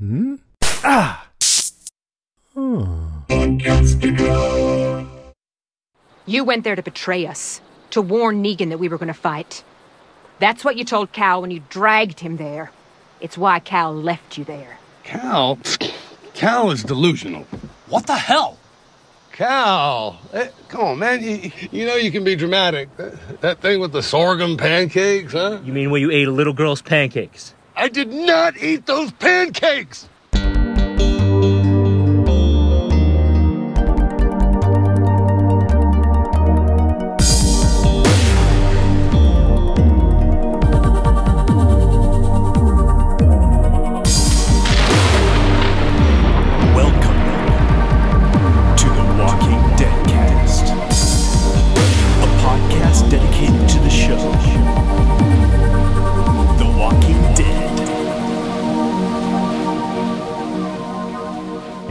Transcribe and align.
Hmm? 0.00 0.36
Ah! 0.82 1.28
You 6.26 6.42
went 6.42 6.64
there 6.64 6.74
to 6.74 6.82
betray 6.82 7.26
us, 7.26 7.60
to 7.90 8.00
warn 8.00 8.42
Negan 8.42 8.70
that 8.70 8.78
we 8.78 8.88
were 8.88 8.96
going 8.96 9.08
to 9.08 9.14
fight. 9.14 9.62
That's 10.38 10.64
what 10.64 10.78
you 10.78 10.86
told 10.86 11.12
Cal 11.12 11.42
when 11.42 11.50
you 11.50 11.62
dragged 11.68 12.20
him 12.20 12.38
there. 12.38 12.72
It's 13.20 13.36
why 13.36 13.58
Cal 13.58 13.94
left 13.94 14.38
you 14.38 14.44
there. 14.44 14.78
Cal? 15.04 15.58
Cal 16.32 16.70
is 16.70 16.82
delusional. 16.82 17.42
What 17.86 18.06
the 18.06 18.16
hell? 18.16 18.56
Cal, 19.32 20.18
eh, 20.32 20.48
come 20.68 20.80
on, 20.80 20.98
man. 20.98 21.22
You, 21.22 21.52
you 21.70 21.86
know 21.86 21.96
you 21.96 22.10
can 22.10 22.24
be 22.24 22.36
dramatic. 22.36 22.96
That, 22.96 23.40
that 23.42 23.60
thing 23.60 23.80
with 23.80 23.92
the 23.92 24.02
sorghum 24.02 24.56
pancakes, 24.56 25.34
huh? 25.34 25.60
You 25.62 25.74
mean 25.74 25.90
when 25.90 26.00
you 26.00 26.10
ate 26.10 26.26
a 26.26 26.32
little 26.32 26.54
girl's 26.54 26.80
pancakes? 26.80 27.54
I 27.80 27.88
did 27.88 28.12
not 28.12 28.58
eat 28.62 28.84
those 28.84 29.10
pancakes! 29.12 30.06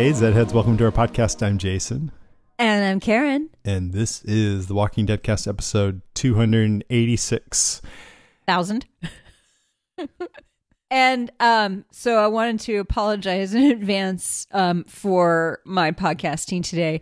Hey, 0.10 0.16
Zedheads, 0.16 0.54
welcome 0.54 0.76
to 0.78 0.86
our 0.86 0.92
podcast. 0.92 1.46
I'm 1.46 1.60
Jason, 1.60 2.12
And 2.58 2.84
I'm 2.84 3.00
Karen. 3.00 3.52
and 3.64 3.94
this 3.94 4.24
is 4.24 4.66
the 4.66 4.74
Walking 4.74 5.06
Dead 5.06 5.22
cast 5.22 5.48
episode 5.48 6.02
286. 6.16 7.82
Thousand. 8.48 8.88
and 10.90 11.30
um, 11.40 11.86
so 11.92 12.18
I 12.18 12.26
wanted 12.26 12.60
to 12.62 12.78
apologize 12.78 13.54
in 13.54 13.62
advance 13.70 14.48
um, 14.52 14.84
for 14.86 15.60
my 15.64 15.92
podcasting 15.92 16.64
today. 16.64 17.02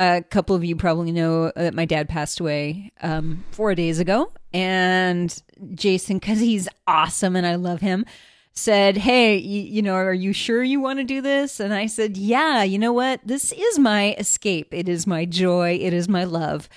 A 0.00 0.20
couple 0.20 0.56
of 0.56 0.64
you 0.64 0.74
probably 0.74 1.12
know 1.12 1.52
that 1.54 1.72
my 1.72 1.84
dad 1.84 2.08
passed 2.08 2.40
away 2.40 2.90
um, 3.00 3.44
four 3.52 3.76
days 3.76 4.00
ago. 4.00 4.32
And 4.52 5.40
Jason, 5.76 6.18
because 6.18 6.40
he's 6.40 6.68
awesome 6.88 7.36
and 7.36 7.46
I 7.46 7.54
love 7.54 7.80
him, 7.80 8.04
said, 8.60 8.98
Hey, 8.98 9.36
you, 9.38 9.62
you 9.62 9.82
know, 9.82 9.94
are 9.94 10.14
you 10.14 10.32
sure 10.32 10.62
you 10.62 10.80
want 10.80 10.98
to 10.98 11.04
do 11.04 11.20
this? 11.20 11.60
And 11.60 11.72
I 11.72 11.86
said, 11.86 12.16
Yeah, 12.16 12.62
you 12.62 12.78
know 12.78 12.92
what? 12.92 13.20
This 13.24 13.52
is 13.52 13.78
my 13.78 14.14
escape. 14.18 14.72
It 14.72 14.88
is 14.88 15.06
my 15.06 15.24
joy. 15.24 15.78
It 15.80 15.92
is 15.92 16.08
my 16.08 16.24
love. 16.24 16.68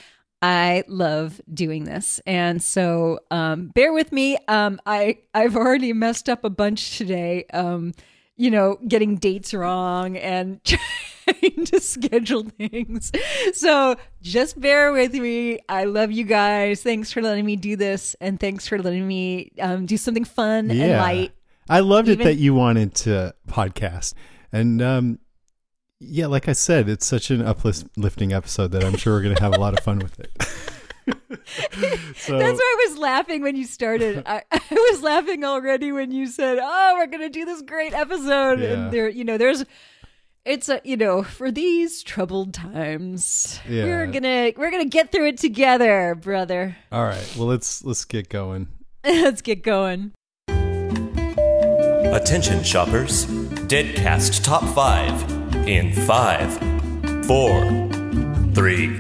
I 0.42 0.84
love 0.88 1.40
doing 1.53 1.86
this. 1.86 2.20
And 2.25 2.62
so 2.62 3.20
um, 3.31 3.67
bear 3.67 3.94
with 3.94 4.12
me. 4.12 4.38
Um, 4.48 4.81
I, 4.86 5.20
I've 5.34 5.56
already 5.56 5.94
messed 5.94 6.28
up 6.28 6.44
a 6.44 6.50
bunch 6.50 6.98
today, 6.98 7.45
um, 7.53 7.94
you 8.36 8.52
know, 8.52 8.78
getting 8.88 9.16
dates 9.16 9.53
wrong 9.53 10.18
and 10.18 10.62
trying 10.66 11.66
to 11.66 11.80
schedule 11.80 12.44
things. 12.44 13.12
So 13.53 13.95
just 14.22 14.59
bear 14.59 14.92
with 14.92 15.14
me. 15.14 15.59
I 15.70 15.86
love 15.86 16.12
you 16.12 16.25
guys. 16.25 16.84
Thanks 16.84 17.12
for 17.14 17.22
letting 17.22 17.45
me 17.45 17.56
do 17.56 17.78
this. 17.78 18.14
And 18.20 18.38
thanks 18.38 18.68
for 18.68 18.78
letting 18.78 19.08
me 19.08 19.52
um, 19.62 19.86
do 19.86 19.95
something 19.95 20.25
fun 20.25 20.72
and 20.72 20.97
light. 20.97 21.31
I 21.69 21.80
loved 21.80 22.09
Even- 22.09 22.22
it 22.22 22.23
that 22.25 22.36
you 22.36 22.53
wanted 22.53 22.94
to 22.95 23.33
podcast. 23.47 24.14
And 24.52 24.81
um, 24.81 25.19
yeah, 26.00 26.28
like 26.28 26.47
I 26.47 26.53
said, 26.53 26.89
it's 26.89 27.06
such 27.06 27.31
an 27.31 27.42
uplifting 27.42 28.33
episode 28.33 28.72
that 28.72 28.83
I'm 28.83 28.97
sure 28.97 29.14
we're 29.16 29.23
going 29.23 29.36
to 29.36 29.44
have 29.44 29.56
a 29.56 29.59
lot 29.59 29.78
of 29.78 29.84
fun 29.84 30.00
with 30.00 30.19
it. 30.19 30.31
so, 32.16 32.38
That's 32.38 32.59
why 32.59 32.78
I 32.78 32.88
was 32.90 32.97
laughing 32.97 33.41
when 33.41 33.56
you 33.56 33.66
started. 33.66 34.24
I, 34.25 34.44
I 34.51 34.62
was 34.91 35.01
laughing 35.01 35.44
already 35.44 35.91
when 35.91 36.12
you 36.12 36.28
said, 36.28 36.59
"Oh, 36.62 36.94
we're 36.96 37.07
gonna 37.07 37.29
do 37.29 37.44
this 37.44 37.62
great 37.62 37.94
episode." 37.94 38.62
Yeah. 38.62 38.68
And 38.68 38.91
there, 38.91 39.09
you 39.09 39.25
know, 39.25 39.38
there's, 39.38 39.66
it's 40.45 40.69
a, 40.69 40.80
you 40.85 40.95
know, 40.95 41.22
for 41.22 41.51
these 41.51 42.03
troubled 42.03 42.53
times, 42.53 43.59
Yeah. 43.68 43.84
we're 43.84 44.07
gonna 44.07 44.53
we're 44.56 44.72
gonna 44.72 44.85
get 44.85 45.12
through 45.12 45.28
it 45.28 45.38
together, 45.40 46.16
brother. 46.16 46.78
all 46.90 47.03
right, 47.03 47.35
well, 47.38 47.47
let's 47.47 47.84
let's 47.84 48.06
get 48.06 48.30
going. 48.30 48.68
Let's 49.03 49.41
get 49.41 49.62
going. 49.62 50.13
Attention 52.13 52.63
shoppers. 52.63 53.25
Deadcast 53.66 54.44
Top 54.44 54.63
5 54.75 55.68
in 55.68 55.91
5, 55.94 57.25
4, 57.25 57.90
3, 58.53 59.00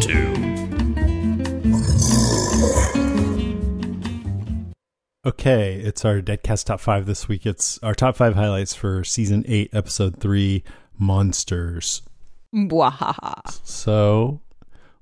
2. 0.00 0.38
Okay, 5.24 5.74
it's 5.74 6.04
our 6.04 6.20
Deadcast 6.20 6.64
top 6.64 6.80
five 6.80 7.06
this 7.06 7.28
week. 7.28 7.46
It's 7.46 7.78
our 7.84 7.94
top 7.94 8.16
five 8.16 8.34
highlights 8.34 8.74
for 8.74 9.04
season 9.04 9.44
eight, 9.46 9.70
episode 9.72 10.18
three, 10.18 10.64
Monsters. 10.98 12.02
Mwahaha. 12.52 13.64
So, 13.64 14.40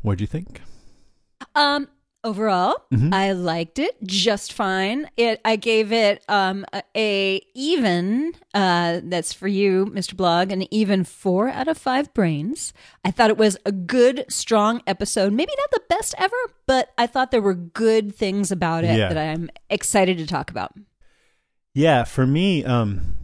what'd 0.03 0.21
you 0.21 0.27
think? 0.27 0.61
Um, 1.55 1.89
overall, 2.27 2.75
Mm-hmm. 2.93 3.13
I 3.15 3.33
liked 3.33 3.79
it 3.79 3.97
just 4.05 4.53
fine. 4.53 5.09
It 5.17 5.41
I 5.45 5.57
gave 5.57 5.93
it 5.93 6.23
um 6.29 6.65
a, 6.73 6.83
a 6.97 7.41
even 7.55 8.33
uh 8.55 9.01
that's 9.05 9.33
for 9.33 9.49
you, 9.49 9.87
Mr. 9.87 10.17
Blog, 10.17 10.53
an 10.53 10.73
even 10.75 11.05
4 11.05 11.49
out 11.49 11.69
of 11.69 11.79
5 11.79 12.13
brains. 12.15 12.73
I 13.05 13.11
thought 13.11 13.31
it 13.31 13.39
was 13.39 13.57
a 13.67 13.73
good 13.73 14.25
strong 14.29 14.83
episode. 14.87 15.33
Maybe 15.33 15.53
not 15.57 15.71
the 15.71 15.95
best 15.95 16.15
ever, 16.19 16.37
but 16.67 16.91
I 16.99 17.07
thought 17.07 17.31
there 17.31 17.43
were 17.43 17.55
good 17.55 18.15
things 18.15 18.51
about 18.53 18.85
it 18.85 18.97
Yeah. 18.99 19.09
that 19.13 19.19
I'm 19.19 19.49
excited 19.71 20.19
to 20.19 20.27
talk 20.27 20.51
about. 20.51 20.73
Yeah, 21.75 22.05
for 22.05 22.27
me, 22.27 22.65
um, 22.65 23.15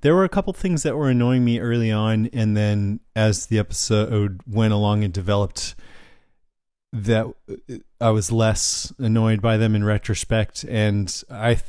there 0.00 0.14
were 0.14 0.24
a 0.24 0.28
couple 0.30 0.52
things 0.54 0.82
that 0.84 0.96
were 0.96 1.10
annoying 1.10 1.44
me 1.44 1.60
early 1.60 1.90
on, 1.92 2.30
and 2.32 2.56
then 2.56 3.00
as 3.14 3.46
the 3.46 3.58
episode 3.58 4.40
went 4.46 4.72
along 4.72 5.04
and 5.04 5.12
developed, 5.12 5.74
that 6.92 7.26
uh, 7.48 7.74
I 8.00 8.10
was 8.10 8.32
less 8.32 8.92
annoyed 8.98 9.40
by 9.40 9.56
them 9.56 9.74
in 9.74 9.84
retrospect, 9.84 10.64
and 10.64 11.22
I 11.30 11.54
th- 11.54 11.64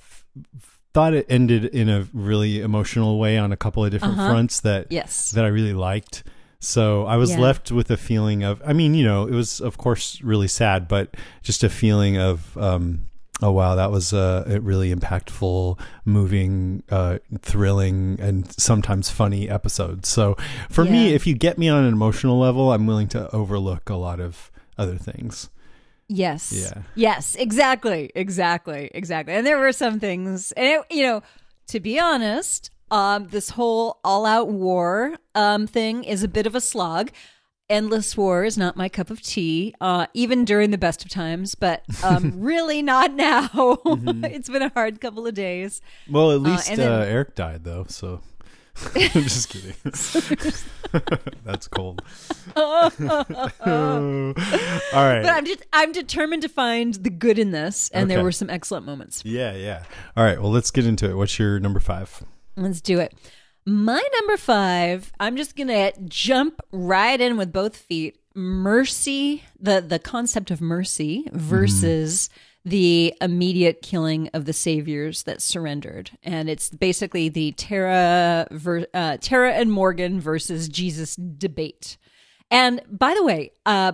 thought 0.94 1.14
it 1.14 1.26
ended 1.30 1.66
in 1.66 1.90
a 1.90 2.08
really 2.14 2.60
emotional 2.62 3.20
way 3.20 3.38
on 3.38 3.52
a 3.52 3.58
couple 3.58 3.84
of 3.86 3.92
different 3.92 4.18
Uh-huh. 4.20 4.28
fronts 4.28 4.60
that 4.62 4.88
Yes. 4.90 5.32
that 5.32 5.46
I 5.46 5.48
really 5.50 5.74
liked. 5.74 6.24
So 6.60 7.06
I 7.06 7.16
was 7.18 7.32
Yeah. 7.32 7.40
left 7.40 7.72
with 7.72 7.90
a 7.90 7.98
feeling 7.98 8.44
of, 8.44 8.62
I 8.66 8.74
mean, 8.74 8.94
you 8.94 9.04
know, 9.06 9.26
it 9.26 9.34
was 9.34 9.62
of 9.62 9.78
course 9.78 10.22
really 10.22 10.48
sad, 10.48 10.88
but 10.88 11.16
just 11.42 11.64
a 11.64 11.70
feeling 11.70 12.18
of, 12.18 12.56
um, 12.58 13.04
oh 13.42 13.52
wow, 13.52 13.74
that 13.76 13.90
was 13.90 14.12
a, 14.14 14.44
a 14.48 14.60
really 14.60 14.94
impactful, 14.94 15.80
moving, 16.06 16.84
uh, 16.92 17.18
thrilling, 17.42 18.18
and 18.20 18.52
sometimes 18.60 19.10
funny 19.10 19.50
episode. 19.50 20.06
So 20.06 20.36
for 20.70 20.84
me, 20.86 21.14
if 21.14 21.26
you 21.26 21.34
get 21.34 21.58
me 21.58 21.68
on 21.70 21.84
an 21.84 21.94
emotional 21.94 22.38
level, 22.38 22.72
I'm 22.74 22.86
willing 22.86 23.08
to 23.10 23.30
overlook 23.34 23.90
a 23.90 23.96
lot 23.96 24.20
of 24.20 24.51
other 24.78 24.98
things. 24.98 25.50
Yes. 26.08 26.52
Yeah. 26.52 26.82
Yes, 26.96 27.36
exactly. 27.36 28.12
Exactly. 28.16 28.92
Exactly. 28.94 29.34
And 29.34 29.48
there 29.48 29.58
were 29.60 29.72
some 29.72 30.00
things, 30.00 30.52
and 30.54 30.66
it, 30.68 30.82
you 30.96 31.04
know, 31.04 31.24
to 31.68 31.80
be 31.80 31.98
honest, 32.00 32.70
um, 32.90 33.28
this 33.30 33.52
whole 33.52 34.00
all 34.04 34.26
out 34.26 34.50
war 34.50 35.16
um, 35.36 35.68
thing 35.68 36.04
is 36.04 36.22
a 36.24 36.28
bit 36.28 36.46
of 36.46 36.54
a 36.56 36.60
slog. 36.62 37.12
Endless 37.70 38.18
war 38.18 38.44
is 38.44 38.58
not 38.58 38.76
my 38.76 38.90
cup 38.90 39.10
of 39.10 39.22
tea, 39.22 39.74
uh, 39.80 40.08
even 40.14 40.44
during 40.44 40.72
the 40.72 40.78
best 40.78 41.06
of 41.06 41.10
times, 41.10 41.56
but 41.56 41.84
um, 42.04 42.34
really 42.36 42.82
not 42.82 43.14
now. 43.14 43.50
it's 43.86 44.50
been 44.50 44.62
a 44.62 44.68
hard 44.74 45.00
couple 45.00 45.26
of 45.26 45.34
days. 45.34 45.80
Well, 46.10 46.32
at 46.34 46.42
least 46.42 46.70
uh, 46.70 46.76
then- 46.76 47.04
Eric 47.08 47.36
died 47.36 47.64
though, 47.64 47.86
so. 47.88 48.20
I'm 48.96 49.24
just 49.24 49.50
kidding. 49.50 49.74
That's 51.46 51.68
cold. 51.68 52.02
All 52.56 52.92
right. 53.66 55.22
But 55.22 55.30
I'm 55.30 55.46
just 55.46 55.64
I'm 55.74 55.92
determined 55.92 56.42
to 56.44 56.50
find 56.50 56.94
the 56.96 57.10
good 57.10 57.38
in 57.38 57.52
this, 57.52 57.90
and 57.94 58.10
there 58.10 58.24
were 58.24 58.32
some 58.32 58.50
excellent 58.50 58.86
moments. 58.86 59.24
Yeah, 59.26 59.54
yeah. 59.54 59.84
All 60.16 60.24
right. 60.24 60.42
Well, 60.42 60.52
let's 60.52 60.72
get 60.72 60.86
into 60.86 61.10
it. 61.10 61.16
What's 61.16 61.38
your 61.38 61.60
number 61.60 61.80
five? 61.80 62.24
Let's 62.56 62.82
do 62.82 63.00
it. 63.00 63.14
My 63.66 64.02
number 64.20 64.38
five, 64.38 65.12
I'm 65.20 65.38
just 65.38 65.56
gonna 65.56 65.92
jump 66.06 66.62
right 66.72 67.20
in 67.20 67.38
with 67.38 67.54
both 67.54 67.76
feet. 67.76 68.18
Mercy, 68.34 69.44
the 69.60 69.82
the 69.82 70.00
concept 70.00 70.50
of 70.50 70.62
mercy 70.62 71.26
mm-hmm. 71.28 71.38
versus 71.38 72.30
the 72.64 73.14
immediate 73.22 73.82
killing 73.82 74.30
of 74.34 74.46
the 74.46 74.54
saviors 74.54 75.24
that 75.24 75.42
surrendered, 75.42 76.12
and 76.24 76.50
it's 76.50 76.70
basically 76.70 77.30
the 77.30 77.54
Tara, 77.54 78.48
ver, 78.52 78.86
uh, 78.94 79.18
Tara 79.20 79.54
and 79.54 79.72
Morgan 79.72 80.20
versus 80.20 80.70
Jesus 80.70 81.16
debate. 81.16 81.98
And 82.52 82.82
by 82.88 83.14
the 83.16 83.24
way, 83.24 83.54
uh, 83.66 83.94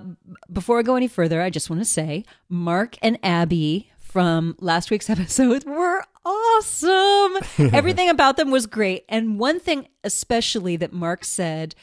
before 0.51 0.79
I 0.79 0.81
go 0.81 0.95
any 0.95 1.07
further, 1.07 1.41
I 1.41 1.49
just 1.49 1.69
want 1.69 1.81
to 1.81 1.85
say 1.85 2.25
Mark 2.49 2.97
and 3.01 3.19
Abby 3.21 3.91
from 3.99 4.55
last 4.59 4.89
week's 4.89 5.09
episode 5.11 5.63
were 5.63 6.03
awesome. 6.25 7.37
Everything 7.73 8.09
about 8.09 8.35
them 8.35 8.51
was 8.51 8.65
great. 8.65 9.05
And 9.07 9.39
one 9.39 9.59
thing, 9.59 9.87
especially 10.03 10.75
that 10.77 10.91
Mark 10.91 11.23
said 11.23 11.75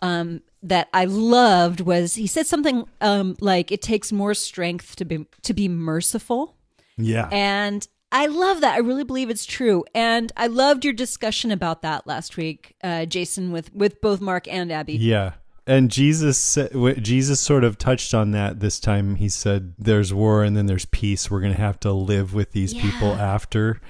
um, 0.00 0.42
that 0.62 0.88
I 0.92 1.04
loved 1.06 1.80
was 1.80 2.14
he 2.14 2.26
said 2.26 2.46
something 2.46 2.84
um, 3.00 3.36
like, 3.40 3.72
"It 3.72 3.82
takes 3.82 4.12
more 4.12 4.34
strength 4.34 4.96
to 4.96 5.04
be 5.04 5.26
to 5.42 5.54
be 5.54 5.68
merciful." 5.68 6.56
Yeah. 6.96 7.28
And 7.32 7.86
I 8.12 8.26
love 8.26 8.60
that. 8.60 8.74
I 8.74 8.78
really 8.78 9.04
believe 9.04 9.30
it's 9.30 9.46
true. 9.46 9.84
And 9.94 10.30
I 10.36 10.46
loved 10.46 10.84
your 10.84 10.92
discussion 10.92 11.50
about 11.50 11.80
that 11.82 12.06
last 12.06 12.36
week, 12.36 12.74
uh, 12.84 13.06
Jason, 13.06 13.52
with 13.52 13.74
with 13.74 14.00
both 14.00 14.20
Mark 14.20 14.46
and 14.48 14.70
Abby. 14.70 14.94
Yeah. 14.94 15.32
And 15.66 15.90
Jesus 15.92 16.38
said- 16.38 16.72
Jesus 17.02 17.38
sort 17.40 17.62
of 17.62 17.78
touched 17.78 18.14
on 18.14 18.32
that 18.32 18.58
this 18.58 18.80
time. 18.80 19.14
He 19.14 19.28
said 19.28 19.74
there's 19.78 20.12
war 20.12 20.42
and 20.42 20.56
then 20.56 20.66
there's 20.66 20.86
peace. 20.86 21.30
We're 21.30 21.40
going 21.40 21.54
to 21.54 21.60
have 21.60 21.78
to 21.80 21.92
live 21.92 22.34
with 22.34 22.50
these 22.50 22.74
people 22.74 23.12
after. 23.14 23.80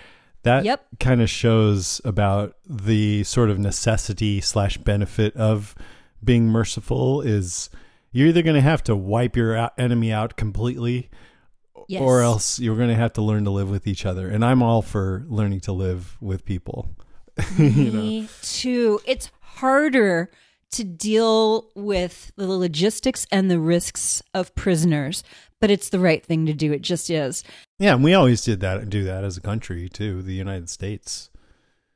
That 0.43 0.65
Yep. 0.67 0.87
kind 1.01 1.23
of 1.23 1.31
shows 1.31 2.01
about 2.05 2.57
the 2.69 3.25
sort 3.25 3.49
of 3.49 3.59
necessity 3.59 4.41
slash 4.43 4.77
benefit 4.77 5.35
of 5.37 5.75
being 6.25 6.47
merciful 6.49 7.21
is 7.21 7.71
you're 8.13 8.29
either 8.29 8.43
going 8.43 8.57
to 8.57 8.61
have 8.63 8.83
to 8.85 8.95
wipe 8.97 9.37
your 9.37 9.71
enemy 9.79 10.13
out 10.13 10.37
completely 10.37 11.11
Yes. 11.89 12.01
or 12.01 12.21
else 12.23 12.59
you're 12.61 12.77
going 12.77 12.89
to 12.91 12.95
have 12.95 13.13
to 13.15 13.23
learn 13.23 13.45
to 13.45 13.51
live 13.51 13.69
with 13.69 13.87
each 13.87 14.07
other. 14.07 14.29
And 14.29 14.45
I'm 14.45 14.63
all 14.63 14.83
for 14.83 15.25
learning 15.29 15.61
to 15.63 15.73
live 15.73 16.17
with 16.21 16.45
people. 16.45 16.89
Me 17.59 18.29
too. 18.41 19.01
It's 19.05 19.31
harder 19.41 20.31
to 20.73 20.85
deal 20.85 21.71
with 21.75 22.33
the 22.37 22.47
logistics 22.47 23.27
and 23.31 23.51
the 23.51 23.59
risks 23.59 24.23
of 24.33 24.55
prisoners, 24.55 25.23
but 25.61 25.71
it's 25.71 25.89
the 25.91 25.99
right 25.99 26.25
thing 26.25 26.47
to 26.47 26.53
do. 26.55 26.73
It 26.73 26.83
just 26.83 27.11
is. 27.11 27.45
Yeah, 27.79 27.95
and 27.95 28.05
we 28.05 28.15
always 28.15 28.43
did 28.43 28.61
that 28.61 28.89
do 28.89 29.05
that 29.05 29.25
as 29.25 29.37
a 29.37 29.41
country 29.43 29.89
too, 29.89 30.23
the 30.23 30.35
United 30.35 30.71
States. 30.71 31.31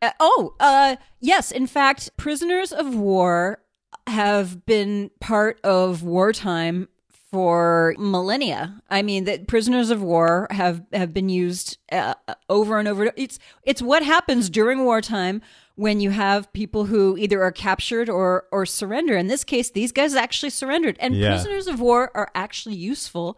Uh, 0.02 0.10
oh, 0.20 0.54
uh, 0.60 0.96
yes. 1.20 1.50
In 1.50 1.66
fact, 1.66 2.10
prisoners 2.18 2.70
of 2.72 2.94
war 2.94 3.60
have 4.06 4.64
been 4.66 5.10
part 5.20 5.60
of 5.64 6.02
wartime 6.02 6.88
for 7.30 7.94
millennia. 7.98 8.80
I 8.88 9.02
mean, 9.02 9.24
that 9.24 9.48
prisoners 9.48 9.90
of 9.90 10.00
war 10.02 10.46
have 10.50 10.82
have 10.92 11.12
been 11.12 11.28
used 11.28 11.78
uh, 11.90 12.14
over 12.48 12.78
and 12.78 12.86
over. 12.88 13.12
It's 13.16 13.38
it's 13.62 13.82
what 13.82 14.02
happens 14.02 14.48
during 14.48 14.84
wartime 14.84 15.42
when 15.74 16.00
you 16.00 16.10
have 16.10 16.50
people 16.52 16.86
who 16.86 17.16
either 17.18 17.42
are 17.42 17.52
captured 17.52 18.08
or 18.08 18.44
or 18.52 18.64
surrender. 18.64 19.16
In 19.16 19.26
this 19.26 19.44
case, 19.44 19.70
these 19.70 19.92
guys 19.92 20.14
actually 20.14 20.50
surrendered, 20.50 20.96
and 21.00 21.14
Yeah. 21.14 21.30
prisoners 21.30 21.66
of 21.66 21.80
war 21.80 22.10
are 22.14 22.30
actually 22.34 22.76
useful 22.76 23.36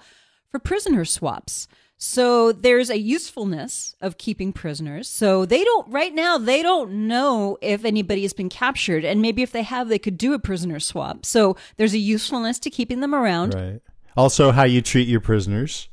for 0.51 0.59
prisoner 0.59 1.05
swaps. 1.05 1.67
So 2.01 2.53
there's 2.53 2.91
a 2.91 2.99
usefulness 2.99 3.97
of 4.01 4.19
keeping 4.19 4.53
prisoners. 4.53 5.09
So 5.09 5.45
they 5.45 5.65
don't 5.65 5.89
right 5.91 6.15
now 6.15 6.39
they 6.39 6.63
don't 6.63 7.09
know 7.09 7.59
if 7.61 7.85
anybody 7.85 8.23
has 8.23 8.33
been 8.33 8.49
captured 8.49 9.05
and 9.05 9.21
maybe 9.21 9.43
if 9.43 9.51
they 9.51 9.63
have 9.63 9.89
they 9.89 9.99
could 9.99 10.17
do 10.17 10.33
a 10.33 10.39
prisoner 10.39 10.79
swap. 10.79 11.27
So 11.27 11.57
there's 11.77 11.95
a 11.95 11.99
usefulness 11.99 12.61
to 12.61 12.71
keeping 12.71 13.01
them 13.01 13.15
around. 13.15 13.55
Right. 13.55 13.81
Also, 14.17 14.53
how 14.53 14.63
you 14.65 14.81
treat 14.81 15.09
your 15.09 15.21
prisoners. 15.21 15.89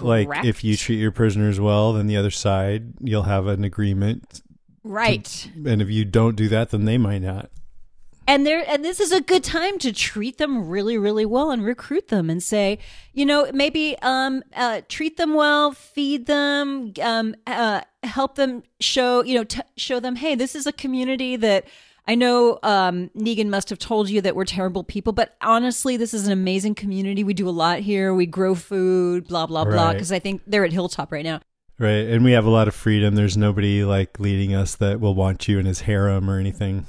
Like 0.00 0.28
if 0.44 0.62
you 0.62 0.76
treat 0.76 0.98
your 0.98 1.10
prisoners 1.10 1.58
well, 1.58 1.94
then 1.94 2.06
the 2.06 2.16
other 2.16 2.30
side 2.30 2.92
you'll 3.00 3.24
have 3.24 3.46
an 3.48 3.64
agreement, 3.64 4.40
Right. 4.84 5.50
and 5.66 5.82
if 5.82 5.90
you 5.90 6.04
don't 6.04 6.36
do 6.36 6.48
that, 6.48 6.70
then 6.70 6.84
they 6.84 6.96
might 6.96 7.22
not. 7.22 7.50
And 8.30 8.46
there 8.46 8.64
and 8.68 8.84
this 8.84 9.00
is 9.00 9.10
a 9.10 9.20
good 9.20 9.42
time 9.42 9.76
to 9.78 9.92
treat 9.92 10.38
them 10.38 10.68
really 10.68 10.96
really 10.96 11.26
well 11.26 11.50
and 11.50 11.64
recruit 11.64 12.08
them 12.08 12.30
and 12.30 12.42
say 12.42 12.78
you 13.12 13.26
know 13.26 13.50
maybe 13.52 13.96
um 14.02 14.42
uh, 14.54 14.80
treat 14.88 15.16
them 15.16 15.34
well 15.34 15.72
feed 15.72 16.26
them 16.26 16.92
um 17.02 17.34
uh, 17.46 17.80
help 18.04 18.36
them 18.36 18.62
show 18.78 19.24
you 19.24 19.34
know 19.34 19.44
t- 19.44 19.60
show 19.76 19.98
them 19.98 20.14
hey 20.14 20.36
this 20.36 20.54
is 20.54 20.66
a 20.66 20.72
community 20.72 21.36
that 21.36 21.66
I 22.08 22.14
know 22.16 22.58
um, 22.64 23.10
Negan 23.16 23.50
must 23.50 23.68
have 23.70 23.78
told 23.78 24.10
you 24.10 24.20
that 24.22 24.34
we're 24.34 24.46
terrible 24.46 24.82
people, 24.82 25.12
but 25.12 25.36
honestly, 25.42 25.96
this 25.96 26.12
is 26.12 26.26
an 26.26 26.32
amazing 26.32 26.74
community. 26.74 27.22
We 27.22 27.34
do 27.34 27.48
a 27.48 27.50
lot 27.50 27.80
here. 27.80 28.12
We 28.12 28.26
grow 28.26 28.56
food, 28.56 29.28
blah 29.28 29.46
blah 29.46 29.64
blah. 29.64 29.92
Because 29.92 30.10
I 30.10 30.18
think 30.18 30.42
they're 30.44 30.64
at 30.64 30.72
Hilltop 30.72 31.12
right 31.12 31.22
now. 31.22 31.40
Right. 31.78 32.08
And 32.08 32.24
we 32.24 32.32
have 32.32 32.46
a 32.46 32.50
lot 32.50 32.66
of 32.66 32.74
freedom. 32.74 33.14
There's 33.14 33.36
nobody 33.36 33.84
like 33.84 34.18
leading 34.18 34.54
us 34.54 34.74
that 34.76 34.98
will 34.98 35.14
want 35.14 35.46
you 35.46 35.60
in 35.60 35.66
his 35.66 35.82
harem 35.82 36.28
or 36.28 36.40
anything. 36.40 36.86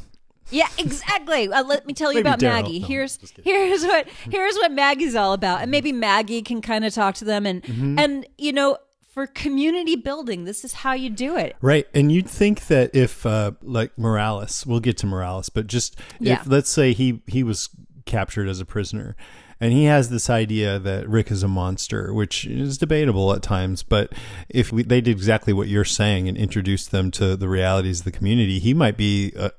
Yeah, 0.52 0.68
exactly. 0.78 1.52
Uh, 1.52 1.64
let 1.64 1.86
me 1.86 1.94
tell 1.94 2.12
you 2.12 2.18
Maybe 2.24 2.28
about 2.30 2.40
Daryl. 2.40 2.64
Maggie. 2.64 2.80
No, 2.80 2.88
here's. 2.88 3.18
Mm-hmm. 3.18 3.42
here's 3.44 3.84
what 3.86 4.08
here's 4.30 4.56
what 4.56 4.72
Maggie's 4.72 5.16
all 5.16 5.34
about, 5.34 5.62
and 5.62 5.72
maybe 5.72 5.92
Maggie 5.92 6.42
can 6.42 6.62
kind 6.62 6.86
of 6.86 6.94
talk 6.94 7.16
to 7.16 7.26
them, 7.26 7.46
and 7.46 7.64
and 8.00 8.28
you 8.38 8.52
know, 8.54 8.78
for 9.14 9.28
community 9.28 9.96
building, 9.96 10.44
this 10.46 10.64
is 10.64 10.74
how 10.74 10.94
you 10.94 11.10
do 11.10 11.36
it. 11.38 11.56
Right. 11.62 11.88
And 11.94 12.12
you'd 12.12 12.30
think 12.30 12.68
that 12.68 12.94
if 12.96 13.26
uh 13.26 13.52
like 13.62 13.98
Morales, 13.98 14.66
we'll 14.66 14.80
get 14.80 14.98
to 15.00 15.06
Morales, 15.08 15.50
but 15.50 15.68
just 15.68 15.96
Yeah. 16.20 16.34
if 16.42 16.48
let's 16.48 16.70
say 16.70 16.94
he 16.94 17.22
he 17.28 17.44
was 17.44 17.70
captured 18.06 18.48
as 18.50 18.60
a 18.60 18.66
prisoner 18.66 19.16
and 19.62 19.72
he 19.72 19.86
has 19.86 20.10
this 20.10 20.28
idea 20.28 20.80
that 20.80 21.08
Rick 21.08 21.30
is 21.30 21.44
a 21.44 21.48
monster, 21.48 22.12
which 22.12 22.46
is 22.46 22.80
debatable 22.80 23.32
at 23.32 23.44
times, 23.44 23.84
but 23.84 24.12
if 24.50 24.72
we, 24.72 24.82
they 24.82 25.02
did 25.02 25.12
exactly 25.12 25.54
what 25.54 25.68
you're 25.68 25.86
saying 25.86 26.28
and 26.28 26.36
introduced 26.36 26.90
them 26.90 27.12
to 27.12 27.36
the 27.36 27.48
realities 27.48 28.00
of 28.00 28.06
the 28.06 28.12
community, 28.12 28.58
he 28.58 28.74
might 28.74 28.98
be 28.98 29.32
a, 29.38 29.52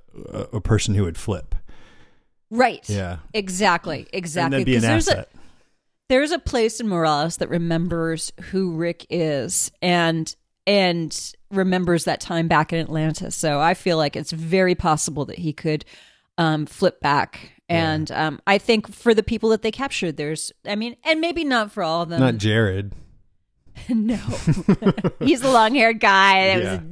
a, 0.52 0.60
person 0.60 0.96
who 0.96 1.04
would 1.04 1.16
flip. 1.16 1.54
Right. 2.50 2.86
Yeah. 2.90 3.18
Exactly. 3.32 4.08
Exactly. 4.12 4.56
And 4.56 4.66
be 4.66 4.78
there's 4.78 5.08
asset. 5.08 5.28
a 5.32 5.38
there's 6.08 6.32
a 6.32 6.38
place 6.38 6.80
in 6.80 6.88
Morales 6.88 7.38
that 7.38 7.48
remembers 7.48 8.32
who 8.50 8.72
Rick 8.72 9.06
is 9.08 9.70
and 9.80 10.34
and 10.66 11.32
remembers 11.50 12.04
that 12.04 12.20
time 12.20 12.48
back 12.48 12.72
in 12.72 12.80
Atlanta. 12.80 13.30
So 13.30 13.60
I 13.60 13.74
feel 13.74 13.96
like 13.96 14.16
it's 14.16 14.32
very 14.32 14.74
possible 14.74 15.24
that 15.26 15.38
he 15.38 15.52
could 15.52 15.84
um, 16.38 16.66
flip 16.66 17.00
back. 17.00 17.52
And 17.72 18.10
um, 18.12 18.40
I 18.46 18.58
think 18.58 18.92
for 18.92 19.14
the 19.14 19.22
people 19.22 19.50
that 19.50 19.62
they 19.62 19.70
captured, 19.70 20.16
there's, 20.16 20.52
I 20.66 20.76
mean, 20.76 20.96
and 21.04 21.20
maybe 21.20 21.44
not 21.44 21.72
for 21.72 21.82
all 21.82 22.02
of 22.02 22.08
them. 22.08 22.20
Not 22.20 22.36
Jared. 22.38 22.92
no, 23.88 24.16
he's 25.20 25.40
the 25.40 25.50
long-haired 25.50 25.98
guy 25.98 26.46
that 26.48 26.62
Yeah. 26.62 26.70
was 26.72 26.80
a, 26.80 26.88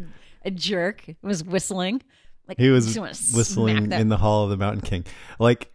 a 0.46 0.50
jerk. 0.50 1.04
Was 1.22 1.44
whistling. 1.44 2.02
Like 2.48 2.58
He 2.58 2.70
was 2.70 2.86
just 2.86 2.98
wanna 2.98 3.14
smack 3.14 3.36
whistling 3.36 3.92
in 3.92 4.08
the 4.08 4.16
Hall 4.16 4.44
of 4.44 4.50
the 4.50 4.56
Mountain 4.56 4.80
King. 4.80 5.04
Like 5.38 5.70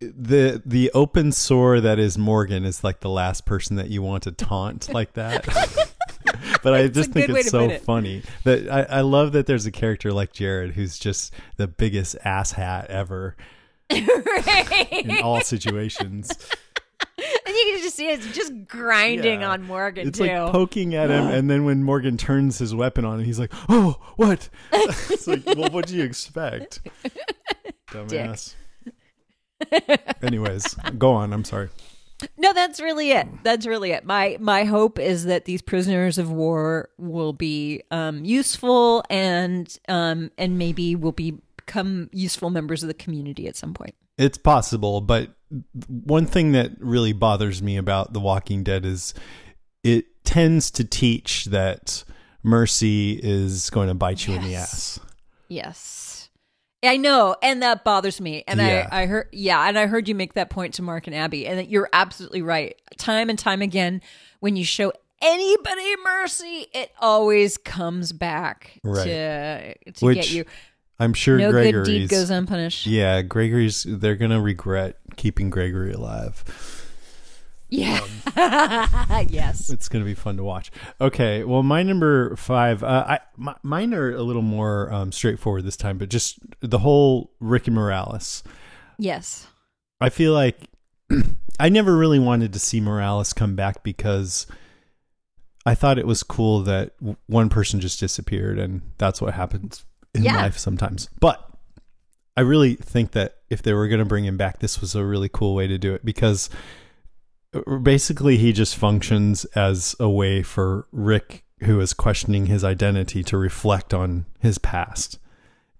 the 0.00 0.62
the 0.64 0.90
open 0.92 1.32
sore 1.32 1.80
that 1.80 1.98
is 1.98 2.18
Morgan 2.18 2.64
is 2.64 2.84
like 2.84 3.00
the 3.00 3.08
last 3.08 3.44
person 3.46 3.76
that 3.76 3.88
you 3.88 4.02
want 4.02 4.24
to 4.24 4.32
taunt 4.32 4.92
like 4.92 5.14
that. 5.14 5.44
but 6.62 6.74
I 6.74 6.88
just 6.88 7.12
think 7.12 7.30
it's 7.30 7.50
so 7.50 7.70
it. 7.70 7.82
funny 7.82 8.22
that 8.44 8.68
I, 8.68 8.98
I 8.98 9.00
love 9.00 9.32
that 9.32 9.46
there's 9.46 9.66
a 9.66 9.72
character 9.72 10.12
like 10.12 10.32
Jared 10.32 10.74
who's 10.74 10.98
just 10.98 11.32
the 11.56 11.66
biggest 11.66 12.16
ass 12.24 12.52
hat 12.52 12.90
in 13.90 15.18
all 15.22 15.40
situations. 15.40 16.30
And 17.20 17.54
you 17.56 17.64
can 17.74 17.82
just 17.82 17.96
see 17.96 18.08
it's 18.08 18.26
just 18.32 18.52
grinding 18.68 19.40
Yeah. 19.40 19.50
on 19.50 19.62
Morgan 19.64 20.06
It's 20.08 20.18
too. 20.18 20.26
like 20.26 20.52
poking 20.52 20.94
at 20.94 21.10
him, 21.10 21.26
and 21.32 21.50
then 21.50 21.64
when 21.64 21.82
Morgan 21.82 22.16
turns 22.16 22.58
his 22.58 22.74
weapon 22.74 23.04
on 23.04 23.18
him, 23.20 23.24
he's 23.24 23.38
like, 23.40 23.52
"Oh, 23.68 23.96
what?" 24.16 24.48
it's 24.72 25.26
like, 25.26 25.44
well, 25.46 25.70
what 25.70 25.86
do 25.86 25.96
you 25.96 26.04
expect, 26.04 26.80
dumbass? 27.90 28.54
Anyways, 30.22 30.74
go 30.98 31.12
on. 31.12 31.32
I'm 31.32 31.44
sorry. 31.44 31.68
no, 32.36 32.52
that's 32.52 32.80
really 32.80 33.10
it. 33.12 33.26
That's 33.42 33.66
really 33.66 33.92
it. 33.92 34.04
My 34.04 34.36
my 34.40 34.64
hope 34.64 34.98
is 34.98 35.24
that 35.24 35.44
these 35.44 35.62
prisoners 35.62 36.18
of 36.18 36.30
war 36.30 36.88
will 36.98 37.32
be 37.32 37.82
um, 37.90 38.24
useful 38.24 39.04
and 39.10 39.76
um, 39.88 40.30
and 40.38 40.58
maybe 40.58 40.94
will 40.96 41.12
be 41.12 41.38
become 41.68 42.08
useful 42.12 42.48
members 42.50 42.82
of 42.82 42.88
the 42.88 42.94
community 42.94 43.46
at 43.46 43.54
some 43.56 43.74
point. 43.74 43.94
It's 44.16 44.38
possible, 44.38 45.00
but 45.00 45.34
one 45.86 46.26
thing 46.26 46.52
that 46.52 46.72
really 46.80 47.12
bothers 47.12 47.62
me 47.62 47.76
about 47.76 48.12
The 48.12 48.20
Walking 48.20 48.64
Dead 48.64 48.84
is 48.86 49.12
it 49.84 50.06
tends 50.24 50.70
to 50.72 50.84
teach 50.84 51.46
that 51.46 52.04
mercy 52.42 53.20
is 53.22 53.70
going 53.70 53.88
to 53.88 53.94
bite 53.94 54.26
you 54.26 54.34
in 54.34 54.42
the 54.42 54.54
ass. 54.56 54.98
Yes. 55.48 56.30
I 56.82 56.96
know, 56.96 57.36
and 57.42 57.62
that 57.62 57.84
bothers 57.84 58.20
me. 58.20 58.44
And 58.46 58.60
Yeah. 58.60 58.88
I, 58.90 59.02
I 59.02 59.06
heard, 59.06 59.28
yeah, 59.32 59.68
and 59.68 59.78
I 59.78 59.86
heard 59.86 60.08
you 60.08 60.14
make 60.14 60.34
that 60.34 60.48
point 60.50 60.74
to 60.74 60.82
Mark 60.82 61.06
and 61.06 61.14
Abby, 61.14 61.46
and 61.46 61.58
that 61.58 61.68
you're 61.68 61.88
absolutely 61.92 62.42
right. 62.42 62.76
Time 62.96 63.28
and 63.30 63.38
time 63.38 63.62
again, 63.62 64.00
when 64.40 64.56
you 64.56 64.64
show 64.64 64.92
anybody 65.20 65.96
mercy, 66.04 66.66
it 66.72 66.92
always 67.00 67.56
comes 67.56 68.12
back 68.12 68.80
Right. 68.84 69.04
to 69.04 69.74
to 69.94 70.04
Which 70.04 70.16
get 70.16 70.30
you. 70.30 70.44
I'm 71.00 71.14
sure 71.14 71.38
No 71.38 71.50
Gregory's 71.50 71.86
good 71.86 71.92
deed 71.92 72.08
goes 72.08 72.30
unpunished. 72.30 72.86
Yeah, 72.86 73.22
Gregory's 73.22 73.84
they're 73.88 74.16
going 74.16 74.32
to 74.32 74.40
regret 74.40 74.98
keeping 75.16 75.48
Gregory 75.48 75.92
alive. 75.92 76.44
Yeah. 77.68 78.00
Um, 78.36 79.26
yes. 79.28 79.70
It's 79.70 79.88
going 79.88 80.02
to 80.02 80.06
be 80.06 80.14
fun 80.14 80.38
to 80.38 80.44
watch. 80.44 80.72
Okay, 81.00 81.44
well, 81.44 81.62
my 81.62 81.82
number 81.82 82.34
five, 82.36 82.82
uh, 82.82 83.04
I 83.06 83.20
my, 83.36 83.54
mine 83.62 83.94
are 83.94 84.14
a 84.14 84.22
little 84.22 84.42
more 84.42 84.92
um, 84.92 85.12
straightforward 85.12 85.64
this 85.64 85.76
time, 85.76 85.98
but 85.98 86.08
just 86.08 86.38
the 86.60 86.78
whole 86.78 87.30
Ricky 87.40 87.70
Morales. 87.70 88.42
Yes. 88.98 89.46
I 90.00 90.08
feel 90.08 90.32
like 90.32 90.68
I 91.60 91.68
never 91.68 91.96
really 91.96 92.18
wanted 92.18 92.52
to 92.54 92.58
see 92.58 92.80
Morales 92.80 93.32
come 93.32 93.54
back 93.54 93.82
because 93.82 94.46
I 95.66 95.74
thought 95.74 95.98
it 95.98 96.06
was 96.06 96.22
cool 96.22 96.62
that 96.62 96.92
one 97.26 97.50
person 97.50 97.78
just 97.80 98.00
disappeared, 98.00 98.58
and 98.58 98.82
that's 98.96 99.20
what 99.20 99.34
happens 99.34 99.84
in 100.14 100.22
Yeah. 100.24 100.36
life 100.36 100.58
sometimes. 100.58 101.08
But 101.20 101.44
I 102.36 102.42
really 102.42 102.74
think 102.74 103.12
that 103.12 103.36
if 103.50 103.62
they 103.62 103.72
were 103.72 103.88
going 103.88 103.98
to 103.98 104.04
bring 104.04 104.24
him 104.24 104.36
back, 104.36 104.60
this 104.60 104.80
was 104.80 104.94
a 104.94 105.04
really 105.04 105.28
cool 105.28 105.54
way 105.54 105.66
to 105.66 105.78
do 105.78 105.94
it 105.94 106.04
because 106.04 106.48
uh, 107.54 107.78
basically 107.78 108.36
he 108.36 108.52
just 108.52 108.76
functions 108.76 109.44
as 109.56 109.96
a 109.98 110.08
way 110.08 110.42
for 110.42 110.86
Rick, 110.92 111.44
who 111.60 111.80
is 111.80 111.94
questioning 111.94 112.46
his 112.46 112.62
identity, 112.64 113.22
to 113.24 113.36
reflect 113.38 113.92
on 113.94 114.26
his 114.40 114.58
past, 114.58 115.18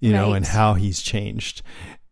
you 0.01 0.13
know, 0.13 0.33
and 0.33 0.47
how 0.47 0.75
he's 0.75 1.01
changed. 1.03 1.63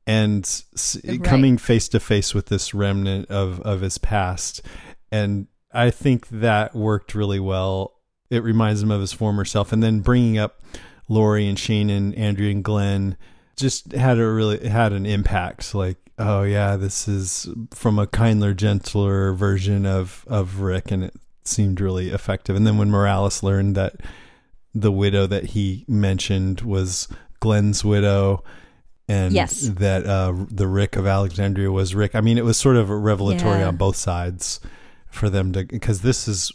And 0.07 0.45
s- 0.45 0.99
Right. 1.05 1.23
coming 1.25 1.59
face 1.59 1.89
to 1.89 1.99
face 1.99 2.33
with 2.35 2.47
this 2.47 2.73
remnant 2.75 3.29
of, 3.29 3.61
of 3.63 3.81
his 3.81 3.99
past. 3.99 4.63
And 5.11 5.49
I 5.73 5.91
think 5.91 6.29
that 6.29 6.75
worked 6.77 7.15
really 7.15 7.41
well. 7.41 7.95
It 8.31 8.45
reminds 8.45 8.83
him 8.83 8.91
of 8.93 9.01
his 9.01 9.13
former 9.13 9.45
self. 9.45 9.73
And 9.73 9.83
then 9.83 10.01
bringing 10.01 10.39
up 10.39 10.63
Lori 11.09 11.49
and 11.49 11.59
Shane 11.59 11.91
and 11.91 12.15
Andrea 12.17 12.51
and 12.51 12.65
Glenn 12.65 13.17
just 13.57 13.93
had 13.93 14.19
a 14.19 14.27
really 14.27 14.67
had 14.69 14.93
an 14.93 15.07
impact. 15.07 15.75
Like, 15.75 15.97
oh 16.19 16.43
yeah, 16.43 16.77
this 16.77 17.09
is 17.09 17.49
from 17.73 17.99
a 17.99 18.07
kindler, 18.07 18.55
gentler 18.55 19.33
version 19.33 19.87
of 19.87 20.25
of 20.27 20.61
Rick, 20.61 20.91
and 20.91 21.05
it 21.05 21.15
seemed 21.45 21.81
really 21.81 22.11
effective. 22.11 22.57
And 22.57 22.67
then 22.67 22.77
when 22.79 22.91
Morales 22.91 23.43
learned 23.43 23.77
that 23.77 23.97
the 24.75 24.93
widow 24.93 25.27
that 25.27 25.45
he 25.47 25.85
mentioned 25.89 26.61
was 26.63 27.09
Glenn's 27.41 27.85
widow, 27.85 28.43
and 29.09 29.33
Yes. 29.33 29.61
that 29.77 30.05
uh, 30.05 30.35
the 30.51 30.67
Rick 30.67 30.97
of 30.97 31.07
Alexandria 31.07 31.71
was 31.71 31.95
Rick. 31.95 32.15
I 32.15 32.21
mean, 32.21 32.37
it 32.37 32.45
was 32.45 32.57
sort 32.57 32.77
of 32.77 32.91
revelatory 32.91 33.61
Yeah. 33.61 33.69
on 33.69 33.77
both 33.77 33.97
sides 33.97 34.61
for 35.09 35.31
them 35.31 35.53
to 35.53 35.65
because 35.65 36.03
this 36.03 36.29
is 36.29 36.53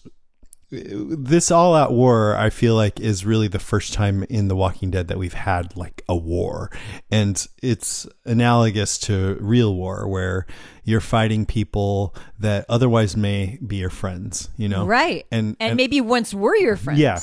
this 0.71 1.51
all 1.51 1.75
out 1.75 1.91
war 1.91 2.35
i 2.37 2.49
feel 2.49 2.75
like 2.75 2.97
is 2.99 3.25
really 3.25 3.49
the 3.49 3.59
first 3.59 3.91
time 3.93 4.23
in 4.29 4.47
the 4.47 4.55
walking 4.55 4.89
dead 4.89 5.09
that 5.09 5.17
we've 5.17 5.33
had 5.33 5.75
like 5.75 6.01
a 6.07 6.15
war 6.15 6.71
and 7.11 7.45
it's 7.61 8.07
analogous 8.25 8.97
to 8.97 9.37
real 9.41 9.75
war 9.75 10.07
where 10.07 10.45
you're 10.85 11.01
fighting 11.01 11.45
people 11.45 12.15
that 12.39 12.65
otherwise 12.69 13.17
may 13.17 13.59
be 13.67 13.75
your 13.75 13.89
friends 13.89 14.49
you 14.55 14.69
know 14.69 14.85
Right. 14.85 15.25
and 15.31 15.57
and, 15.59 15.75
maybe 15.75 15.99
once 15.99 16.33
were 16.33 16.55
your 16.55 16.77
friends. 16.77 16.99
yeah 16.99 17.19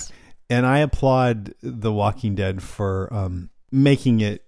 and 0.50 0.67
i 0.67 0.81
applaud 0.81 1.55
the 1.62 1.93
walking 1.93 2.35
dead 2.35 2.62
for 2.62 3.09
um 3.12 3.49
making 3.73 4.21
it 4.21 4.45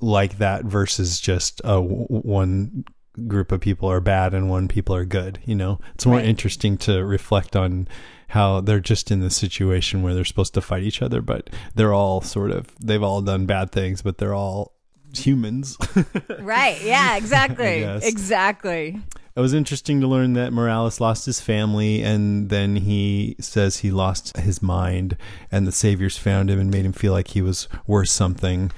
like 0.00 0.38
that 0.38 0.64
versus 0.64 1.20
just 1.20 1.60
uh, 1.64 1.74
w- 1.74 2.06
one 2.08 2.84
group 3.28 3.52
of 3.52 3.60
people 3.60 3.88
are 3.88 4.00
bad 4.00 4.34
and 4.34 4.50
one 4.50 4.66
people 4.66 4.96
are 4.96 5.04
good 5.04 5.38
you 5.44 5.54
know 5.54 5.78
it's 5.94 6.06
more 6.06 6.16
Right. 6.16 6.24
interesting 6.26 6.76
to 6.78 7.04
reflect 7.04 7.54
on 7.54 7.86
how 8.32 8.60
they're 8.60 8.80
just 8.80 9.10
in 9.10 9.20
the 9.20 9.30
situation 9.30 10.02
where 10.02 10.14
they're 10.14 10.24
supposed 10.24 10.54
to 10.54 10.60
fight 10.60 10.82
each 10.82 11.02
other 11.02 11.20
but 11.20 11.50
they're 11.74 11.92
all 11.94 12.20
sort 12.20 12.50
of 12.50 12.66
they've 12.80 13.02
all 13.02 13.20
done 13.22 13.44
bad 13.46 13.70
things 13.70 14.00
but 14.02 14.16
they're 14.18 14.34
all 14.34 14.72
humans 15.14 15.76
Right. 16.40 16.80
Yeah, 16.82 17.16
exactly. 17.16 17.82
Exactly. 17.82 18.98
it 19.36 19.40
was 19.40 19.52
interesting 19.52 20.00
to 20.00 20.06
learn 20.06 20.32
that 20.32 20.52
Morales 20.54 21.00
lost 21.00 21.26
his 21.26 21.38
family 21.40 22.02
and 22.02 22.48
then 22.48 22.76
he 22.76 23.36
says 23.38 23.78
he 23.78 23.90
lost 23.90 24.34
his 24.38 24.62
mind 24.62 25.18
and 25.50 25.66
the 25.66 25.72
saviors 25.72 26.16
found 26.16 26.48
him 26.50 26.58
and 26.58 26.70
made 26.70 26.86
him 26.86 26.92
feel 26.94 27.12
like 27.12 27.28
he 27.28 27.42
was 27.42 27.68
worth 27.86 28.08
something 28.08 28.70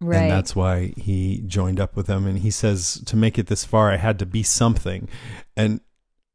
Right. 0.00 0.22
and 0.22 0.30
that's 0.32 0.56
why 0.56 0.94
he 0.96 1.42
joined 1.46 1.78
up 1.78 1.94
with 1.94 2.06
them 2.06 2.26
and 2.26 2.38
he 2.38 2.50
says 2.50 3.00
to 3.06 3.14
make 3.14 3.38
it 3.38 3.46
this 3.48 3.64
far 3.64 3.92
I 3.92 3.98
had 3.98 4.18
to 4.20 4.26
be 4.26 4.42
something 4.42 5.08
and 5.56 5.80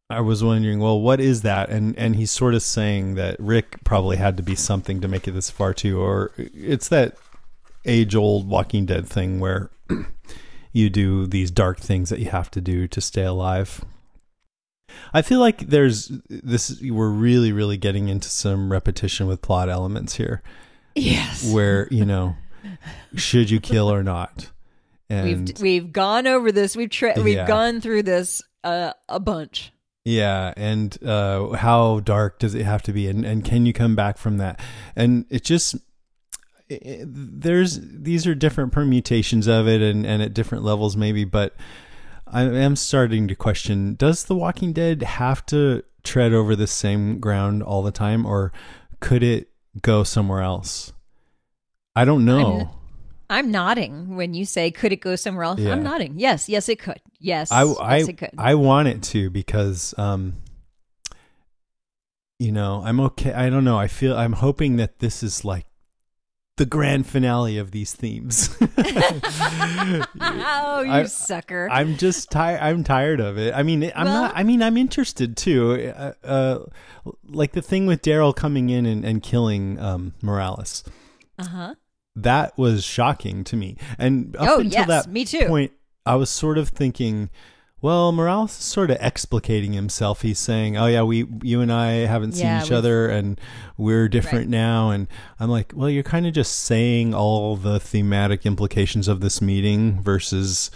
I 0.09 0.21
was 0.21 0.41
wondering 0.43 0.79
well 0.79 0.99
what 1.01 1.19
is 1.19 1.41
that 1.41 1.69
and 1.69 1.97
and 1.97 2.15
he's 2.15 2.31
sort 2.31 2.53
of 2.53 2.61
saying 2.63 3.15
that 3.15 3.35
Rick 3.39 3.83
probably 3.83 4.15
had 4.17 4.37
to 4.37 4.43
be 4.43 4.55
something 4.55 5.01
to 5.01 5.07
make 5.07 5.27
it 5.27 5.31
this 5.31 5.49
far 5.49 5.73
too 5.73 5.99
or 5.99 6.31
it's 6.37 6.87
that 6.89 7.17
age 7.85 8.15
old 8.15 8.47
walking 8.47 8.85
dead 8.85 9.05
thing 9.05 9.39
where 9.41 9.69
you 10.71 10.89
do 10.89 11.27
these 11.27 11.51
dark 11.51 11.79
things 11.79 12.09
that 12.09 12.19
you 12.19 12.29
have 12.29 12.49
to 12.51 12.61
do 12.61 12.87
to 12.87 13.01
stay 13.01 13.23
alive 13.23 13.83
I 15.13 15.21
feel 15.21 15.41
like 15.41 15.67
there's 15.67 16.09
this 16.29 16.81
we're 16.81 17.09
really 17.09 17.51
really 17.51 17.77
getting 17.77 18.07
into 18.07 18.29
some 18.29 18.71
repetition 18.71 19.27
with 19.27 19.41
plot 19.41 19.67
elements 19.69 20.15
here 20.15 20.41
Yes. 20.95 21.51
where 21.53 21.87
you 21.91 22.05
know 22.05 22.35
should 23.15 23.49
you 23.49 23.59
kill 23.59 23.91
or 23.91 24.03
not 24.03 24.51
and 25.09 25.25
We've 25.49 25.61
we've 25.61 25.93
gone 25.93 26.27
over 26.27 26.51
this. 26.51 26.75
We've 26.75 26.89
tra- 26.89 27.13
we've 27.17 27.35
Yeah. 27.35 27.47
gone 27.47 27.79
through 27.79 28.03
this 28.03 28.41
uh, 28.65 28.91
a 29.07 29.21
bunch. 29.21 29.71
Yeah 30.07 30.53
and 30.55 31.03
uh 31.03 31.49
how 31.49 31.99
dark 31.99 32.39
does 32.39 32.55
it 32.55 32.63
have 32.63 32.81
to 32.81 32.93
be 32.93 33.09
and 33.09 33.25
and 33.25 33.43
can 33.43 33.65
you 33.65 33.73
come 33.73 33.93
back 33.93 34.17
from 34.17 34.37
that 34.37 34.57
and 34.95 35.25
it 35.29 35.43
just 35.43 35.75
it, 36.69 37.03
there's 37.05 37.77
these 37.81 38.25
are 38.25 38.33
different 38.33 38.71
permutations 38.71 39.47
of 39.47 39.67
it 39.67 39.81
and 39.81 40.05
and 40.05 40.21
at 40.21 40.33
different 40.33 40.63
levels 40.63 40.95
maybe 40.95 41.25
but 41.25 41.53
I 42.25 42.43
am 42.43 42.77
starting 42.77 43.27
to 43.27 43.35
question 43.35 43.95
does 43.95 44.23
The 44.23 44.35
Walking 44.35 44.71
Dead 44.71 45.03
have 45.03 45.45
to 45.47 45.83
tread 46.03 46.31
over 46.31 46.55
the 46.55 46.67
same 46.67 47.19
ground 47.19 47.61
all 47.61 47.83
the 47.83 47.91
time 47.91 48.25
or 48.25 48.53
could 49.01 49.23
it 49.23 49.49
go 49.81 50.05
somewhere 50.05 50.41
else? 50.41 50.93
I 51.97 52.05
don't 52.05 52.23
know. 52.23 52.76
I'm 53.29 53.51
nodding 53.51 54.15
when 54.15 54.34
you 54.34 54.46
say, 54.46 54.72
"Could 54.72 54.91
it 54.93 55.01
go 55.01 55.15
somewhere 55.15 55.43
else?" 55.43 55.60
Yeah. 55.60 55.72
I'm 55.72 55.84
nodding. 55.84 56.13
Yes, 56.17 56.48
yes, 56.48 56.69
it 56.69 56.79
could. 56.79 57.01
Yes, 57.19 57.51
I 57.51 57.63
I 57.63 57.98
yes, 57.98 58.07
it 58.07 58.17
could. 58.17 58.31
I 58.38 58.55
want 58.55 58.88
it 58.88 59.03
to 59.03 59.29
because 59.29 59.93
um 59.98 60.38
you 62.39 62.51
know, 62.51 62.81
I'm 62.86 63.00
okay. 63.00 63.34
I 63.34 63.50
don't 63.50 63.63
know. 63.65 63.77
I 63.77 63.88
feel 63.88 64.15
I'm 64.15 64.34
hoping 64.34 64.77
that 64.77 65.00
this 65.00 65.24
is 65.24 65.43
like 65.43 65.65
the 66.57 66.65
grand 66.65 67.05
finale 67.07 67.57
of 67.57 67.72
these 67.72 67.93
themes. 67.93 68.55
oh, 70.22 70.81
you 70.86 70.91
I- 70.91 71.03
sucker! 71.05 71.67
I'm 71.72 71.98
just 71.98 72.29
tired. 72.31 72.60
I'm 72.62 72.84
tired 72.84 73.19
of 73.19 73.38
it. 73.38 73.53
I 73.53 73.63
mean, 73.63 73.91
I'm 73.96 74.05
Well- 74.05 74.22
not. 74.24 74.34
I 74.36 74.43
mean, 74.43 74.62
I'm 74.62 74.77
interested 74.77 75.36
too. 75.36 75.91
Uh, 75.96 76.13
uh, 76.24 76.60
like 77.27 77.51
the 77.53 77.62
thing 77.62 77.86
with 77.88 78.01
Daryl 78.01 78.36
coming 78.36 78.69
in 78.69 78.86
and, 78.86 79.03
and 79.03 79.22
killing 79.24 79.79
um, 79.79 80.13
Morales. 80.22 80.84
uh 81.39 81.46
huh. 81.48 81.75
That 82.21 82.57
was 82.57 82.83
shocking 82.83 83.43
to 83.45 83.55
me. 83.55 83.77
And 83.97 84.36
up 84.36 84.50
Oh, 84.50 84.59
until 84.59 84.71
yes, 84.79 84.88
that 84.88 85.07
me 85.07 85.24
too. 85.24 85.45
point, 85.47 85.71
I 86.05 86.15
was 86.15 86.29
sort 86.29 86.57
of 86.57 86.69
thinking, 86.69 87.29
well, 87.79 88.12
Morales 88.12 88.57
is 88.57 88.65
sort 88.65 88.89
of 88.89 88.97
explicating 88.97 89.74
himself. 89.74 90.24
He's 90.24 90.39
saying, 90.39 90.77
"Oh 90.77 90.88
yeah, 90.88 91.03
we, 91.03 91.25
you 91.43 91.62
and 91.62 91.71
I 91.71 91.91
haven't 92.07 92.31
seen 92.31 92.59
each 92.63 92.71
other, 92.71 93.07
and 93.07 93.39
we're 93.77 94.07
different 94.09 94.45
Right. 94.45 94.50
now." 94.50 94.89
And 94.89 95.07
I'm 95.39 95.50
like, 95.50 95.74
well, 95.75 95.89
you're 95.89 96.01
kind 96.01 96.25
of 96.25 96.33
just 96.33 96.55
saying 96.57 97.13
all 97.13 97.55
the 97.55 97.79
thematic 97.79 98.47
implications 98.47 99.07
of 99.07 99.19
this 99.21 99.41
meeting 99.43 100.01
versus 100.01 100.71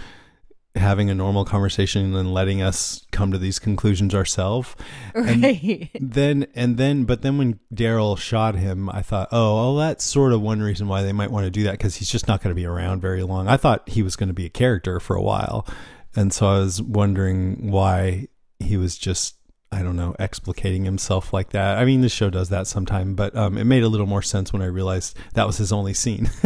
having 0.76 1.10
a 1.10 1.16
normal 1.16 1.44
conversation 1.44 2.16
and 2.16 2.34
letting 2.34 2.62
us 2.62 3.06
come 3.12 3.32
to 3.32 3.38
these 3.38 3.60
conclusions 3.60 4.16
ourselves. 4.16 4.76
And 5.14 5.44
Right. 5.44 5.90
then 6.00 6.48
and 6.56 6.78
then, 6.78 7.04
but 7.04 7.22
then 7.24 7.38
when 7.38 7.60
Daryl 7.74 8.18
shot 8.18 8.56
him, 8.56 8.90
I 8.90 9.02
thought, 9.02 9.28
oh, 9.32 9.56
well, 9.56 9.76
that's 9.76 10.04
sort 10.04 10.32
of 10.32 10.42
one 10.42 10.62
reason 10.62 10.88
why 10.88 11.02
they 11.04 11.12
might 11.14 11.32
want 11.32 11.46
to 11.46 11.52
do 11.52 11.64
that 11.64 11.74
because 11.74 11.98
he's 11.98 12.10
just 12.10 12.28
not 12.28 12.42
going 12.42 12.52
to 12.52 12.60
be 12.60 12.66
around 12.66 13.02
very 13.02 13.24
long. 13.24 13.48
I 13.48 13.58
thought 13.58 13.88
he 13.90 14.02
was 14.02 14.16
going 14.16 14.30
to 14.30 14.34
be 14.34 14.46
a 14.46 14.50
character 14.50 15.00
for 15.00 15.16
a 15.16 15.22
while, 15.22 15.68
and 16.16 16.32
so 16.34 16.48
I 16.48 16.60
was 16.60 16.82
wondering 16.82 17.72
why 17.72 18.28
he 18.60 18.78
was 18.78 18.98
just. 18.98 19.36
I 19.74 19.84
don't 19.84 19.96
know, 19.96 20.18
explicating 20.20 20.84
himself 20.84 21.32
like 21.32 21.52
that. 21.52 21.78
I 21.78 21.86
mean, 21.86 22.02
the 22.02 22.10
show 22.10 22.30
does 22.30 22.50
that 22.50 22.68
sometime, 22.68 23.16
but 23.16 23.34
um, 23.38 23.58
it 23.58 23.64
made 23.64 23.84
a 23.84 23.88
little 23.88 24.06
more 24.06 24.22
sense 24.22 24.52
when 24.52 24.62
I 24.62 24.66
realized 24.66 25.16
that 25.36 25.48
was 25.48 25.60
his 25.60 25.72
only 25.72 25.94
scene. 25.94 26.30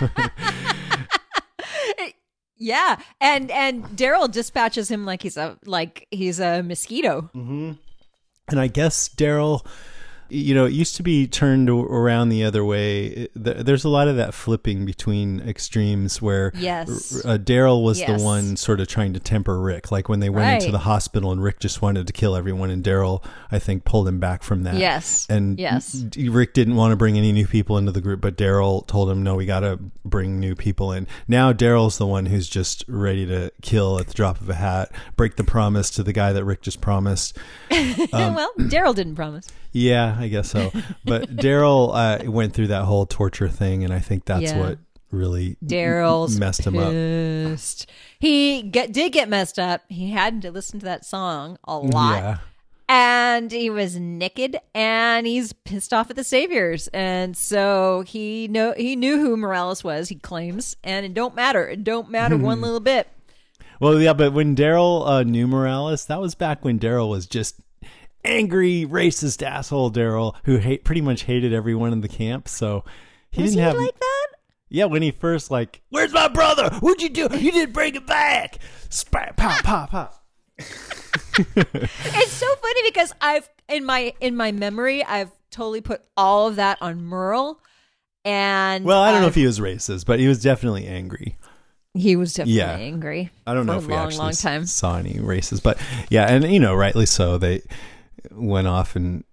yeah, 2.60 3.00
and 3.20 3.50
and 3.50 3.84
Daryl 3.96 4.30
dispatches 4.30 4.90
him 4.90 5.06
like 5.06 5.22
he's 5.22 5.38
a 5.38 5.58
like 5.64 6.06
he's 6.10 6.38
a 6.38 6.62
mosquito. 6.62 7.30
Mm-hmm. 7.34 7.72
and 8.48 8.60
I 8.60 8.66
guess 8.68 9.08
Daryl, 9.08 9.66
you 10.30 10.54
know, 10.54 10.64
it 10.66 10.72
used 10.72 10.96
to 10.96 11.02
be 11.02 11.26
turned 11.26 11.68
around 11.68 12.28
the 12.28 12.44
other 12.44 12.64
way. 12.64 13.28
There's 13.34 13.84
a 13.84 13.88
lot 13.88 14.08
of 14.08 14.16
that 14.16 14.32
flipping 14.34 14.84
between 14.86 15.40
extremes 15.40 16.22
where 16.22 16.52
Yes. 16.56 17.22
uh, 17.24 17.38
Daryl 17.38 17.82
was 17.82 18.00
Yes. 18.00 18.18
the 18.20 18.24
one 18.24 18.56
sort 18.56 18.80
of 18.80 18.88
trying 18.88 19.12
to 19.14 19.20
temper 19.20 19.60
Rick, 19.60 19.90
like 19.90 20.08
when 20.08 20.20
they 20.20 20.30
went 20.30 20.62
into 20.62 20.72
the 20.72 20.78
hospital 20.80 21.32
and 21.32 21.42
Rick 21.42 21.60
just 21.60 21.82
wanted 21.82 22.06
to 22.06 22.12
kill 22.12 22.36
everyone, 22.36 22.70
and 22.70 22.82
Daryl, 22.84 23.22
I 23.50 23.58
think, 23.58 23.84
pulled 23.84 24.08
him 24.08 24.20
back 24.20 24.42
from 24.42 24.62
that. 24.64 24.76
Yes. 24.76 25.26
and 25.28 25.58
Yes. 25.58 26.04
Rick 26.16 26.54
didn't 26.54 26.76
want 26.76 26.92
to 26.92 26.96
bring 26.96 27.18
any 27.18 27.32
new 27.32 27.46
people 27.46 27.76
into 27.78 27.92
the 27.92 28.00
group, 28.00 28.20
but 28.20 28.36
Daryl 28.36 28.86
told 28.86 29.10
him, 29.10 29.22
"No, 29.22 29.34
we 29.34 29.46
got 29.46 29.60
to 29.60 29.78
bring 30.04 30.38
new 30.40 30.54
people 30.54 30.92
in." 30.92 31.06
Now 31.28 31.52
Daryl's 31.52 31.98
the 31.98 32.06
one 32.06 32.26
who's 32.26 32.48
just 32.48 32.84
ready 32.88 33.26
to 33.26 33.50
kill 33.62 33.98
at 33.98 34.06
the 34.08 34.14
drop 34.14 34.40
of 34.40 34.48
a 34.48 34.54
hat, 34.54 34.92
break 35.16 35.36
the 35.36 35.44
promise 35.44 35.90
to 35.90 36.02
the 36.02 36.12
guy 36.12 36.32
that 36.32 36.44
Rick 36.44 36.62
just 36.62 36.80
promised. 36.80 37.36
Um, 38.12 38.34
well, 38.34 38.50
Daryl 38.58 38.94
didn't 38.94 39.14
promise. 39.14 39.46
Yeah, 39.72 40.19
I 40.20 40.28
guess 40.28 40.50
so. 40.50 40.70
But 41.04 41.34
Daryl 41.36 41.90
uh, 42.26 42.30
went 42.30 42.52
through 42.54 42.68
that 42.68 42.84
whole 42.84 43.06
torture 43.06 43.48
thing, 43.48 43.84
and 43.84 43.92
I 43.92 43.98
think 44.00 44.24
that's 44.26 44.42
Yeah. 44.52 44.58
what 44.60 44.78
really 45.10 45.56
Daryl's 45.64 46.38
messed 46.38 46.66
him 46.66 46.78
up. 46.78 46.92
He 48.20 48.62
get, 48.62 48.92
did 48.92 49.12
get 49.12 49.28
messed 49.28 49.58
up. 49.58 49.82
He 49.88 50.10
had 50.10 50.42
to 50.42 50.50
listen 50.50 50.78
to 50.80 50.86
that 50.86 51.04
song 51.04 51.58
a 51.64 51.78
lot. 51.78 52.16
Yeah, 52.22 52.38
and 52.88 53.50
he 53.50 53.70
was 53.70 53.96
naked 53.96 54.58
and 54.74 55.26
he's 55.26 55.52
pissed 55.52 55.92
off 55.92 56.10
at 56.10 56.16
the 56.16 56.24
saviors 56.24 56.88
and 56.88 57.36
so 57.36 58.02
he 58.06 58.48
know 58.48 58.74
he 58.76 58.96
knew 58.96 59.16
who 59.18 59.36
morales 59.36 59.84
was 59.84 60.08
he 60.08 60.16
claims 60.16 60.74
and 60.82 61.06
it 61.06 61.14
don't 61.14 61.36
matter 61.36 61.68
it 61.68 61.84
don't 61.84 62.10
matter 62.10 62.36
one 62.36 62.60
little 62.66 62.80
bit 62.80 63.06
Well, 63.78 64.00
yeah, 64.00 64.12
but 64.12 64.32
when 64.32 64.56
Daryl 64.56 65.06
uh, 65.06 65.22
knew 65.22 65.46
Morales, 65.46 66.06
that 66.06 66.20
was 66.20 66.34
back 66.34 66.64
when 66.64 66.78
Daryl 66.80 67.08
was 67.08 67.26
just 67.26 67.60
angry, 68.24 68.86
racist 68.88 69.44
asshole 69.46 69.90
Daryl 69.92 70.34
who 70.44 70.56
hate 70.58 70.84
pretty 70.84 71.00
much 71.00 71.22
hated 71.24 71.52
everyone 71.52 71.92
in 71.92 72.00
the 72.00 72.08
camp. 72.08 72.48
So 72.48 72.84
he 73.30 73.42
was 73.42 73.52
didn't 73.52 73.60
he 73.60 73.64
have 73.64 73.76
like 73.76 73.98
that 73.98 74.26
Yeah, 74.68 74.84
when 74.86 75.02
he 75.02 75.10
first 75.10 75.50
like, 75.50 75.82
"Where's 75.90 76.12
my 76.12 76.28
brother? 76.28 76.70
What'd 76.80 77.02
you 77.02 77.08
do? 77.08 77.28
You 77.36 77.50
didn't 77.52 77.72
bring 77.72 77.94
him 77.94 78.06
back!" 78.06 78.58
Spat, 78.88 79.36
pop, 79.36 79.62
pop, 79.62 79.90
pop. 79.90 80.24
it's 80.58 82.32
so 82.32 82.46
funny 82.56 82.82
because 82.84 83.14
i've 83.22 83.48
in 83.70 83.82
my 83.84 84.12
in 84.20 84.36
my 84.36 84.52
memory 84.52 85.02
i've 85.04 85.30
totally 85.50 85.80
put 85.80 86.02
all 86.18 86.48
of 86.48 86.56
that 86.56 86.76
on 86.82 87.00
merle 87.02 87.58
and 88.26 88.84
Well, 88.84 89.00
I 89.00 89.10
don't 89.12 89.22
know 89.22 89.28
if 89.28 89.34
he 89.34 89.46
was 89.46 89.58
racist, 89.58 90.04
but 90.04 90.18
he 90.20 90.28
was 90.28 90.42
definitely 90.42 90.86
angry. 90.86 91.38
he 91.94 92.16
was 92.16 92.34
definitely 92.34 92.58
Yeah. 92.58 92.72
angry 92.72 93.30
I 93.46 93.54
don't 93.54 93.64
know 93.64 93.78
if 93.78 93.84
a 93.84 93.88
we 93.88 93.94
long 93.94 94.06
actually 94.08 94.18
long 94.24 94.32
time 94.34 94.66
saw 94.66 94.98
any 94.98 95.18
races, 95.18 95.60
but 95.60 95.78
yeah, 96.10 96.26
and 96.26 96.44
you 96.52 96.60
know, 96.60 96.74
rightly 96.74 97.06
so. 97.06 97.38
They 97.38 97.62
went 98.30 98.66
off 98.66 98.96
and 98.96 99.24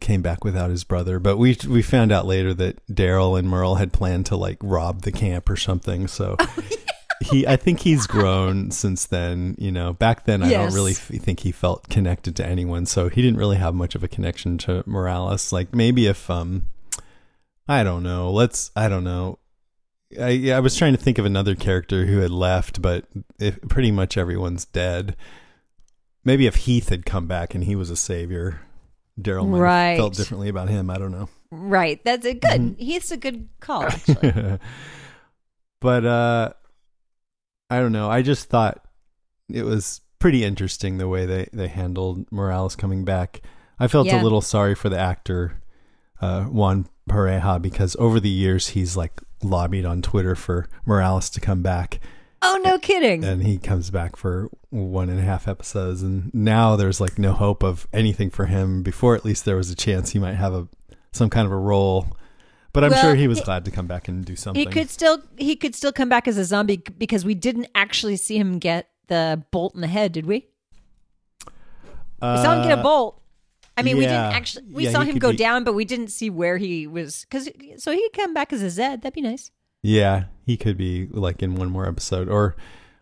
came 0.00 0.22
back 0.22 0.44
without 0.44 0.70
his 0.70 0.84
brother, 0.84 1.18
but 1.18 1.36
we 1.36 1.56
we 1.68 1.82
found 1.82 2.12
out 2.12 2.26
later 2.26 2.54
that 2.54 2.84
Daryl 2.86 3.38
and 3.38 3.48
Merle 3.48 3.76
had 3.76 3.92
planned 3.92 4.26
to 4.26 4.36
like 4.36 4.58
rob 4.62 5.02
the 5.02 5.12
camp 5.12 5.48
or 5.50 5.56
something. 5.56 6.06
So 6.06 6.36
he, 7.20 7.46
I 7.46 7.56
think 7.56 7.80
he's 7.80 8.06
grown 8.06 8.70
since 8.70 9.06
then. 9.06 9.56
You 9.58 9.72
know, 9.72 9.92
back 9.92 10.24
then 10.24 10.42
I 10.42 10.50
don't 10.50 10.74
really 10.74 10.94
think 10.94 11.40
he 11.40 11.52
felt 11.52 11.88
connected 11.88 12.36
to 12.36 12.46
anyone, 12.46 12.86
so 12.86 13.08
he 13.08 13.22
didn't 13.22 13.38
really 13.38 13.56
have 13.56 13.74
much 13.74 13.94
of 13.94 14.02
a 14.02 14.08
connection 14.08 14.58
to 14.58 14.82
Morales. 14.86 15.52
Like 15.52 15.74
maybe 15.74 16.06
if 16.06 16.30
um, 16.30 16.66
I 17.66 17.82
don't 17.82 18.02
know. 18.02 18.30
Let's 18.30 18.70
I 18.74 18.88
don't 18.88 19.04
know. 19.04 19.38
I 20.18 20.30
yeah, 20.30 20.56
I 20.56 20.60
was 20.60 20.76
trying 20.76 20.92
to 20.92 21.02
think 21.02 21.18
of 21.18 21.26
another 21.26 21.54
character 21.54 22.06
who 22.06 22.18
had 22.18 22.30
left, 22.30 22.80
but 22.80 23.04
if, 23.38 23.60
pretty 23.62 23.90
much 23.90 24.16
everyone's 24.16 24.64
dead. 24.64 25.16
Maybe 26.28 26.46
if 26.46 26.54
Heath 26.56 26.90
had 26.90 27.06
come 27.06 27.26
back 27.26 27.54
and 27.54 27.64
he 27.64 27.74
was 27.74 27.88
a 27.90 27.96
savior, 27.96 28.60
Daryl 29.18 29.48
might 29.48 29.58
Right. 29.60 29.88
have 29.92 29.96
felt 29.98 30.14
differently 30.14 30.50
about 30.50 30.68
him. 30.68 30.90
I 30.90 30.98
don't 30.98 31.10
know. 31.12 31.28
right 31.50 31.98
that's 32.04 32.26
a 32.26 32.34
good 32.34 32.60
Mm-hmm. 32.60 32.82
he's 32.84 33.10
a 33.10 33.16
good 33.16 33.48
call 33.60 33.82
actually 33.94 34.58
but 35.80 36.04
uh 36.04 36.52
I 37.70 37.80
don't 37.80 37.92
know. 37.92 38.10
I 38.10 38.20
just 38.22 38.48
thought 38.50 38.84
it 39.48 39.62
was 39.64 40.00
pretty 40.18 40.44
interesting 40.44 40.98
the 40.98 41.08
way 41.08 41.24
they 41.26 41.48
they 41.52 41.68
handled 41.68 42.26
Morales 42.30 42.76
coming 42.76 43.04
back. 43.04 43.40
I 43.78 43.88
felt 43.88 44.06
Yeah. 44.06 44.20
a 44.20 44.22
little 44.22 44.40
sorry 44.42 44.74
for 44.74 44.88
the 44.90 44.98
actor 44.98 45.62
uh 46.20 46.44
Juan 46.44 46.86
Pareja 47.08 47.60
because 47.62 47.96
over 47.98 48.20
the 48.20 48.28
years 48.28 48.68
he's 48.68 48.96
like 48.96 49.20
lobbied 49.42 49.86
on 49.86 50.02
Twitter 50.02 50.34
for 50.34 50.68
Morales 50.84 51.30
to 51.30 51.40
come 51.40 51.62
back. 51.62 52.00
Oh 52.42 52.60
no 52.64 52.78
kidding 52.78 53.24
and 53.24 53.42
he 53.42 53.58
comes 53.58 53.90
back 53.90 54.16
for 54.16 54.48
one 54.70 55.08
and 55.08 55.18
a 55.18 55.22
half 55.22 55.48
episodes 55.48 56.02
and 56.02 56.32
now 56.34 56.76
there's 56.76 57.00
like 57.00 57.18
no 57.18 57.32
hope 57.32 57.62
of 57.62 57.86
anything 57.92 58.30
for 58.30 58.46
him 58.46 58.82
before 58.82 59.14
at 59.14 59.24
least 59.24 59.44
there 59.44 59.56
was 59.56 59.70
a 59.70 59.74
chance 59.76 60.10
he 60.10 60.18
might 60.18 60.34
have 60.34 60.52
a 60.54 60.68
some 61.12 61.28
kind 61.30 61.46
of 61.46 61.52
a 61.52 61.56
role 61.56 62.06
but 62.72 62.84
i'm 62.84 62.90
Well, 62.90 63.00
sure 63.02 63.14
he 63.16 63.26
was 63.28 63.40
glad 63.40 63.64
to 63.64 63.70
come 63.70 63.86
back 63.86 64.08
and 64.08 64.24
do 64.24 64.36
something 64.36 64.66
He 64.66 64.72
could 64.72 64.88
still 64.90 65.22
he 65.36 65.56
could 65.56 65.74
still 65.74 65.92
come 65.92 66.08
back 66.08 66.28
as 66.28 66.38
a 66.38 66.44
zombie 66.44 66.76
because 66.76 67.24
we 67.24 67.34
didn't 67.34 67.66
actually 67.74 68.16
see 68.16 68.36
him 68.38 68.58
get 68.58 68.88
the 69.08 69.42
bolt 69.50 69.74
in 69.74 69.80
the 69.80 69.86
head, 69.86 70.12
did 70.12 70.26
we? 70.26 70.46
We 72.20 72.36
saw 72.36 72.52
him 72.56 72.62
get 72.62 72.76
a 72.76 72.80
Uh, 72.80 72.82
bolt. 72.82 73.22
I 73.76 73.82
mean, 73.82 73.96
we 73.96 74.04
didn't 74.04 74.16
actually 74.34 74.64
we 74.70 74.84
Yeah, 74.84 74.90
saw 74.92 75.00
him 75.02 75.18
go 75.18 75.30
be- 75.30 75.36
down, 75.38 75.64
but 75.64 75.72
we 75.72 75.84
didn't 75.84 76.08
see 76.08 76.28
where 76.30 76.58
he 76.58 76.86
was 76.86 77.24
cuz 77.30 77.48
so 77.78 77.92
he 77.92 78.02
could 78.10 78.12
come 78.20 78.34
back 78.34 78.52
as 78.52 78.60
a 78.60 78.68
Zed. 78.70 79.02
That'd 79.02 79.14
be 79.14 79.22
nice. 79.22 79.50
Yeah 79.82 80.24
he 80.44 80.56
could 80.56 80.76
be 80.76 81.06
like 81.10 81.42
in 81.42 81.54
one 81.54 81.70
more 81.70 81.86
episode 81.86 82.28
or 82.28 82.56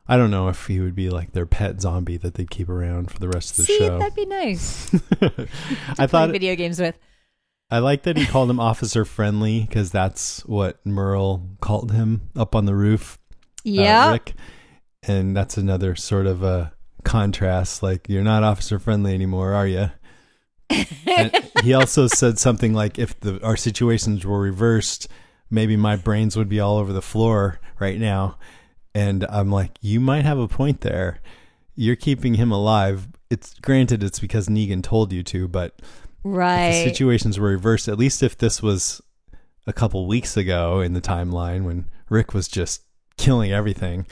i 0.09 0.17
don't 0.17 0.31
know 0.31 0.49
if 0.49 0.67
he 0.67 0.81
would 0.81 0.95
be 0.95 1.09
like 1.09 1.33
their 1.33 1.47
pet 1.47 1.81
zombie 1.81 2.17
that 2.17 2.35
they'd 2.35 2.51
keep 2.51 2.69
around 2.69 3.11
for 3.11 3.19
the 3.19 3.29
rest 3.29 3.53
of 3.53 3.57
the 3.59 3.65
see, 3.65 3.79
show 3.79 3.99
that'd 3.99 4.15
be 4.15 4.27
nice. 4.27 4.95
i 5.99 6.07
thought 6.07 6.31
video 6.31 6.55
games 6.55 6.79
with. 6.81 6.99
I 7.69 7.81
like 7.81 8.05
that 8.05 8.17
he 8.17 8.27
called 8.27 8.49
him 8.49 8.61
officer 8.61 9.05
friendly 9.05 9.63
because 9.63 9.91
that's 9.91 10.47
what 10.47 10.85
Merle 10.87 11.49
called 11.61 11.91
him 11.91 12.31
up 12.37 12.55
on 12.55 12.65
the 12.65 12.77
roof. 12.77 13.19
uh, 13.29 13.33
Yeah. 13.65 14.13
Rick. 14.13 14.35
And 15.03 15.37
that's 15.37 15.57
another 15.57 15.97
sort 15.97 16.27
of 16.27 16.45
a 16.45 16.73
contrast. 17.03 17.83
Like, 17.83 18.09
you're 18.09 18.23
not 18.23 18.45
officer 18.45 18.79
friendly 18.79 19.15
anymore, 19.15 19.53
are 19.53 19.67
you? 19.67 19.91
he 21.65 21.75
also 21.75 22.07
said 22.07 22.39
something 22.39 22.73
like, 22.73 23.01
if 23.01 23.19
the 23.19 23.43
our 23.45 23.57
situations 23.57 24.25
were 24.25 24.41
reversed, 24.41 25.09
maybe 25.51 25.77
my 25.77 25.97
brains 25.97 26.37
would 26.37 26.49
be 26.49 26.61
all 26.61 26.79
over 26.79 26.93
the 26.93 27.03
floor 27.03 27.61
right 27.79 27.99
now. 27.99 28.39
And 28.95 29.25
I'm 29.29 29.51
like, 29.51 29.73
you 29.81 30.01
might 30.01 30.25
have 30.25 30.39
a 30.39 30.49
point 30.49 30.81
there. 30.81 31.21
You're 31.75 31.97
keeping 31.97 32.35
him 32.35 32.51
alive. 32.51 33.09
It's 33.29 33.55
granted, 33.55 34.03
it's 34.03 34.19
because 34.21 34.49
Negan 34.49 34.83
told 34.83 35.13
you 35.13 35.23
to, 35.25 35.49
but 35.49 35.75
if 35.79 35.85
the 36.25 36.29
right. 36.31 36.85
situations 36.85 37.39
were 37.39 37.49
reversed, 37.49 37.89
at 37.89 37.99
least 37.99 38.23
if 38.23 38.39
this 38.39 38.63
was 38.63 39.03
a 39.67 39.73
couple 39.73 40.07
weeks 40.07 40.37
ago 40.37 40.81
in 40.81 40.95
the 40.95 41.01
timeline 41.01 41.65
when 41.65 41.89
Rick 42.09 42.33
was 42.33 42.49
just 42.49 42.83
killing 43.19 43.53
everything, 43.53 44.07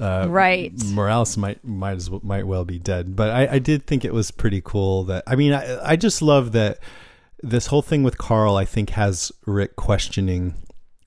uh, 0.00 0.26
Right. 0.28 0.72
Morales 0.84 1.36
might 1.36 1.64
might 1.64 1.96
as 1.96 2.10
well, 2.10 2.20
might 2.22 2.46
well 2.46 2.64
be 2.64 2.78
dead. 2.78 3.16
But 3.16 3.30
I, 3.30 3.54
I 3.54 3.58
did 3.58 3.86
think 3.86 4.04
it 4.04 4.12
was 4.12 4.30
pretty 4.30 4.60
cool 4.62 5.04
that 5.04 5.24
I 5.26 5.36
mean 5.36 5.52
I 5.52 5.92
I 5.92 5.96
just 5.96 6.20
love 6.20 6.52
that 6.52 6.78
this 7.42 7.68
whole 7.68 7.82
thing 7.82 8.02
with 8.02 8.18
Carl 8.18 8.56
I 8.56 8.64
think 8.64 8.90
has 8.90 9.32
Rick 9.46 9.76
questioning 9.76 10.54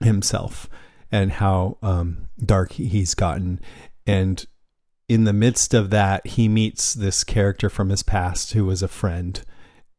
himself 0.01 0.69
and 1.11 1.33
how 1.33 1.77
um, 1.81 2.29
dark 2.43 2.73
he's 2.73 3.13
gotten 3.13 3.59
and 4.05 4.45
in 5.07 5.23
the 5.23 5.33
midst 5.33 5.73
of 5.73 5.89
that 5.89 6.25
he 6.25 6.47
meets 6.47 6.93
this 6.93 7.23
character 7.23 7.69
from 7.69 7.89
his 7.89 8.03
past 8.03 8.53
who 8.53 8.65
was 8.65 8.83
a 8.83 8.87
friend 8.87 9.43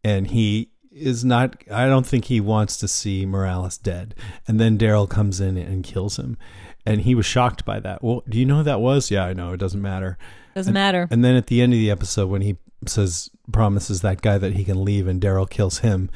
and 0.02 0.28
he 0.28 0.70
is 0.90 1.24
not 1.24 1.62
I 1.70 1.86
don't 1.86 2.06
think 2.06 2.26
he 2.26 2.40
wants 2.40 2.76
to 2.78 2.88
see 2.88 3.26
Morales 3.26 3.78
dead. 3.78 4.14
And 4.46 4.58
then 4.58 4.78
Daryl 4.78 5.08
comes 5.08 5.40
in 5.40 5.56
and 5.56 5.84
kills 5.84 6.18
him. 6.18 6.36
And 6.86 7.02
he 7.02 7.14
was 7.14 7.26
shocked 7.26 7.64
by 7.64 7.78
that. 7.80 8.02
Well, 8.02 8.22
do 8.28 8.38
you 8.38 8.46
know 8.46 8.58
who 8.58 8.62
that 8.64 8.80
was? 8.80 9.10
Yeah, 9.10 9.24
I 9.24 9.32
know. 9.32 9.52
It 9.52 9.58
doesn't 9.58 9.82
matter. 9.82 10.18
Doesn't 10.54 10.72
matter. 10.72 11.06
And 11.10 11.24
then 11.24 11.36
at 11.36 11.46
the 11.46 11.60
end 11.60 11.72
of 11.72 11.78
the 11.78 11.90
episode 11.90 12.28
when 12.28 12.42
he 12.42 12.56
says 12.86 13.30
promises 13.52 14.00
that 14.00 14.22
guy 14.22 14.38
that 14.38 14.54
he 14.54 14.64
can 14.64 14.84
leave 14.84 15.06
and 15.06 15.20
Daryl 15.20 15.48
kills 15.48 15.78
him, 15.78 16.10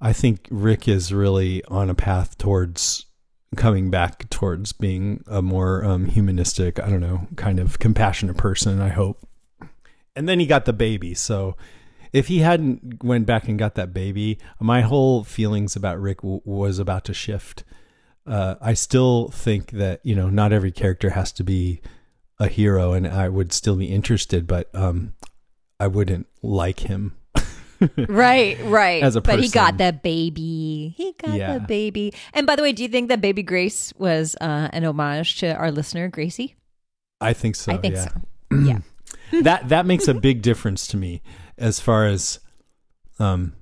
I 0.00 0.12
think 0.12 0.46
Rick 0.50 0.88
is 0.88 1.12
really 1.12 1.64
on 1.64 1.90
a 1.90 1.94
path 1.94 2.38
towards 2.38 3.06
coming 3.54 3.90
back 3.90 4.28
towards 4.30 4.72
being 4.72 5.24
a 5.26 5.42
more 5.42 5.84
um, 5.84 6.06
humanistic, 6.06 6.78
I 6.80 6.88
don't 6.88 7.00
know, 7.00 7.28
kind 7.36 7.58
of 7.58 7.78
compassionate 7.78 8.36
person, 8.36 8.80
I 8.80 8.88
hope. 8.88 9.26
And 10.16 10.28
then 10.28 10.38
he 10.38 10.46
got 10.46 10.64
the 10.64 10.72
baby, 10.72 11.14
so 11.14 11.56
if 12.14 12.28
he 12.28 12.38
hadn't 12.38 13.02
went 13.02 13.26
back 13.26 13.48
and 13.48 13.58
got 13.58 13.74
that 13.74 13.92
baby, 13.92 14.38
my 14.60 14.82
whole 14.82 15.24
feelings 15.24 15.74
about 15.74 16.00
Rick 16.00 16.18
w- 16.18 16.40
was 16.44 16.78
about 16.78 17.04
to 17.06 17.12
shift. 17.12 17.64
Uh, 18.24 18.54
I 18.60 18.74
still 18.74 19.30
think 19.30 19.72
that 19.72 20.00
you 20.04 20.14
know 20.14 20.30
not 20.30 20.52
every 20.52 20.70
character 20.70 21.10
has 21.10 21.32
to 21.32 21.42
be 21.42 21.80
a 22.38 22.46
hero, 22.46 22.92
and 22.92 23.06
I 23.08 23.28
would 23.28 23.52
still 23.52 23.74
be 23.74 23.86
interested, 23.86 24.46
but 24.46 24.72
um, 24.74 25.14
I 25.80 25.88
wouldn't 25.88 26.28
like 26.40 26.80
him. 26.80 27.16
Right, 28.08 28.58
right. 28.64 29.02
As 29.02 29.16
a 29.16 29.20
but 29.20 29.40
he 29.40 29.48
got 29.48 29.78
the 29.78 29.92
baby. 29.92 30.94
He 30.96 31.12
got 31.18 31.34
Yeah. 31.34 31.54
the 31.54 31.60
baby. 31.60 32.12
And 32.32 32.46
by 32.46 32.56
the 32.56 32.62
way, 32.62 32.72
do 32.72 32.82
you 32.82 32.88
think 32.88 33.08
that 33.08 33.20
baby 33.20 33.42
Grace 33.42 33.92
was 33.98 34.36
uh, 34.40 34.68
an 34.72 34.84
homage 34.84 35.38
to 35.40 35.54
our 35.54 35.70
listener 35.70 36.08
Gracie? 36.08 36.56
I 37.20 37.32
think 37.32 37.56
so. 37.56 37.72
I 37.72 37.76
think 37.78 37.94
yeah. 37.94 38.08
so. 38.08 38.20
Yeah. 38.64 38.78
that 39.42 39.68
that 39.70 39.86
makes 39.86 40.06
a 40.06 40.14
big 40.14 40.42
difference 40.42 40.86
to 40.88 40.96
me 40.96 41.20
as 41.58 41.80
far 41.80 42.06
as 42.06 42.38
um 43.18 43.54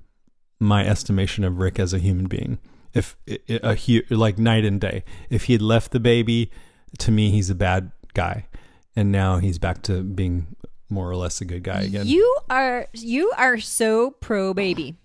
my 0.59 0.85
estimation 0.85 1.43
of 1.43 1.57
Rick 1.57 1.79
as 1.79 1.93
a 1.93 1.99
human 1.99 2.27
being. 2.27 2.59
If 2.93 3.17
a 3.49 3.75
hu- 3.75 4.03
like 4.11 4.37
night 4.37 4.65
and 4.65 4.79
day, 4.79 5.03
if 5.29 5.45
he 5.45 5.53
had 5.53 5.61
left 5.63 5.91
the 5.91 5.99
baby, 5.99 6.51
to 6.99 7.11
me 7.11 7.31
he's 7.31 7.49
a 7.49 7.55
bad 7.55 7.91
guy, 8.13 8.45
and 8.95 9.11
now 9.11 9.37
he's 9.39 9.57
back 9.57 9.81
to 9.83 10.03
being 10.03 10.55
more 10.93 11.09
or 11.09 11.15
less 11.15 11.41
a 11.41 11.45
good 11.45 11.63
guy 11.63 11.81
again. 11.81 12.07
You 12.07 12.37
are 12.49 12.87
you 12.93 13.31
are 13.37 13.59
so 13.59 14.11
pro 14.11 14.53
baby. 14.53 14.95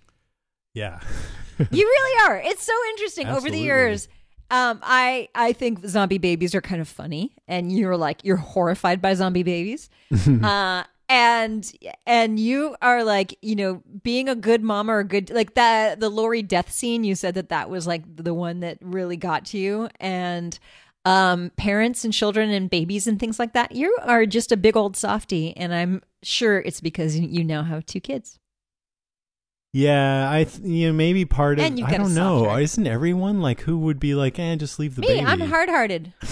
yeah, 0.73 0.99
You 1.71 1.85
really 1.85 2.29
are. 2.29 2.37
It's 2.37 2.63
so 2.63 2.73
interesting 2.91 3.27
over 3.27 3.49
the 3.49 3.59
years. 3.59 4.07
Um, 4.51 4.79
I 4.81 5.29
I 5.35 5.53
think 5.53 5.85
zombie 5.85 6.17
babies 6.17 6.55
are 6.55 6.61
kind 6.61 6.81
of 6.81 6.87
funny, 6.87 7.35
and 7.47 7.71
you're 7.71 7.97
like 7.97 8.23
you're 8.23 8.37
horrified 8.37 9.01
by 9.01 9.13
zombie 9.13 9.43
babies, 9.43 9.89
uh, 10.43 10.83
and 11.09 11.71
and 12.07 12.39
you 12.39 12.75
are 12.81 13.03
like 13.03 13.37
you 13.41 13.55
know 13.55 13.83
being 14.01 14.29
a 14.29 14.35
good 14.35 14.63
mom 14.63 14.89
or 14.89 14.99
a 14.99 15.03
good 15.03 15.29
like 15.31 15.53
that 15.55 15.99
the 15.99 16.09
Lori 16.09 16.41
death 16.41 16.71
scene. 16.71 17.03
You 17.03 17.13
said 17.13 17.35
that 17.35 17.49
that 17.49 17.69
was 17.69 17.85
like 17.85 18.03
the 18.15 18.33
one 18.33 18.61
that 18.61 18.77
really 18.81 19.17
got 19.17 19.45
to 19.47 19.57
you, 19.59 19.89
and 19.99 20.57
um, 21.05 21.51
parents 21.57 22.03
and 22.03 22.13
children 22.13 22.49
and 22.49 22.69
babies 22.69 23.07
and 23.07 23.19
things 23.19 23.39
like 23.39 23.53
that. 23.53 23.71
You 23.71 23.97
are 24.01 24.25
just 24.25 24.51
a 24.51 24.57
big 24.57 24.75
old 24.75 24.95
softy, 24.97 25.55
and 25.55 25.73
I'm 25.73 26.01
sure 26.23 26.59
it's 26.59 26.81
because 26.81 27.17
you 27.17 27.43
now 27.43 27.63
have 27.63 27.85
two 27.85 27.99
kids. 27.99 28.39
Yeah, 29.71 30.29
I 30.31 30.45
th- 30.45 30.63
you 30.63 30.87
know 30.87 30.93
maybe 30.93 31.25
part 31.25 31.59
of 31.59 31.65
And 31.65 31.83
I 31.83 31.97
don't 31.97 32.15
know. 32.15 32.45
heart. 32.45 32.63
Isn't 32.63 32.87
everyone 32.87 33.39
like 33.41 33.61
who 33.61 33.77
would 33.79 33.99
be 33.99 34.15
like, 34.15 34.39
eh, 34.39 34.55
just 34.55 34.79
leave 34.79 34.95
the 34.95 35.01
Me, 35.01 35.07
baby? 35.07 35.25
I'm 35.25 35.41
hard 35.41 35.69
hearted. 35.69 36.11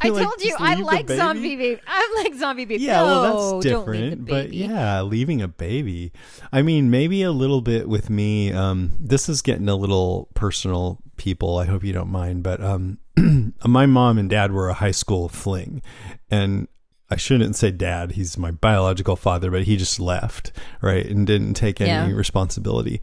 I 0.00 0.08
like, 0.08 0.22
told 0.22 0.40
you 0.44 0.54
I 0.58 0.74
like 0.76 1.06
baby?" 1.06 1.16
zombie 1.18 1.56
baby. 1.56 1.80
I 1.86 2.22
like 2.24 2.34
zombie 2.34 2.64
baby. 2.64 2.82
Yeah, 2.84 3.02
well, 3.02 3.22
No, 3.22 3.22
that's 3.22 3.52
leave 3.52 3.62
the 3.62 3.68
different. 3.78 4.26
But 4.26 4.52
yeah, 4.52 5.02
leaving 5.02 5.42
a 5.42 5.48
baby. 5.48 6.12
I 6.52 6.62
mean, 6.62 6.90
maybe 6.90 7.22
a 7.22 7.32
little 7.32 7.60
bit 7.60 7.88
with 7.88 8.08
me. 8.10 8.52
Um, 8.52 8.92
this 9.00 9.28
is 9.28 9.42
getting 9.42 9.68
a 9.68 9.74
little 9.74 10.28
personal, 10.34 11.00
people. 11.16 11.58
I 11.58 11.64
hope 11.66 11.82
you 11.82 11.92
don't 11.92 12.10
mind. 12.10 12.44
But 12.44 12.62
um, 12.62 12.98
my 13.66 13.86
mom 13.86 14.18
and 14.18 14.28
dad 14.28 14.52
were 14.52 14.68
a 14.68 14.74
high 14.74 14.90
school 14.90 15.28
fling, 15.28 15.82
and 16.30 16.68
I 17.10 17.16
shouldn't 17.16 17.56
say 17.56 17.70
dad. 17.70 18.12
He's 18.12 18.36
my 18.38 18.50
biological 18.50 19.16
father, 19.16 19.50
but 19.50 19.64
he 19.64 19.76
just 19.76 20.00
left, 20.00 20.52
right, 20.80 21.04
and 21.06 21.26
didn't 21.26 21.54
take 21.54 21.80
any 21.80 21.90
Yeah. 21.90 22.10
responsibility. 22.16 23.00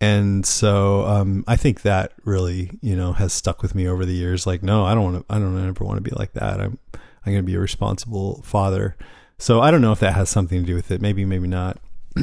And 0.00 0.46
so 0.46 1.04
um, 1.06 1.42
I 1.48 1.56
think 1.56 1.82
that 1.82 2.12
really, 2.24 2.70
you 2.82 2.94
know, 2.94 3.12
has 3.14 3.32
stuck 3.32 3.62
with 3.62 3.74
me 3.74 3.88
over 3.88 4.04
the 4.04 4.12
years. 4.14 4.46
Like, 4.46 4.62
no, 4.62 4.84
I 4.84 4.94
don't 4.94 5.02
want 5.12 5.26
to. 5.28 5.34
I 5.34 5.38
don't 5.40 5.58
ever 5.68 5.84
want 5.84 5.96
to 5.96 6.02
be 6.08 6.14
like 6.14 6.34
that. 6.34 6.60
I'm, 6.60 6.78
I'm 6.94 7.32
going 7.32 7.38
to 7.38 7.42
be 7.42 7.56
a 7.56 7.60
responsible 7.60 8.42
father. 8.42 8.96
So 9.38 9.60
I 9.60 9.72
don't 9.72 9.80
know 9.80 9.90
if 9.92 9.98
that 10.00 10.14
has 10.14 10.30
something 10.30 10.60
to 10.60 10.66
do 10.66 10.74
with 10.76 10.92
it. 10.92 11.00
Maybe, 11.00 11.24
maybe 11.24 11.48
not. 11.48 11.78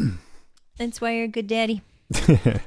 That's 0.78 1.02
why 1.02 1.16
you're 1.16 1.26
a 1.26 1.28
good 1.28 1.48
daddy. 1.48 1.82
Thank 2.14 2.62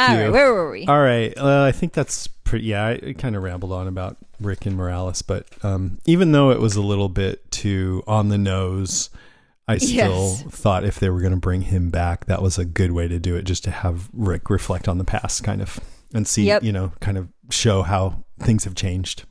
All 0.00 0.14
you. 0.14 0.22
right, 0.24 0.32
where 0.32 0.52
were 0.52 0.70
we? 0.70 0.86
All 0.86 1.00
right. 1.00 1.32
Uh, 1.36 1.62
I 1.64 1.72
think 1.72 1.92
that's 1.92 2.26
pretty. 2.48 2.66
Yeah, 2.66 2.86
I 3.02 3.12
kind 3.14 3.36
of 3.36 3.42
rambled 3.42 3.72
on 3.72 3.86
about 3.86 4.16
Rick 4.40 4.66
and 4.66 4.76
Morales, 4.76 5.22
but 5.22 5.46
um, 5.64 5.98
even 6.06 6.32
though 6.32 6.50
it 6.50 6.60
was 6.60 6.76
a 6.76 6.82
little 6.82 7.08
bit 7.08 7.50
too 7.50 8.02
on 8.06 8.28
the 8.28 8.38
nose, 8.38 9.10
I 9.66 9.78
still 9.78 9.94
Yes. 9.96 10.42
thought 10.50 10.84
if 10.84 10.98
they 10.98 11.10
were 11.10 11.20
going 11.20 11.32
to 11.34 11.38
bring 11.38 11.62
him 11.62 11.90
back, 11.90 12.24
that 12.26 12.40
was 12.42 12.58
a 12.58 12.64
good 12.64 12.92
way 12.92 13.06
to 13.08 13.18
do 13.18 13.36
it, 13.36 13.42
just 13.44 13.64
to 13.64 13.70
have 13.70 14.08
Rick 14.12 14.48
reflect 14.50 14.88
on 14.88 14.98
the 14.98 15.04
past, 15.04 15.44
kind 15.44 15.60
of, 15.60 15.78
and 16.14 16.26
see, 16.26 16.44
Yep. 16.44 16.62
you 16.62 16.72
know, 16.72 16.92
kind 17.00 17.18
of 17.18 17.28
show 17.50 17.82
how 17.82 18.24
things 18.40 18.64
have 18.64 18.74
changed. 18.74 19.24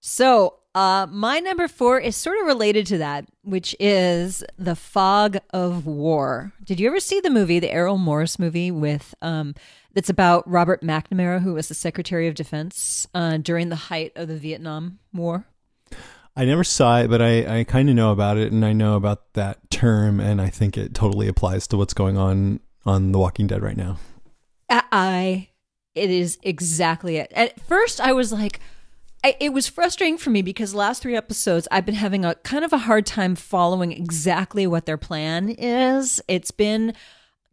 So, 0.00 0.54
uh, 0.74 1.06
my 1.10 1.40
number 1.40 1.68
four 1.68 1.98
is 1.98 2.16
sort 2.16 2.38
of 2.40 2.46
related 2.46 2.86
to 2.86 2.98
that, 2.98 3.26
which 3.42 3.74
is 3.80 4.42
the 4.58 4.76
fog 4.76 5.38
of 5.52 5.84
war. 5.86 6.52
Did 6.64 6.80
you 6.80 6.86
ever 6.88 7.00
see 7.00 7.20
the 7.20 7.30
movie, 7.30 7.58
the 7.58 7.70
Errol 7.70 7.98
Morris 7.98 8.38
movie, 8.38 8.70
with 8.70 9.14
um, 9.20 9.54
that's 9.94 10.08
about 10.08 10.48
Robert 10.48 10.82
McNamara, 10.82 11.40
who 11.42 11.54
was 11.54 11.68
the 11.68 11.74
Secretary 11.74 12.28
of 12.28 12.34
Defense 12.34 13.06
uh, 13.14 13.36
during 13.38 13.68
the 13.68 13.76
height 13.76 14.12
of 14.16 14.28
the 14.28 14.36
Vietnam 14.36 14.98
War? 15.12 15.46
I 16.36 16.44
never 16.44 16.62
saw 16.64 17.00
it, 17.00 17.08
but 17.08 17.20
I, 17.20 17.60
I 17.60 17.64
kind 17.64 17.88
of 17.88 17.96
know 17.96 18.12
about 18.12 18.36
it, 18.38 18.52
and 18.52 18.64
I 18.64 18.72
know 18.72 18.94
about 18.94 19.32
that 19.34 19.70
term, 19.70 20.20
and 20.20 20.40
I 20.40 20.48
think 20.48 20.78
it 20.78 20.94
totally 20.94 21.26
applies 21.28 21.66
to 21.68 21.76
what's 21.76 21.92
going 21.94 22.16
on 22.16 22.60
on 22.86 23.12
The 23.12 23.18
Walking 23.18 23.46
Dead 23.46 23.62
right 23.62 23.76
now. 23.76 23.98
I- 24.68 25.48
it 25.94 26.08
is 26.10 26.38
exactly 26.42 27.16
it. 27.16 27.32
At 27.34 27.60
first, 27.60 28.00
I 28.00 28.12
was 28.12 28.32
like, 28.32 28.60
I, 29.24 29.36
it 29.40 29.52
was 29.52 29.66
frustrating 29.66 30.16
for 30.18 30.30
me 30.30 30.40
because 30.40 30.72
last 30.72 31.02
three 31.02 31.16
episodes, 31.16 31.66
I've 31.70 31.84
been 31.84 31.96
having 31.96 32.24
a 32.24 32.36
kind 32.36 32.64
of 32.64 32.72
a 32.72 32.78
hard 32.78 33.06
time 33.06 33.34
following 33.34 33.92
exactly 33.92 34.66
what 34.68 34.86
their 34.86 34.96
plan 34.96 35.48
is. 35.50 36.22
It's 36.28 36.52
been 36.52 36.94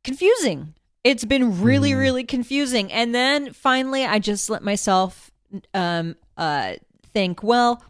confusing. 0.03 0.75
It's 1.07 1.23
been 1.23 1.61
really, 1.61 1.93
really 1.93 2.25
confusing. 2.25 2.91
And 2.91 3.15
then 3.15 3.53
finally, 3.53 4.05
I 4.05 4.19
just 4.19 4.49
let 4.49 4.61
myself 4.61 5.31
um, 5.73 6.17
uh, 6.35 6.73
think, 7.13 7.41
well, 7.41 7.81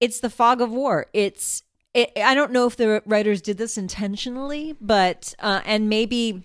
it's 0.00 0.20
the 0.20 0.30
fog 0.30 0.62
of 0.62 0.70
war. 0.70 1.08
It's 1.12 1.62
it, 1.92 2.10
I 2.16 2.34
don't 2.34 2.50
know 2.50 2.66
if 2.66 2.76
the 2.76 3.02
writers 3.04 3.42
did 3.42 3.58
this 3.58 3.76
intentionally, 3.76 4.74
but 4.80 5.34
uh, 5.38 5.60
and 5.66 5.90
maybe 5.90 6.44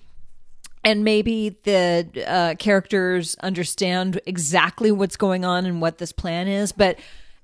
and 0.84 1.06
maybe 1.06 1.56
the 1.64 2.10
uh, 2.28 2.56
characters 2.60 3.38
understand 3.40 4.20
exactly 4.26 4.92
what's 4.92 5.16
going 5.16 5.46
on 5.46 5.66
and 5.66 5.80
what 5.80 5.98
this 5.98 6.12
plan 6.12 6.50
is, 6.50 6.74
but 6.74 7.00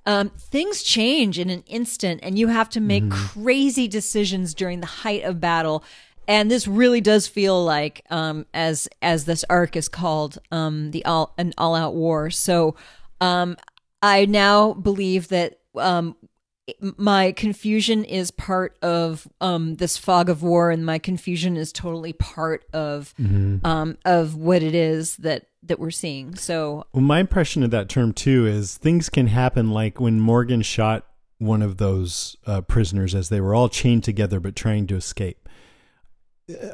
um, 0.06 0.30
things 0.30 0.84
change 0.84 1.40
in 1.40 1.50
an 1.50 1.64
instant, 1.68 2.20
and 2.22 2.38
you 2.38 2.48
have 2.48 2.70
to 2.72 2.82
make 2.82 3.10
crazy 3.10 3.88
decisions 3.88 4.54
during 4.54 4.82
the 4.82 4.88
height 4.88 5.24
of 5.24 5.40
battle. 5.40 5.86
And 6.30 6.50
this 6.52 6.68
really 6.68 7.02
does 7.02 7.28
feel 7.28 7.66
like, 7.66 8.06
um, 8.12 8.46
as 8.54 8.88
as 9.02 9.26
this 9.26 9.44
arc 9.50 9.76
is 9.76 9.90
called, 9.90 10.38
um, 10.52 10.92
the 10.92 11.04
all 11.04 11.34
an 11.40 11.54
all 11.58 11.74
out 11.74 11.96
war. 11.96 12.30
So, 12.30 12.76
um, 13.20 13.58
I 14.04 14.26
now 14.26 14.74
believe 14.74 15.30
that 15.30 15.60
um, 15.76 16.16
my 16.98 17.32
confusion 17.32 18.04
is 18.06 18.30
part 18.30 18.78
of 18.84 19.28
um, 19.42 19.76
this 19.78 19.98
fog 19.98 20.30
of 20.30 20.44
war, 20.44 20.70
and 20.70 20.86
my 20.86 21.00
confusion 21.00 21.58
is 21.58 21.74
totally 21.74 22.14
part 22.14 22.64
of 22.74 23.16
um, 23.64 23.98
of 24.06 24.36
what 24.36 24.62
it 24.62 24.76
is 24.76 25.18
that 25.18 25.48
that 25.64 25.80
we're 25.80 25.90
seeing. 25.90 26.36
So 26.36 26.86
Well, 26.94 27.02
my 27.02 27.20
impression 27.20 27.64
of 27.64 27.72
that 27.72 27.90
term 27.90 28.14
too 28.14 28.46
is 28.46 28.78
things 28.78 29.10
can 29.10 29.28
happen 29.28 29.72
like 29.72 30.00
when 30.00 30.20
Morgan 30.20 30.62
shot 30.62 31.08
one 31.40 31.62
of 31.62 31.78
those 31.78 32.38
uh, 32.46 32.62
prisoners 32.62 33.16
as 33.16 33.30
they 33.30 33.42
were 33.42 33.56
all 33.56 33.70
chained 33.70 34.04
together 34.04 34.40
but 34.40 34.56
trying 34.56 34.86
to 34.88 34.96
escape. 34.96 35.49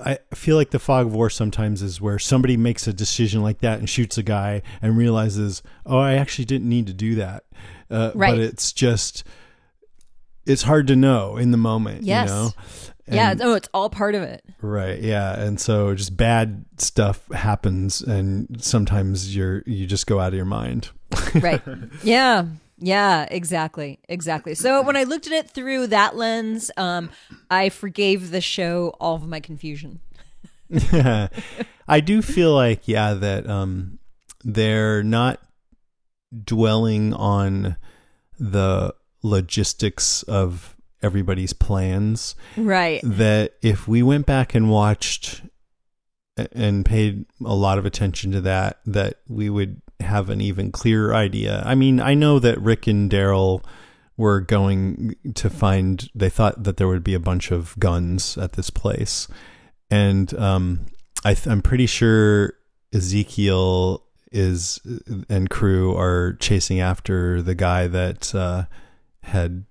I 0.06 0.20
feel 0.34 0.56
like 0.56 0.70
the 0.72 0.80
fog 0.80 1.08
of 1.08 1.14
war 1.16 1.30
sometimes 1.30 1.82
is 1.82 2.00
where 2.00 2.18
somebody 2.20 2.56
makes 2.58 2.88
a 2.88 2.94
decision 2.94 3.42
like 3.42 3.60
that 3.60 3.80
and 3.80 3.90
shoots 3.90 4.18
a 4.18 4.24
guy 4.24 4.62
and 4.82 4.98
realizes, 4.98 5.62
oh, 5.86 5.98
I 5.98 6.14
actually 6.14 6.46
didn't 6.46 6.70
need 6.70 6.88
to 6.88 6.94
do 6.94 7.16
that. 7.16 7.44
Uh, 7.90 8.12
Right. 8.16 8.32
But 8.32 8.40
it's 8.40 8.72
just, 8.72 9.24
it's 10.46 10.62
hard 10.64 10.88
to 10.88 10.96
know 10.96 11.38
in 11.38 11.52
the 11.52 11.58
moment. 11.58 12.04
Yes. 12.04 12.30
You 12.30 12.34
know? 12.36 12.52
yeah, 13.08 13.32
And- 13.32 13.42
oh, 13.42 13.54
it's 13.54 13.70
all 13.74 13.90
part 13.90 14.16
of 14.16 14.24
it. 14.24 14.44
Right. 14.62 15.00
Yeah. 15.00 15.40
And 15.40 15.60
so 15.60 15.94
just 15.94 16.16
bad 16.16 16.66
stuff 16.78 17.26
happens 17.32 18.02
and 18.02 18.64
sometimes 18.64 19.36
you're 19.36 19.62
you 19.66 19.86
just 19.86 20.08
go 20.08 20.20
out 20.20 20.30
of 20.30 20.34
your 20.36 20.46
mind. 20.46 20.90
right 21.36 21.62
yeah 22.04 22.46
yeah 22.78 23.26
exactly 23.30 24.00
exactly. 24.10 24.56
So 24.56 24.82
when 24.82 24.96
i 24.98 25.04
looked 25.04 25.28
at 25.28 25.34
it 25.34 25.50
through 25.50 25.88
that 25.88 26.16
lens 26.16 26.72
um 26.78 27.10
i 27.50 27.70
forgave 27.70 28.32
the 28.32 28.42
show 28.42 28.94
all 29.00 29.16
of 29.16 29.28
my 29.28 29.40
confusion. 29.40 30.00
Yeah. 30.70 31.28
I 31.88 32.00
do 32.00 32.22
feel 32.22 32.54
like 32.54 32.88
yeah 32.88 33.14
that 33.14 33.48
um 33.48 34.00
they're 34.44 35.04
not 35.04 35.40
dwelling 36.44 37.14
on 37.14 37.78
the 38.40 38.94
logistics 39.24 40.24
of 40.24 40.76
everybody's 41.02 41.54
plans. 41.54 42.36
Right. 42.58 43.02
That 43.04 43.54
if 43.62 43.88
we 43.88 44.04
went 44.04 44.26
back 44.26 44.56
and 44.56 44.70
watched 44.70 45.42
and 46.52 46.86
paid 46.86 47.26
a 47.44 47.56
lot 47.56 47.78
of 47.78 47.86
attention 47.86 48.32
to 48.34 48.42
that 48.42 48.80
that 48.86 49.20
we 49.28 49.50
would 49.50 49.82
have 50.00 50.30
an 50.30 50.42
even 50.42 50.72
clearer 50.72 51.14
idea. 51.14 51.64
I 51.66 51.76
mean 51.76 52.00
i 52.00 52.14
know 52.14 52.40
that 52.40 52.60
rick 52.62 52.88
and 52.88 53.10
daryl 53.10 53.64
were 54.18 54.40
going 54.40 55.16
to 55.34 55.50
find 55.50 56.10
they 56.16 56.30
thought 56.30 56.64
that 56.64 56.78
there 56.78 56.88
would 56.88 57.04
be 57.04 57.14
a 57.14 57.20
bunch 57.20 57.52
of 57.52 57.78
guns 57.80 58.38
at 58.38 58.54
this 58.54 58.70
place. 58.70 59.28
And 59.90 60.34
um 60.36 60.86
i 61.24 61.36
i'm 61.46 61.62
pretty 61.62 61.86
sure 61.86 62.54
ezekiel 62.94 64.04
is 64.32 64.80
and 65.30 65.50
crew 65.50 65.96
are 65.96 66.34
chasing 66.40 66.80
after 66.80 67.42
the 67.42 67.56
guy 67.56 67.88
that 67.88 68.34
uh 68.36 68.66
had 69.24 69.66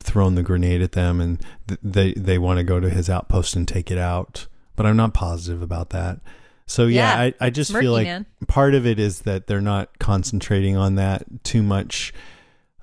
thrown 0.00 0.34
the 0.34 0.42
grenade 0.42 0.82
at 0.82 0.92
them 0.92 1.20
and 1.20 1.40
th- 1.68 1.80
they 1.82 2.12
they 2.14 2.38
want 2.38 2.58
to 2.58 2.64
go 2.64 2.80
to 2.80 2.90
his 2.90 3.08
outpost 3.08 3.54
and 3.54 3.68
take 3.68 3.90
it 3.90 3.98
out. 3.98 4.46
But 4.74 4.86
i'm 4.86 4.96
not 4.96 5.14
positive 5.14 5.62
about 5.62 5.90
that 5.90 6.20
so 6.66 6.86
yeah, 6.86 7.14
Yeah, 7.24 7.32
I, 7.40 7.46
I 7.46 7.50
just 7.50 7.70
it's 7.70 7.78
feel 7.80 7.92
like 7.92 8.06
man. 8.06 8.26
part 8.48 8.74
of 8.74 8.86
it 8.86 8.98
is 8.98 9.20
that 9.22 9.46
they're 9.46 9.60
not 9.60 9.98
concentrating 9.98 10.76
on 10.76 10.94
that 10.96 11.24
too 11.44 11.62
much. 11.62 12.12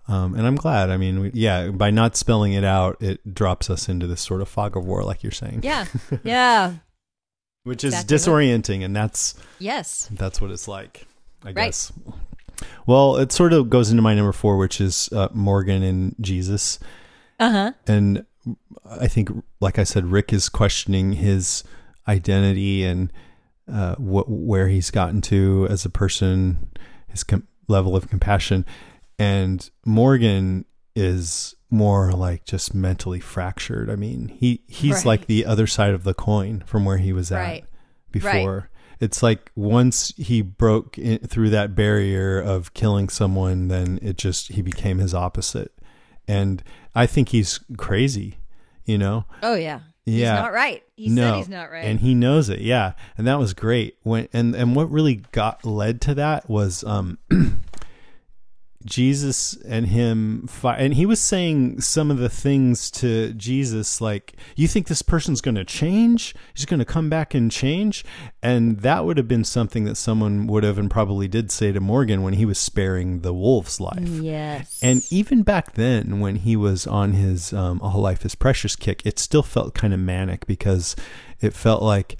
Um, 0.08 0.34
and 0.34 0.48
i'm 0.48 0.56
glad. 0.56 0.90
I 0.90 0.98
mean 0.98 1.20
we, 1.20 1.32
yeah 1.36 1.70
by 1.70 1.92
not 1.92 2.16
spelling 2.16 2.54
it 2.54 2.64
out 2.64 3.00
it 3.00 3.34
drops 3.36 3.70
us 3.70 3.88
into 3.88 4.08
this 4.08 4.22
sort 4.22 4.42
of 4.42 4.50
fog 4.50 4.76
of 4.76 4.84
war 4.86 5.04
like 5.04 5.22
you're 5.24 5.32
saying. 5.32 5.60
Yeah 5.64 5.86
yeah. 6.24 6.74
Which 7.64 7.84
is 7.84 7.94
Exactly 7.94 8.16
what- 8.16 8.22
disorienting 8.22 8.84
and 8.86 8.96
that's 8.96 9.36
yes. 9.60 10.10
that's 10.12 10.42
what 10.42 10.50
it's 10.52 10.68
like 10.68 11.06
i 11.44 11.48
Right. 11.48 11.56
guess. 11.68 11.92
Well 12.88 13.18
it 13.18 13.32
sort 13.32 13.54
of 13.54 13.70
goes 13.70 13.92
into 13.92 14.02
my 14.02 14.16
number 14.16 14.32
four 14.34 14.58
which 14.58 14.82
is 14.82 15.10
uh, 15.14 15.28
morgan 15.32 15.84
and 15.84 16.16
jesus. 16.20 16.80
Uh-huh. 17.40 17.72
And 17.88 18.26
I 18.90 19.08
think, 19.08 19.30
like 19.62 19.78
I 19.80 19.84
said, 19.86 20.08
Rick 20.08 20.34
is 20.34 20.50
questioning 20.50 21.14
his 21.14 21.64
identity 22.08 22.84
and 22.84 23.14
uh, 23.72 23.96
what 23.96 24.30
where 24.30 24.68
he's 24.68 24.92
gotten 24.92 25.22
to 25.22 25.68
as 25.70 25.86
a 25.86 25.90
person, 25.90 26.70
his 27.08 27.24
com- 27.24 27.48
level 27.68 27.96
of 27.96 28.10
compassion, 28.10 28.66
and 29.18 29.70
Morgan 29.86 30.66
is 30.96 31.56
more 31.70 32.12
like 32.12 32.44
just 32.46 32.74
mentally 32.74 33.20
fractured. 33.20 33.90
I 33.90 33.96
mean, 33.96 34.30
he 34.30 34.64
he's 34.68 34.96
Right. 34.98 35.06
like 35.06 35.26
the 35.28 35.46
other 35.46 35.68
side 35.68 35.94
of 35.94 36.04
the 36.04 36.14
coin 36.14 36.64
from 36.66 36.84
where 36.86 36.98
he 36.98 37.14
was 37.14 37.32
at 37.32 37.38
Right. 37.42 37.66
before. 38.12 38.70
It's 39.00 39.24
like 39.24 39.52
once 39.56 40.12
he 40.18 40.42
broke 40.42 40.98
in, 40.98 41.20
through 41.20 41.52
that 41.52 41.74
barrier 41.76 42.40
of 42.42 42.74
killing 42.74 43.08
someone, 43.08 43.68
then 43.70 43.98
it 44.02 44.18
just 44.18 44.50
he 44.50 44.62
became 44.62 44.98
his 44.98 45.14
opposite, 45.14 45.72
and 46.28 46.62
I 46.96 47.06
think 47.06 47.30
he's 47.30 47.60
crazy. 47.78 48.40
You 48.86 48.98
know, 48.98 49.26
oh 49.44 49.54
yeah 49.54 49.82
Yeah. 50.12 50.36
he's 50.36 50.44
not 50.44 50.54
right. 50.54 50.84
He 50.96 51.10
no, 51.10 51.22
said 51.22 51.38
he's 51.38 51.50
not 51.50 51.72
right. 51.72 51.86
and 51.86 52.00
he 52.00 52.14
knows 52.14 52.50
it. 52.50 52.62
Yeah, 52.62 52.94
and 53.18 53.28
that 53.28 53.40
was 53.40 53.54
great. 53.54 53.98
When 54.04 54.28
and 54.34 54.56
and 54.56 54.76
what 54.76 54.92
really 54.92 55.24
got 55.32 55.66
led 55.66 56.02
to 56.02 56.16
that 56.16 56.50
was 56.50 56.84
um, 56.84 57.18
Jesus 58.86 59.56
and 59.68 59.88
him, 59.88 60.48
fi- 60.48 60.78
and 60.78 60.94
he 60.94 61.06
was 61.06 61.20
saying 61.20 61.82
some 61.82 62.10
of 62.10 62.18
the 62.18 62.30
things 62.30 62.90
to 62.92 63.34
Jesus, 63.34 64.00
like, 64.00 64.36
"You 64.56 64.68
think 64.68 64.88
this 64.88 65.02
person's 65.02 65.42
going 65.42 65.56
to 65.56 65.66
change? 65.66 66.34
He's 66.54 66.66
going 66.66 66.80
to 66.80 66.86
come 66.86 67.10
back 67.10 67.34
and 67.34 67.52
change?" 67.52 68.06
And 68.42 68.80
that 68.80 69.04
would 69.04 69.18
have 69.18 69.28
been 69.28 69.44
something 69.44 69.84
that 69.84 69.96
someone 69.96 70.48
would 70.48 70.64
have 70.64 70.78
and 70.78 70.90
probably 70.90 71.28
did 71.28 71.52
say 71.52 71.74
to 71.74 71.82
Morgan 71.82 72.24
when 72.24 72.36
he 72.36 72.46
was 72.46 72.58
sparing 72.58 73.20
the 73.20 73.34
wolf's 73.34 73.82
life. 73.82 74.08
yes. 74.08 74.80
And 74.82 75.04
even 75.12 75.44
back 75.44 75.74
then, 75.74 76.20
when 76.22 76.38
he 76.38 76.56
was 76.56 76.88
on 76.88 77.14
his 77.14 77.52
um, 77.52 77.82
"All 77.82 78.00
Life 78.00 78.26
Is 78.26 78.36
Precious" 78.36 78.78
kick, 78.78 79.06
it 79.06 79.20
still 79.20 79.44
felt 79.44 79.74
kind 79.74 79.94
of 79.94 80.00
manic 80.00 80.48
because 80.48 80.96
it 81.42 81.54
felt 81.54 81.82
like 81.82 82.18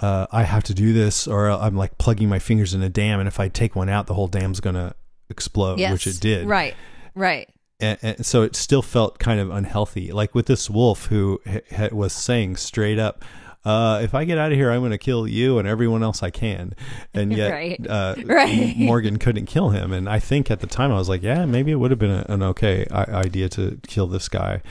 uh, 0.00 0.26
I 0.32 0.44
have 0.44 0.64
to 0.64 0.74
do 0.74 0.94
this, 0.94 1.28
or 1.28 1.50
I'm 1.50 1.76
like 1.76 1.98
plugging 1.98 2.28
my 2.30 2.38
fingers 2.38 2.72
in 2.72 2.82
a 2.82 2.88
dam, 2.88 3.20
and 3.20 3.28
if 3.28 3.38
I 3.38 3.48
take 3.48 3.76
one 3.76 3.90
out, 3.90 4.06
the 4.06 4.14
whole 4.14 4.28
dam's 4.28 4.60
gonna 4.60 4.94
explode, 5.30 5.78
yes. 5.78 5.92
which 5.92 6.06
it 6.06 6.20
did. 6.20 6.46
Right. 6.46 6.74
Right. 7.14 7.48
And, 7.80 7.98
and 8.02 8.26
so 8.26 8.42
it 8.42 8.54
still 8.56 8.82
felt 8.82 9.18
kind 9.18 9.40
of 9.40 9.50
unhealthy. 9.50 10.12
Like 10.12 10.34
with 10.34 10.46
this 10.46 10.68
wolf 10.68 11.06
who 11.06 11.40
ha- 11.46 11.60
ha- 11.74 11.88
was 11.92 12.12
saying 12.12 12.56
straight 12.56 12.98
up. 12.98 13.24
Uh, 13.62 14.00
if 14.02 14.14
I 14.14 14.24
get 14.24 14.38
out 14.38 14.52
of 14.52 14.56
here, 14.56 14.70
I'm 14.70 14.80
going 14.80 14.90
to 14.90 14.96
kill 14.98 15.28
you 15.28 15.58
and 15.58 15.68
everyone 15.68 16.02
else 16.02 16.22
I 16.22 16.30
can. 16.30 16.74
And 17.12 17.30
yet, 17.36 17.50
Right. 17.50 17.86
uh, 17.86 18.14
Right. 18.24 18.74
Morgan 18.76 19.18
couldn't 19.18 19.46
kill 19.46 19.68
him. 19.70 19.92
And 19.92 20.08
I 20.08 20.18
think 20.18 20.50
at 20.50 20.60
the 20.60 20.66
time 20.66 20.90
I 20.90 20.94
was 20.94 21.08
like, 21.10 21.22
yeah, 21.22 21.44
maybe 21.44 21.70
it 21.70 21.76
would 21.76 21.90
have 21.90 21.98
been 22.00 22.10
a, 22.10 22.24
an 22.28 22.42
okay 22.42 22.86
I- 22.90 23.04
idea 23.04 23.48
to 23.50 23.78
kill 23.86 24.06
this 24.06 24.28
guy. 24.30 24.62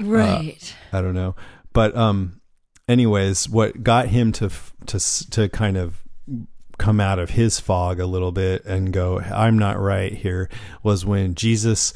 Right. 0.00 0.74
I 0.92 1.00
don't 1.00 1.14
know. 1.14 1.36
But 1.72 1.96
um, 1.96 2.40
anyways, 2.88 3.48
what 3.48 3.82
got 3.82 4.08
him 4.08 4.30
to 4.32 4.46
f- 4.46 4.72
to 4.86 4.96
s- 4.96 5.24
to 5.30 5.48
kind 5.48 5.76
of 5.76 6.02
come 6.78 7.00
out 7.00 7.18
of 7.18 7.30
his 7.30 7.60
fog 7.60 8.00
a 8.00 8.06
little 8.06 8.32
bit 8.32 8.64
and 8.64 8.92
go, 8.92 9.20
I'm 9.20 9.58
not 9.58 9.78
right 9.78 10.12
here, 10.12 10.48
was 10.82 11.04
when 11.04 11.34
Jesus 11.34 11.92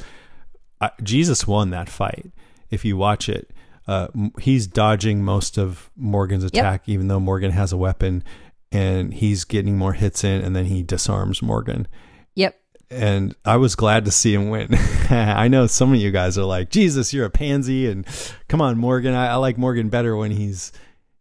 Jesus 1.03 1.45
won 1.45 1.71
that 1.71 1.89
fight. 1.89 2.31
If 2.69 2.85
you 2.85 2.95
watch 2.95 3.27
it, 3.27 3.51
uh, 3.87 4.07
he's 4.39 4.67
dodging 4.67 5.23
most 5.23 5.57
of 5.57 5.89
Morgan's 5.97 6.43
attack, 6.43 6.83
even 6.87 7.07
though 7.09 7.19
Morgan 7.19 7.51
has 7.51 7.73
a 7.73 7.77
weapon, 7.77 8.23
and 8.71 9.13
he's 9.13 9.43
getting 9.43 9.77
more 9.77 9.93
hits 9.93 10.23
in, 10.23 10.41
and 10.41 10.55
then 10.55 10.65
he 10.65 10.83
disarms 10.83 11.41
Morgan 11.41 11.87
yep. 12.39 12.59
and 12.89 13.35
I 13.45 13.57
was 13.57 13.75
glad 13.75 14.05
to 14.05 14.11
see 14.11 14.33
him 14.33 14.49
win. 14.49 14.73
I 15.09 15.47
know 15.47 15.67
some 15.67 15.93
of 15.93 15.99
you 15.99 16.11
guys 16.11 16.37
are 16.37 16.45
like, 16.45 16.69
Jesus, 16.69 17.13
you're 17.13 17.25
a 17.25 17.29
pansy, 17.29 17.87
and 17.87 18.05
come 18.47 18.61
on, 18.61 18.77
Morgan. 18.77 19.13
I, 19.13 19.29
I 19.29 19.35
like 19.35 19.57
Morgan 19.57 19.89
better 19.89 20.15
when 20.15 20.31
he's 20.31 20.71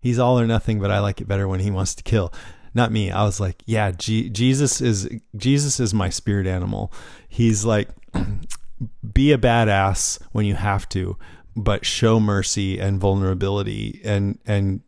he's 0.01 0.18
all 0.18 0.38
or 0.38 0.47
nothing, 0.47 0.81
but 0.81 0.90
I 0.90 1.01
like 1.01 1.21
it 1.21 1.29
better 1.29 1.49
when 1.49 1.61
he 1.61 1.71
wants 1.71 1.94
to 1.97 2.03
kill. 2.03 2.33
Not 2.79 2.93
me. 2.93 3.11
I 3.11 3.25
was 3.25 3.41
like, 3.41 3.61
yeah, 3.67 3.91
G- 3.91 4.31
Jesus 4.31 4.81
is 4.81 5.09
Jesus 5.37 5.81
is 5.81 5.93
my 5.93 6.09
spirit 6.11 6.47
animal. 6.47 6.93
He's 7.29 7.64
like, 7.64 7.88
be 9.12 9.33
a 9.33 9.38
badass 9.38 10.21
when 10.33 10.45
you 10.47 10.55
have 10.55 10.88
to, 10.91 11.19
but 11.57 11.85
show 11.85 12.21
mercy 12.21 12.79
and 12.79 13.01
vulnerability 13.01 14.01
and 14.05 14.38
and 14.47 14.81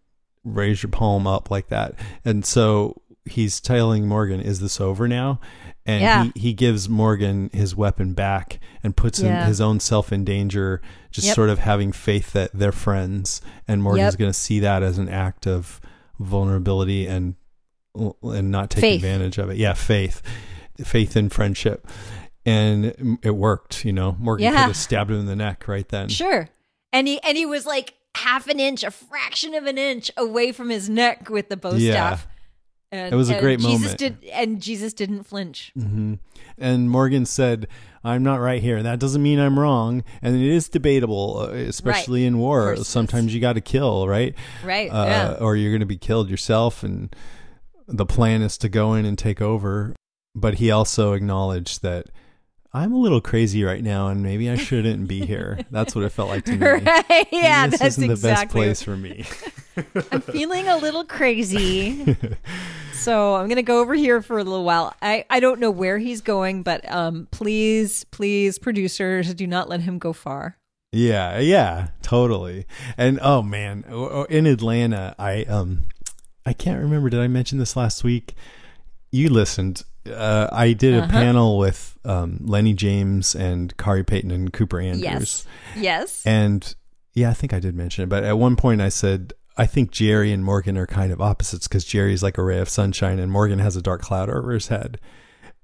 raise 0.44 0.82
your 0.84 0.90
palm 0.90 1.26
up 1.26 1.50
like 1.50 1.66
that. 1.68 1.94
And 2.24 2.44
so 2.46 3.02
he's 3.24 3.60
telling 3.60 4.06
Morgan, 4.06 4.40
"Is 4.40 4.60
this 4.60 4.80
over 4.80 5.08
now?" 5.08 5.40
And 5.84 6.02
Yeah. 6.02 6.24
he, 6.34 6.40
he 6.40 6.52
gives 6.52 6.88
Morgan 6.88 7.50
his 7.52 7.74
weapon 7.74 8.14
back 8.14 8.60
and 8.84 8.96
puts 8.96 9.18
him, 9.18 9.28
Yeah. 9.32 9.46
his 9.46 9.60
own 9.60 9.80
self 9.80 10.12
in 10.12 10.24
danger, 10.24 10.80
just 11.10 11.26
Yep. 11.28 11.34
sort 11.34 11.50
of 11.50 11.58
having 11.58 11.90
faith 11.90 12.32
that 12.34 12.50
they're 12.54 12.70
friends. 12.70 13.40
And 13.66 13.82
Morgan's 13.82 14.12
Yep. 14.14 14.18
going 14.18 14.30
to 14.32 14.38
see 14.38 14.60
that 14.60 14.82
as 14.84 14.98
an 14.98 15.08
act 15.08 15.46
of 15.46 15.80
vulnerability 16.20 17.06
and 17.06 17.34
and 17.94 18.50
not 18.50 18.70
take 18.70 18.80
Faith. 18.80 18.96
advantage 19.04 19.38
of 19.38 19.50
it. 19.50 19.56
Yeah, 19.56 19.72
faith, 19.74 20.22
faith 20.84 21.16
in 21.16 21.28
friendship, 21.28 21.86
and 22.46 23.18
it 23.22 23.34
worked. 23.34 23.84
You 23.84 23.92
know, 23.92 24.16
Morgan 24.18 24.44
Yeah. 24.44 24.50
could 24.50 24.58
have 24.68 24.76
stabbed 24.76 25.10
him 25.10 25.20
in 25.20 25.26
the 25.26 25.36
neck 25.36 25.66
right 25.68 25.88
then. 25.88 26.08
Sure. 26.08 26.48
And 26.92 27.06
he 27.08 27.20
and 27.22 27.36
he 27.36 27.46
was 27.46 27.66
like 27.66 27.94
half 28.16 28.48
an 28.48 28.58
inch, 28.58 28.82
a 28.82 28.90
fraction 28.90 29.54
of 29.54 29.66
an 29.66 29.78
inch 29.78 30.10
away 30.16 30.52
from 30.52 30.70
his 30.70 30.88
neck 30.88 31.30
with 31.30 31.48
the 31.48 31.56
bow 31.56 31.74
Yeah. 31.74 31.92
staff. 31.92 32.26
And, 32.92 33.12
It 33.12 33.16
was 33.16 33.30
a 33.30 33.38
great 33.38 33.60
Jesus 33.60 33.80
moment. 33.80 33.98
Did, 33.98 34.24
and 34.32 34.60
Jesus 34.60 34.92
didn't 34.92 35.22
flinch. 35.22 35.70
hmm 35.78 36.14
And 36.58 36.90
Morgan 36.90 37.24
said, 37.24 37.68
"I'm 38.02 38.24
not 38.24 38.40
right 38.40 38.60
here. 38.60 38.82
That 38.82 38.98
doesn't 38.98 39.22
mean 39.22 39.38
I'm 39.38 39.60
wrong." 39.60 40.02
And 40.20 40.34
it 40.34 40.42
is 40.42 40.68
debatable, 40.68 41.38
uh, 41.38 41.52
especially 41.52 42.24
in 42.26 42.38
war. 42.38 42.74
Sometimes 42.78 43.32
you 43.32 43.40
got 43.40 43.52
to 43.52 43.60
kill, 43.60 44.08
right? 44.08 44.34
Right. 44.64 44.88
Uh, 44.90 45.04
yeah. 45.06 45.32
Or 45.40 45.54
you're 45.54 45.70
going 45.70 45.80
to 45.80 45.86
be 45.86 45.96
killed 45.98 46.28
yourself. 46.28 46.82
And 46.82 47.14
the 47.90 48.06
plan 48.06 48.42
is 48.42 48.56
to 48.58 48.68
go 48.68 48.94
in 48.94 49.04
and 49.04 49.18
take 49.18 49.40
over. 49.40 49.94
But 50.34 50.54
he 50.54 50.70
also 50.70 51.12
acknowledged 51.12 51.82
that 51.82 52.06
I'm 52.72 52.92
a 52.92 52.98
little 52.98 53.20
crazy 53.20 53.64
right 53.64 53.82
now, 53.82 54.08
and 54.08 54.22
maybe 54.22 54.48
I 54.48 54.54
shouldn't 54.54 55.08
be 55.08 55.26
here. 55.26 55.58
That's 55.72 55.94
what 55.94 56.04
it 56.04 56.10
felt 56.10 56.28
like 56.28 56.44
to 56.44 56.56
me. 56.56 56.66
Right. 56.66 57.26
Yeah, 57.32 57.66
this 57.66 57.80
that's 57.80 57.98
isn't 57.98 58.08
the 58.08 58.16
best 58.16 58.48
place 58.48 58.80
for 58.80 58.96
me. 58.96 59.24
I'm 60.12 60.20
feeling 60.20 60.68
a 60.68 60.76
little 60.76 61.04
crazy. 61.04 62.16
so 62.92 63.34
I'm 63.34 63.48
gonna 63.48 63.62
go 63.62 63.80
over 63.80 63.94
here 63.94 64.22
for 64.22 64.38
a 64.38 64.44
little 64.44 64.64
while. 64.64 64.94
I, 65.02 65.24
I 65.30 65.40
don't 65.40 65.58
know 65.58 65.70
where 65.70 65.98
he's 65.98 66.20
going, 66.20 66.62
but 66.62 66.88
um 66.90 67.26
please, 67.30 68.04
please, 68.04 68.58
producers, 68.58 69.34
do 69.34 69.46
not 69.46 69.68
let 69.68 69.80
him 69.80 69.98
go 69.98 70.12
far. 70.12 70.56
Yeah, 70.92 71.38
yeah, 71.38 71.88
totally. 72.02 72.66
And 72.96 73.18
oh 73.22 73.42
man, 73.42 73.84
in 74.28 74.46
Atlanta, 74.46 75.14
I 75.18 75.44
um, 75.44 75.84
I 76.46 76.52
can't 76.52 76.80
remember. 76.80 77.10
Did 77.10 77.20
I 77.20 77.28
mention 77.28 77.58
this 77.58 77.76
last 77.76 78.02
week? 78.04 78.34
You 79.10 79.28
listened. 79.28 79.82
Uh, 80.10 80.48
I 80.50 80.72
did 80.72 80.94
a 80.94 80.98
Uh-huh. 81.02 81.10
panel 81.12 81.58
with 81.58 81.98
um, 82.04 82.38
Lenny 82.42 82.72
James 82.74 83.34
and 83.34 83.76
Khary 83.76 84.04
Payton 84.06 84.30
and 84.30 84.52
Cooper 84.52 84.80
Andrews. 84.80 85.02
Yes. 85.02 85.46
Yes. 85.76 86.26
And 86.26 86.74
yeah, 87.14 87.30
I 87.30 87.34
think 87.34 87.52
I 87.52 87.60
did 87.60 87.74
mention 87.74 88.04
it. 88.04 88.08
But 88.08 88.24
at 88.24 88.38
one 88.38 88.56
point, 88.56 88.80
I 88.80 88.88
said 88.88 89.32
I 89.56 89.66
think 89.66 89.90
Jerry 89.90 90.32
and 90.32 90.42
Morgan 90.44 90.78
are 90.78 90.86
kind 90.86 91.12
of 91.12 91.20
opposites 91.20 91.68
because 91.68 91.84
Jerry's 91.84 92.22
like 92.22 92.38
a 92.38 92.42
ray 92.42 92.58
of 92.58 92.68
sunshine, 92.68 93.18
and 93.18 93.30
Morgan 93.30 93.58
has 93.58 93.76
a 93.76 93.82
dark 93.82 94.00
cloud 94.00 94.30
over 94.30 94.52
his 94.52 94.68
head. 94.68 94.98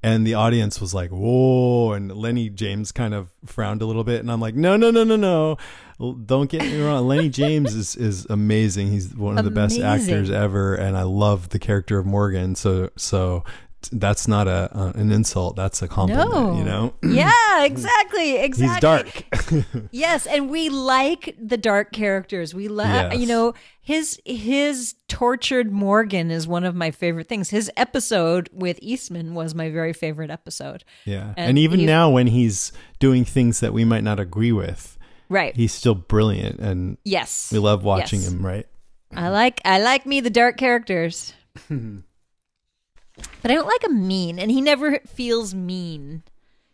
And 0.02 0.26
the 0.26 0.34
audience 0.34 0.80
was 0.80 0.92
like, 0.92 1.10
"Whoa!" 1.10 1.92
And 1.92 2.12
Lenny 2.14 2.50
James 2.50 2.92
kind 2.92 3.14
of 3.14 3.30
frowned 3.46 3.80
a 3.80 3.86
little 3.86 4.04
bit, 4.04 4.20
and 4.20 4.30
I'm 4.30 4.40
like, 4.40 4.54
"No, 4.54 4.76
no, 4.76 4.90
no, 4.90 5.02
no, 5.04 5.16
no! 5.16 5.56
Don't 5.98 6.50
get 6.50 6.62
me 6.62 6.80
wrong. 6.82 7.06
Lenny 7.08 7.28
James 7.30 7.74
is 7.74 7.96
is 7.96 8.26
amazing. 8.28 8.88
He's 8.88 9.14
one 9.14 9.38
of 9.38 9.44
the 9.44 9.50
best 9.50 9.78
actors 9.80 10.30
ever, 10.30 10.74
and 10.74 10.96
I 10.96 11.02
love 11.04 11.48
the 11.50 11.58
character 11.58 11.98
of 11.98 12.04
Morgan. 12.04 12.54
So, 12.54 12.90
so 12.96 13.44
that's 13.92 14.28
not 14.28 14.46
a 14.46 14.70
uh, 14.76 14.92
an 14.94 15.10
insult. 15.10 15.56
That's 15.56 15.80
a 15.80 15.88
compliment. 15.88 16.30
No. 16.30 16.58
You 16.58 16.64
know, 16.64 16.94
yeah, 17.02 17.64
exactly. 17.64 18.36
Exactly. 18.36 18.72
he's 18.74 18.80
dark. 18.80 19.86
Yes, 19.90 20.26
and 20.26 20.50
we 20.50 20.68
like 20.68 21.34
the 21.40 21.56
dark 21.56 21.92
characters. 21.92 22.54
We 22.54 22.68
love, 22.68 23.12
Yes. 23.12 23.18
you 23.18 23.26
know, 23.26 23.54
his 23.80 24.20
his 24.26 24.96
tortured 25.08 25.72
Morgan 25.72 26.30
is 26.30 26.46
one 26.46 26.64
of 26.64 26.74
my 26.74 26.90
favorite 26.90 27.28
things. 27.28 27.48
His 27.50 27.70
episode 27.76 28.50
with 28.52 28.78
Eastman 28.82 29.34
was 29.34 29.54
my 29.54 29.70
very 29.70 29.92
favorite 29.94 30.30
episode. 30.30 30.84
Yeah. 31.06 31.32
And 31.38 31.50
And, 31.50 31.58
even 31.58 31.86
now 31.86 32.10
when 32.10 32.26
he's 32.26 32.72
doing 32.98 33.24
things 33.24 33.60
that 33.60 33.72
we 33.72 33.84
might 33.84 34.02
not 34.04 34.18
agree 34.20 34.52
with, 34.52 34.95
Right. 35.28 35.54
he's 35.56 35.72
still 35.72 35.94
brilliant 35.94 36.60
and 36.60 36.98
yes. 37.04 37.50
we 37.52 37.58
love 37.58 37.82
watching 37.84 38.20
Yes. 38.20 38.30
him, 38.30 38.44
right? 38.46 38.66
I 39.14 39.28
like 39.30 39.60
I 39.64 39.80
like 39.80 40.06
me 40.06 40.20
the 40.20 40.30
dark 40.30 40.56
characters. 40.56 41.32
but 41.68 43.50
I 43.50 43.54
don't 43.54 43.66
like 43.66 43.84
him 43.84 44.06
mean 44.06 44.38
and 44.38 44.50
he 44.50 44.60
never 44.60 44.98
feels 45.06 45.54
mean. 45.54 46.22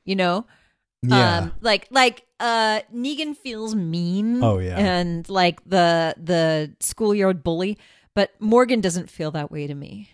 You 0.05 0.17
know? 0.17 0.47
Yeah. 1.03 1.39
Um 1.39 1.53
like 1.61 1.87
like 1.91 2.27
uh 2.41 2.81
Negan 2.95 3.37
feels 3.37 3.75
mean. 3.75 4.43
Oh, 4.43 4.59
yeah. 4.59 4.79
And 4.79 5.29
like 5.29 5.63
the 5.65 6.15
the 6.17 6.75
schoolyard 6.81 7.43
bully, 7.43 7.79
but 8.15 8.31
Morgan 8.41 8.81
doesn't 8.81 9.11
feel 9.11 9.31
that 9.33 9.51
way 9.51 9.67
to 9.67 9.75
me. 9.75 10.11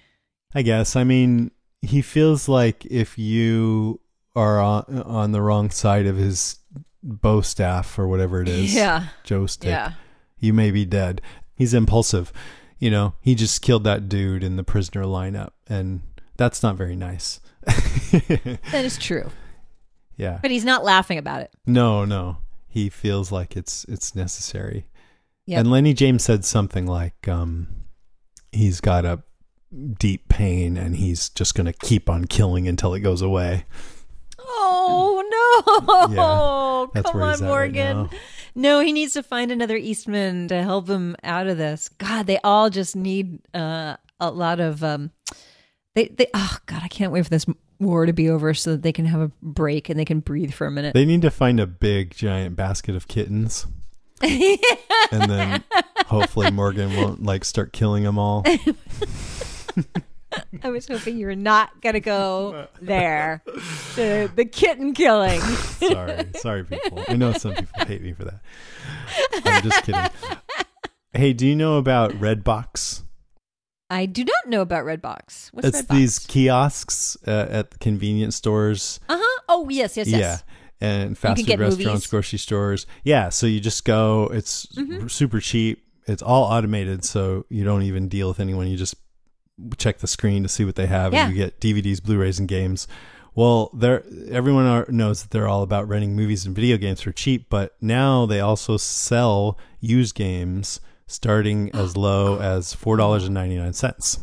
I 0.54 0.62
guess. 0.62 0.96
I 0.96 1.04
mean, 1.04 1.50
he 1.82 2.00
feels 2.02 2.48
like 2.48 2.84
if 2.86 3.18
you 3.18 4.00
are 4.34 4.60
on, 4.60 4.84
on 5.04 5.32
the 5.32 5.42
wrong 5.42 5.70
side 5.70 6.06
of 6.06 6.16
his 6.16 6.58
bow 7.02 7.40
staff 7.40 7.98
or 7.98 8.06
whatever 8.08 8.42
it 8.42 8.48
is, 8.48 8.74
Yeah. 8.74 9.08
jo 9.24 9.46
stick, 9.46 9.68
Yeah. 9.70 9.92
you 10.38 10.52
may 10.52 10.70
be 10.70 10.84
dead. 10.84 11.20
He's 11.54 11.74
impulsive. 11.74 12.32
You 12.78 12.90
know, 12.90 13.14
he 13.20 13.34
just 13.34 13.60
killed 13.62 13.84
that 13.84 14.08
dude 14.08 14.42
in 14.44 14.56
the 14.56 14.62
prisoner 14.64 15.02
lineup, 15.04 15.50
and 15.68 16.00
that's 16.36 16.62
not 16.62 16.76
very 16.76 16.94
nice. 16.96 17.40
That 18.10 18.84
is 18.84 18.96
true. 18.98 19.30
yeah. 20.16 20.38
But 20.40 20.50
he's 20.50 20.64
not 20.64 20.84
laughing 20.84 21.18
about 21.18 21.42
it. 21.42 21.50
No, 21.66 22.04
no. 22.04 22.38
He 22.68 22.88
feels 22.88 23.30
like 23.32 23.56
it's 23.56 23.84
it's 23.84 24.14
necessary. 24.14 24.86
Yep. 25.46 25.60
And 25.60 25.70
Lenny 25.70 25.92
James 25.94 26.22
said 26.24 26.44
something 26.44 26.86
like 26.86 27.26
um 27.28 27.66
he's 28.52 28.80
got 28.80 29.04
a 29.04 29.22
deep 29.98 30.28
pain 30.28 30.76
and 30.76 30.96
he's 30.96 31.28
just 31.30 31.54
going 31.54 31.66
to 31.66 31.72
keep 31.72 32.08
on 32.08 32.24
killing 32.26 32.66
until 32.68 32.94
it 32.94 33.00
goes 33.00 33.20
away. 33.22 33.64
Oh 34.38 35.17
no! 36.10 36.90
Yeah, 36.94 37.02
Come 37.02 37.16
on, 37.16 37.30
at 37.32 37.40
right 37.40 37.40
Morgan. 37.40 38.08
No, 38.54 38.80
he 38.80 38.92
needs 38.92 39.12
to 39.12 39.22
find 39.22 39.50
another 39.50 39.76
Eastman 39.76 40.48
to 40.48 40.62
help 40.62 40.88
him 40.88 41.16
out 41.22 41.46
of 41.46 41.58
this. 41.58 41.88
God, 41.98 42.26
they 42.26 42.38
all 42.42 42.70
just 42.70 42.96
need 42.96 43.40
uh, 43.54 43.96
a 44.20 44.30
lot 44.30 44.60
of. 44.60 44.82
Um, 44.82 45.10
they, 45.94 46.08
they, 46.08 46.28
oh 46.34 46.58
God, 46.66 46.82
I 46.82 46.88
can't 46.88 47.12
wait 47.12 47.24
for 47.24 47.30
this 47.30 47.46
war 47.78 48.06
to 48.06 48.12
be 48.12 48.28
over 48.28 48.54
so 48.54 48.72
that 48.72 48.82
they 48.82 48.92
can 48.92 49.04
have 49.06 49.20
a 49.20 49.30
break 49.42 49.88
and 49.88 49.98
they 49.98 50.04
can 50.04 50.20
breathe 50.20 50.52
for 50.52 50.66
a 50.66 50.70
minute. 50.70 50.94
They 50.94 51.04
need 51.04 51.22
to 51.22 51.30
find 51.30 51.60
a 51.60 51.66
big 51.66 52.14
giant 52.14 52.56
basket 52.56 52.94
of 52.94 53.08
kittens. 53.08 53.66
and 54.22 55.30
then 55.30 55.62
hopefully 56.06 56.50
Morgan 56.50 56.96
won't 56.96 57.22
like 57.22 57.44
start 57.44 57.72
killing 57.72 58.02
them 58.04 58.18
all. 58.18 58.44
I 60.62 60.70
was 60.70 60.86
hoping 60.88 61.18
you 61.18 61.26
were 61.26 61.34
not 61.36 61.80
gonna 61.82 62.00
go 62.00 62.66
there. 62.80 63.42
The 63.96 64.30
the 64.34 64.44
kitten 64.44 64.94
killing. 64.94 65.40
sorry, 65.42 66.26
sorry, 66.36 66.64
people. 66.64 67.04
I 67.08 67.14
know 67.16 67.32
some 67.32 67.54
people 67.54 67.84
hate 67.86 68.02
me 68.02 68.12
for 68.12 68.24
that. 68.24 68.40
I'm 69.44 69.62
just 69.62 69.82
kidding. 69.84 70.10
Hey, 71.12 71.32
do 71.32 71.46
you 71.46 71.56
know 71.56 71.78
about 71.78 72.12
Redbox? 72.12 73.02
I 73.90 74.04
do 74.06 74.22
not 74.24 74.46
know 74.48 74.60
about 74.60 74.84
Redbox. 74.84 75.48
What's 75.52 75.68
it's 75.68 75.82
Redbox? 75.82 75.88
these 75.88 76.18
kiosks 76.18 77.16
uh, 77.26 77.46
at 77.50 77.70
the 77.70 77.78
convenience 77.78 78.36
stores. 78.36 79.00
Uh 79.08 79.18
huh. 79.20 79.40
Oh 79.48 79.68
yes, 79.70 79.96
yes, 79.96 80.06
yes. 80.08 80.20
Yeah. 80.20 80.38
And 80.80 81.18
fast 81.18 81.40
food 81.40 81.58
restaurants, 81.58 81.84
movies. 81.84 82.06
grocery 82.06 82.38
stores. 82.38 82.86
Yeah. 83.02 83.30
So 83.30 83.46
you 83.46 83.58
just 83.60 83.84
go, 83.84 84.28
it's 84.32 84.66
Mm-hmm. 84.76 85.08
super 85.08 85.40
cheap. 85.40 85.82
It's 86.06 86.22
all 86.22 86.44
automated. 86.44 87.04
So 87.04 87.46
you 87.48 87.64
don't 87.64 87.82
even 87.82 88.08
deal 88.08 88.28
with 88.28 88.38
anyone. 88.40 88.68
You 88.68 88.76
just 88.76 88.94
check 89.76 89.98
the 89.98 90.06
screen 90.06 90.42
to 90.42 90.48
see 90.48 90.64
what 90.64 90.74
they 90.76 90.86
have 90.86 91.12
Yeah. 91.12 91.26
and 91.26 91.36
you 91.36 91.44
get 91.44 91.60
DVDs, 91.60 92.02
Blu-rays, 92.02 92.38
and 92.38 92.48
games. 92.48 92.86
Well, 93.34 93.70
they're, 93.72 94.02
everyone 94.30 94.66
are, 94.66 94.86
knows 94.88 95.22
that 95.22 95.30
they're 95.30 95.46
all 95.46 95.62
about 95.62 95.86
renting 95.88 96.16
movies 96.16 96.44
and 96.44 96.54
video 96.54 96.76
games 96.76 97.00
for 97.00 97.12
cheap, 97.12 97.46
but 97.48 97.76
now 97.80 98.26
they 98.26 98.40
also 98.40 98.76
sell 98.76 99.56
used 99.80 100.14
games 100.16 100.80
starting 101.06 101.70
as 101.74 101.96
low 101.96 102.40
as 102.40 102.74
$4.99. 102.74 104.20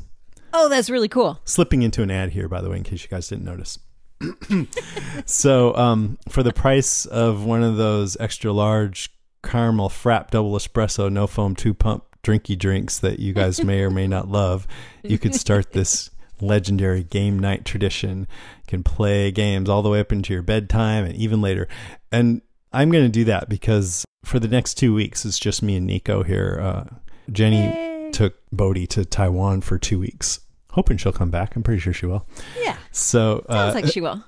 Oh, 0.54 0.70
that's 0.70 0.90
really 0.90 1.08
cool. 1.10 1.40
Slipping 1.46 1.82
into 1.82 2.02
an 2.02 2.12
ad 2.12 2.32
here, 2.32 2.48
by 2.50 2.62
the 2.62 2.70
way, 2.70 2.78
in 2.78 2.84
case 2.84 3.04
you 3.04 3.10
guys 3.10 3.28
didn't 3.28 3.46
notice. 3.46 3.80
so, 5.26 5.76
um, 5.76 6.18
for 6.30 6.44
the 6.44 6.54
price 6.54 7.06
of 7.06 7.44
one 7.46 7.64
of 7.64 7.78
those 7.78 8.18
extra 8.20 8.52
large 8.52 9.10
caramel 9.44 9.90
frap 9.90 10.32
double 10.32 10.54
espresso 10.54 11.12
no 11.12 11.28
foam 11.28 11.56
two 11.56 11.72
pump 11.72 12.04
drinky 12.26 12.58
drinks 12.58 12.98
that 13.00 13.20
you 13.20 13.34
guys 13.34 13.64
may 13.64 13.82
or 13.82 13.90
may 13.92 14.08
not 14.08 14.28
love, 14.28 14.68
you 15.04 15.20
could 15.20 15.36
start 15.36 15.74
this 15.74 16.10
legendary 16.42 17.04
game 17.04 17.38
night 17.40 17.64
tradition. 17.66 18.22
You 18.22 18.68
can 18.68 18.84
play 18.84 19.32
games 19.32 19.70
all 19.70 19.84
the 19.84 19.90
way 19.90 20.00
up 20.00 20.12
into 20.12 20.34
your 20.34 20.42
bedtime 20.42 21.06
and 21.06 21.16
even 21.16 21.40
later. 21.42 21.68
And 22.12 22.42
I'm 22.74 22.90
going 22.92 23.06
to 23.06 23.10
do 23.10 23.26
that 23.26 23.48
because 23.48 24.04
for 24.26 24.40
the 24.40 24.48
next 24.48 24.74
two 24.74 24.94
weeks, 24.94 25.24
it's 25.24 25.38
just 25.40 25.62
me 25.62 25.76
and 25.78 25.86
Nico 25.86 26.24
here. 26.24 26.60
Uh, 26.62 26.96
Jenny 27.32 28.12
took 28.12 28.36
Bodhi 28.52 28.88
to 28.88 29.06
Taiwan 29.06 29.62
for 29.62 29.78
two 29.78 30.00
weeks. 30.00 30.40
Hoping 30.72 30.98
she'll 30.98 31.14
come 31.14 31.30
back. 31.30 31.56
I'm 31.56 31.64
pretty 31.64 31.80
sure 31.80 31.94
she 31.94 32.06
will. 32.06 32.28
Yeah, 32.60 32.76
So 32.92 33.46
uh, 33.48 33.72
sounds 33.72 33.76
like 33.84 33.94
she 33.94 34.02
will. 34.02 34.22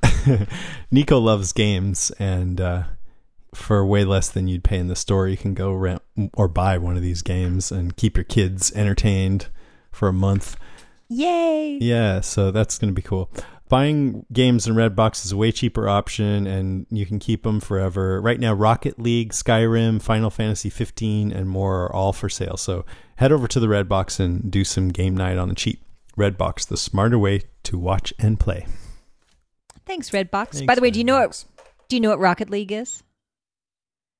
Nico 0.92 1.20
loves 1.20 1.52
games, 1.52 2.10
and 2.20 2.62
uh, 2.62 2.84
for 3.54 3.86
way 3.86 4.04
less 4.04 4.30
than 4.30 4.48
you'd 4.48 4.64
pay 4.64 4.78
in 4.78 4.88
the 4.88 4.96
store, 4.96 5.28
you 5.28 5.38
can 5.38 5.54
go 5.54 5.72
rent 5.74 6.02
or 6.34 6.48
buy 6.48 6.78
one 6.78 6.96
of 6.96 7.02
these 7.02 7.22
games 7.22 7.72
and 7.72 7.96
keep 7.96 8.18
your 8.18 8.24
kids 8.24 8.72
entertained 8.74 9.48
for 9.92 10.08
a 10.08 10.14
month. 10.14 10.58
Yay! 11.10 11.78
Yeah, 11.82 12.22
so 12.22 12.52
that's 12.52 12.78
going 12.78 12.94
to 12.94 12.96
be 12.96 13.02
cool. 13.02 13.32
Buying 13.70 14.26
games 14.32 14.66
in 14.66 14.76
Redbox 14.76 15.26
is 15.26 15.34
a 15.34 15.38
way 15.38 15.52
cheaper 15.52 15.90
option, 15.90 16.48
and 16.48 16.86
you 16.90 17.06
can 17.06 17.20
keep 17.20 17.44
them 17.44 17.60
forever. 17.60 18.22
Right 18.22 18.40
now, 18.40 18.54
Rocket 18.54 18.98
League, 18.98 19.34
Skyrim, 19.34 20.02
Final 20.02 20.30
Fantasy 20.30 20.70
15, 20.70 21.32
and 21.32 21.50
more 21.50 21.84
are 21.84 21.94
all 21.94 22.14
for 22.14 22.30
sale. 22.30 22.56
So 22.56 22.86
head 23.18 23.34
over 23.34 23.48
to 23.48 23.60
the 23.60 23.68
Redbox 23.68 24.22
and 24.22 24.50
do 24.50 24.64
some 24.64 24.90
game 24.90 25.18
night 25.18 25.38
on 25.38 25.50
the 25.50 25.56
cheap. 25.56 25.84
Redbox, 26.18 26.68
the 26.68 26.78
smarter 26.78 27.20
way 27.20 27.42
to 27.64 27.78
watch 27.78 28.14
and 28.18 28.40
play. 28.40 28.66
Thanks, 29.86 30.10
Redbox. 30.12 30.66
By 30.66 30.76
the 30.76 30.82
way, 30.82 30.90
do 30.90 31.00
you 31.00 31.06
know 31.06 31.20
what? 31.20 31.46
Do 31.90 31.96
you 31.96 32.00
know 32.00 32.10
what 32.10 32.20
Rocket 32.20 32.50
League 32.50 32.72
is? 32.72 33.04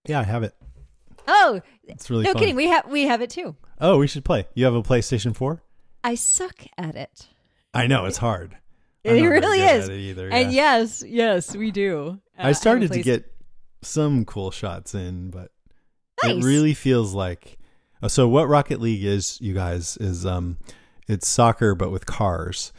Yeah, 0.08 0.20
I 0.20 0.24
have 0.24 0.44
it. 0.44 0.54
Oh, 1.28 1.62
It's 1.86 2.10
really 2.10 2.24
no 2.24 2.34
fun. 2.34 2.40
kidding. 2.40 2.56
We 2.56 2.68
have 2.68 2.90
we 2.90 3.04
have 3.04 3.22
it 3.22 3.30
too. 3.30 3.56
Oh, 3.80 3.98
we 3.98 4.08
should 4.08 4.24
play. 4.26 4.48
You 4.56 4.66
have 4.66 4.74
a 4.76 4.82
PlayStation 4.82 5.36
4? 5.36 5.62
I 6.04 6.16
suck 6.16 6.56
at 6.78 6.96
it. 6.96 7.28
I 7.74 7.86
know 7.88 8.06
it's 8.06 8.18
hard. 8.18 8.58
I'm 9.06 9.16
It 9.18 9.22
really 9.28 9.60
is. 9.62 9.88
it 9.90 9.94
either, 9.98 10.30
And 10.30 10.52
yes, 10.52 11.04
yes, 11.06 11.56
we 11.56 11.72
do. 11.72 12.20
Uh, 12.38 12.48
I 12.48 12.52
started 12.54 12.92
to 12.94 13.02
get 13.02 13.32
some 13.82 14.26
cool 14.26 14.52
shots 14.52 14.96
in, 14.96 15.30
but 15.30 15.52
Nice. 16.24 16.36
it 16.38 16.44
really 16.44 16.74
feels 16.74 17.14
like. 17.14 17.58
uh, 18.02 18.08
So 18.08 18.28
what 18.28 18.48
Rocket 18.48 18.82
League 18.82 19.04
is, 19.04 19.40
you 19.42 19.54
guys, 19.54 19.98
is 19.98 20.26
um, 20.26 20.58
it's 21.08 21.28
soccer 21.28 21.76
but 21.76 21.92
with 21.92 22.06
cars, 22.06 22.74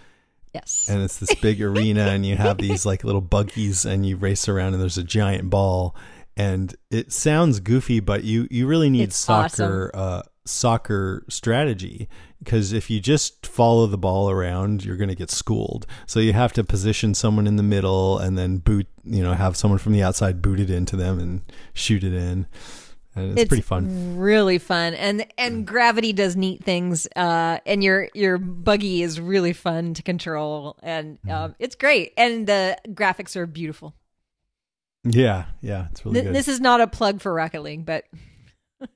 yes. 0.52 0.86
and 0.90 1.02
it's 1.02 1.18
this 1.18 1.34
big 1.36 1.62
arena, 1.62 2.08
and 2.08 2.26
you 2.26 2.36
have 2.36 2.58
these 2.58 2.84
like 2.84 3.04
little 3.04 3.20
buggies, 3.22 3.84
and 3.86 4.04
you 4.04 4.16
race 4.16 4.48
around, 4.48 4.72
and 4.74 4.82
there's 4.82 4.98
a 4.98 5.04
giant 5.04 5.48
ball, 5.50 5.94
and 6.38 6.74
it 6.90 7.12
sounds 7.12 7.60
goofy, 7.60 8.00
but 8.00 8.24
you 8.24 8.46
you 8.50 8.66
really 8.66 8.88
need 8.88 9.02
It's 9.02 9.16
soccer 9.16 9.90
uh, 9.92 10.22
soccer 10.46 11.24
strategy 11.28 12.08
because 12.38 12.72
if 12.72 12.88
you 12.88 13.00
just 13.00 13.46
follow 13.46 13.86
the 13.86 13.98
ball 13.98 14.30
around, 14.30 14.84
you're 14.84 14.96
going 14.96 15.08
to 15.08 15.16
get 15.16 15.30
schooled. 15.30 15.84
So 16.06 16.20
you 16.20 16.32
have 16.32 16.52
to 16.54 16.62
position 16.64 17.12
someone 17.14 17.46
in 17.48 17.56
the 17.56 17.62
middle, 17.64 18.18
and 18.18 18.38
then 18.38 18.58
boot, 18.58 18.86
you 19.04 19.22
know, 19.22 19.34
have 19.34 19.56
someone 19.56 19.78
from 19.78 19.92
the 19.92 20.02
outside 20.04 20.40
boot 20.40 20.60
it 20.60 20.70
into 20.70 20.96
them 20.96 21.18
and 21.18 21.42
shoot 21.74 22.04
it 22.04 22.14
in. 22.14 22.46
And 23.16 23.36
it's, 23.36 23.48
pretty 23.48 23.62
fun. 23.62 24.16
Really 24.16 24.58
fun, 24.58 24.94
and 24.94 25.26
and 25.36 25.66
gravity 25.66 26.12
does 26.12 26.36
neat 26.36 26.62
things. 26.62 27.08
Uh, 27.16 27.58
and 27.66 27.82
your 27.82 28.08
your 28.14 28.38
buggy 28.38 29.02
is 29.02 29.20
really 29.20 29.52
fun 29.52 29.94
to 29.94 30.02
control, 30.04 30.78
and 30.84 31.18
Mm-hmm. 31.22 31.30
um, 31.30 31.54
it's 31.58 31.74
great. 31.74 32.12
And 32.16 32.46
the 32.46 32.78
graphics 32.90 33.34
are 33.34 33.46
beautiful. 33.46 33.96
Yeah, 35.10 35.46
yeah, 35.60 35.88
it's 35.90 36.04
really 36.04 36.14
Th- 36.14 36.26
good. 36.26 36.34
this 36.34 36.48
is 36.48 36.60
not 36.60 36.80
a 36.80 36.86
plug 36.86 37.20
for 37.20 37.32
Rocket 37.32 37.62
League, 37.62 37.84
but 37.86 38.04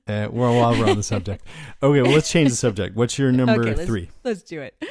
Uh, 0.07 0.27
well, 0.31 0.55
while 0.55 0.71
we're 0.79 0.89
on 0.89 0.95
the 0.95 1.03
subject, 1.03 1.45
okay, 1.81 2.01
well, 2.01 2.11
let's 2.11 2.29
change 2.31 2.49
the 2.49 2.55
subject. 2.55 2.95
What's 2.95 3.19
your 3.19 3.33
number 3.33 3.61
okay, 3.61 3.75
let's, 3.75 3.85
three? 3.85 4.09
Let's 4.23 4.41
do 4.41 4.61
it. 4.61 4.81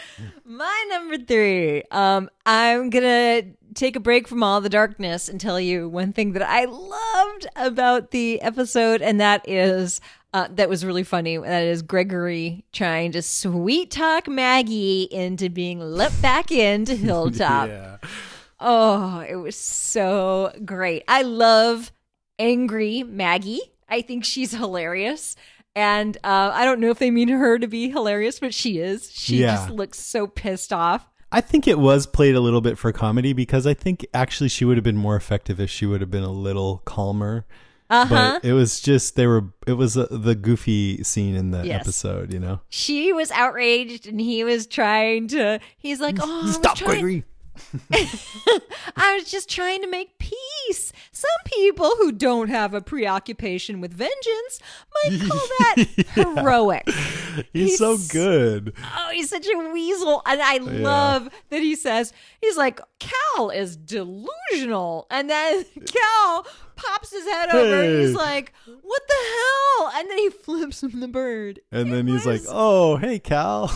My 0.45 0.87
number 0.91 1.17
three. 1.17 1.83
Um, 1.91 2.29
I'm 2.45 2.91
gonna 2.91 3.43
take 3.75 3.97
a 3.97 4.01
break 4.01 4.29
from 4.29 4.43
all 4.43 4.61
the 4.61 4.69
darkness 4.69 5.29
and 5.31 5.41
tell 5.41 5.59
you 5.59 5.89
one 5.89 6.13
thing 6.13 6.33
that 6.33 6.43
I 6.43 6.67
loved 6.67 7.47
about 7.57 8.11
the 8.11 8.41
episode, 8.43 9.01
and 9.01 9.19
that 9.21 9.49
is 9.49 10.01
uh, 10.35 10.49
that 10.51 10.69
was 10.69 10.85
really 10.85 11.05
funny. 11.05 11.39
That 11.39 11.63
is 11.63 11.83
Gregory 11.83 12.65
trying 12.73 13.13
to 13.13 13.23
sweet 13.23 13.91
talk 13.91 14.29
Maggie 14.29 15.09
into 15.11 15.49
being 15.49 15.81
let 15.81 16.21
back 16.21 16.51
into 16.51 16.95
Hilltop. 16.97 17.69
Yeah. 17.69 17.97
Oh, 18.62 19.20
it 19.29 19.35
was 19.37 19.57
so 19.57 20.53
great. 20.64 21.03
I 21.09 21.22
love 21.22 21.92
angry 22.38 23.03
Maggie. 23.03 23.61
I 23.88 24.03
think 24.03 24.25
she's 24.25 24.53
hilarious. 24.53 25.37
And 25.75 26.16
uh, 26.22 26.51
I 26.53 26.64
don't 26.64 26.81
know 26.81 26.90
if 26.90 26.98
they 26.98 27.11
mean 27.11 27.29
her 27.29 27.59
to 27.59 27.66
be 27.66 27.90
hilarious, 27.90 28.38
but 28.40 28.53
she 28.55 28.79
is. 28.79 29.11
She 29.12 29.38
Yeah. 29.38 29.57
just 29.57 29.70
looks 29.70 29.98
so 29.98 30.27
pissed 30.27 30.72
off. 30.72 31.09
I 31.31 31.40
think 31.40 31.66
it 31.66 31.79
was 31.79 32.07
played 32.07 32.35
a 32.35 32.40
little 32.40 32.61
bit 32.61 32.77
for 32.77 32.92
comedy 32.92 33.33
because 33.33 33.66
I 33.66 33.72
think 33.72 34.07
actually 34.12 34.51
she 34.51 34.66
would 34.66 34.77
have 34.77 34.85
been 34.85 34.98
more 34.98 35.16
effective 35.16 35.61
if 35.61 35.70
she 35.70 35.87
would 35.87 36.03
have 36.03 36.11
been 36.11 36.25
a 36.25 36.31
little 36.33 36.83
calmer. 36.85 37.46
Uh 37.88 38.05
huh. 38.07 38.38
But 38.42 38.48
it 38.48 38.53
was 38.53 38.81
just 38.81 39.16
they 39.16 39.27
were. 39.27 39.44
It 39.66 39.75
was 39.75 39.96
uh, 39.98 40.07
the 40.11 40.35
goofy 40.35 41.03
scene 41.05 41.35
in 41.35 41.51
the 41.51 41.66
Yes. 41.66 41.83
episode, 41.83 42.33
you 42.33 42.38
know. 42.38 42.61
She 42.70 43.12
was 43.12 43.31
outraged, 43.31 44.07
and 44.07 44.18
he 44.20 44.44
was 44.44 44.66
trying 44.66 45.29
to. 45.29 45.59
He's 45.77 46.01
like, 46.01 46.16
"Oh, 46.20 46.40
I 46.40 46.46
was 46.46 46.59
trying- 46.79 47.25
I 48.97 49.15
was 49.17 49.31
just 49.31 49.49
trying 49.49 49.83
to 49.83 49.88
make 49.88 50.19
peace. 50.19 50.93
Some 51.11 51.31
people 51.45 51.91
who 51.99 52.12
don't 52.12 52.49
have 52.49 52.75
a 52.75 52.81
preoccupation 52.81 53.81
with 53.81 53.93
vengeance 53.93 54.61
might 55.05 55.21
call 55.29 55.38
that 55.38 55.87
heroic." 56.15 56.88
He's, 57.53 57.79
so 57.79 57.97
good. 58.11 58.74
Oh, 58.97 59.11
he's 59.12 59.31
such 59.31 59.47
a 59.47 59.70
weasel. 59.72 60.22
And 60.26 60.41
I 60.43 60.59
love 60.59 61.29
that 61.51 61.61
he 61.62 61.74
says, 61.74 62.12
he's 62.41 62.57
like, 62.57 62.81
Kal 62.99 63.51
is 63.51 63.76
delusional. 63.76 65.07
And 65.11 65.31
then 65.31 65.64
Kal 65.87 66.47
pops 66.76 67.12
his 67.12 67.24
head 67.24 67.51
over 67.51 67.83
and 67.83 68.01
he's 68.01 68.14
like, 68.14 68.53
what 68.66 69.03
the 69.09 69.14
hell? 69.14 69.93
And 69.95 70.11
then 70.11 70.18
he 70.18 70.31
flips 70.31 70.83
him 70.83 71.01
the 71.01 71.09
bird. 71.09 71.61
And 71.70 71.89
It 71.89 71.93
then 71.93 72.07
he's 72.07 72.26
like, 72.26 72.43
"Oh, 72.49 72.97
hey, 72.97 73.18
Kal." 73.18 73.72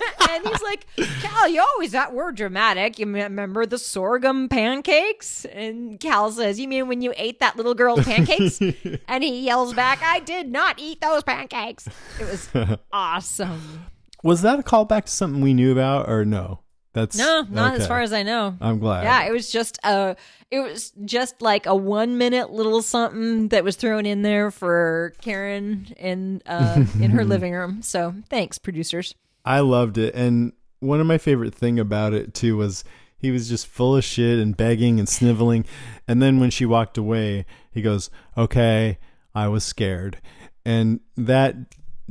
and 0.30 0.46
he's 0.46 0.62
like, 0.62 0.86
Kal, 1.20 1.48
you 1.48 1.60
always 1.60 1.92
that 1.92 2.12
word 2.14 2.36
dramatic. 2.36 2.98
You 2.98 3.06
remember 3.06 3.66
the 3.66 3.78
sorghum 3.78 4.48
pancakes? 4.48 5.44
And 5.46 5.98
Kal 6.00 6.30
says, 6.32 6.58
You 6.58 6.68
mean 6.68 6.88
when 6.88 7.02
you 7.02 7.12
ate 7.16 7.40
that 7.40 7.56
little 7.56 7.74
girl's 7.74 8.04
pancakes? 8.04 8.60
and 9.08 9.24
he 9.24 9.40
yells 9.40 9.74
back, 9.74 10.02
I 10.02 10.20
did 10.20 10.50
not 10.50 10.78
eat 10.78 11.00
those 11.00 11.22
pancakes. 11.22 11.88
It 12.20 12.24
was 12.24 12.48
awesome. 12.92 13.86
Was 14.22 14.42
that 14.42 14.58
a 14.58 14.62
callback 14.62 15.04
to 15.04 15.12
something 15.12 15.40
we 15.40 15.54
knew 15.54 15.72
about 15.72 16.08
or 16.08 16.24
no? 16.24 16.60
That's 16.94 17.16
No, 17.16 17.46
not 17.48 17.76
as 17.78 17.86
far 17.86 18.00
as 18.00 18.12
I 18.12 18.22
know. 18.22 18.56
I'm 18.60 18.78
glad. 18.78 19.04
Yeah, 19.04 19.24
it 19.28 19.32
was 19.32 19.52
just 19.52 19.78
a 19.84 20.16
it 20.50 20.60
was 20.60 20.90
just 21.04 21.40
like 21.42 21.66
a 21.66 21.76
one 21.76 22.18
minute 22.18 22.50
little 22.50 22.82
something 22.82 23.48
that 23.48 23.62
was 23.62 23.76
thrown 23.76 24.06
in 24.06 24.22
there 24.22 24.50
for 24.50 25.12
Karen 25.20 25.94
in 25.98 26.42
uh 26.46 26.84
in 27.00 27.10
her 27.10 27.24
living 27.24 27.52
room. 27.52 27.82
So 27.82 28.14
thanks, 28.30 28.58
producers. 28.58 29.14
I 29.48 29.60
loved 29.60 29.96
it, 29.98 30.14
and 30.14 30.52
one 30.80 31.00
of 31.00 31.06
my 31.06 31.18
favorite 31.18 31.54
thing 31.54 31.78
about 31.80 32.12
it 32.14 32.34
too 32.34 32.56
was 32.56 32.84
he 33.16 33.30
was 33.32 33.48
just 33.48 33.66
full 33.66 33.96
of 33.96 34.04
shit 34.04 34.38
and 34.38 34.56
begging 34.56 34.98
and 35.00 35.08
sniveling, 35.08 35.64
and 36.06 36.22
then 36.22 36.38
when 36.38 36.50
she 36.50 36.64
walked 36.66 36.96
away, 36.98 37.46
he 37.72 37.82
goes, 37.82 38.10
"Okay, 38.36 38.98
I 39.34 39.48
was 39.48 39.64
scared," 39.64 40.20
and 40.64 41.00
that 41.16 41.56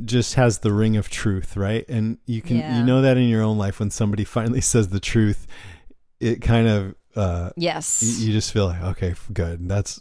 just 0.04 0.34
has 0.34 0.58
the 0.58 0.72
ring 0.72 0.96
of 0.96 1.08
truth, 1.08 1.56
right? 1.56 1.84
And 1.88 2.18
you 2.26 2.40
can 2.42 2.58
Yeah. 2.58 2.78
you 2.78 2.84
know 2.84 3.02
that 3.02 3.16
in 3.16 3.28
your 3.28 3.42
own 3.42 3.58
life 3.58 3.80
when 3.80 3.90
somebody 3.90 4.24
finally 4.24 4.60
says 4.72 4.88
the 4.88 5.00
truth, 5.00 5.46
it 6.20 6.40
kind 6.42 6.68
of 6.68 6.94
uh, 7.16 7.50
Yes. 7.56 8.02
you, 8.02 8.26
you 8.26 8.32
just 8.32 8.52
feel 8.52 8.66
like 8.66 8.82
okay, 8.82 9.14
good. 9.32 9.68
That's 9.68 10.00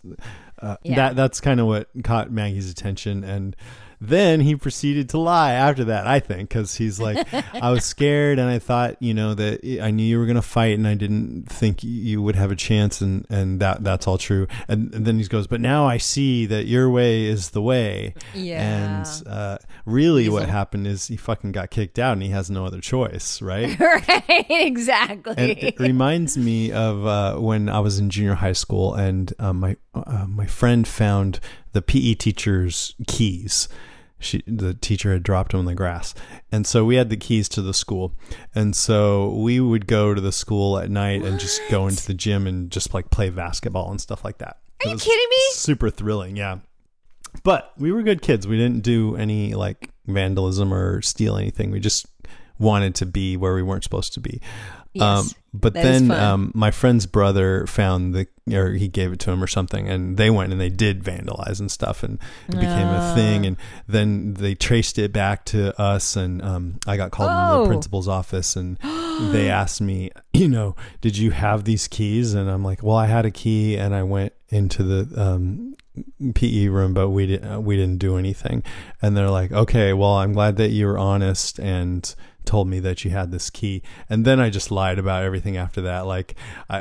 uh, 0.61 0.77
Yeah. 0.83 0.95
that 0.97 1.15
that's 1.15 1.39
kind 1.41 1.59
of 1.59 1.67
what 1.67 1.89
caught 2.03 2.31
Maggie's 2.31 2.69
attention, 2.69 3.23
and 3.23 3.55
then 3.99 4.41
he 4.41 4.55
proceeded 4.55 5.09
to 5.09 5.17
lie 5.17 5.53
after 5.53 5.85
that. 5.85 6.05
I 6.05 6.19
think 6.19 6.49
because 6.49 6.75
he's 6.75 6.99
like, 6.99 7.27
I 7.53 7.71
was 7.71 7.83
scared, 7.85 8.39
and 8.39 8.49
I 8.49 8.59
thought 8.59 8.97
you 9.01 9.13
know 9.13 9.33
that 9.33 9.79
I 9.81 9.91
knew 9.91 10.03
you 10.03 10.19
were 10.19 10.25
gonna 10.25 10.41
fight, 10.41 10.77
and 10.77 10.87
I 10.87 10.93
didn't 10.93 11.49
think 11.49 11.83
you 11.83 12.21
would 12.21 12.35
have 12.35 12.51
a 12.51 12.55
chance, 12.55 13.01
and 13.01 13.25
and 13.29 13.59
that 13.59 13.83
that's 13.83 14.07
all 14.07 14.17
true. 14.17 14.47
And, 14.67 14.93
and 14.93 15.05
then 15.05 15.17
he 15.17 15.25
goes, 15.25 15.47
but 15.47 15.61
now 15.61 15.85
I 15.87 15.97
see 15.97 16.45
that 16.47 16.65
your 16.65 16.89
way 16.89 17.25
is 17.25 17.51
the 17.51 17.61
way. 17.61 18.13
Yeah. 18.33 18.61
And 18.61 19.27
uh, 19.27 19.57
really, 19.85 20.23
He's 20.23 20.31
what 20.31 20.49
happened 20.49 20.87
is 20.87 21.07
he 21.07 21.17
fucking 21.17 21.51
got 21.51 21.69
kicked 21.69 21.99
out, 21.99 22.13
and 22.13 22.23
he 22.23 22.29
has 22.29 22.49
no 22.49 22.65
other 22.65 22.81
choice, 22.81 23.41
right? 23.41 23.77
right, 23.79 24.45
exactly. 24.49 25.33
and 25.37 25.51
it 25.51 25.79
reminds 25.79 26.37
me 26.37 26.71
of 26.71 27.05
uh, 27.05 27.35
when 27.37 27.69
I 27.69 27.79
was 27.79 27.99
in 27.99 28.09
junior 28.09 28.35
high 28.35 28.53
school, 28.53 28.93
and 28.93 29.33
uh, 29.39 29.53
my 29.53 29.77
uh, 29.93 30.25
my 30.27 30.45
friend 30.45 30.87
found 30.87 31.39
the 31.77 31.81
PE 31.83 32.15
teacher's 32.15 32.95
keys. 33.05 33.69
She, 34.17 34.41
the 34.47 34.73
teacher 34.73 35.13
had 35.13 35.21
dropped 35.21 35.51
them 35.51 35.59
in 35.59 35.65
the 35.67 35.75
grass, 35.75 36.15
and 36.51 36.65
so 36.65 36.83
we 36.83 36.95
had 36.95 37.11
the 37.11 37.17
keys 37.17 37.47
to 37.49 37.61
the 37.61 37.71
school, 37.73 38.15
and 38.55 38.75
so 38.75 39.29
we 39.29 39.59
would 39.59 39.85
go 39.85 40.15
to 40.15 40.19
the 40.19 40.31
school 40.31 40.79
at 40.79 40.89
night 40.89 41.21
and 41.21 41.39
just 41.39 41.61
go 41.69 41.87
into 41.87 42.03
the 42.07 42.15
gym 42.15 42.47
and 42.47 42.71
just 42.71 42.95
like 42.95 43.11
play 43.11 43.29
basketball 43.29 43.91
and 43.91 44.01
stuff 44.01 44.25
like 44.25 44.39
that. 44.39 44.57
Are 44.83 44.89
It 44.89 44.93
you 44.93 44.97
kidding 44.97 45.29
me? 45.29 45.37
Super 45.51 45.91
thrilling, 45.91 46.35
yeah. 46.35 46.57
But 47.43 47.73
we 47.77 47.91
were 47.91 48.01
good 48.01 48.23
kids. 48.23 48.47
We 48.47 48.57
didn't 48.57 48.81
do 48.81 49.15
any 49.15 49.53
like 49.53 49.91
vandalism 50.07 50.73
or 50.73 51.03
steal 51.03 51.37
anything. 51.37 51.69
We 51.69 51.79
just 51.79 52.07
wanted 52.57 52.95
to 52.95 53.05
be 53.05 53.37
where 53.37 53.53
we 53.53 53.61
weren't 53.61 53.83
supposed 53.83 54.15
to 54.15 54.19
be. 54.19 54.41
Um, 55.01 55.29
but 55.53 55.73
then 55.73 56.11
um, 56.11 56.51
my 56.53 56.69
friend's 56.71 57.05
brother 57.07 57.65
found 57.65 58.13
the, 58.13 58.27
or 58.55 58.73
he 58.73 58.87
gave 58.87 59.11
it 59.11 59.19
to 59.21 59.31
him 59.31 59.43
or 59.43 59.47
something, 59.47 59.87
and 59.89 60.17
they 60.17 60.29
went 60.29 60.51
and 60.51 60.61
they 60.61 60.69
did 60.69 61.03
vandalize 61.03 61.59
and 61.59 61.71
stuff, 61.71 62.03
and 62.03 62.19
it 62.47 62.55
became 62.55 62.87
a 62.87 63.13
thing. 63.15 63.43
Ah. 63.43 63.47
And 63.47 63.57
then 63.87 64.33
they 64.35 64.53
traced 64.53 64.99
it 64.99 65.11
back 65.11 65.45
to 65.45 65.79
us, 65.81 66.15
and 66.15 66.41
um, 66.43 66.79
I 66.85 66.95
got 66.97 67.11
called 67.11 67.31
into 67.31 67.53
Oh. 67.53 67.63
the 67.63 67.69
principal's 67.69 68.07
office, 68.07 68.55
and 68.55 68.77
they 69.31 69.49
asked 69.49 69.81
me, 69.81 70.11
you 70.33 70.47
know, 70.47 70.75
did 71.01 71.17
you 71.17 71.31
have 71.31 71.63
these 71.63 71.87
keys? 71.87 72.33
And 72.35 72.49
I'm 72.51 72.63
like, 72.63 72.83
well, 72.83 72.97
I 72.97 73.07
had 73.07 73.25
a 73.25 73.31
key, 73.31 73.77
and 73.77 73.95
I 73.95 74.03
went 74.03 74.33
into 74.49 74.83
the 74.83 75.19
um, 75.21 75.75
PE 76.35 76.67
room, 76.67 76.93
but 76.93 77.09
we 77.09 77.25
didn't 77.25 77.51
uh, 77.51 77.59
we 77.59 77.75
didn't 77.75 77.97
do 77.97 78.17
anything. 78.17 78.63
And 79.01 79.17
they're 79.17 79.29
like, 79.31 79.51
okay, 79.51 79.91
well, 79.93 80.13
I'm 80.13 80.33
glad 80.33 80.57
that 80.57 80.69
you 80.69 80.85
were 80.85 80.97
honest 80.99 81.57
and 81.59 82.13
told 82.47 82.67
me 82.67 82.79
that 82.79 83.05
you 83.05 83.11
had 83.11 83.29
this 83.31 83.49
key. 83.51 83.83
And 84.09 84.25
then 84.25 84.39
I 84.39 84.49
just 84.49 84.71
lied 84.71 84.97
about 84.97 85.23
everything 85.23 85.57
after 85.57 85.81
that, 85.81 86.07
like 86.07 86.35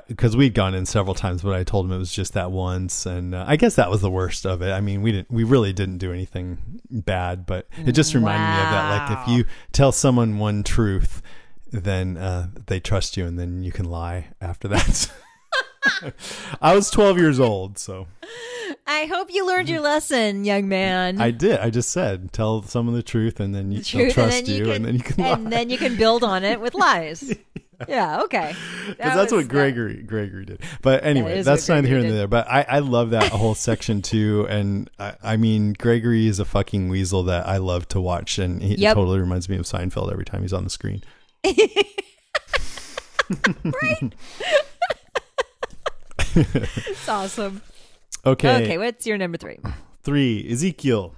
because 0.09 0.37
we'd 0.37 0.55
gone 0.55 0.75
in 0.75 0.87
several 0.87 1.15
times, 1.15 1.43
but 1.43 1.53
I 1.53 1.65
told 1.65 1.85
them 1.85 1.93
it 1.93 1.99
was 1.99 2.13
just 2.13 2.33
that 2.33 2.51
once, 2.51 3.05
and 3.05 3.35
uh, 3.35 3.45
I 3.47 3.57
guess 3.57 3.75
that 3.75 3.91
was 3.91 4.01
the 4.01 4.11
worst 4.11 4.47
of 4.47 4.63
it. 4.63 4.71
I 4.71 4.81
mean, 4.81 5.03
we 5.03 5.13
didn't 5.13 5.31
we 5.31 5.45
really 5.45 5.73
didn't 5.73 5.99
do 5.99 6.13
anything 6.13 6.81
bad, 6.91 7.45
but 7.45 7.69
it 7.85 7.93
just 7.93 8.15
reminded 8.15 8.47
me 8.47 8.63
of 8.63 8.71
that. 8.71 9.09
Like 9.09 9.19
if 9.19 9.37
you 9.37 9.45
tell 9.73 9.93
someone 9.93 10.39
one 10.39 10.63
truth. 10.63 11.23
Then 11.73 12.17
uh, 12.17 12.47
they 12.69 12.79
trust 12.79 13.17
you, 13.17 13.27
and 13.27 13.37
then 13.37 13.65
you 13.65 13.73
can 13.73 13.87
lie 13.87 14.29
after 14.41 14.69
that. 14.69 15.11
I 16.63 16.75
was 16.75 16.91
12 16.91 17.19
years 17.19 17.41
old, 17.41 17.79
so 17.79 18.07
I 18.87 19.07
hope 19.07 19.29
you 19.33 19.47
learned 19.47 19.69
your 19.69 19.81
lesson, 19.81 20.45
young 20.45 20.69
man. 20.69 21.21
I 21.21 21.31
did. 21.31 21.59
I 21.61 21.71
just 21.71 21.91
said 21.91 22.33
tell 22.33 22.63
someone 22.63 22.95
the 22.95 23.03
truth, 23.03 23.41
and 23.41 23.55
then 23.55 23.73
you, 23.73 23.79
The 23.79 23.85
truth, 23.85 24.15
trust 24.15 24.39
and 24.39 24.47
then 24.47 24.55
you, 24.55 24.67
you 24.67 24.73
and 24.73 24.85
then 24.85 24.95
you 24.97 25.03
can 25.03 25.25
and 25.25 25.53
then 25.53 25.71
you 25.71 25.79
can 25.79 25.97
build 25.97 26.23
on 26.25 26.45
it 26.45 26.61
with 26.61 26.75
lies. 26.75 27.35
yeah. 27.89 28.23
okay. 28.23 28.55
Because 28.87 28.97
That 28.99 29.17
that's 29.17 29.33
what 29.33 29.49
Gregory 29.49 30.03
Gregory 30.03 30.45
did. 30.47 30.61
But 30.81 31.05
anyway, 31.05 31.39
is 31.41 31.47
that's 31.47 31.69
neither 31.69 31.89
here 31.89 32.01
nor 32.01 32.13
there. 32.13 32.29
But 32.29 32.49
I, 32.49 32.65
I 32.69 32.79
love 32.79 33.11
that 33.11 33.33
whole 33.33 33.55
section 33.57 34.01
too. 34.01 34.47
And 34.49 34.89
I, 34.99 35.17
I 35.23 35.37
mean, 35.37 35.73
Gregory 35.73 36.29
is 36.29 36.39
a 36.39 36.45
fucking 36.45 36.89
weasel 36.89 37.25
that 37.25 37.47
I 37.49 37.57
love 37.59 37.89
to 37.89 38.01
watch, 38.01 38.39
and 38.39 38.63
he 38.63 38.77
Yep. 38.77 38.95
totally 38.95 39.19
reminds 39.19 39.49
me 39.49 39.57
of 39.57 39.65
Seinfeld 39.65 40.13
every 40.13 40.25
time 40.25 40.43
he's 40.43 40.53
on 40.53 40.63
the 40.65 40.71
screen. 40.71 41.03
It's 46.87 47.09
awesome. 47.09 47.63
Okay, 48.25 48.63
Okay, 48.65 48.79
what's 48.79 49.07
your 49.07 49.19
number 49.19 49.39
three? 49.39 49.59
three 50.03 50.47
Ezekiel. 50.51 51.15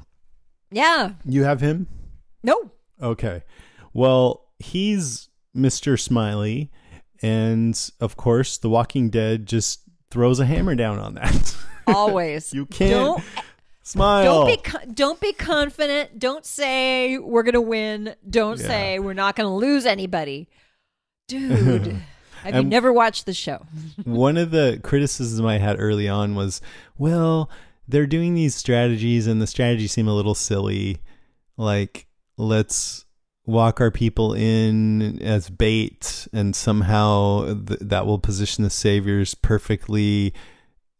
Yeah. 0.70 1.12
You 1.24 1.44
have 1.44 1.60
him. 1.60 1.88
No. 2.42 2.70
Okay. 3.02 3.42
Well, 3.92 4.46
he's 4.58 5.28
Mr. 5.56 5.98
Smiley. 5.98 6.70
And 7.22 7.78
of 8.00 8.16
course, 8.16 8.58
The 8.58 8.68
Walking 8.68 9.10
Dead 9.10 9.46
just 9.46 9.80
throws 10.10 10.38
a 10.40 10.46
hammer 10.46 10.74
down 10.74 10.98
on 10.98 11.14
that. 11.14 11.56
Always. 11.86 12.52
you 12.54 12.66
can't 12.66 12.90
Don't 12.92 13.24
smile. 13.82 14.46
don't 14.46 14.62
be 14.86 14.92
don't 14.92 15.20
be 15.20 15.32
confident. 15.32 16.18
Don't 16.18 16.44
say 16.44 17.16
we're 17.18 17.42
gonna 17.42 17.60
win. 17.62 18.14
Don't 18.28 18.60
Yeah. 18.60 18.66
say 18.66 18.98
we're 18.98 19.14
not 19.14 19.34
gonna 19.36 19.54
lose 19.56 19.86
anybody. 19.86 20.48
Dude, 21.28 21.96
have 22.42 22.56
you 22.56 22.64
never 22.64 22.92
watched 22.92 23.26
the 23.26 23.34
show? 23.34 23.66
One 24.04 24.36
of 24.36 24.50
the 24.50 24.80
criticisms 24.82 25.44
I 25.46 25.58
had 25.58 25.76
early 25.78 26.08
on 26.08 26.34
was, 26.34 26.60
well, 26.96 27.50
they're 27.86 28.06
doing 28.06 28.34
these 28.34 28.54
strategies 28.54 29.26
and 29.26 29.40
the 29.40 29.46
strategies 29.46 29.92
seem 29.92 30.08
a 30.08 30.14
little 30.14 30.34
silly. 30.34 30.98
Like, 31.56 32.06
let's 32.36 33.04
walk 33.46 33.80
our 33.80 33.90
people 33.90 34.34
in 34.34 35.22
as 35.22 35.48
bait 35.48 36.28
and 36.34 36.54
somehow 36.54 37.46
th- 37.46 37.80
that 37.80 38.06
will 38.06 38.18
position 38.18 38.62
the 38.62 38.70
saviors 38.70 39.34
perfectly 39.34 40.34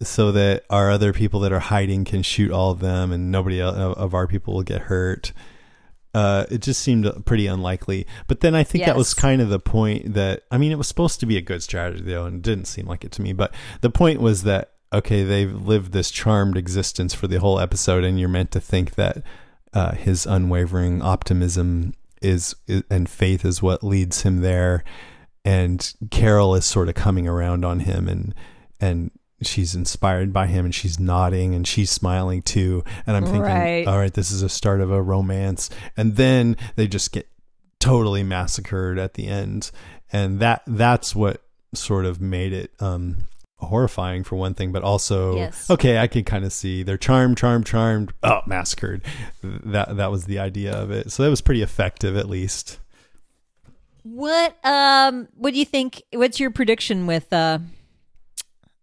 so 0.02 0.32
that 0.32 0.64
our 0.70 0.90
other 0.90 1.12
people 1.12 1.40
that 1.40 1.52
are 1.52 1.58
hiding 1.58 2.04
can 2.04 2.22
shoot 2.22 2.50
all 2.50 2.70
of 2.70 2.80
them 2.80 3.12
and 3.12 3.30
nobody 3.30 3.60
of 3.60 4.14
our 4.14 4.26
people 4.26 4.54
will 4.54 4.62
get 4.62 4.82
hurt. 4.82 5.32
Uh, 6.14 6.46
it 6.50 6.62
just 6.62 6.80
seemed 6.80 7.10
pretty 7.26 7.46
unlikely. 7.46 8.06
But 8.26 8.40
then 8.40 8.54
I 8.54 8.64
think 8.64 8.84
that 8.84 8.96
was 8.96 9.14
kind 9.14 9.42
of 9.42 9.50
the 9.50 9.60
point 9.60 10.14
that 10.14 10.44
I 10.50 10.58
mean, 10.58 10.72
it 10.72 10.78
was 10.78 10.88
supposed 10.88 11.20
to 11.20 11.26
be 11.26 11.36
a 11.36 11.42
good 11.42 11.62
strategy 11.62 12.02
though, 12.02 12.24
and 12.24 12.36
it 12.36 12.42
didn't 12.42 12.66
seem 12.66 12.86
like 12.86 13.04
it 13.04 13.12
to 13.12 13.22
me. 13.22 13.32
But 13.32 13.54
the 13.80 13.90
point 13.90 14.20
was 14.20 14.42
that 14.44 14.72
okay, 14.92 15.22
they've 15.22 15.54
lived 15.54 15.92
this 15.92 16.10
charmed 16.10 16.56
existence 16.56 17.14
for 17.14 17.26
the 17.26 17.40
whole 17.40 17.60
episode, 17.60 18.04
and 18.04 18.18
you're 18.18 18.28
meant 18.28 18.50
to 18.52 18.60
think 18.60 18.94
that 18.94 19.22
uh, 19.74 19.92
his 19.92 20.26
unwavering 20.26 21.02
optimism 21.02 21.94
is, 22.22 22.54
is 22.66 22.82
and 22.90 23.08
faith 23.08 23.44
is 23.44 23.62
what 23.62 23.84
leads 23.84 24.22
him 24.22 24.40
there, 24.40 24.84
and 25.44 25.94
Carol 26.10 26.54
is 26.54 26.64
sort 26.64 26.88
of 26.88 26.94
coming 26.94 27.28
around 27.28 27.64
on 27.64 27.80
him, 27.80 28.08
and 28.08 28.34
and 28.80 29.10
she's 29.42 29.74
inspired 29.74 30.32
by 30.32 30.46
him 30.46 30.64
and 30.64 30.74
she's 30.74 30.98
nodding 30.98 31.54
and 31.54 31.66
she's 31.66 31.90
smiling 31.90 32.42
too. 32.42 32.82
And 33.06 33.16
i'm 33.16 33.24
thinking 33.24 33.42
Right. 33.42 33.86
all 33.86 33.98
right 33.98 34.12
this 34.12 34.30
is 34.30 34.42
a 34.42 34.48
start 34.48 34.80
of 34.80 34.90
a 34.90 35.00
romance. 35.02 35.70
And 35.96 36.16
then 36.16 36.56
they 36.76 36.86
just 36.88 37.12
get 37.12 37.28
totally 37.80 38.22
massacred 38.22 38.98
at 38.98 39.14
the 39.14 39.28
end. 39.28 39.70
And 40.12 40.40
that 40.40 40.62
that's 40.66 41.14
what 41.14 41.42
sort 41.74 42.04
of 42.06 42.20
made 42.20 42.52
it 42.52 42.72
um 42.80 43.18
horrifying 43.60 44.22
for 44.24 44.36
one 44.36 44.54
thing 44.54 44.70
but 44.72 44.82
also 44.84 45.34
Yes. 45.36 45.68
okay 45.68 45.98
i 45.98 46.06
can 46.06 46.22
kind 46.22 46.44
of 46.44 46.52
see 46.52 46.84
they're 46.84 46.96
charmed 46.96 47.36
charmed 47.36 47.66
charmed 47.66 48.12
oh 48.22 48.40
massacred. 48.46 49.02
That 49.42 49.96
that 49.96 50.10
was 50.10 50.24
the 50.24 50.38
idea 50.38 50.72
of 50.72 50.90
it. 50.90 51.12
So 51.12 51.22
that 51.22 51.30
was 51.30 51.40
pretty 51.40 51.62
effective 51.62 52.16
at 52.16 52.28
least. 52.28 52.78
What 54.04 54.56
um 54.64 55.28
what 55.36 55.52
do 55.52 55.58
you 55.58 55.64
think 55.64 56.02
what's 56.12 56.40
your 56.40 56.50
prediction 56.50 57.06
with 57.06 57.32
uh 57.32 57.58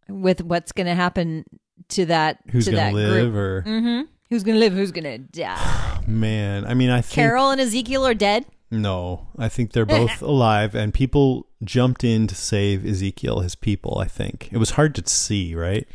with 0.09 0.41
what's 0.43 0.71
gonna 0.71 0.95
happen 0.95 1.45
to 1.89 2.05
that 2.07 2.39
who's 2.51 2.65
to 2.65 2.71
gonna 2.71 2.83
that 2.85 2.93
live 2.93 3.31
group? 3.31 3.35
or 3.35 3.63
Mm-hmm. 3.67 4.01
Who's 4.29 4.43
gonna 4.43 4.57
live? 4.59 4.73
Who's 4.73 4.91
gonna 4.91 5.17
die? 5.19 6.01
man 6.07 6.65
i 6.65 6.73
mean 6.73 6.89
i 6.91 7.01
think 7.01 7.13
Carol 7.15 7.49
and 7.51 7.59
Ezekiel 7.61 8.05
are 8.05 8.13
dead. 8.13 8.45
No, 8.71 9.27
I 9.37 9.47
think 9.47 9.71
they're 9.73 9.85
both 9.85 10.21
alive, 10.23 10.73
and 10.73 10.91
people 10.93 11.47
jumped 11.63 12.03
in 12.03 12.25
to 12.27 12.35
save 12.35 12.83
Ezekiel, 12.85 13.39
his 13.41 13.53
people. 13.55 13.99
I 13.99 14.05
think 14.07 14.49
it 14.51 14.57
was 14.57 14.71
hard 14.71 14.95
to 14.95 15.07
see, 15.07 15.53
right? 15.55 15.87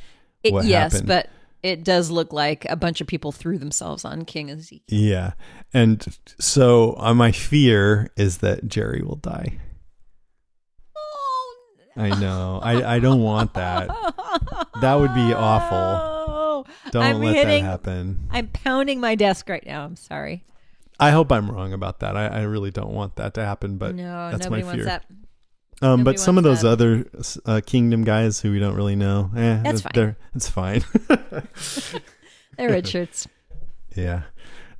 It- 0.44 0.52
What 0.52 0.64
yes, 0.64 0.92
happened. 0.92 1.08
but 1.08 1.28
it 1.64 1.82
does 1.84 2.10
look 2.12 2.32
like 2.32 2.64
a 2.70 2.76
bunch 2.76 3.00
of 3.00 3.08
people 3.08 3.32
threw 3.32 3.58
themselves 3.58 4.04
on 4.04 4.24
King 4.24 4.50
Ezekiel. 4.50 4.82
Yeah, 4.86 5.32
and 5.74 6.16
so 6.38 6.94
uh, 6.98 7.12
my 7.12 7.32
fear 7.32 8.08
is 8.16 8.38
that 8.38 8.68
Jerry 8.68 9.02
will 9.02 9.16
die. 9.16 9.58
I 11.96 12.18
know. 12.20 12.60
I, 12.62 12.96
I 12.96 12.98
don't 13.00 13.20
want 13.22 13.54
that. 13.54 13.88
That 14.80 14.94
would 14.94 15.14
be 15.14 15.32
awful. 15.34 16.66
Don't 16.90 17.02
I'm 17.02 17.20
let 17.20 17.34
hitting, 17.34 17.64
that 17.64 17.70
happen. 17.70 18.28
I'm 18.30 18.48
pounding 18.48 19.00
my 19.00 19.14
desk 19.14 19.48
right 19.48 19.64
now. 19.66 19.84
I'm 19.84 19.96
sorry. 19.96 20.44
I 20.98 21.10
hope 21.10 21.32
I'm 21.32 21.50
wrong 21.50 21.72
about 21.72 22.00
that. 22.00 22.16
I, 22.16 22.26
I 22.26 22.40
really 22.42 22.70
don't 22.70 22.92
want 22.92 23.16
that 23.16 23.34
to 23.34 23.44
happen, 23.44 23.76
but 23.78 23.94
no, 23.94 24.30
that's 24.30 24.44
nobody 24.44 24.62
my 24.62 24.66
wants 24.66 24.76
fear. 24.78 24.84
that. 24.84 25.04
Um, 25.82 26.04
but 26.04 26.20
some 26.20 26.36
of 26.36 26.44
those 26.44 26.62
wants 26.62 26.82
other 26.82 27.06
uh, 27.46 27.60
kingdom 27.64 28.04
guys 28.04 28.38
who 28.40 28.50
we 28.52 28.58
don't 28.58 28.74
really 28.76 28.96
know, 28.96 29.30
eh, 29.34 29.62
That's 29.62 29.80
fine. 29.80 29.92
they're- 29.94 30.16
it's 30.34 30.48
fine. 30.48 30.82
They're 32.56 32.68
red 32.70 32.86
shirts. 32.86 33.26
yeah. 33.96 34.24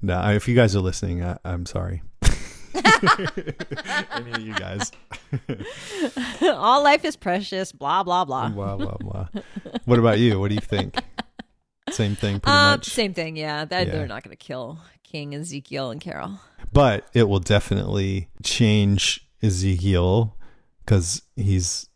No, 0.03 0.21
if 0.31 0.47
you 0.49 0.55
guys 0.55 0.77
are 0.77 0.81
listening, 0.81 1.23
I, 1.25 1.39
I'm 1.45 1.65
sorry. 1.67 2.03
Any 4.13 4.31
of 4.33 4.41
you 4.41 4.55
guys. 4.55 4.91
All 6.43 6.83
life 6.83 7.05
is 7.05 7.17
precious. 7.17 7.73
Blah 7.73 8.03
blah 8.03 8.25
blah. 8.25 8.49
blah 8.49 8.77
blah 8.77 8.97
blah. 9.01 9.29
What 9.85 9.99
about 9.99 10.19
you? 10.19 10.39
What 10.41 10.49
do 10.49 10.55
you 10.55 10.61
think? 10.61 10.97
Same 11.91 12.15
thing, 12.15 12.39
pretty 12.41 12.57
Um, 12.57 12.71
much. 12.79 12.87
same 12.87 13.15
thing. 13.15 13.37
Yeah, 13.37 13.65
that, 13.65 13.87
Yeah. 13.87 13.93
they're 13.93 14.07
not 14.07 14.23
going 14.23 14.37
to 14.37 14.43
kill 14.45 14.79
King 15.03 15.35
Ezekiel 15.35 15.91
and 15.91 16.01
Carol. 16.01 16.39
But 16.73 17.09
it 17.15 17.29
will 17.29 17.41
definitely 17.41 18.29
change 18.45 19.27
Ezekiel 19.43 20.37
because 20.85 21.23
he's 21.35 21.89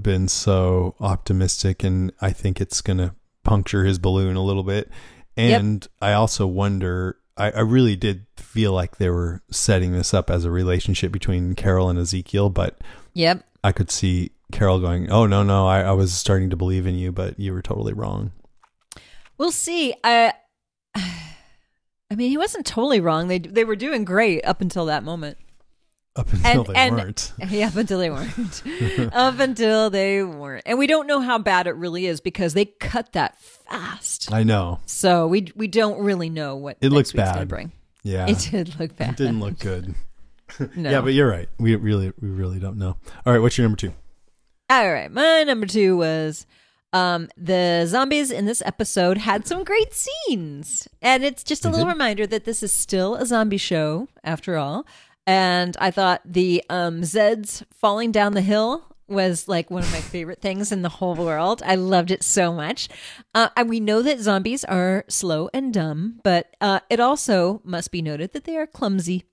been 0.00 0.28
so 0.28 0.94
optimistic, 1.00 1.82
and 1.82 2.12
I 2.20 2.30
think 2.30 2.60
it's 2.60 2.80
going 2.80 2.98
to 2.98 3.14
puncture 3.42 3.84
his 3.84 3.98
balloon 3.98 4.36
a 4.36 4.42
little 4.42 4.62
bit. 4.62 4.88
Yep. 5.36 5.60
And 5.60 5.88
I 6.00 6.12
also 6.12 6.46
wonder. 6.46 7.16
I, 7.36 7.50
I 7.50 7.60
really 7.60 7.96
did 7.96 8.26
feel 8.36 8.72
like 8.72 8.96
they 8.96 9.10
were 9.10 9.42
setting 9.50 9.92
this 9.92 10.14
up 10.14 10.30
as 10.30 10.44
a 10.44 10.50
relationship 10.50 11.10
between 11.12 11.54
Carol 11.54 11.88
and 11.88 11.98
Ezekiel, 11.98 12.50
but 12.50 12.78
Yep. 13.14 13.44
I 13.62 13.72
could 13.72 13.90
see 13.90 14.32
Carol 14.52 14.78
going, 14.78 15.10
"Oh 15.10 15.26
no, 15.26 15.42
no, 15.42 15.66
I, 15.66 15.82
I 15.82 15.92
was 15.92 16.12
starting 16.12 16.50
to 16.50 16.56
believe 16.56 16.86
in 16.86 16.94
you, 16.94 17.12
but 17.12 17.38
you 17.38 17.52
were 17.52 17.62
totally 17.62 17.92
wrong." 17.92 18.32
We'll 19.38 19.52
see. 19.52 19.94
I, 20.04 20.32
I 20.94 22.14
mean, 22.14 22.30
he 22.30 22.36
wasn't 22.36 22.66
totally 22.66 23.00
wrong. 23.00 23.28
They 23.28 23.38
they 23.38 23.64
were 23.64 23.76
doing 23.76 24.04
great 24.04 24.44
up 24.44 24.60
until 24.60 24.86
that 24.86 25.02
moment. 25.02 25.38
Up 26.16 26.32
until 26.32 26.50
And- 26.60 26.66
they 26.66 26.74
and- 26.74 26.96
weren't. 26.96 27.32
Yeah, 27.50 27.66
up 27.68 27.76
until 27.76 27.98
they 27.98 28.10
weren't. 28.16 28.62
up 29.14 29.38
until 29.40 29.90
they 29.90 30.22
weren't, 30.22 30.62
and 30.66 30.78
we 30.78 30.86
don't 30.86 31.06
know 31.08 31.20
how 31.20 31.38
bad 31.38 31.66
it 31.66 31.72
really 31.76 32.06
is 32.06 32.20
because 32.20 32.54
they 32.54 32.66
cut 32.66 33.12
that 33.14 33.36
fast. 33.40 34.32
I 34.32 34.42
know. 34.44 34.80
So 34.86 35.26
we 35.26 35.48
we 35.56 35.66
don't 35.66 35.98
really 36.00 36.30
know 36.30 36.54
what 36.56 36.76
It 36.80 36.90
looks 36.92 37.12
bad. 37.12 37.48
Bring. 37.48 37.72
Yeah, 38.04 38.26
It 38.28 38.48
did 38.50 38.78
look 38.78 38.96
bad. 38.96 39.10
It 39.10 39.16
didn't 39.16 39.40
look 39.40 39.58
good. 39.58 39.94
No. 40.76 40.90
Yeah, 40.90 41.00
but 41.00 41.14
you're 41.14 41.28
right. 41.28 41.48
We 41.58 41.74
really, 41.74 42.12
we 42.20 42.28
really 42.28 42.60
don't 42.60 42.76
know. 42.76 42.96
All 43.26 43.32
right, 43.32 43.40
what's 43.40 43.58
your 43.58 43.64
number 43.64 43.78
two? 43.78 43.92
All 44.70 44.92
right, 44.92 45.10
my 45.10 45.42
number 45.42 45.66
two 45.66 45.96
was 45.96 46.46
um, 46.92 47.28
the 47.36 47.86
zombies 47.88 48.30
in 48.30 48.44
this 48.44 48.62
episode 48.64 49.18
had 49.18 49.48
some 49.48 49.64
great 49.64 49.92
scenes, 49.94 50.86
and 51.02 51.24
it's 51.24 51.42
just 51.42 51.64
a 51.64 51.70
little 51.70 51.86
reminder 51.86 52.24
that 52.26 52.44
this 52.44 52.62
is 52.62 52.72
still 52.72 53.16
a 53.16 53.26
zombie 53.26 53.56
show 53.56 54.06
after 54.22 54.56
all. 54.56 54.86
And 55.26 55.76
I 55.78 55.90
thought 55.90 56.20
the 56.24 56.62
um, 56.68 57.00
Zeds 57.02 57.64
falling 57.72 58.12
down 58.12 58.34
the 58.34 58.40
hill 58.40 58.84
was 59.06 59.48
like 59.48 59.70
one 59.70 59.82
of 59.82 59.92
my 59.92 60.00
favorite 60.00 60.40
things 60.40 60.72
in 60.72 60.82
the 60.82 60.88
whole 60.88 61.14
world. 61.14 61.62
I 61.64 61.74
loved 61.74 62.10
it 62.10 62.22
so 62.22 62.52
much. 62.52 62.88
Uh, 63.34 63.48
and 63.56 63.68
we 63.68 63.80
know 63.80 64.02
that 64.02 64.20
zombies 64.20 64.64
are 64.64 65.04
slow 65.08 65.50
and 65.52 65.72
dumb, 65.72 66.20
but 66.22 66.54
uh, 66.60 66.80
it 66.88 67.00
also 67.00 67.60
must 67.64 67.90
be 67.90 68.02
noted 68.02 68.32
that 68.32 68.44
they 68.44 68.56
are 68.56 68.66
clumsy 68.66 69.24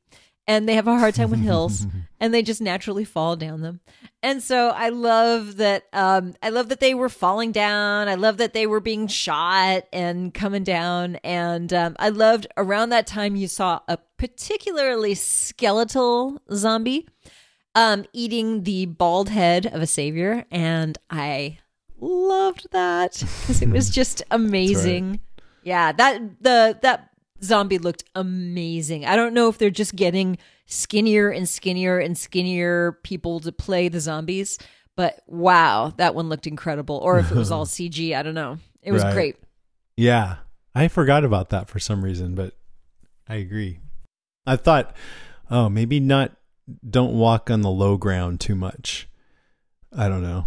and 0.47 0.67
they 0.67 0.75
have 0.75 0.87
a 0.87 0.97
hard 0.97 1.15
time 1.15 1.29
with 1.29 1.39
hills 1.39 1.85
and 2.19 2.33
they 2.33 2.41
just 2.41 2.61
naturally 2.61 3.05
fall 3.05 3.35
down 3.35 3.61
them. 3.61 3.79
And 4.23 4.41
so 4.43 4.69
I 4.69 4.89
love 4.89 5.57
that 5.57 5.85
um 5.93 6.33
I 6.41 6.49
love 6.49 6.69
that 6.69 6.79
they 6.79 6.93
were 6.93 7.09
falling 7.09 7.51
down. 7.51 8.07
I 8.07 8.15
love 8.15 8.37
that 8.37 8.53
they 8.53 8.67
were 8.67 8.79
being 8.79 9.07
shot 9.07 9.83
and 9.91 10.33
coming 10.33 10.63
down 10.63 11.15
and 11.17 11.71
um 11.73 11.95
I 11.99 12.09
loved 12.09 12.47
around 12.57 12.89
that 12.89 13.07
time 13.07 13.35
you 13.35 13.47
saw 13.47 13.79
a 13.87 13.97
particularly 14.17 15.15
skeletal 15.15 16.41
zombie 16.53 17.07
um 17.75 18.05
eating 18.13 18.63
the 18.63 18.85
bald 18.85 19.29
head 19.29 19.65
of 19.65 19.81
a 19.81 19.87
savior 19.87 20.45
and 20.51 20.97
I 21.09 21.59
loved 21.99 22.67
that 22.71 23.13
because 23.13 23.61
it 23.61 23.69
was 23.69 23.89
just 24.01 24.23
amazing. 24.31 25.21
Yeah, 25.63 25.91
that 25.91 26.19
the 26.41 26.77
that 26.81 27.10
zombie 27.43 27.77
looked 27.77 28.03
amazing. 28.15 29.05
I 29.05 29.15
don't 29.15 29.33
know 29.33 29.49
if 29.49 29.57
they're 29.57 29.69
just 29.69 29.95
getting 29.95 30.37
skinnier 30.65 31.29
and 31.29 31.47
skinnier 31.47 31.99
and 31.99 32.17
skinnier 32.17 32.93
people 33.03 33.39
to 33.41 33.51
play 33.51 33.87
the 33.89 33.99
zombies, 33.99 34.57
but 34.95 35.21
wow, 35.27 35.93
that 35.97 36.15
one 36.15 36.29
looked 36.29 36.47
incredible. 36.47 36.97
Or 36.97 37.19
if 37.19 37.31
it 37.31 37.35
was 37.37 37.51
all 37.51 37.65
CG, 37.67 38.15
I 38.15 38.23
don't 38.23 38.35
know. 38.35 38.57
It 38.81 38.91
was 38.91 39.03
Right. 39.03 39.13
great. 39.13 39.35
Yeah, 39.97 40.37
I 40.73 40.87
forgot 40.87 41.23
about 41.23 41.49
that 41.49 41.67
for 41.69 41.79
some 41.79 42.03
reason, 42.03 42.33
but 42.35 42.55
I 43.27 43.35
agree. 43.35 43.79
I 44.45 44.55
thought, 44.55 44.95
oh, 45.49 45.69
maybe 45.69 45.99
not. 45.99 46.31
Don't 46.89 47.13
walk 47.13 47.49
on 47.51 47.61
the 47.61 47.69
low 47.69 47.97
ground 47.97 48.39
too 48.39 48.55
much. 48.55 49.09
I 49.95 50.07
don't 50.07 50.23
know. 50.23 50.45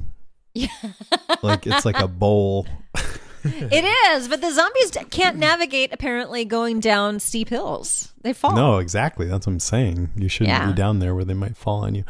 Yeah. 0.54 0.68
Like 1.42 1.66
it's 1.66 1.84
like 1.84 1.98
a 1.98 2.08
bowl. 2.08 2.66
it 3.70 3.84
is, 4.12 4.28
but 4.28 4.40
the 4.40 4.50
zombies 4.52 4.90
can't 5.10 5.36
navigate 5.36 5.92
apparently 5.92 6.44
going 6.44 6.80
down 6.80 7.20
steep 7.20 7.48
hills. 7.50 8.12
They 8.22 8.32
fall. 8.32 8.54
No, 8.56 8.78
exactly. 8.78 9.26
That's 9.26 9.46
what 9.46 9.52
I'm 9.54 9.60
saying. 9.60 10.10
You 10.16 10.28
shouldn't 10.28 10.56
Yeah. 10.56 10.66
be 10.66 10.72
down 10.72 10.98
there 10.98 11.14
where 11.14 11.24
they 11.24 11.34
might 11.34 11.56
fall 11.56 11.84
on 11.84 11.94
you. 11.94 12.04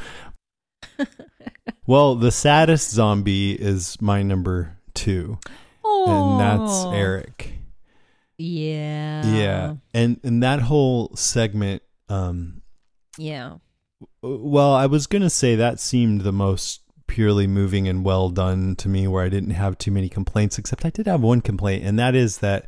well, 1.86 2.14
the 2.14 2.30
saddest 2.30 2.90
zombie 2.90 3.52
is 3.52 4.00
my 4.00 4.22
number 4.22 4.76
two, 4.94 5.38
and 5.84 6.40
that's 6.40 6.84
Eric. 6.86 7.52
Yeah. 8.36 9.24
yeah 9.26 9.74
and 9.94 10.18
and 10.24 10.42
that 10.42 10.60
whole 10.60 11.14
segment 11.14 11.82
um 12.08 12.62
Yeah. 13.16 13.58
well 14.22 14.72
i 14.74 14.86
was 14.86 15.06
gonna 15.06 15.30
say 15.30 15.54
that 15.54 15.78
seemed 15.78 16.22
the 16.22 16.32
most 16.32 16.80
purely 17.06 17.46
moving 17.46 17.86
and 17.88 18.04
well 18.04 18.28
done 18.30 18.74
to 18.76 18.88
me 18.88 19.06
where 19.06 19.24
i 19.24 19.28
didn't 19.28 19.50
have 19.50 19.76
too 19.78 19.90
many 19.90 20.08
complaints 20.08 20.58
except 20.58 20.84
i 20.84 20.90
did 20.90 21.06
have 21.06 21.20
one 21.20 21.40
complaint 21.40 21.84
and 21.84 21.98
that 21.98 22.14
is 22.14 22.38
that 22.38 22.66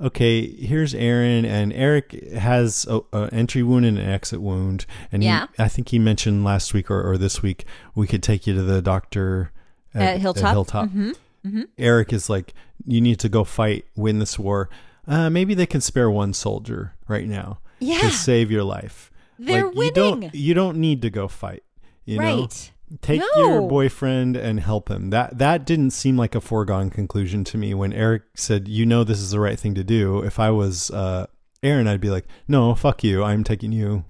okay 0.00 0.46
here's 0.56 0.94
aaron 0.94 1.44
and 1.44 1.72
eric 1.72 2.12
has 2.32 2.86
a, 2.88 3.00
a 3.12 3.28
entry 3.32 3.62
wound 3.62 3.84
and 3.84 3.98
an 3.98 4.08
exit 4.08 4.40
wound 4.40 4.84
and 5.10 5.22
he- 5.22 5.28
Yeah. 5.28 5.46
i 5.58 5.68
think 5.68 5.88
he 5.90 5.98
mentioned 5.98 6.44
last 6.44 6.74
week 6.74 6.90
or, 6.90 7.02
or 7.02 7.16
this 7.18 7.42
week 7.42 7.64
we 7.94 8.06
could 8.06 8.22
take 8.22 8.46
you 8.46 8.54
to 8.54 8.62
the 8.62 8.82
doctor 8.82 9.52
At 9.94 10.20
Hilltop? 10.20 10.52
hilltop 10.52 10.88
Mhm. 10.90 11.14
Mhm. 11.46 11.64
eric 11.78 12.12
is 12.12 12.28
like 12.30 12.54
you 12.86 13.00
need 13.00 13.18
to 13.20 13.28
go 13.28 13.44
fight 13.44 13.84
win 13.96 14.18
this 14.18 14.38
war 14.38 14.68
uh, 15.06 15.28
maybe 15.30 15.54
they 15.54 15.66
can 15.66 15.80
spare 15.80 16.10
one 16.10 16.32
soldier 16.32 16.94
right 17.08 17.26
now 17.26 17.58
Yeah. 17.80 17.98
to 17.98 18.10
save 18.12 18.52
your 18.52 18.62
life. 18.62 19.10
They're 19.36 19.66
like, 19.66 19.74
You 19.74 19.90
don't, 19.92 20.34
you 20.34 20.54
don't 20.54 20.76
need 20.76 21.02
to 21.02 21.10
go 21.10 21.26
fight. 21.26 21.64
You 22.04 22.18
know, 22.20 22.40
Right. 22.42 22.70
Take 23.00 23.20
No. 23.20 23.26
your 23.48 23.68
boyfriend 23.68 24.36
and 24.36 24.60
help 24.60 24.88
him. 24.90 25.10
That 25.10 25.38
that 25.38 25.64
didn't 25.64 25.90
seem 25.92 26.16
like 26.16 26.34
a 26.34 26.40
foregone 26.40 26.90
conclusion 26.90 27.44
to 27.44 27.56
me. 27.58 27.74
When 27.74 27.92
Eric 27.92 28.22
said, 28.34 28.68
"You 28.68 28.84
know, 28.86 29.04
this 29.04 29.18
is 29.20 29.30
the 29.30 29.40
right 29.40 29.58
thing 29.58 29.74
to 29.74 29.84
do," 29.84 30.20
if 30.22 30.38
I 30.38 30.50
was 30.50 30.90
uh, 30.90 31.26
Aaron, 31.62 31.86
I'd 31.88 32.00
be 32.00 32.10
like, 32.10 32.26
"No, 32.48 32.74
fuck 32.74 33.02
you. 33.04 33.22
I'm 33.24 33.44
taking 33.44 33.72
you 33.72 34.04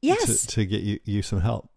Yes. 0.00 0.42
to, 0.42 0.46
to 0.48 0.66
get 0.66 0.82
you, 0.82 1.00
you 1.04 1.22
some 1.22 1.40
help." 1.40 1.68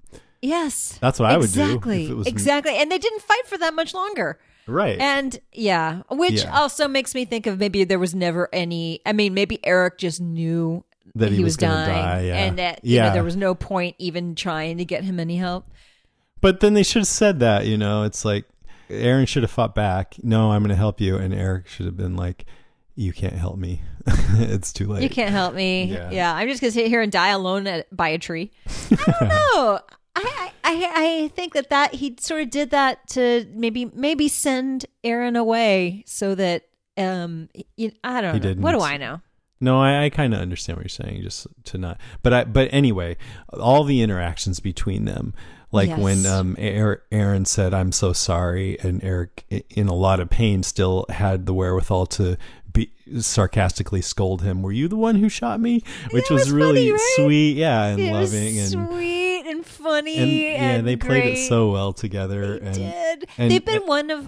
Yes. 0.41 0.97
That's 1.01 1.19
what 1.19 1.31
I 1.31 1.37
would 1.37 1.51
do 1.51 1.61
exactly. 1.63 2.13
was- 2.13 2.27
Exactly. 2.27 2.75
And 2.77 2.91
they 2.91 2.99
didn't 2.99 3.21
fight 3.23 3.47
for 3.47 3.57
that 3.57 3.73
much 3.73 3.93
longer. 3.95 4.37
Right. 4.67 4.99
And 4.99 5.39
yeah, 5.53 6.01
which 6.11 6.43
Yeah. 6.43 6.59
also 6.59 6.87
makes 6.87 7.15
me 7.15 7.25
think 7.25 7.47
of 7.47 7.59
maybe 7.59 7.83
there 7.83 7.97
was 7.99 8.13
never 8.13 8.49
any. 8.53 8.99
I 9.05 9.13
mean, 9.13 9.33
maybe 9.33 9.59
Eric 9.63 9.97
just 9.97 10.21
knew 10.21 10.83
That 11.15 11.31
he 11.31 11.37
was 11.39 11.51
was, 11.53 11.57
dying, 11.57 11.87
die, 11.89 12.21
yeah. 12.25 12.35
and 12.35 12.57
that 12.59 12.79
you 12.83 12.95
Yeah. 12.97 13.07
know 13.07 13.13
there 13.13 13.23
was 13.23 13.35
no 13.35 13.55
point 13.55 13.95
even 13.99 14.35
trying 14.35 14.77
to 14.77 14.85
get 14.85 15.03
him 15.03 15.19
any 15.19 15.37
help. 15.37 15.65
But 16.41 16.59
then 16.59 16.73
they 16.73 16.83
should 16.83 17.01
have 17.01 17.07
said 17.07 17.39
that, 17.39 17.65
you 17.65 17.77
know, 17.77 18.03
it's 18.03 18.23
like 18.23 18.45
Aaron 18.89 19.25
should 19.25 19.43
have 19.43 19.51
fought 19.51 19.73
back. 19.73 20.15
No, 20.21 20.51
I'm 20.51 20.61
going 20.61 20.69
to 20.69 20.75
help 20.75 21.01
you. 21.01 21.17
And 21.17 21.33
Eric 21.33 21.67
should 21.67 21.85
have 21.85 21.97
been 21.97 22.15
like, 22.15 22.45
you 22.95 23.11
can't 23.11 23.35
help 23.35 23.57
me. 23.57 23.81
it's 24.07 24.71
too 24.71 24.87
late. 24.87 25.03
You 25.03 25.09
can't 25.09 25.31
help 25.31 25.53
me. 25.53 25.85
Yeah. 25.85 26.11
Yeah, 26.11 26.33
I'm 26.35 26.47
just 26.47 26.61
gonna 26.61 26.71
sit 26.71 26.87
here 26.87 27.01
and 27.01 27.11
die 27.11 27.29
alone 27.29 27.67
at, 27.67 27.93
by 27.95 28.09
a 28.09 28.17
tree. 28.17 28.51
I 28.91 29.13
don't 29.19 29.29
know. 29.29 29.79
I, 30.15 30.51
I 30.63 30.91
I 30.95 31.31
think 31.35 31.53
that 31.53 31.69
that 31.71 31.93
he 31.93 32.15
sort 32.19 32.43
of 32.43 32.49
did 32.49 32.69
that 32.69 33.05
to 33.09 33.45
maybe 33.53 33.85
maybe 33.93 34.27
send 34.29 34.85
Aaron 35.03 35.35
away 35.35 36.03
so 36.07 36.35
that 36.35 36.69
um 36.97 37.49
you, 37.75 37.91
I 38.03 38.21
don't 38.21 38.41
He 38.41 38.53
know. 38.53 38.61
What 38.61 38.71
do. 38.71 38.81
I 38.81 38.97
know? 38.97 39.21
No, 39.59 39.81
I, 39.81 40.05
I 40.05 40.09
kind 40.09 40.33
of 40.33 40.39
understand 40.39 40.77
what 40.77 40.83
you're 40.83 40.89
saying, 40.89 41.21
just 41.21 41.47
to 41.65 41.77
not. 41.77 41.99
But 42.21 42.33
I, 42.33 42.43
but 42.43 42.69
anyway, 42.71 43.17
all 43.53 43.83
the 43.83 44.01
interactions 44.01 44.59
between 44.59 45.05
them, 45.05 45.33
like 45.75 45.97
when 45.97 46.25
um 46.25 46.55
Aaron, 46.57 47.45
said, 47.45 47.73
"I'm 47.73 47.91
so 47.91 48.13
sorry," 48.13 48.79
and 48.79 49.03
Eric, 49.03 49.45
in 49.69 49.87
a 49.87 49.93
lot 49.93 50.19
of 50.19 50.29
pain, 50.29 50.63
still 50.63 51.05
had 51.09 51.45
the 51.45 51.53
wherewithal 51.53 52.05
to 52.07 52.37
be 52.73 52.91
sarcastically 53.19 54.01
scold 54.01 54.41
him. 54.41 54.61
Were 54.61 54.71
you 54.71 54.87
the 54.87 54.95
one 54.97 55.15
who 55.15 55.29
shot 55.29 55.59
me? 55.59 55.81
Which 56.11 56.27
That 56.27 56.33
was 56.33 56.51
really 56.51 56.89
funny, 56.89 56.91
right? 56.91 57.13
sweet, 57.15 57.57
yeah, 57.57 57.85
and 57.85 57.99
It 58.01 58.11
was 58.11 58.33
loving, 58.33 58.59
and 58.59 58.69
sweet 58.89 59.39
and 59.39 59.47
and 59.57 59.65
funny. 59.65 60.17
and 60.17 60.29
And, 60.31 60.75
yeah, 60.77 60.81
they 60.81 60.95
played 60.95 61.21
great. 61.23 61.37
it 61.37 61.47
so 61.47 61.71
well 61.71 61.93
together. 61.93 62.59
They 62.59 62.65
and 62.67 62.75
did. 62.75 63.29
and- 63.37 63.51
They've 63.51 63.63
been 63.63 63.85
one 63.85 64.09
of. 64.09 64.27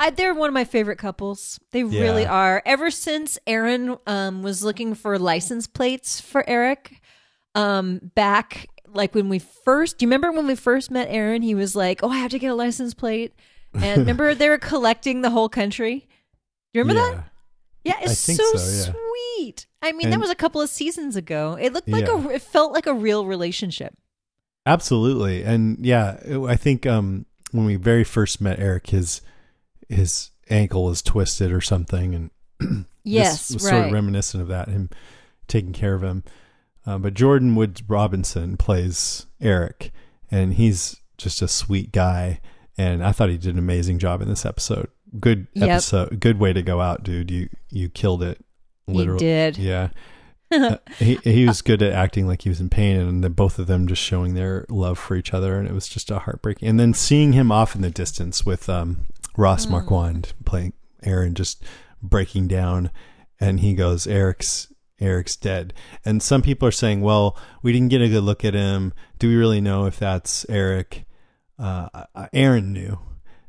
I, 0.00 0.10
they're 0.10 0.34
one 0.34 0.48
of 0.48 0.54
my 0.54 0.64
favorite 0.64 0.98
couples. 0.98 1.60
They 1.70 1.84
really 1.84 2.26
are. 2.26 2.60
Ever 2.66 2.90
since 2.90 3.38
Aaron 3.46 3.96
um, 4.08 4.42
was 4.42 4.64
looking 4.64 4.94
for 4.94 5.18
license 5.20 5.68
plates 5.68 6.20
for 6.20 6.42
Eric, 6.48 7.00
um, 7.54 8.00
back 8.16 8.66
like 8.94 9.14
when 9.14 9.28
we 9.28 9.38
first. 9.38 9.98
Do 9.98 10.04
you 10.04 10.08
remember 10.08 10.32
when 10.32 10.46
we 10.46 10.54
first 10.54 10.90
met 10.90 11.08
Aaron? 11.10 11.42
He 11.42 11.54
was 11.54 11.74
like, 11.76 12.02
"Oh, 12.02 12.10
I 12.10 12.18
have 12.18 12.30
to 12.30 12.38
get 12.38 12.50
a 12.50 12.54
license 12.54 12.94
plate." 12.94 13.32
And 13.74 13.98
remember, 14.00 14.34
they 14.34 14.48
were 14.48 14.58
collecting 14.58 15.22
the 15.22 15.30
whole 15.30 15.48
country. 15.48 16.00
Do 16.72 16.78
you 16.78 16.82
remember 16.82 17.02
yeah. 17.02 17.14
that? 17.14 17.30
Yeah, 17.84 17.96
it's 18.00 18.18
so, 18.18 18.32
so, 18.34 18.92
yeah. 18.92 18.94
sweet. 19.36 19.66
I 19.82 19.92
mean, 19.92 20.08
that 20.08 20.18
was 20.18 20.30
a 20.30 20.34
couple 20.34 20.62
of 20.62 20.70
seasons 20.70 21.16
ago. 21.16 21.58
It 21.60 21.72
looked 21.74 21.88
like 21.88 22.06
Yeah. 22.06 22.14
a. 22.24 22.28
It 22.30 22.42
felt 22.42 22.72
like 22.72 22.86
a 22.86 22.94
real 22.94 23.26
relationship. 23.26 23.94
Absolutely. 24.66 25.42
And 25.42 25.84
yeah, 25.84 26.16
it- 26.24 26.40
I 26.40 26.56
think 26.56 26.86
um 26.86 27.26
when 27.50 27.66
we 27.66 27.76
very 27.76 28.04
first 28.04 28.40
met 28.40 28.58
Eric 28.58 28.88
his 28.88 29.20
his 29.88 30.30
ankle 30.48 30.84
was 30.84 31.02
twisted 31.02 31.52
or 31.52 31.60
something 31.60 32.14
and 32.60 32.86
Yes, 33.04 33.52
was 33.52 33.64
right. 33.64 33.70
sort 33.70 33.86
of 33.86 33.92
reminiscent 33.92 34.42
of 34.42 34.48
that 34.48 34.68
him 34.68 34.88
taking 35.46 35.72
care 35.74 35.94
of 35.94 36.02
him. 36.02 36.24
Uh, 36.86 36.98
but 36.98 37.14
Jordan 37.14 37.54
Woods 37.54 37.82
Robinson 37.88 38.56
plays 38.56 39.26
Eric 39.40 39.90
and 40.30 40.54
he's 40.54 40.96
just 41.16 41.40
a 41.42 41.48
sweet 41.48 41.92
guy 41.92 42.40
and 42.76 43.04
I 43.04 43.12
thought 43.12 43.30
he 43.30 43.38
did 43.38 43.54
an 43.54 43.58
amazing 43.58 43.98
job 43.98 44.20
in 44.20 44.28
this 44.28 44.44
episode. 44.44 44.88
Good 45.20 45.46
Yep. 45.54 45.68
episode. 45.70 46.20
Good 46.20 46.38
way 46.40 46.52
to 46.52 46.62
go 46.62 46.80
out, 46.80 47.04
dude. 47.04 47.30
You 47.30 47.48
you 47.70 47.88
killed 47.88 48.22
it. 48.22 48.44
You 48.86 49.16
did. 49.16 49.56
Yeah. 49.58 49.88
Uh, 50.52 50.76
he 50.98 51.16
he 51.24 51.46
was 51.48 51.62
good 51.62 51.82
at 51.82 51.92
acting 51.92 52.28
like 52.28 52.42
he 52.42 52.48
was 52.48 52.60
in 52.60 52.68
pain, 52.68 52.96
and 52.96 53.24
then 53.24 53.32
both 53.32 53.58
of 53.58 53.66
them 53.66 53.88
just 53.88 54.00
showing 54.02 54.34
their 54.34 54.66
love 54.68 54.98
for 54.98 55.16
each 55.16 55.34
other, 55.34 55.58
and 55.58 55.66
it 55.66 55.72
was 55.72 55.88
just 55.88 56.12
a 56.12 56.18
heartbreaking. 56.20 56.68
And 56.68 56.78
then 56.78 56.94
seeing 56.94 57.32
him 57.32 57.50
off 57.50 57.74
in 57.74 57.80
the 57.80 57.90
distance 57.90 58.44
with 58.46 58.68
um, 58.68 59.06
Ross 59.36 59.66
Marquand 59.66 60.32
playing 60.44 60.74
Aaron, 61.02 61.34
just 61.34 61.64
breaking 62.02 62.46
down, 62.46 62.90
and 63.40 63.60
he 63.60 63.74
goes, 63.74 64.06
"Eric's 64.06 64.68
Eric's 65.04 65.36
dead." 65.36 65.72
And 66.04 66.22
some 66.22 66.42
people 66.42 66.66
are 66.66 66.72
saying, 66.72 67.00
"Well, 67.02 67.36
we 67.62 67.72
didn't 67.72 67.90
get 67.90 68.00
a 68.02 68.08
good 68.08 68.24
look 68.24 68.44
at 68.44 68.54
him. 68.54 68.92
Do 69.18 69.28
we 69.28 69.36
really 69.36 69.60
know 69.60 69.86
if 69.86 69.98
that's 69.98 70.44
Eric?" 70.48 71.04
Uh, 71.58 71.88
uh, 72.14 72.26
Aaron 72.32 72.72
knew 72.72 72.98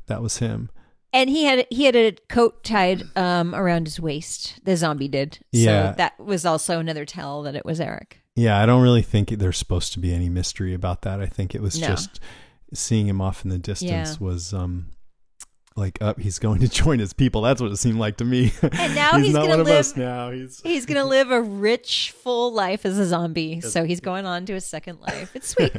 that 0.08 0.22
was 0.22 0.38
him. 0.38 0.70
And 1.12 1.30
he 1.30 1.46
had 1.46 1.66
he 1.72 1.86
had 1.86 1.96
a 1.96 2.12
coat 2.30 2.64
tied 2.64 3.04
um, 3.16 3.56
around 3.56 3.88
his 3.88 4.00
waist. 4.00 4.60
The 4.66 4.76
zombie 4.76 5.08
did. 5.08 5.40
Yeah. 5.52 5.92
So 5.92 5.96
that 5.98 6.20
was 6.20 6.46
also 6.46 6.80
another 6.80 7.06
tell 7.06 7.42
that 7.44 7.56
it 7.56 7.66
was 7.66 7.80
Eric. 7.80 8.22
Yeah, 8.36 8.62
I 8.62 8.66
don't 8.66 8.84
really 8.84 9.02
think 9.02 9.30
there's 9.30 9.58
supposed 9.58 9.94
to 9.94 10.00
be 10.00 10.14
any 10.14 10.28
mystery 10.28 10.74
about 10.74 11.04
that. 11.04 11.22
I 11.22 11.26
think 11.26 11.56
it 11.56 11.62
was 11.62 11.80
No. 11.80 11.88
just 11.88 12.20
seeing 12.74 13.08
him 13.08 13.22
off 13.22 13.46
in 13.46 13.50
the 13.50 13.58
distance 13.58 14.18
Yeah. 14.20 14.26
was 14.28 14.54
um 14.54 14.88
like 15.76 15.98
up 16.02 16.20
he's 16.20 16.40
going 16.40 16.60
to 16.62 16.68
join 16.84 17.00
his 17.00 17.14
people. 17.14 17.42
That's 17.42 17.62
what 17.62 17.72
it 17.72 17.78
seemed 17.78 18.00
like 18.00 18.18
to 18.18 18.26
me. 18.26 18.52
And 18.62 18.96
now 18.96 19.18
he's 19.18 19.34
not 19.34 19.42
gonna 19.42 19.50
one 19.50 19.60
of 19.62 19.68
live- 19.68 19.80
us 19.80 19.96
now. 19.98 20.32
He's 20.32 20.62
He's 20.62 20.86
gonna 20.86 21.06
live 21.18 21.32
a 21.32 21.42
rich, 21.42 22.14
full 22.18 22.54
life 22.54 22.86
as 22.86 22.98
a 22.98 23.06
zombie. 23.06 23.62
So 23.62 23.84
he's 23.84 24.00
going 24.00 24.26
on 24.26 24.46
to 24.46 24.54
a 24.54 24.62
second 24.62 25.00
life. 25.02 25.36
It's 25.36 25.50
sweet. 25.50 25.74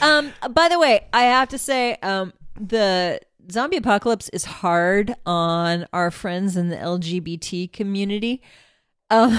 um, 0.00 0.32
by 0.50 0.68
the 0.68 0.78
way, 0.78 1.06
I 1.12 1.24
have 1.24 1.48
to 1.50 1.58
say, 1.58 1.96
um, 2.02 2.32
the 2.58 3.20
zombie 3.50 3.76
apocalypse 3.76 4.28
is 4.30 4.44
hard 4.44 5.14
on 5.26 5.86
our 5.92 6.10
friends 6.10 6.56
in 6.56 6.68
the 6.68 6.76
LGBT 6.76 7.72
community. 7.72 8.40
Um, 9.10 9.38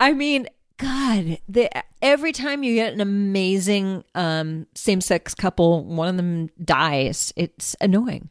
I 0.00 0.12
mean, 0.14 0.46
God, 0.78 1.38
the, 1.48 1.68
every 2.00 2.32
time 2.32 2.62
you 2.62 2.74
get 2.74 2.92
an 2.94 3.00
amazing 3.00 4.02
um, 4.14 4.66
same-sex 4.74 5.34
couple, 5.34 5.84
one 5.84 6.08
of 6.08 6.16
them 6.16 6.48
dies. 6.64 7.32
It's 7.36 7.76
annoying. 7.80 8.30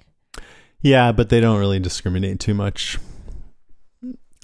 Yeah, 0.81 1.11
but 1.11 1.29
they 1.29 1.39
don't 1.39 1.59
really 1.59 1.79
discriminate 1.79 2.39
too 2.39 2.53
much. 2.53 2.97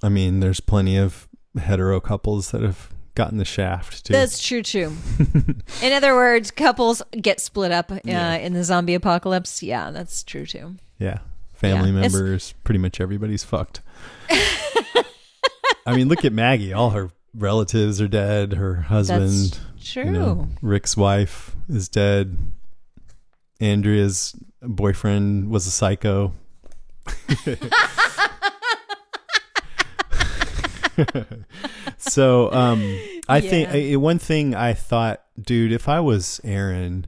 I 0.03 0.09
mean, 0.09 0.39
there's 0.39 0.59
plenty 0.59 0.97
of 0.97 1.27
hetero 1.59 1.99
couples 1.99 2.51
that 2.51 2.61
have 2.61 2.89
gotten 3.15 3.39
the 3.39 3.45
shaft 3.45 4.05
too. 4.05 4.13
That's 4.13 4.39
true 4.41 4.61
too. 4.61 4.93
in 5.81 5.91
other 5.93 6.13
words, 6.13 6.51
couples 6.51 7.01
get 7.19 7.39
split 7.39 7.71
up 7.71 7.91
uh, 7.91 7.99
Yeah. 8.03 8.35
in 8.35 8.53
the 8.53 8.63
zombie 8.63 8.93
apocalypse. 8.93 9.63
Yeah, 9.63 9.89
that's 9.89 10.23
true 10.23 10.45
too. 10.45 10.75
Yeah. 10.99 11.19
Family 11.53 11.89
Yeah, 11.89 11.97
it's- 11.99 12.13
members, 12.13 12.53
pretty 12.63 12.77
much 12.77 13.01
everybody's 13.01 13.43
fucked. 13.43 13.81
I 14.29 15.95
mean, 15.95 16.09
look 16.09 16.25
at 16.25 16.33
Maggie. 16.33 16.73
All 16.73 16.91
her 16.91 17.09
relatives 17.33 17.99
are 18.01 18.07
dead. 18.07 18.53
Her 18.53 18.75
husband, 18.75 19.57
true. 19.83 20.03
you 20.05 20.11
know, 20.11 20.49
Rick's 20.61 20.95
wife 20.97 21.55
is 21.69 21.87
dead. 21.89 22.37
Andrea's 23.59 24.35
boyfriend 24.61 25.49
was 25.49 25.67
a 25.67 25.71
psycho. 25.71 26.33
so, 31.97 32.51
um, 32.51 32.99
I 33.27 33.41
think 33.41 33.69
I, 33.69 33.95
one 33.95 34.19
thing 34.19 34.55
I 34.55 34.73
thought, 34.73 35.23
dude, 35.39 35.71
if 35.71 35.87
I 35.87 35.99
was 35.99 36.41
Aaron, 36.43 37.07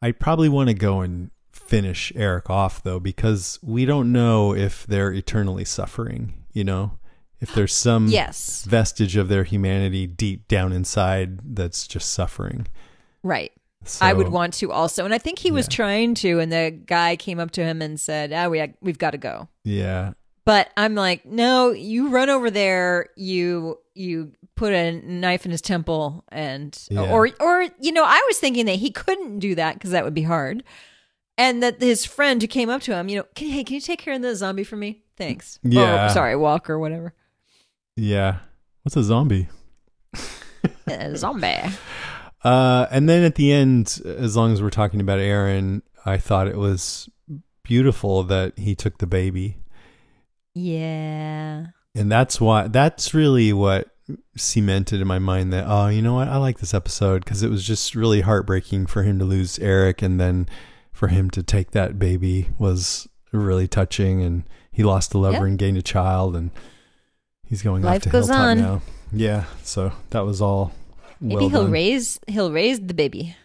I'd 0.00 0.18
probably 0.18 0.48
want 0.48 0.68
to 0.68 0.74
go 0.74 1.00
and 1.00 1.30
finish 1.50 2.12
Eric 2.14 2.50
off 2.50 2.82
though, 2.82 3.00
because 3.00 3.58
we 3.62 3.84
don't 3.84 4.12
know 4.12 4.54
if 4.54 4.86
they're 4.86 5.12
eternally 5.12 5.64
suffering. 5.64 6.34
You 6.52 6.64
know, 6.64 6.98
if 7.40 7.54
there's 7.54 7.74
some 7.74 8.08
Yes. 8.08 8.64
vestige 8.64 9.16
of 9.16 9.28
their 9.28 9.44
humanity 9.44 10.06
deep 10.06 10.48
down 10.48 10.72
inside 10.72 11.56
that's 11.56 11.86
just 11.86 12.12
suffering. 12.12 12.66
Right. 13.22 13.52
I 14.00 14.12
would 14.12 14.28
want 14.28 14.54
to 14.54 14.70
also, 14.72 15.04
and 15.04 15.12
I 15.14 15.18
think 15.18 15.38
he 15.38 15.50
was 15.50 15.66
trying 15.68 16.14
to, 16.16 16.38
and 16.40 16.52
the 16.52 16.70
guy 16.86 17.16
came 17.16 17.38
up 17.40 17.50
to 17.52 17.62
him 17.64 17.82
and 17.82 17.98
said, 17.98 18.32
"Ah, 18.32 18.48
we 18.48 18.72
we've 18.80 18.98
got 18.98 19.10
to 19.12 19.18
go." 19.18 19.48
Yeah, 19.64 20.12
But 20.44 20.70
I'm 20.76 20.94
like, 20.94 21.24
no, 21.26 21.70
you 21.70 22.08
run 22.08 22.30
over 22.30 22.50
there, 22.50 23.06
you 23.16 23.78
you 23.94 24.32
put 24.54 24.72
a 24.72 24.92
knife 24.92 25.44
in 25.44 25.50
his 25.50 25.60
temple, 25.60 26.24
and 26.30 26.76
Yeah. 26.90 27.10
or 27.12 27.28
or 27.40 27.66
you 27.80 27.92
know, 27.92 28.04
I 28.04 28.22
was 28.28 28.38
thinking 28.38 28.66
that 28.66 28.76
he 28.76 28.90
couldn't 28.90 29.38
do 29.40 29.54
that 29.56 29.74
because 29.74 29.90
that 29.90 30.04
would 30.04 30.14
be 30.14 30.22
hard, 30.22 30.62
and 31.36 31.62
that 31.62 31.80
his 31.80 32.04
friend 32.04 32.40
who 32.40 32.48
came 32.48 32.70
up 32.70 32.82
to 32.82 32.94
him, 32.94 33.08
you 33.08 33.16
know, 33.18 33.26
can, 33.34 33.48
hey, 33.48 33.64
can 33.64 33.74
you 33.74 33.80
take 33.80 33.98
care 34.00 34.14
of 34.14 34.22
the 34.22 34.34
zombie 34.36 34.64
for 34.64 34.76
me? 34.76 35.02
Thanks. 35.16 35.58
Yeah. 35.62 36.06
Or, 36.06 36.08
sorry, 36.10 36.36
walk 36.36 36.70
or 36.70 36.78
whatever. 36.78 37.14
yeah. 37.96 38.38
What's 38.82 38.96
a 38.96 39.02
zombie? 39.04 39.48
Uh, 40.88 41.14
zombie. 41.14 41.56
Uh, 42.44 42.86
and 42.90 43.08
then 43.08 43.22
at 43.22 43.36
the 43.36 43.52
end, 43.52 44.00
as 44.04 44.36
long 44.36 44.52
as 44.52 44.60
we're 44.62 44.70
talking 44.70 45.00
about 45.00 45.18
Aaron, 45.20 45.82
I 46.04 46.16
thought 46.18 46.48
it 46.48 46.56
was 46.56 47.08
beautiful 47.62 48.22
that 48.24 48.58
he 48.58 48.74
took 48.74 48.98
the 48.98 49.06
baby. 49.06 49.58
Yeah. 50.54 51.66
and 51.94 52.10
that's 52.10 52.40
why 52.40 52.68
that's 52.68 53.14
really 53.14 53.52
what 53.52 53.88
cemented 54.36 55.00
in 55.00 55.06
my 55.06 55.18
mind 55.18 55.52
that 55.52 55.64
oh 55.66 55.86
you 55.88 56.02
know 56.02 56.14
what 56.14 56.28
i 56.28 56.36
like 56.36 56.58
this 56.58 56.74
episode 56.74 57.24
because 57.24 57.42
it 57.42 57.48
was 57.48 57.64
just 57.64 57.94
really 57.94 58.20
heartbreaking 58.20 58.84
for 58.84 59.02
him 59.04 59.18
to 59.18 59.24
lose 59.24 59.58
eric 59.60 60.02
and 60.02 60.20
then 60.20 60.46
for 60.92 61.08
him 61.08 61.30
to 61.30 61.42
take 61.42 61.70
that 61.70 61.98
baby 61.98 62.50
was 62.58 63.08
really 63.30 63.66
touching 63.68 64.20
and 64.20 64.42
he 64.72 64.82
lost 64.82 65.14
a 65.14 65.18
lover 65.18 65.34
Yep. 65.38 65.42
and 65.44 65.58
gained 65.58 65.78
a 65.78 65.82
child 65.82 66.36
and 66.36 66.50
he's 67.44 67.62
going 67.62 67.82
Life 67.82 67.98
off 67.98 68.02
to 68.02 68.08
goes 68.10 68.26
hilltop 68.26 68.44
on. 68.48 68.58
now 68.58 68.82
yeah 69.12 69.44
so 69.62 69.92
that 70.10 70.26
was 70.26 70.42
all 70.42 70.72
Maybe 71.22 71.36
well 71.36 71.48
he'll 71.48 71.62
done. 71.62 71.70
raise 71.70 72.18
he'll 72.26 72.50
raise 72.52 72.80
the 72.80 72.94
baby. 72.94 73.36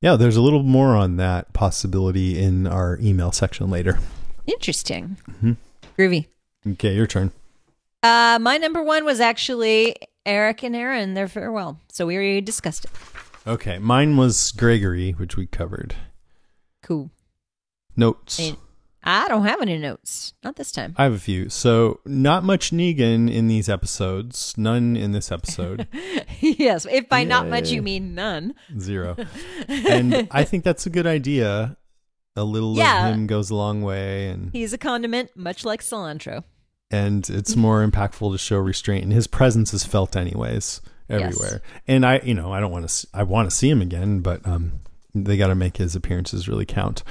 yeah 0.00 0.16
there's 0.16 0.36
a 0.36 0.42
little 0.42 0.62
more 0.62 0.96
on 0.96 1.16
that 1.16 1.52
possibility 1.52 2.38
in 2.38 2.66
our 2.66 2.98
email 3.00 3.30
section 3.32 3.70
later 3.70 3.98
Interesting. 4.46 5.16
Mhm. 5.42 5.56
Groovy. 5.98 6.26
okay 6.66 6.94
your 6.94 7.06
turn 7.06 7.30
Uh, 8.02 8.38
my 8.40 8.56
number 8.58 8.82
one 8.82 9.04
was 9.04 9.20
actually 9.20 9.96
Eric 10.24 10.62
and 10.64 10.74
Aaron, 10.74 11.14
their 11.14 11.28
farewell. 11.28 11.78
So 11.88 12.06
we 12.06 12.14
already 12.16 12.40
discussed 12.40 12.84
it. 12.86 12.90
okay 13.46 13.78
mine 13.78 14.16
was 14.16 14.52
gregory 14.52 15.12
which 15.12 15.36
we 15.36 15.46
covered 15.46 15.94
Cool. 16.82 17.10
notes 17.96 18.38
And 18.38 18.56
I 19.08 19.28
don't 19.28 19.44
have 19.44 19.62
any 19.62 19.78
notes. 19.78 20.34
Not 20.42 20.56
this 20.56 20.72
time. 20.72 20.94
I 20.98 21.04
have 21.04 21.12
a 21.14 21.18
few. 21.18 21.48
So, 21.48 22.00
not 22.04 22.42
much 22.42 22.72
Negan 22.72 23.32
in 23.32 23.46
these 23.46 23.68
episodes. 23.68 24.52
None 24.56 24.96
in 24.96 25.12
this 25.12 25.30
episode. 25.30 25.86
yes. 26.40 26.86
If 26.90 27.08
by 27.08 27.22
not 27.24 27.48
much 27.48 27.70
you 27.70 27.82
mean 27.82 28.14
none. 28.14 28.54
Zero. 28.78 29.16
And 29.68 30.26
I 30.30 30.42
think 30.44 30.64
that's 30.64 30.86
a 30.86 30.90
good 30.90 31.06
idea. 31.06 31.76
A 32.34 32.44
little 32.44 32.76
Yeah. 32.76 33.08
of 33.08 33.14
him 33.14 33.26
goes 33.26 33.48
a 33.50 33.54
long 33.54 33.80
way, 33.82 34.28
and 34.28 34.50
He's 34.52 34.72
a 34.72 34.78
condiment, 34.78 35.30
much 35.36 35.64
like 35.64 35.80
cilantro. 35.82 36.44
and 36.90 37.28
it's 37.30 37.56
more 37.56 37.86
impactful 37.86 38.30
to 38.32 38.38
show 38.38 38.58
restraint. 38.58 39.04
And 39.04 39.12
his 39.12 39.26
presence 39.26 39.72
is 39.72 39.84
felt 39.84 40.14
anyways 40.16 40.80
everywhere. 41.08 41.62
And 41.86 42.04
I, 42.04 42.18
you 42.24 42.34
know, 42.34 42.52
I 42.52 42.60
don't 42.60 42.70
want 42.72 42.88
to. 42.88 43.06
I 43.14 43.22
want 43.22 43.48
to 43.48 43.54
see 43.56 43.70
him 43.70 43.80
again, 43.80 44.20
but 44.20 44.46
um, 44.46 44.80
they 45.14 45.36
got 45.36 45.46
to 45.48 45.54
make 45.54 45.76
his 45.78 45.94
appearances 45.96 46.48
really 46.48 46.66
count. 46.66 47.02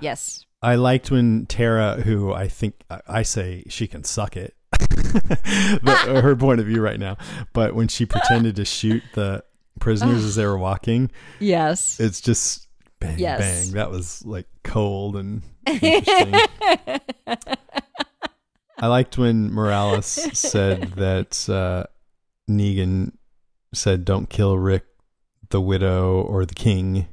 Yes. 0.00 0.43
I 0.64 0.76
liked 0.76 1.10
when 1.10 1.46
Tara, 1.46 2.00
who 2.00 2.32
I 2.32 2.48
think 2.48 2.74
I- 3.06 3.22
say 3.22 3.64
she 3.68 3.86
can 3.86 4.02
suck 4.04 4.36
it, 4.36 4.54
but 5.82 5.98
her 6.22 6.34
point 6.36 6.60
of 6.60 6.66
view 6.66 6.80
right 6.80 6.98
now. 6.98 7.16
But 7.52 7.74
when 7.74 7.88
she 7.88 8.06
pretended 8.06 8.56
to 8.56 8.64
shoot 8.64 9.02
the 9.14 9.44
prisoners 9.80 10.24
as 10.24 10.36
they 10.36 10.46
were 10.46 10.56
walking. 10.58 11.10
Yes. 11.40 11.98
It's 12.00 12.20
just 12.20 12.66
bang, 13.00 13.18
Yes. 13.18 13.40
bang. 13.66 13.74
That 13.74 13.90
was 13.90 14.24
like 14.24 14.46
cold 14.62 15.16
and 15.16 15.42
interesting. 15.66 16.34
I 18.78 18.86
liked 18.86 19.18
when 19.18 19.52
Morales 19.52 20.06
said 20.06 20.92
that 20.96 21.48
uh, 21.48 21.84
Negan 22.50 23.12
said, 23.72 24.04
"Don't 24.04 24.28
kill 24.28 24.58
Rick, 24.58 24.84
the 25.50 25.60
widow, 25.60 26.22
or 26.22 26.44
the 26.44 26.54
king." 26.54 27.06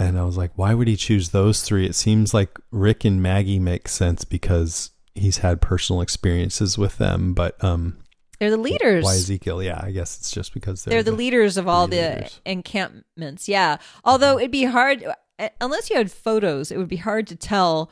And 0.00 0.18
I 0.18 0.24
was 0.24 0.36
like, 0.36 0.50
why 0.56 0.74
would 0.74 0.88
he 0.88 0.96
choose 0.96 1.28
those 1.28 1.62
three? 1.62 1.86
It 1.86 1.94
seems 1.94 2.32
like 2.34 2.58
Rick 2.70 3.04
and 3.04 3.22
Maggie 3.22 3.58
make 3.58 3.86
sense 3.88 4.24
because 4.24 4.90
he's 5.14 5.38
had 5.38 5.60
personal 5.60 6.00
experiences 6.00 6.78
with 6.78 6.96
them. 6.98 7.34
But 7.34 7.62
um, 7.62 7.98
They're 8.38 8.50
the 8.50 8.56
leaders. 8.56 9.04
why 9.04 9.14
Ezekiel? 9.14 9.62
Yeah, 9.62 9.78
I 9.82 9.90
guess 9.90 10.16
it's 10.18 10.30
just 10.30 10.54
because 10.54 10.84
they're, 10.84 10.94
They're 10.94 11.02
the 11.02 11.12
leaders 11.12 11.56
of 11.58 11.68
all 11.68 11.86
the 11.86 11.96
leaders. 12.14 12.40
encampments. 12.46 13.48
Yeah. 13.48 13.76
Although 14.04 14.38
it'd 14.38 14.50
be 14.50 14.64
hard, 14.64 15.04
uh, 15.38 15.48
unless 15.60 15.90
you 15.90 15.96
had 15.96 16.10
photos, 16.10 16.70
it 16.72 16.78
would 16.78 16.88
be 16.88 16.96
hard 16.96 17.26
to 17.28 17.36
tell 17.36 17.90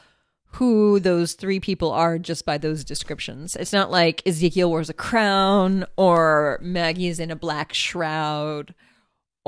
who 0.53 0.99
those 0.99 1.35
three 1.35 1.61
people 1.61 1.91
are 1.91 2.19
just 2.19 2.47
by 2.47 2.57
those 2.57 2.83
descriptions. 2.83 3.55
It's 3.55 3.73
not 3.75 3.91
like 3.91 4.23
Ezekiel 4.27 4.71
wears 4.71 4.89
a 4.89 4.95
crown 4.95 5.85
or 5.99 6.59
Maggie 6.63 7.09
is 7.09 7.21
in 7.21 7.31
a 7.31 7.37
black 7.37 7.75
shroud. 7.75 8.75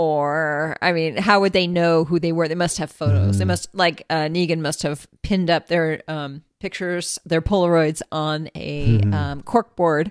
Or, 0.01 0.78
I 0.80 0.92
mean, 0.92 1.18
how 1.18 1.40
would 1.40 1.53
they 1.53 1.66
know 1.66 2.05
who 2.07 2.18
they 2.18 2.32
were? 2.32 2.48
They 2.48 2.55
must 2.55 2.78
have 2.78 2.90
photos. 2.90 3.32
Mm-hmm. 3.32 3.38
They 3.38 3.44
must, 3.44 3.74
like, 3.74 4.07
uh, 4.09 4.28
Negan 4.32 4.61
must 4.61 4.82
have 4.82 5.07
pinned 5.22 5.51
up 5.51 5.66
their 5.66 6.03
um, 6.09 6.42
pictures, 6.59 7.18
their 7.26 7.42
Polaroids 7.42 8.01
on 8.11 8.48
a 8.55 8.96
Mm-hmm. 8.98 9.12
um, 9.12 9.42
corkboard 9.42 10.11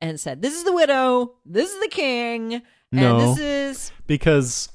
and 0.00 0.18
said, 0.18 0.40
This 0.40 0.54
is 0.54 0.64
the 0.64 0.72
widow, 0.72 1.34
this 1.44 1.70
is 1.70 1.78
the 1.82 1.88
king, 1.88 2.54
and 2.54 2.62
No. 2.92 3.34
this 3.34 3.38
is 3.38 3.92
because 4.06 4.70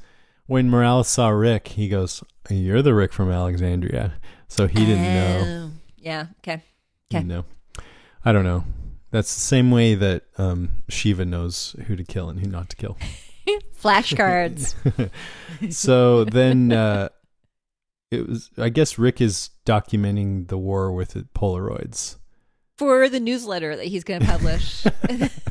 when 0.45 0.69
Morales 0.69 1.07
saw 1.07 1.29
Rick, 1.29 1.69
he 1.69 1.89
goes, 1.89 2.23
"You're 2.49 2.83
the 2.83 2.93
Rick 2.93 3.13
from 3.13 3.31
Alexandria," 3.31 4.13
so 4.47 4.67
he 4.67 4.85
didn't 4.85 5.01
know. 5.03 5.43
Oh, 5.47 5.71
Yeah. 5.97 6.25
Okay. 6.39 6.61
Okay. 7.11 7.23
didn't. 7.23 7.45
I 8.23 8.31
don't 8.31 8.43
know. 8.43 8.63
That's 9.09 9.33
the 9.33 9.39
same 9.41 9.71
way 9.71 9.95
that 9.95 10.23
um, 10.37 10.83
Shiva 10.87 11.25
knows 11.25 11.75
who 11.87 11.95
to 11.95 12.03
kill 12.03 12.29
and 12.29 12.39
who 12.39 12.47
not 12.47 12.69
to 12.69 12.75
kill. 12.75 12.97
Flashcards. 13.81 14.75
so 15.73 16.23
then 16.23 16.71
uh, 16.71 17.09
it 18.11 18.27
was. 18.27 18.49
I 18.57 18.69
guess 18.69 18.97
Rick 18.97 19.21
is 19.21 19.49
documenting 19.65 20.47
the 20.47 20.57
war 20.57 20.91
with 20.91 21.09
the 21.11 21.27
Polaroids. 21.35 22.17
for 22.77 23.07
the 23.09 23.19
newsletter 23.19 23.75
that 23.75 23.85
he's 23.85 24.03
going 24.03 24.21
to 24.21 24.27
publish. 24.27 24.83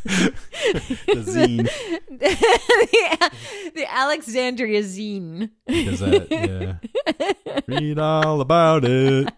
The 0.03 1.22
zine. 1.22 1.68
the, 2.09 3.31
the 3.74 3.87
Alexandria 3.93 4.83
zine. 4.83 5.51
Is 5.66 6.01
that 6.01 6.31
yeah? 6.31 7.62
Read 7.66 7.99
all 7.99 8.41
about 8.41 8.85
it. 8.85 9.33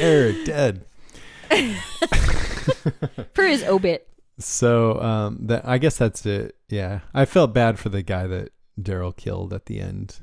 Eric 0.00 0.44
dead. 0.44 0.84
For 3.34 3.44
his 3.44 3.64
obit. 3.64 4.08
So 4.40 5.00
um, 5.00 5.38
that 5.46 5.66
I 5.66 5.78
guess 5.78 5.98
that's 5.98 6.24
it. 6.26 6.56
Yeah, 6.68 7.00
I 7.14 7.24
felt 7.24 7.52
bad 7.52 7.78
for 7.78 7.88
the 7.88 8.02
guy 8.02 8.26
that 8.26 8.52
Daryl 8.80 9.16
killed 9.16 9.52
at 9.52 9.66
the 9.66 9.80
end. 9.80 10.20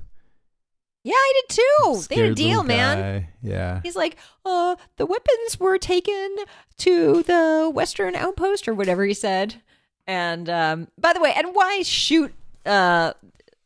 Yeah, 1.07 1.13
I 1.15 1.33
did 1.47 1.55
too. 1.55 2.01
They 2.09 2.15
had 2.15 2.31
a 2.31 2.35
deal, 2.35 2.63
man. 2.63 3.27
Yeah. 3.41 3.79
He's 3.81 3.95
like, 3.95 4.17
uh, 4.43 4.75
the 4.97 5.05
weapons 5.05 5.57
were 5.57 5.77
taken 5.77 6.35
to 6.79 7.23
the 7.23 7.71
Western 7.73 8.13
outpost 8.13 8.67
or 8.67 8.73
whatever 8.73 9.05
he 9.05 9.13
said. 9.13 9.61
And 10.05 10.49
um, 10.49 10.89
by 10.97 11.13
the 11.13 11.21
way, 11.21 11.33
and 11.33 11.55
why 11.55 11.81
shoot 11.83 12.33
uh, 12.65 13.13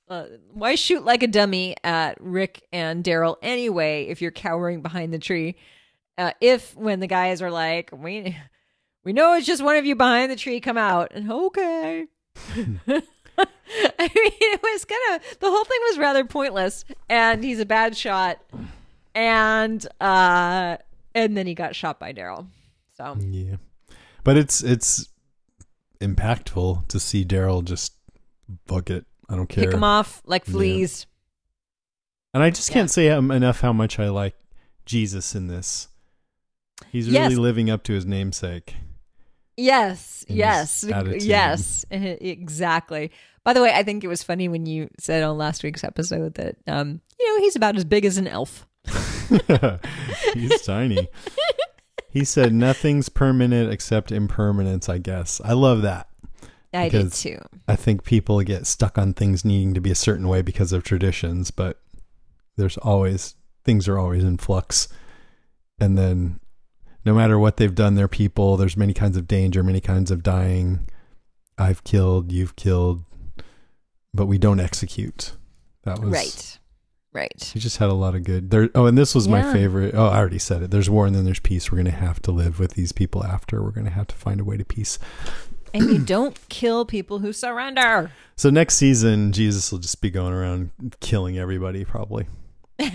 uh 0.07 0.25
why 0.53 0.75
shoot 0.75 1.03
like 1.03 1.23
a 1.23 1.27
dummy 1.27 1.75
at 1.83 2.21
Rick 2.21 2.61
and 2.71 3.03
Daryl 3.03 3.37
anyway 3.41 4.05
if 4.05 4.21
you're 4.21 4.29
cowering 4.29 4.83
behind 4.83 5.11
the 5.11 5.17
tree? 5.17 5.55
Uh, 6.19 6.33
if 6.41 6.75
when 6.75 6.99
the 6.99 7.07
guys 7.07 7.41
are 7.41 7.49
like, 7.49 7.89
we 7.91 8.37
we 9.03 9.13
know 9.13 9.33
it's 9.33 9.47
just 9.47 9.63
one 9.63 9.75
of 9.77 9.85
you 9.85 9.95
behind 9.95 10.31
the 10.31 10.35
tree, 10.35 10.59
come 10.59 10.77
out. 10.77 11.11
And 11.13 11.31
okay. 11.31 12.07
I 12.55 13.01
mean, 13.37 14.33
it 14.39 14.61
was 14.61 14.85
kind 14.85 15.15
of 15.21 15.39
the 15.39 15.49
whole 15.49 15.63
thing 15.63 15.79
was 15.89 15.97
rather 15.97 16.25
pointless, 16.25 16.85
and 17.09 17.43
he's 17.43 17.59
a 17.59 17.65
bad 17.65 17.95
shot, 17.97 18.39
and 19.15 19.85
uh, 20.01 20.77
and 21.15 21.35
then 21.37 21.47
he 21.47 21.53
got 21.55 21.75
shot 21.75 21.99
by 21.99 22.13
Daryl. 22.13 22.47
So 22.97 23.15
Yeah. 23.19 23.55
But 24.23 24.37
it's 24.37 24.61
it's 24.63 25.07
impactful 25.99 26.87
to 26.89 26.99
see 26.99 27.23
Daryl 27.25 27.63
just 27.63 27.93
book 28.67 28.89
it. 28.89 29.05
I 29.29 29.35
don't 29.35 29.47
care. 29.47 29.65
pick 29.65 29.73
him 29.73 29.83
off 29.83 30.21
like 30.25 30.45
Yeah. 30.47 30.51
fleas. 30.53 31.05
And 32.33 32.43
I 32.43 32.49
just 32.49 32.69
Yeah. 32.69 32.73
can't 32.73 32.91
say 32.91 33.07
enough 33.07 33.61
how 33.61 33.73
much 33.73 33.99
I 33.99 34.09
like 34.09 34.35
Jesus 34.85 35.33
in 35.35 35.47
this. 35.47 35.87
He's 36.91 37.07
really 37.07 37.19
Yes. 37.19 37.33
living 37.37 37.69
up 37.69 37.83
to 37.83 37.93
his 37.93 38.05
namesake. 38.05 38.75
Yes, 39.57 40.25
yes, 40.27 40.85
yes, 40.87 41.85
exactly. 41.91 43.11
By 43.43 43.53
the 43.53 43.61
way, 43.61 43.73
I 43.73 43.83
think 43.83 44.03
it 44.03 44.07
was 44.07 44.23
funny 44.23 44.47
when 44.47 44.65
you 44.65 44.89
said 44.99 45.23
on 45.23 45.37
last 45.37 45.63
week's 45.63 45.83
episode 45.83 46.35
that 46.35 46.57
um, 46.67 47.01
you 47.19 47.35
know, 47.35 47.41
he's 47.41 47.55
about 47.55 47.75
as 47.75 47.85
big 47.85 48.05
as 48.05 48.17
an 48.17 48.27
elf. 48.27 48.67
He's 50.33 50.61
tiny. 50.63 51.07
He 52.09 52.25
said 52.25 52.53
nothing's 52.53 53.07
permanent 53.07 53.71
except 53.71 54.11
impermanence, 54.11 54.89
I 54.89 54.97
guess. 54.97 55.39
I 55.45 55.53
love 55.53 55.81
that. 55.83 56.09
I 56.73 56.89
do 56.89 57.09
too. 57.09 57.39
I 57.69 57.77
think 57.77 58.03
people 58.03 58.41
get 58.41 58.67
stuck 58.67 58.97
on 58.97 59.13
things 59.13 59.45
needing 59.45 59.73
to 59.75 59.79
be 59.79 59.91
a 59.91 59.95
certain 59.95 60.27
way 60.27 60.41
because 60.41 60.73
of 60.73 60.83
traditions, 60.83 61.51
but 61.51 61.79
there's 62.57 62.75
always 62.75 63.35
things 63.63 63.87
are 63.87 63.97
always 63.97 64.25
in 64.25 64.37
flux. 64.37 64.89
And 65.79 65.97
then 65.97 66.40
no 67.05 67.13
matter 67.13 67.39
what 67.39 67.57
they've 67.57 67.73
done, 67.73 67.95
they're 67.95 68.07
people. 68.07 68.57
There's 68.57 68.77
many 68.77 68.93
kinds 68.93 69.17
of 69.17 69.27
danger, 69.27 69.63
many 69.63 69.81
kinds 69.81 70.11
of 70.11 70.23
dying. 70.23 70.87
I've 71.57 71.83
killed, 71.83 72.31
you've 72.31 72.55
killed, 72.55 73.03
but 74.13 74.25
we 74.25 74.37
don't 74.37 74.59
execute. 74.59 75.33
That 75.83 75.99
was 75.99 76.11
Right, 76.11 76.59
right. 77.13 77.51
He 77.53 77.59
just 77.59 77.77
had 77.77 77.89
a 77.89 77.93
lot 77.93 78.15
of 78.15 78.23
good. 78.23 78.51
There. 78.51 78.69
Oh, 78.75 78.85
and 78.85 78.97
this 78.97 79.15
was 79.15 79.27
my 79.27 79.41
favorite. 79.53 79.95
Oh, 79.95 80.07
I 80.07 80.17
already 80.17 80.39
said 80.39 80.61
it. 80.61 80.71
There's 80.71 80.89
war 80.89 81.07
and 81.07 81.15
then 81.15 81.25
there's 81.25 81.39
peace. 81.39 81.71
We're 81.71 81.77
gonna 81.77 81.91
have 81.91 82.21
to 82.23 82.31
live 82.31 82.59
with 82.59 82.73
these 82.73 82.91
people 82.91 83.23
after. 83.23 83.63
We're 83.63 83.71
gonna 83.71 83.89
have 83.89 84.07
to 84.07 84.15
find 84.15 84.39
a 84.39 84.43
way 84.43 84.57
to 84.57 84.65
peace. 84.65 84.99
And 85.73 85.89
you 85.89 85.99
don't 85.99 86.37
kill 86.49 86.85
people 86.85 87.19
who 87.19 87.31
surrender. 87.31 88.11
So 88.35 88.49
next 88.49 88.75
season, 88.75 89.31
Jesus 89.31 89.71
will 89.71 89.79
just 89.79 90.01
be 90.01 90.09
going 90.09 90.33
around 90.33 90.71
killing 90.99 91.37
everybody, 91.37 91.85
probably. 91.85 92.27
and 92.79 92.89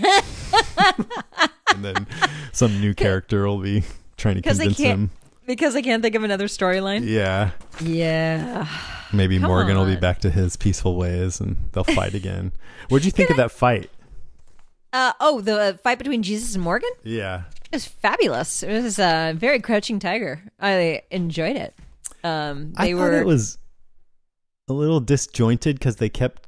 then 1.79 2.05
some 2.51 2.79
new 2.79 2.93
character 2.93 3.47
will 3.47 3.59
be 3.59 3.83
trying 4.17 4.35
to 4.35 4.41
convince 4.41 4.77
can't- 4.77 4.99
him. 4.99 5.09
Because 5.45 5.77
I 5.77 5.81
can't 5.81 6.03
think 6.03 6.13
of 6.15 6.23
another 6.23 6.47
storyline. 6.47 7.07
Yeah, 7.07 7.51
Yeah. 7.81 8.67
maybe 9.13 9.39
Come 9.39 9.47
Morgan 9.47 9.77
will 9.77 9.85
be 9.85 9.93
on. 9.95 10.01
back 10.01 10.19
to 10.19 10.29
his 10.29 10.57
peaceful 10.57 10.97
ways, 10.97 11.39
and 11.39 11.55
they'll 11.71 11.85
fight 11.85 12.13
again. 12.21 12.51
What'd 12.89 13.05
you 13.05 13.11
think 13.11 13.29
of 13.29 13.37
that 13.37 13.51
fight? 13.51 13.89
Uh, 14.91 15.13
oh, 15.21 15.39
the 15.39 15.79
fight 15.83 15.99
between 15.99 16.21
Jesus 16.21 16.53
and 16.55 16.63
Morgan? 16.63 16.89
Yeah, 17.03 17.43
It 17.71 17.75
was 17.77 17.85
fabulous. 17.85 18.61
It 18.61 18.81
was 18.83 18.99
uh, 18.99 19.33
very 19.37 19.61
Crouching 19.61 19.99
Tiger. 19.99 20.41
I 20.59 21.03
enjoyed 21.11 21.55
it. 21.55 21.73
Um, 22.25 22.73
they 22.73 22.91
I 22.91 22.93
were. 22.93 23.09
thought 23.11 23.13
it 23.21 23.25
was 23.25 23.57
a 24.67 24.73
little 24.73 24.99
disjointed 24.99 25.79
because 25.79 25.95
they 25.97 26.09
kept 26.09 26.45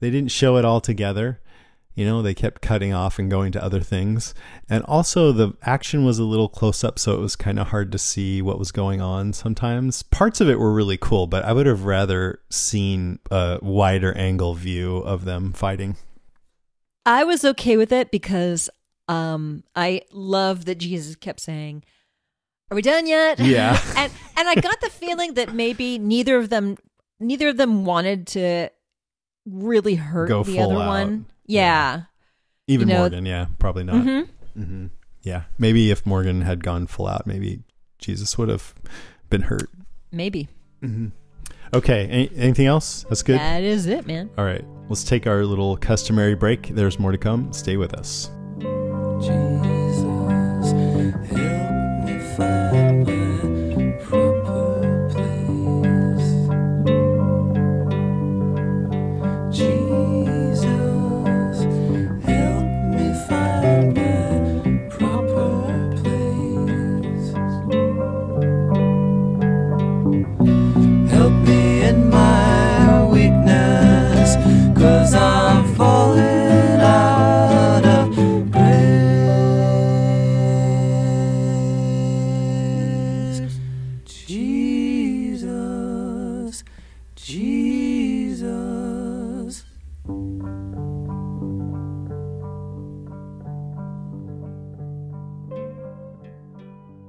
they 0.00 0.10
didn't 0.10 0.30
show 0.32 0.56
it 0.58 0.64
all 0.66 0.80
together. 0.82 1.40
You 1.98 2.04
know, 2.04 2.22
they 2.22 2.32
kept 2.32 2.62
cutting 2.62 2.94
off 2.94 3.18
and 3.18 3.28
going 3.28 3.50
to 3.50 3.64
other 3.64 3.80
things, 3.80 4.32
and 4.70 4.84
also 4.84 5.32
the 5.32 5.54
action 5.64 6.04
was 6.04 6.20
a 6.20 6.24
little 6.24 6.48
close 6.48 6.84
up, 6.84 6.96
so 6.96 7.12
it 7.14 7.20
was 7.20 7.34
kind 7.34 7.58
of 7.58 7.66
hard 7.66 7.90
to 7.90 7.98
see 7.98 8.40
what 8.40 8.56
was 8.56 8.70
going 8.70 9.00
on. 9.00 9.32
Sometimes 9.32 10.04
parts 10.04 10.40
of 10.40 10.48
it 10.48 10.60
were 10.60 10.72
really 10.72 10.96
cool, 10.96 11.26
but 11.26 11.44
I 11.44 11.52
would 11.52 11.66
have 11.66 11.86
rather 11.86 12.38
seen 12.50 13.18
a 13.32 13.58
wider 13.60 14.16
angle 14.16 14.54
view 14.54 14.98
of 14.98 15.24
them 15.24 15.52
fighting. 15.52 15.96
I 17.04 17.24
was 17.24 17.44
okay 17.44 17.76
with 17.76 17.90
it 17.90 18.12
because 18.12 18.70
um, 19.08 19.64
I 19.74 20.02
love 20.12 20.66
that 20.66 20.78
Jesus 20.78 21.16
kept 21.16 21.40
saying, 21.40 21.82
"Are 22.70 22.76
we 22.76 22.82
done 22.82 23.08
yet?" 23.08 23.40
Yeah. 23.40 23.76
and 23.96 24.12
and 24.36 24.48
I 24.48 24.54
got 24.54 24.80
the 24.80 24.90
feeling 24.90 25.34
that 25.34 25.52
maybe 25.52 25.98
neither 25.98 26.38
of 26.38 26.48
them, 26.48 26.76
neither 27.18 27.48
of 27.48 27.56
them 27.56 27.84
wanted 27.84 28.28
to 28.28 28.70
really 29.44 29.96
hurt 29.96 30.28
Go 30.28 30.44
the 30.44 30.60
other 30.60 30.76
out. 30.76 30.86
one. 30.86 31.26
Yeah. 31.48 32.02
Even 32.68 32.86
You 32.88 32.94
know- 32.94 33.00
Morgan, 33.00 33.26
yeah, 33.26 33.46
probably 33.58 33.82
not. 33.84 34.02
hmm 34.02 34.20
hmm 34.54 34.86
Yeah, 35.22 35.44
maybe 35.58 35.90
if 35.90 36.04
Morgan 36.06 36.42
had 36.42 36.62
gone 36.62 36.86
full 36.86 37.06
out, 37.08 37.26
maybe 37.26 37.62
Jesus 37.98 38.38
would 38.38 38.48
have 38.48 38.74
been 39.30 39.42
hurt. 39.42 39.68
Maybe. 40.12 40.48
Okay, 41.74 42.06
any, 42.06 42.30
anything 42.36 42.66
else? 42.66 43.04
That's 43.08 43.22
good. 43.22 43.38
That 43.38 43.62
is 43.62 43.86
it, 43.86 44.06
man. 44.06 44.30
All 44.38 44.44
right, 44.44 44.64
let's 44.88 45.04
take 45.04 45.26
our 45.26 45.44
little 45.44 45.76
customary 45.76 46.34
break. 46.34 46.68
There's 46.68 46.98
more 46.98 47.12
to 47.12 47.18
come. 47.18 47.52
Stay 47.52 47.76
with 47.76 47.92
us. 47.94 48.30
Jesus, 49.20 50.02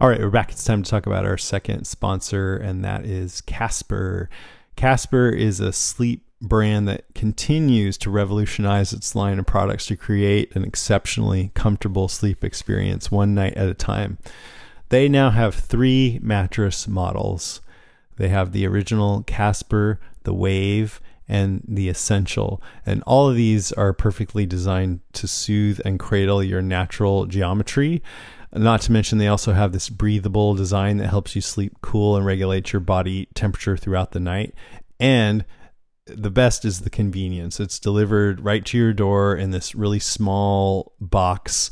All 0.01 0.07
right, 0.07 0.21
we're 0.21 0.29
back. 0.29 0.49
It's 0.49 0.63
time 0.63 0.81
to 0.81 0.89
talk 0.89 1.07
about 1.07 1.25
our 1.25 1.37
second 1.37 1.83
sponsor, 1.83 2.55
and 2.55 2.85
that 2.85 3.03
is 3.03 3.41
Casper. 3.41 4.29
Casper 4.77 5.27
is 5.27 5.59
a 5.59 5.73
sleep 5.73 6.25
brand 6.41 6.87
that 6.87 7.03
continues 7.13 7.97
to 7.97 8.09
revolutionize 8.09 8.93
its 8.93 9.13
line 9.13 9.39
of 9.39 9.45
products 9.45 9.87
to 9.87 9.97
create 9.97 10.55
an 10.55 10.63
exceptionally 10.63 11.51
comfortable 11.53 12.07
sleep 12.07 12.45
experience 12.45 13.11
one 13.11 13.35
night 13.35 13.55
at 13.55 13.67
a 13.67 13.73
time. 13.73 14.17
They 14.87 15.09
now 15.09 15.31
have 15.31 15.53
three 15.53 16.17
mattress 16.23 16.87
models. 16.87 17.59
They 18.15 18.29
have 18.29 18.53
the 18.53 18.65
original 18.65 19.23
Casper, 19.23 19.99
the 20.23 20.33
Wave, 20.33 21.01
and 21.27 21.61
the 21.67 21.89
Essential. 21.89 22.61
And 22.85 23.03
all 23.03 23.29
of 23.29 23.35
these 23.35 23.73
are 23.73 23.91
perfectly 23.91 24.45
designed 24.45 25.01
to 25.13 25.27
soothe 25.27 25.81
and 25.83 25.99
cradle 25.99 26.41
your 26.41 26.61
natural 26.61 27.25
geometry. 27.25 28.01
Not 28.53 28.81
to 28.81 28.91
mention, 28.91 29.17
they 29.19 29.27
also 29.27 29.53
have 29.53 29.71
this 29.71 29.89
breathable 29.89 30.55
design 30.55 30.97
that 30.97 31.09
helps 31.09 31.35
you 31.35 31.41
sleep 31.41 31.77
cool 31.81 32.15
and 32.15 32.25
regulate 32.25 32.73
your 32.73 32.79
body 32.79 33.27
temperature 33.35 33.77
throughout 33.77 34.11
the 34.11 34.19
night. 34.19 34.55
And 34.99 35.45
the 36.05 36.31
best 36.31 36.65
is 36.65 36.81
the 36.81 36.89
convenience. 36.89 37.59
It's 37.59 37.79
delivered 37.79 38.41
right 38.41 38.65
to 38.65 38.77
your 38.77 38.93
door 38.93 39.35
in 39.35 39.51
this 39.51 39.75
really 39.75 39.99
small 39.99 40.93
box, 40.99 41.71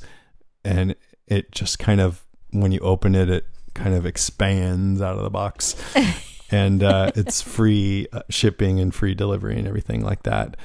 and 0.64 0.96
it 1.26 1.52
just 1.52 1.80
kind 1.80 2.00
of, 2.00 2.24
when 2.52 2.72
you 2.72 2.80
open 2.80 3.16
it, 3.16 3.30
it 3.30 3.46
kind 3.74 3.96
of 3.96 4.06
expands 4.06 5.02
out 5.02 5.18
of 5.18 5.24
the 5.24 5.30
box. 5.30 5.76
and 6.52 6.84
uh, 6.84 7.12
it's 7.16 7.42
free 7.42 8.08
uh, 8.14 8.22
shipping 8.30 8.80
and 8.80 8.94
free 8.94 9.16
delivery 9.16 9.58
and 9.58 9.68
everything 9.68 10.04
like 10.04 10.24
that. 10.24 10.58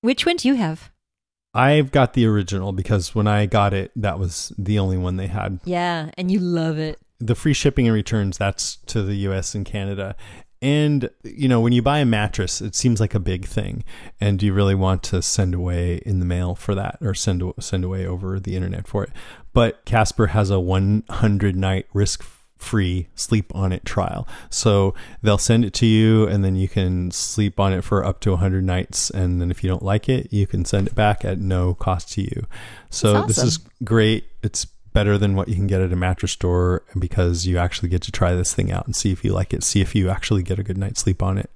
Which 0.00 0.26
one 0.26 0.36
do 0.36 0.48
you 0.48 0.54
have? 0.54 0.90
I've 1.54 1.90
got 1.90 2.14
the 2.14 2.26
original 2.26 2.72
because 2.72 3.14
when 3.14 3.26
I 3.26 3.46
got 3.46 3.74
it, 3.74 3.92
that 3.96 4.18
was 4.18 4.52
the 4.58 4.78
only 4.78 4.96
one 4.96 5.16
they 5.16 5.26
had. 5.26 5.60
Yeah, 5.64 6.10
and 6.16 6.30
you 6.30 6.38
love 6.38 6.78
it. 6.78 6.98
The 7.18 7.34
free 7.34 7.52
shipping 7.52 7.86
and 7.86 7.94
returns, 7.94 8.38
that's 8.38 8.76
to 8.86 9.02
the 9.02 9.14
US 9.28 9.54
and 9.54 9.64
Canada. 9.64 10.16
And, 10.62 11.10
you 11.24 11.48
know, 11.48 11.60
when 11.60 11.72
you 11.72 11.82
buy 11.82 11.98
a 11.98 12.04
mattress, 12.04 12.60
it 12.60 12.76
seems 12.76 13.00
like 13.00 13.14
a 13.14 13.20
big 13.20 13.46
thing. 13.46 13.84
And 14.20 14.40
you 14.42 14.52
really 14.52 14.76
want 14.76 15.02
to 15.04 15.20
send 15.20 15.54
away 15.54 15.96
in 16.06 16.20
the 16.20 16.24
mail 16.24 16.54
for 16.54 16.74
that 16.76 16.98
or 17.00 17.14
send, 17.14 17.42
send 17.58 17.84
away 17.84 18.06
over 18.06 18.38
the 18.38 18.54
internet 18.54 18.86
for 18.86 19.02
it? 19.02 19.10
But 19.52 19.84
Casper 19.84 20.28
has 20.28 20.50
a 20.50 20.60
100 20.60 21.56
night 21.56 21.86
risk 21.92 22.22
free 22.62 23.08
sleep 23.14 23.54
on 23.54 23.72
it 23.72 23.84
trial. 23.84 24.26
So 24.50 24.94
they'll 25.22 25.38
send 25.38 25.64
it 25.64 25.72
to 25.74 25.86
you 25.86 26.26
and 26.26 26.44
then 26.44 26.56
you 26.56 26.68
can 26.68 27.10
sleep 27.10 27.58
on 27.60 27.72
it 27.72 27.82
for 27.82 28.04
up 28.04 28.20
to 28.20 28.30
100 28.30 28.64
nights. 28.64 29.10
And 29.10 29.40
then 29.40 29.50
if 29.50 29.62
you 29.62 29.68
don't 29.68 29.82
like 29.82 30.08
it, 30.08 30.32
you 30.32 30.46
can 30.46 30.64
send 30.64 30.86
it 30.86 30.94
back 30.94 31.24
at 31.24 31.38
no 31.38 31.74
cost 31.74 32.12
to 32.12 32.22
you. 32.22 32.46
So 32.90 33.14
That's 33.14 33.26
this 33.26 33.38
is 33.44 33.58
great. 33.84 34.24
It's 34.42 34.66
better 34.92 35.18
than 35.18 35.34
what 35.34 35.48
you 35.48 35.54
can 35.54 35.66
get 35.66 35.80
at 35.80 35.92
a 35.92 35.96
mattress 35.96 36.32
store 36.32 36.82
because 36.98 37.46
you 37.46 37.58
actually 37.58 37.88
get 37.88 38.02
to 38.02 38.12
try 38.12 38.34
this 38.34 38.54
thing 38.54 38.70
out 38.70 38.86
and 38.86 38.94
see 38.94 39.10
if 39.10 39.24
you 39.24 39.32
like 39.32 39.52
it, 39.52 39.62
see 39.62 39.80
if 39.80 39.94
you 39.94 40.10
actually 40.10 40.42
get 40.42 40.58
a 40.58 40.62
good 40.62 40.78
night's 40.78 41.00
sleep 41.00 41.22
on 41.22 41.38
it. 41.38 41.50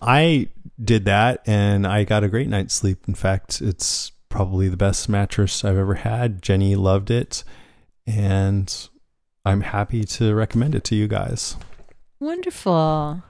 I 0.00 0.48
did 0.82 1.04
that 1.04 1.42
and 1.46 1.86
I 1.86 2.04
got 2.04 2.24
a 2.24 2.28
great 2.28 2.48
night's 2.48 2.74
sleep. 2.74 2.98
In 3.06 3.14
fact, 3.14 3.60
it's 3.60 4.12
probably 4.28 4.68
the 4.68 4.76
best 4.76 5.08
mattress 5.08 5.64
I've 5.64 5.76
ever 5.76 5.94
had. 5.94 6.40
Jenny 6.42 6.74
loved 6.74 7.10
it 7.10 7.44
and 8.06 8.88
I'm 9.44 9.62
happy 9.62 10.04
to 10.04 10.34
recommend 10.34 10.74
it 10.74 10.84
to 10.84 10.94
you 10.94 11.08
guys. 11.08 11.56
Wonderful. 12.20 13.22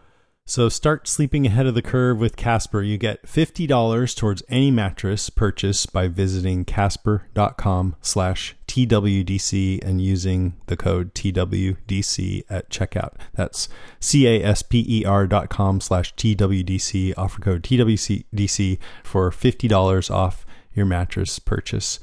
So 0.45 0.69
start 0.69 1.07
sleeping 1.07 1.47
ahead 1.47 1.67
of 1.67 1.75
the 1.75 1.83
curve 1.83 2.19
with 2.19 2.37
Casper. 2.37 2.83
You 2.83 2.99
get 2.99 3.25
$50 3.27 4.17
towards 4.17 4.43
any 4.49 4.71
mattress 4.71 5.31
purchase 5.31 5.87
by 5.87 6.09
visiting 6.09 6.65
casper.com 6.65 7.97
slash 8.03 8.57
TWDC 8.67 9.83
and 9.85 10.03
using 10.03 10.55
the 10.67 10.77
code 10.77 11.15
TWDC 11.15 12.43
at 12.51 12.69
checkout. 12.71 13.15
That's 13.35 13.69
C-A-S-P-E-R 14.01 15.27
dot 15.29 15.49
com 15.49 15.81
slash 15.81 16.15
TWDC. 16.17 17.15
Offer 17.17 17.41
code 17.41 17.63
TWDC 17.63 18.79
for 19.05 19.31
$50 19.31 20.11
off 20.11 20.45
your 20.75 20.87
mattress 20.87 21.39
purchase. 21.39 22.01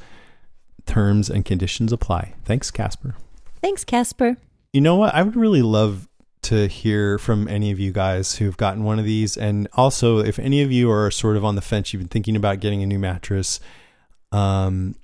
Terms 0.85 1.29
and 1.29 1.43
conditions 1.43 1.91
apply. 1.91 2.35
Thanks, 2.45 2.71
Casper. 2.71 3.15
Thanks, 3.61 3.83
Casper. 3.83 4.37
You 4.73 4.81
know 4.81 4.95
what? 4.95 5.13
I 5.13 5.23
would 5.23 5.35
really 5.35 5.61
love 5.61 6.07
to 6.43 6.67
hear 6.67 7.17
from 7.17 7.47
any 7.47 7.71
of 7.71 7.79
you 7.79 7.91
guys 7.91 8.35
who've 8.35 8.55
gotten 8.57 8.83
one 8.83 8.99
of 8.99 9.05
these. 9.05 9.35
And 9.37 9.67
also, 9.73 10.19
if 10.19 10.39
any 10.39 10.61
of 10.61 10.71
you 10.71 10.89
are 10.89 11.11
sort 11.11 11.35
of 11.35 11.43
on 11.43 11.55
the 11.55 11.61
fence, 11.61 11.91
you've 11.91 12.01
been 12.01 12.07
thinking 12.07 12.35
about 12.35 12.59
getting 12.59 12.81
a 12.81 12.85
new 12.85 12.99
mattress, 12.99 13.59
um, 14.31 14.95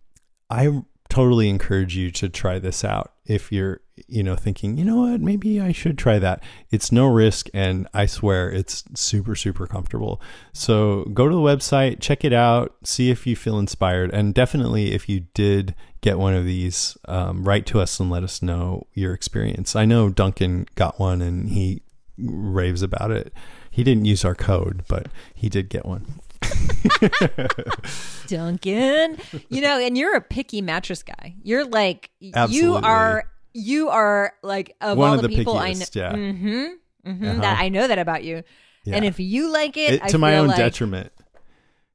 I 0.50 0.84
totally 1.10 1.50
encourage 1.50 1.96
you 1.96 2.12
to 2.12 2.30
try 2.30 2.60
this 2.60 2.84
out. 2.84 3.14
If 3.26 3.52
you're, 3.52 3.82
you 4.08 4.24
know, 4.24 4.36
thinking, 4.36 4.78
you 4.78 4.86
know 4.86 4.98
what, 4.98 5.22
maybe 5.22 5.60
I 5.60 5.72
should 5.72 5.98
try 5.98 6.20
that. 6.20 6.44
It's 6.72 6.92
no 6.92 7.08
risk, 7.08 7.48
and 7.54 7.88
I 7.94 8.06
swear 8.06 8.52
it's 8.52 8.84
super, 8.94 9.36
super 9.36 9.68
comfortable. 9.68 10.22
So 10.54 11.06
go 11.14 11.28
to 11.28 11.34
the 11.34 11.42
website, 11.42 12.02
check 12.02 12.24
it 12.24 12.34
out, 12.34 12.76
see 12.84 13.10
if 13.10 13.26
you 13.26 13.36
feel 13.36 13.60
inspired, 13.60 14.12
and 14.14 14.34
definitely 14.34 14.94
if 14.94 15.10
you 15.10 15.22
did 15.34 15.76
get 16.06 16.20
one 16.20 16.36
of 16.36 16.46
these, 16.46 16.96
um, 17.08 17.44
write 17.44 17.66
to 17.66 17.80
us 17.82 18.00
and 18.00 18.12
let 18.12 18.22
us 18.24 18.44
know 18.44 18.86
your 18.94 19.12
experience. 19.14 19.76
I 19.76 19.86
know 19.86 20.08
Duncan 20.10 20.68
got 20.76 21.00
one 21.00 21.20
and 21.20 21.50
he 21.50 21.82
raves 22.20 22.84
about 22.84 23.10
it. 23.10 23.34
He 23.72 23.84
didn't 23.84 24.06
use 24.06 24.24
our 24.24 24.36
code, 24.36 24.84
but 24.88 25.08
he 25.34 25.50
did 25.50 25.68
get 25.68 25.84
one. 25.84 26.06
Duncan. 28.28 29.18
You 29.50 29.62
know, 29.62 29.80
and 29.80 29.98
you're 29.98 30.16
a 30.16 30.22
picky 30.22 30.62
mattress 30.62 31.04
guy. 31.04 31.36
You're 31.44 31.66
like 31.66 32.10
you 32.20 32.76
are 32.76 33.26
you 33.54 33.90
are 33.90 34.34
like 34.44 34.76
of 34.82 34.98
One 34.98 35.10
all 35.10 35.16
of 35.16 35.22
the, 35.22 35.28
the 35.30 35.36
people 35.36 35.58
I 35.58 35.74
know. 35.74 35.80
pickiest, 35.80 35.96
yeah. 35.96 36.14
Mm-hmm. 36.14 36.66
hmm 37.06 37.26
Uh-huh. 37.30 37.42
That 37.42 37.60
I 37.60 37.70
know 37.70 37.88
that 37.88 37.98
about 38.00 38.24
you. 38.24 38.44
Yeah. 38.86 38.96
And 38.98 39.06
if 39.06 39.20
you 39.20 39.52
like 39.52 39.76
it, 39.78 39.96
It- 39.96 40.08
to 40.10 40.18
my 40.18 40.38
own 40.38 40.48
like, 40.50 40.58
detriment. 40.58 41.12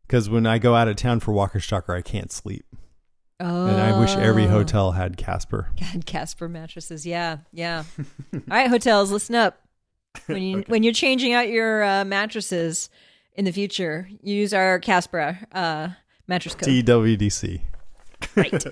Because 0.06 0.28
when 0.28 0.44
I 0.44 0.58
go 0.58 0.74
out 0.74 0.88
of 0.88 0.96
town 0.96 1.20
for 1.20 1.32
Walker 1.32 1.60
Stalker, 1.60 1.94
I 1.94 2.02
can't 2.02 2.32
sleep. 2.32 2.64
Oh, 3.38 3.66
And 3.66 3.79
wish 4.16 4.24
every 4.24 4.46
hotel 4.46 4.92
had 4.92 5.16
Casper. 5.16 5.68
Had 5.78 6.06
Casper 6.06 6.48
mattresses. 6.48 7.06
Yeah, 7.06 7.38
yeah. 7.52 7.84
All 8.32 8.40
right, 8.48 8.68
hotels, 8.70 9.10
listen 9.10 9.34
up. 9.34 9.60
When 10.26 10.42
you 10.42 10.58
when 10.66 10.82
you're 10.82 10.92
changing 10.92 11.32
out 11.32 11.48
your 11.48 11.82
uh, 11.82 12.04
mattresses 12.04 12.90
in 13.34 13.44
the 13.44 13.52
future, 13.52 14.08
use 14.22 14.52
our 14.52 14.78
Casper 14.78 15.38
uh, 15.52 15.88
mattress 16.26 16.54
code. 16.54 16.68
TWDC. 16.68 17.60
Right. 18.36 18.64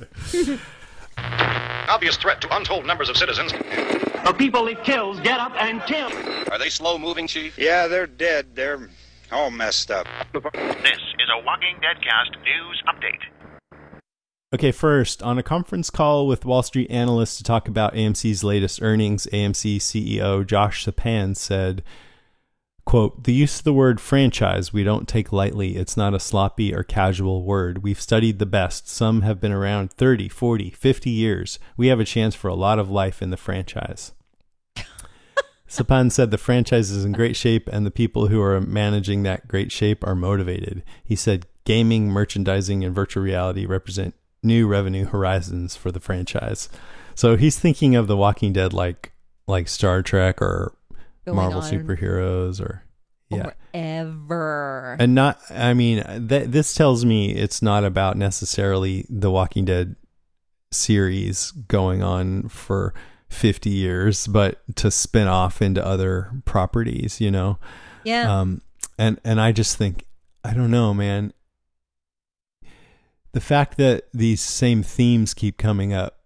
Obvious 1.89 2.17
threat 2.17 2.41
to 2.43 2.57
untold 2.57 2.87
numbers 2.87 3.09
of 3.09 3.17
citizens. 3.17 3.51
The 3.53 4.35
people 4.37 4.69
it 4.69 4.85
kills 4.85 5.21
get 5.21 5.41
up 5.41 5.53
and 5.57 5.81
kill. 5.83 6.11
Are 6.53 6.59
they 6.59 6.69
slow 6.69 6.99
moving, 6.99 7.27
Chief? 7.27 7.57
Yeah, 7.59 7.87
they're 7.87 8.07
dead. 8.07 8.55
They're 8.55 8.91
all 9.33 9.51
messed 9.51 9.91
up. 9.91 10.07
This 10.33 10.43
is 10.43 11.29
a 11.33 11.45
Walking 11.45 11.77
Dead 11.81 12.03
cast 12.03 12.31
news 12.45 12.83
update. 12.89 13.38
Okay, 14.51 14.73
first, 14.73 15.23
on 15.23 15.37
a 15.37 15.43
conference 15.43 15.91
call 15.91 16.27
with 16.27 16.47
Wall 16.47 16.63
Street 16.63 16.91
analysts 16.91 17.37
to 17.37 17.45
talk 17.45 17.69
about 17.69 17.93
AMC's 17.93 18.43
latest 18.43 18.81
earnings, 18.81 19.27
AMC 19.31 19.77
CEO 19.77 20.47
Josh 20.47 20.87
Sapan 20.87 21.37
said, 21.37 21.83
quote, 22.87 23.25
The 23.25 23.35
use 23.35 23.59
of 23.59 23.65
the 23.65 23.75
word 23.75 24.01
franchise 24.01 24.73
we 24.73 24.85
don't 24.85 25.07
take 25.07 25.35
lightly. 25.35 25.77
It's 25.77 25.99
not 25.99 26.15
a 26.15 26.19
sloppy 26.19 26.75
or 26.75 26.83
casual 26.83 27.43
word. 27.43 27.83
We've 27.83 28.01
studied 28.01 28.39
the 28.39 28.47
best. 28.47 28.89
Some 28.89 29.21
have 29.21 29.39
been 29.39 29.53
around 29.53 29.93
30, 29.93 30.31
40, 30.31 30.71
50 30.71 31.11
years. 31.11 31.59
We 31.77 31.89
have 31.89 32.01
a 32.01 32.05
chance 32.05 32.35
for 32.35 32.49
a 32.49 32.55
lot 32.55 32.79
of 32.79 32.89
life 32.89 33.21
in 33.21 33.29
the 33.29 33.37
franchise. 33.37 34.13
Sapan 35.69 36.11
said 36.11 36.31
the 36.31 36.39
franchise 36.39 36.91
is 36.91 37.05
in 37.05 37.13
great 37.13 37.37
shape 37.37 37.69
and 37.71 37.85
the 37.85 37.91
people 37.91 38.29
who 38.29 38.41
are 38.41 38.59
managing 38.63 39.25
that 39.25 39.47
great 39.47 39.71
shape 39.71 40.03
are 40.07 40.15
motivated. 40.15 40.85
He 41.05 41.17
said 41.17 41.47
gaming, 41.65 42.09
merchandising, 42.09 42.83
and 42.83 42.95
virtual 42.95 43.23
reality 43.23 43.67
represent 43.67 44.15
new 44.43 44.67
revenue 44.67 45.07
horizons 45.07 45.77
for 45.77 45.91
the 45.91 46.01
franchise. 46.01 46.69
So 47.15 47.37
he's 47.37 47.59
thinking 47.59 47.97
of 47.97 48.07
The 48.07 48.17
Walking 48.17 48.53
Dead 48.53 48.73
like 48.73 49.13
like 49.47 49.69
Star 49.69 50.03
Trek 50.03 50.41
or 50.41 50.75
Going 51.25 51.37
Marvel 51.37 51.61
on 51.61 51.71
superheroes 51.71 52.61
or 52.61 52.85
yeah. 53.29 53.51
Forever. 53.73 54.97
And 54.99 55.15
not 55.15 55.39
I 55.51 55.75
mean 55.75 56.29
th- 56.29 56.49
this 56.49 56.75
tells 56.75 57.05
me 57.05 57.35
it's 57.35 57.61
not 57.61 57.85
about 57.85 58.17
necessarily 58.17 59.05
The 59.11 59.31
Walking 59.31 59.65
Dead 59.65 59.97
series 60.71 61.51
going 61.51 62.03
on 62.03 62.49
for 62.49 62.95
50 63.31 63.71
years 63.71 64.27
but 64.27 64.63
to 64.77 64.91
spin 64.91 65.29
off 65.29 65.61
into 65.61 65.85
other 65.85 66.31
properties, 66.45 67.21
you 67.21 67.31
know. 67.31 67.59
yeah. 68.05 68.41
Um, 68.41 68.63
and 68.99 69.21
and 69.25 69.41
I 69.41 69.53
just 69.53 69.77
think 69.77 70.07
I 70.45 70.55
don't 70.55 70.71
know, 70.71 70.95
man. 70.95 71.33
The 73.39 73.45
fact 73.45 73.77
that 73.77 74.09
these 74.13 74.41
same 74.41 74.83
themes 74.83 75.33
keep 75.33 75.59
coming 75.59 75.93
up, 75.93 76.19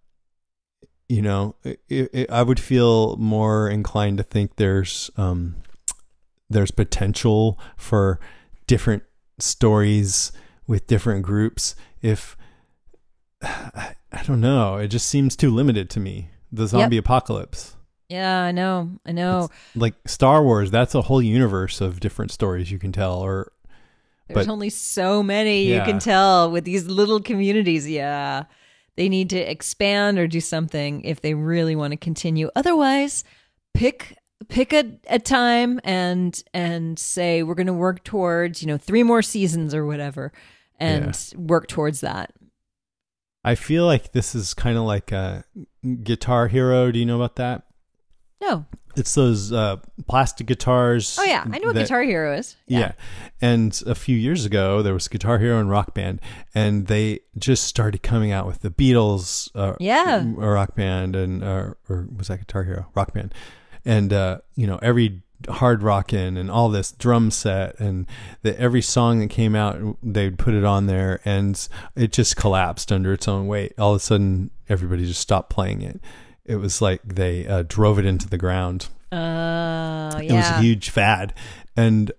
you 1.10 1.20
know, 1.20 1.56
it, 1.62 1.78
it, 1.90 2.30
I 2.30 2.42
would 2.42 2.58
feel 2.58 3.18
more 3.18 3.68
inclined 3.68 4.16
to 4.16 4.22
think 4.22 4.56
there's 4.56 5.10
um, 5.18 5.56
there's 6.48 6.70
potential 6.70 7.60
for 7.76 8.18
different 8.66 9.02
stories 9.38 10.32
with 10.66 10.86
different 10.86 11.22
groups. 11.22 11.76
If 12.00 12.34
I, 13.42 13.94
I 14.12 14.22
don't 14.22 14.40
know, 14.40 14.76
it 14.76 14.88
just 14.88 15.06
seems 15.06 15.36
too 15.36 15.50
limited 15.50 15.90
to 15.90 16.00
me. 16.00 16.30
the 16.50 16.66
zombie 16.66 16.96
apocalypse. 16.96 17.76
Yeah, 18.08 18.42
I 18.42 18.52
know. 18.52 18.88
I 19.04 19.12
know. 19.12 19.50
Like 19.74 19.96
Star 20.06 20.42
Wars, 20.42 20.70
that's 20.70 20.94
a 20.94 21.02
whole 21.02 21.20
universe 21.20 21.82
of 21.82 22.00
different 22.00 22.30
stories 22.30 22.72
you 22.72 22.78
can 22.78 22.90
tell. 22.90 23.20
Or 23.20 23.52
There's 24.34 24.46
but 24.46 24.52
only 24.52 24.70
so 24.70 25.22
many 25.22 25.64
you 25.64 25.80
can 25.80 25.98
tell 25.98 26.50
with 26.50 26.64
these 26.64 26.86
little 26.86 27.20
communities. 27.20 27.88
Yeah. 27.88 28.44
They 28.96 29.08
need 29.08 29.30
to 29.30 29.38
expand 29.38 30.18
or 30.18 30.26
do 30.26 30.40
something 30.40 31.02
if 31.04 31.20
they 31.20 31.34
really 31.34 31.74
want 31.74 31.92
to 31.92 31.96
continue. 31.96 32.50
Otherwise, 32.54 33.24
pick 33.74 34.18
pick 34.48 34.72
a, 34.72 34.98
a 35.08 35.18
time 35.18 35.80
and 35.84 36.42
and 36.52 36.98
say 36.98 37.42
we're 37.42 37.54
going 37.54 37.66
to 37.68 37.72
work 37.72 38.04
towards, 38.04 38.62
you 38.62 38.68
know, 38.68 38.76
three 38.76 39.02
more 39.02 39.22
seasons 39.22 39.74
or 39.74 39.86
whatever 39.86 40.32
and 40.78 41.16
work 41.36 41.68
towards 41.68 42.00
that. 42.00 42.32
I 43.44 43.54
feel 43.54 43.86
like 43.86 44.12
this 44.12 44.34
is 44.34 44.54
kind 44.54 44.76
of 44.76 44.84
like 44.84 45.10
a 45.10 45.44
Guitar 46.02 46.48
Hero. 46.48 46.92
Do 46.92 46.98
you 46.98 47.06
know 47.06 47.16
about 47.16 47.36
that? 47.36 47.64
No. 48.40 48.66
It's 48.96 49.14
those 49.14 49.52
uh, 49.52 49.76
plastic 50.08 50.46
guitars. 50.46 51.16
Oh 51.20 51.24
yeah, 51.24 51.44
I 51.50 51.58
know 51.58 51.68
what 51.68 51.74
that- 51.76 51.82
Guitar 51.84 52.02
Hero 52.02 52.34
is. 52.36 52.56
Yeah. 52.66 52.92
And 53.40 53.80
a 53.86 53.94
few 53.94 54.16
years 54.16 54.44
ago, 54.44 54.82
there 54.82 54.94
was 54.94 55.08
Guitar 55.08 55.38
Hero 55.38 55.58
and 55.58 55.68
Rock 55.70 55.94
Band, 55.94 56.20
and 56.54 56.86
they 56.86 57.20
just 57.38 57.64
started 57.64 58.02
coming 58.02 58.30
out 58.32 58.46
with 58.46 58.60
the 58.60 58.70
Beatles, 58.70 59.50
uh, 59.54 59.74
Yeah. 59.80 60.22
a 60.22 60.24
Rock 60.26 60.74
Band, 60.76 61.16
and 61.16 61.42
uh, 61.42 61.74
or 61.88 62.06
was 62.16 62.28
that 62.28 62.38
Guitar 62.38 62.64
Hero? 62.64 62.86
Rock 62.94 63.12
Band, 63.14 63.34
and 63.84 64.12
uh, 64.12 64.38
you 64.54 64.66
know 64.66 64.78
every 64.82 65.22
hard 65.48 65.82
rockin' 65.82 66.36
and 66.36 66.48
all 66.48 66.68
this 66.68 66.92
drum 66.92 67.28
set 67.32 67.76
and 67.80 68.06
the, 68.42 68.56
every 68.60 68.80
song 68.80 69.18
that 69.18 69.28
came 69.28 69.56
out 69.56 69.96
they'd 70.00 70.38
put 70.38 70.54
it 70.54 70.62
on 70.62 70.86
there 70.86 71.20
and 71.24 71.66
it 71.96 72.12
just 72.12 72.36
collapsed 72.36 72.92
under 72.92 73.12
its 73.12 73.26
own 73.26 73.48
weight 73.48 73.72
all 73.76 73.90
of 73.90 73.96
a 73.96 73.98
sudden 73.98 74.52
everybody 74.68 75.04
just 75.04 75.20
stopped 75.20 75.50
playing 75.50 75.82
it 75.82 76.00
it 76.44 76.56
was 76.56 76.82
like 76.82 77.00
they 77.04 77.46
uh, 77.46 77.62
drove 77.66 77.98
it 77.98 78.04
into 78.06 78.28
the 78.28 78.38
ground 78.38 78.88
Uh 79.12 80.10
yeah. 80.14 80.20
it 80.20 80.32
was 80.32 80.50
a 80.50 80.60
huge 80.60 80.90
fad 80.90 81.34
and 81.76 82.12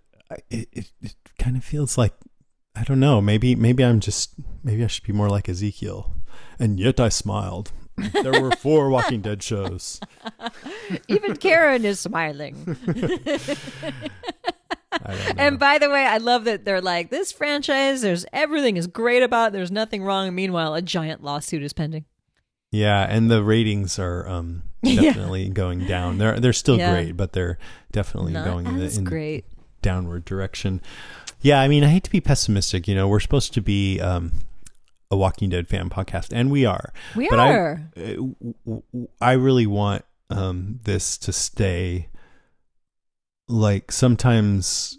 it, 0.50 0.68
it, 0.72 0.92
it 1.02 1.16
kind 1.40 1.58
of 1.58 1.64
feels 1.64 1.98
like 1.98 2.14
i 2.76 2.84
don't 2.84 3.00
know 3.00 3.22
maybe 3.22 3.56
maybe 3.56 3.84
i'm 3.84 4.00
just 4.00 4.34
maybe 4.64 4.84
i 4.84 4.88
should 4.88 5.04
be 5.06 5.14
more 5.14 5.30
like 5.30 5.48
ezekiel 5.50 6.16
and 6.60 6.80
yet 6.80 7.00
i 7.00 7.10
smiled 7.10 7.72
there 8.24 8.42
were 8.42 8.52
four 8.56 8.90
walking 8.90 9.22
dead 9.22 9.44
shows 9.44 10.00
Even 11.08 11.36
Karen 11.38 11.86
is 11.86 12.00
smiling. 12.00 12.78
I 12.88 13.56
don't 15.16 15.38
know. 15.38 15.44
And 15.44 15.60
by 15.60 15.78
the 15.80 15.90
way, 15.90 16.06
I 16.06 16.18
love 16.18 16.44
that 16.46 16.66
they're 16.66 16.82
like 16.82 17.10
this 17.10 17.32
franchise. 17.32 18.02
There's 18.02 18.26
everything 18.34 18.78
is 18.78 18.88
great 18.88 19.24
about. 19.24 19.48
it, 19.48 19.54
There's 19.54 19.72
nothing 19.72 20.04
wrong. 20.04 20.34
Meanwhile, 20.36 20.76
a 20.76 20.82
giant 20.82 21.24
lawsuit 21.24 21.64
is 21.64 21.74
pending. 21.74 22.06
Yeah 22.74 23.04
and 23.10 23.30
the 23.32 23.44
ratings 23.44 23.98
are 24.00 24.28
um 24.28 24.64
Yeah. 24.82 25.02
definitely 25.02 25.48
going 25.50 25.86
down 25.86 26.18
they're 26.18 26.40
they're 26.40 26.52
still 26.54 26.78
Yeah. 26.78 26.92
great 26.92 27.16
but 27.16 27.32
they're 27.34 27.58
definitely 27.92 28.34
Not 28.34 28.46
going 28.46 28.66
in 28.68 28.78
the 28.80 28.94
in 28.98 29.04
great. 29.06 29.46
downward 29.82 30.26
direction 30.26 30.82
yeah 31.42 31.62
i 31.62 31.68
mean 31.68 31.84
i 31.84 31.88
hate 31.90 32.04
to 32.04 32.12
be 32.12 32.20
pessimistic 32.20 32.88
you 32.88 32.96
know 32.96 33.08
we're 33.08 33.20
supposed 33.22 33.54
to 33.54 33.62
be 33.62 34.02
um 34.02 34.32
a 35.12 35.16
walking 35.16 35.50
dead 35.50 35.68
fan 35.68 35.90
podcast 35.90 36.30
and 36.34 36.50
we 36.52 36.66
are 36.66 36.92
We 37.16 37.30
but 37.30 37.40
I- 37.40 37.54
are. 37.54 37.92
uh, 37.96 38.02
w- 38.02 38.36
w- 38.66 39.08
I 39.22 39.34
really 39.34 39.68
want 39.68 40.04
um, 40.32 40.80
this 40.86 41.18
to 41.20 41.32
stay. 41.32 42.08
Like 43.50 43.92
sometimes, 43.92 44.98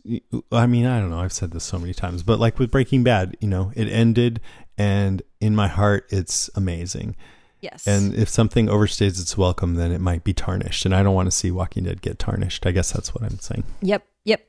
I 0.52 0.66
mean, 0.66 0.86
I 0.86 1.00
don't 1.00 1.10
know. 1.10 1.18
I've 1.18 1.32
said 1.32 1.50
this 1.50 1.64
so 1.64 1.78
many 1.78 1.94
times, 1.94 2.22
but 2.22 2.38
like 2.38 2.58
with 2.60 2.70
Breaking 2.70 3.02
Bad, 3.02 3.36
you 3.40 3.48
know, 3.48 3.72
it 3.74 3.88
ended, 3.88 4.40
and 4.78 5.22
in 5.40 5.56
my 5.56 5.66
heart, 5.66 6.06
it's 6.10 6.50
amazing. 6.54 7.16
Yes. 7.64 7.86
And 7.86 8.14
if 8.14 8.28
something 8.28 8.66
overstays 8.66 9.18
its 9.18 9.38
welcome, 9.38 9.76
then 9.76 9.90
it 9.90 10.00
might 10.02 10.22
be 10.22 10.34
tarnished, 10.34 10.84
and 10.84 10.94
I 10.94 11.02
don't 11.02 11.14
want 11.14 11.28
to 11.28 11.30
see 11.30 11.50
Walking 11.50 11.84
Dead 11.84 12.02
get 12.02 12.18
tarnished. 12.18 12.66
I 12.66 12.72
guess 12.72 12.92
that's 12.92 13.14
what 13.14 13.24
I'm 13.24 13.38
saying. 13.38 13.64
Yep. 13.80 14.06
Yep. 14.24 14.46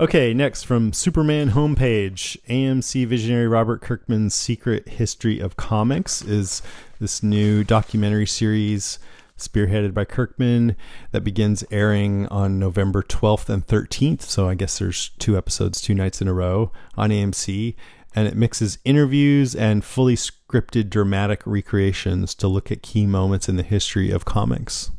Okay, 0.00 0.32
next 0.32 0.62
from 0.62 0.94
Superman 0.94 1.50
homepage, 1.50 2.38
AMC 2.48 3.06
visionary 3.06 3.46
Robert 3.46 3.82
Kirkman's 3.82 4.34
Secret 4.34 4.88
History 4.88 5.40
of 5.40 5.58
Comics 5.58 6.22
is 6.22 6.62
this 7.00 7.22
new 7.22 7.64
documentary 7.64 8.26
series 8.26 8.98
spearheaded 9.36 9.92
by 9.92 10.06
Kirkman 10.06 10.76
that 11.12 11.22
begins 11.22 11.64
airing 11.70 12.26
on 12.28 12.58
November 12.58 13.02
12th 13.02 13.50
and 13.50 13.66
13th. 13.66 14.22
So 14.22 14.48
I 14.48 14.54
guess 14.54 14.78
there's 14.78 15.10
two 15.18 15.36
episodes, 15.36 15.82
two 15.82 15.94
nights 15.94 16.22
in 16.22 16.28
a 16.28 16.32
row 16.32 16.72
on 16.96 17.10
AMC. 17.10 17.74
And 18.14 18.26
it 18.26 18.36
mixes 18.36 18.78
interviews 18.84 19.54
and 19.54 19.84
fully 19.84 20.16
scripted 20.16 20.90
dramatic 20.90 21.42
recreations 21.46 22.34
to 22.36 22.48
look 22.48 22.72
at 22.72 22.82
key 22.82 23.06
moments 23.06 23.48
in 23.48 23.56
the 23.56 23.62
history 23.62 24.10
of 24.10 24.24
comics. 24.24 24.90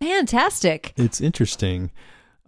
Fantastic. 0.00 0.92
It's 0.96 1.20
interesting. 1.20 1.90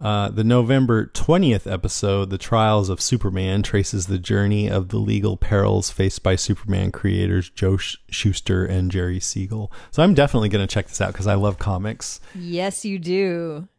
Uh, 0.01 0.27
the 0.29 0.43
November 0.43 1.05
20th 1.07 1.71
episode, 1.71 2.29
The 2.29 2.37
Trials 2.37 2.89
of 2.89 2.99
Superman, 2.99 3.63
traces 3.63 4.07
the 4.07 4.19
journey 4.19 4.69
of 4.69 4.89
the 4.89 4.97
legal 4.97 5.37
perils 5.37 5.89
faced 5.89 6.21
by 6.21 6.35
Superman 6.35 6.91
creators 6.91 7.49
Joe 7.49 7.77
Shuster 7.77 8.65
and 8.65 8.91
Jerry 8.91 9.21
Siegel. 9.21 9.71
So 9.91 10.03
I'm 10.03 10.13
definitely 10.13 10.49
going 10.49 10.67
to 10.67 10.73
check 10.73 10.87
this 10.89 10.99
out 10.99 11.13
because 11.13 11.27
I 11.27 11.35
love 11.35 11.57
comics. 11.59 12.19
Yes, 12.35 12.83
you 12.83 12.99
do. 12.99 13.69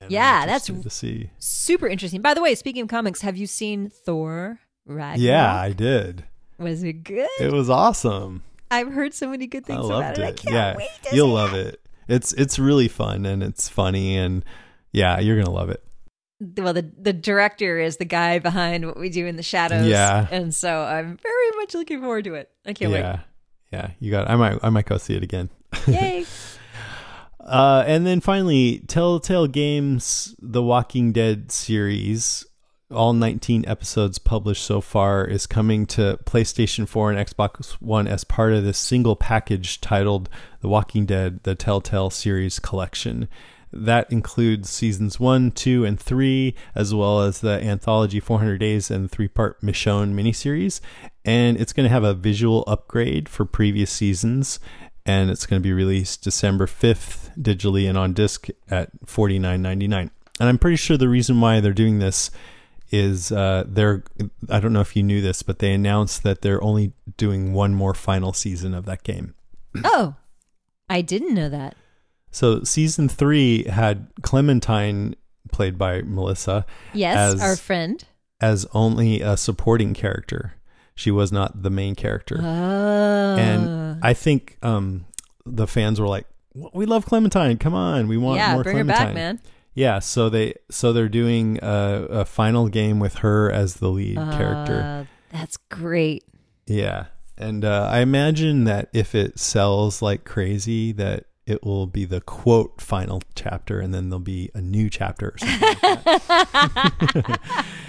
And 0.00 0.12
Yeah, 0.12 0.46
that's 0.46 0.66
to 0.66 0.88
see. 0.90 1.30
super 1.40 1.88
interesting. 1.88 2.22
By 2.22 2.34
the 2.34 2.42
way, 2.42 2.54
speaking 2.54 2.82
of 2.82 2.88
comics, 2.88 3.22
have 3.22 3.36
you 3.36 3.48
seen 3.48 3.88
Thor? 3.90 4.60
Ragnarok? 4.86 5.20
Yeah, 5.20 5.54
I 5.54 5.72
did. 5.72 6.24
Was 6.58 6.82
it 6.82 7.04
good? 7.04 7.28
It 7.40 7.52
was 7.52 7.68
awesome. 7.68 8.42
I've 8.70 8.92
heard 8.92 9.14
so 9.14 9.28
many 9.28 9.46
good 9.46 9.64
things 9.66 9.84
I 9.84 9.86
about 9.86 10.00
loved 10.16 10.18
it. 10.18 10.24
I 10.24 10.32
can't 10.32 10.54
yeah, 10.54 10.76
wait 10.76 10.88
to 11.04 11.16
you'll 11.16 11.28
love 11.28 11.54
it. 11.54 11.80
It's 12.08 12.32
it's 12.32 12.58
really 12.58 12.88
fun 12.88 13.26
and 13.26 13.42
it's 13.42 13.68
funny 13.68 14.16
and 14.16 14.44
yeah, 14.92 15.18
you're 15.20 15.36
gonna 15.36 15.50
love 15.54 15.70
it. 15.70 15.82
well 16.58 16.72
the 16.72 16.90
the 16.98 17.12
director 17.12 17.78
is 17.78 17.96
the 17.98 18.04
guy 18.04 18.38
behind 18.38 18.86
what 18.86 18.98
we 18.98 19.08
do 19.10 19.26
in 19.26 19.36
the 19.36 19.42
shadows 19.42 19.86
Yeah. 19.86 20.26
and 20.30 20.54
so 20.54 20.82
i'm 20.82 21.16
very 21.16 21.50
much 21.56 21.72
looking 21.74 22.00
forward 22.00 22.24
to 22.24 22.34
it 22.34 22.50
i 22.66 22.72
can't 22.74 22.92
wait. 22.92 23.00
yeah, 23.00 23.20
yeah. 23.72 23.90
You 24.00 24.10
got. 24.10 24.28
It. 24.28 24.30
I 24.32 24.36
might 24.36 24.58
I 24.62 24.70
might 24.70 24.84
go 24.86 24.98
see 24.98 25.14
it 25.14 25.22
again. 25.22 25.48
yay 25.86 26.24
Uh, 27.40 27.84
and 27.86 28.04
then 28.04 28.20
finally, 28.20 28.80
Telltale 28.88 29.46
Games, 29.46 30.34
The 30.40 30.62
Walking 30.64 31.12
Dead 31.12 31.52
series, 31.52 32.44
all 32.90 33.12
19 33.12 33.64
episodes 33.66 34.18
published 34.18 34.64
so 34.64 34.80
far, 34.80 35.24
is 35.24 35.46
coming 35.46 35.86
to 35.86 36.18
PlayStation 36.24 36.88
4 36.88 37.12
and 37.12 37.28
Xbox 37.28 37.72
One 37.80 38.06
as 38.06 38.24
part 38.24 38.52
of 38.52 38.64
this 38.64 38.78
single 38.78 39.16
package 39.16 39.80
titled 39.80 40.28
The 40.60 40.68
Walking 40.68 41.06
Dead, 41.06 41.42
The 41.42 41.54
Telltale 41.54 42.10
Series 42.10 42.58
Collection. 42.58 43.28
That 43.72 44.10
includes 44.10 44.70
seasons 44.70 45.18
1, 45.18 45.50
2, 45.50 45.84
and 45.84 45.98
3, 45.98 46.54
as 46.74 46.94
well 46.94 47.20
as 47.20 47.40
the 47.40 47.60
anthology 47.62 48.20
400 48.20 48.58
Days 48.58 48.90
and 48.90 49.10
three 49.10 49.28
part 49.28 49.60
Michonne 49.60 50.14
miniseries. 50.14 50.80
And 51.24 51.56
it's 51.60 51.72
going 51.72 51.84
to 51.84 51.92
have 51.92 52.04
a 52.04 52.14
visual 52.14 52.62
upgrade 52.66 53.28
for 53.28 53.44
previous 53.44 53.90
seasons 53.90 54.60
and 55.06 55.30
it's 55.30 55.46
going 55.46 55.62
to 55.62 55.66
be 55.66 55.72
released 55.72 56.24
December 56.24 56.66
5th 56.66 57.36
digitally 57.40 57.88
and 57.88 57.96
on 57.96 58.12
disc 58.12 58.48
at 58.68 58.90
$49.99. 59.06 59.92
And 59.92 60.48
I'm 60.48 60.58
pretty 60.58 60.76
sure 60.76 60.96
the 60.96 61.08
reason 61.08 61.40
why 61.40 61.60
they're 61.60 61.72
doing 61.72 62.00
this 62.00 62.30
is 62.90 63.32
uh, 63.32 63.64
they're 63.66 64.04
I 64.48 64.60
don't 64.60 64.72
know 64.72 64.80
if 64.80 64.94
you 64.96 65.02
knew 65.02 65.20
this, 65.20 65.42
but 65.42 65.58
they 65.58 65.72
announced 65.72 66.22
that 66.22 66.42
they're 66.42 66.62
only 66.62 66.92
doing 67.16 67.52
one 67.52 67.74
more 67.74 67.94
final 67.94 68.32
season 68.32 68.74
of 68.74 68.84
that 68.86 69.02
game. 69.02 69.34
oh 69.84 70.14
i 70.88 71.00
didn't 71.02 71.34
know 71.34 71.48
that 71.48 71.74
So 72.30 72.62
season 72.64 73.08
three 73.08 73.64
had 73.64 74.08
Clementine, 74.22 75.16
played 75.52 75.76
by 75.78 76.02
Melissa, 76.02 76.64
yes 76.94 77.34
as, 77.34 77.42
our 77.42 77.56
friend 77.56 78.04
as 78.40 78.66
only 78.72 79.20
a 79.20 79.36
supporting 79.36 79.94
character. 79.94 80.54
She 80.94 81.10
was 81.10 81.30
not 81.30 81.62
the 81.62 81.70
main 81.70 81.94
character. 81.94 82.38
oh 82.40 83.36
and 83.36 84.02
I 84.02 84.14
think 84.14 84.56
um, 84.62 85.04
the 85.44 85.66
fans 85.66 86.00
were 86.00 86.08
like, 86.08 86.26
"We 86.72 86.86
love 86.86 87.04
Clementine. 87.04 87.58
Come 87.58 87.74
on, 87.74 88.08
we 88.08 88.16
want 88.16 88.38
yeah 88.38 88.54
more 88.54 88.62
bring 88.62 88.76
her 88.78 88.84
Clementine." 88.84 89.06
back 89.06 89.14
man 89.14 89.40
Yeah, 89.76 89.98
so 89.98 90.30
they 90.30 90.54
so 90.70 90.92
they're 90.94 91.08
doing 91.08 91.58
a, 91.62 92.06
a 92.10 92.24
final 92.24 92.68
game 92.68 92.98
with 92.98 93.16
her 93.16 93.52
as 93.52 93.74
the 93.74 93.88
lead 93.90 94.16
character. 94.16 94.80
Uh, 94.80 95.04
that's 95.30 95.58
great 95.70 96.24
Yeah, 96.66 97.06
and 97.36 97.62
uh, 97.62 97.86
I 97.92 97.98
imagine 98.00 98.64
that 98.64 98.88
if 98.94 99.14
it 99.14 99.38
sells 99.38 100.00
like 100.00 100.24
crazy, 100.24 100.92
that 100.92 101.26
it 101.46 101.62
will 101.62 101.86
be 101.86 102.06
the 102.06 102.22
quote 102.22 102.80
final 102.80 103.20
chapter, 103.34 103.78
and 103.78 103.92
then 103.92 104.08
there'll 104.08 104.18
be 104.20 104.50
a 104.54 104.62
new 104.62 104.88
chapter 104.88 105.28
or 105.34 105.38
something. 105.38 105.60
like 105.60 105.82
that. 106.02 107.40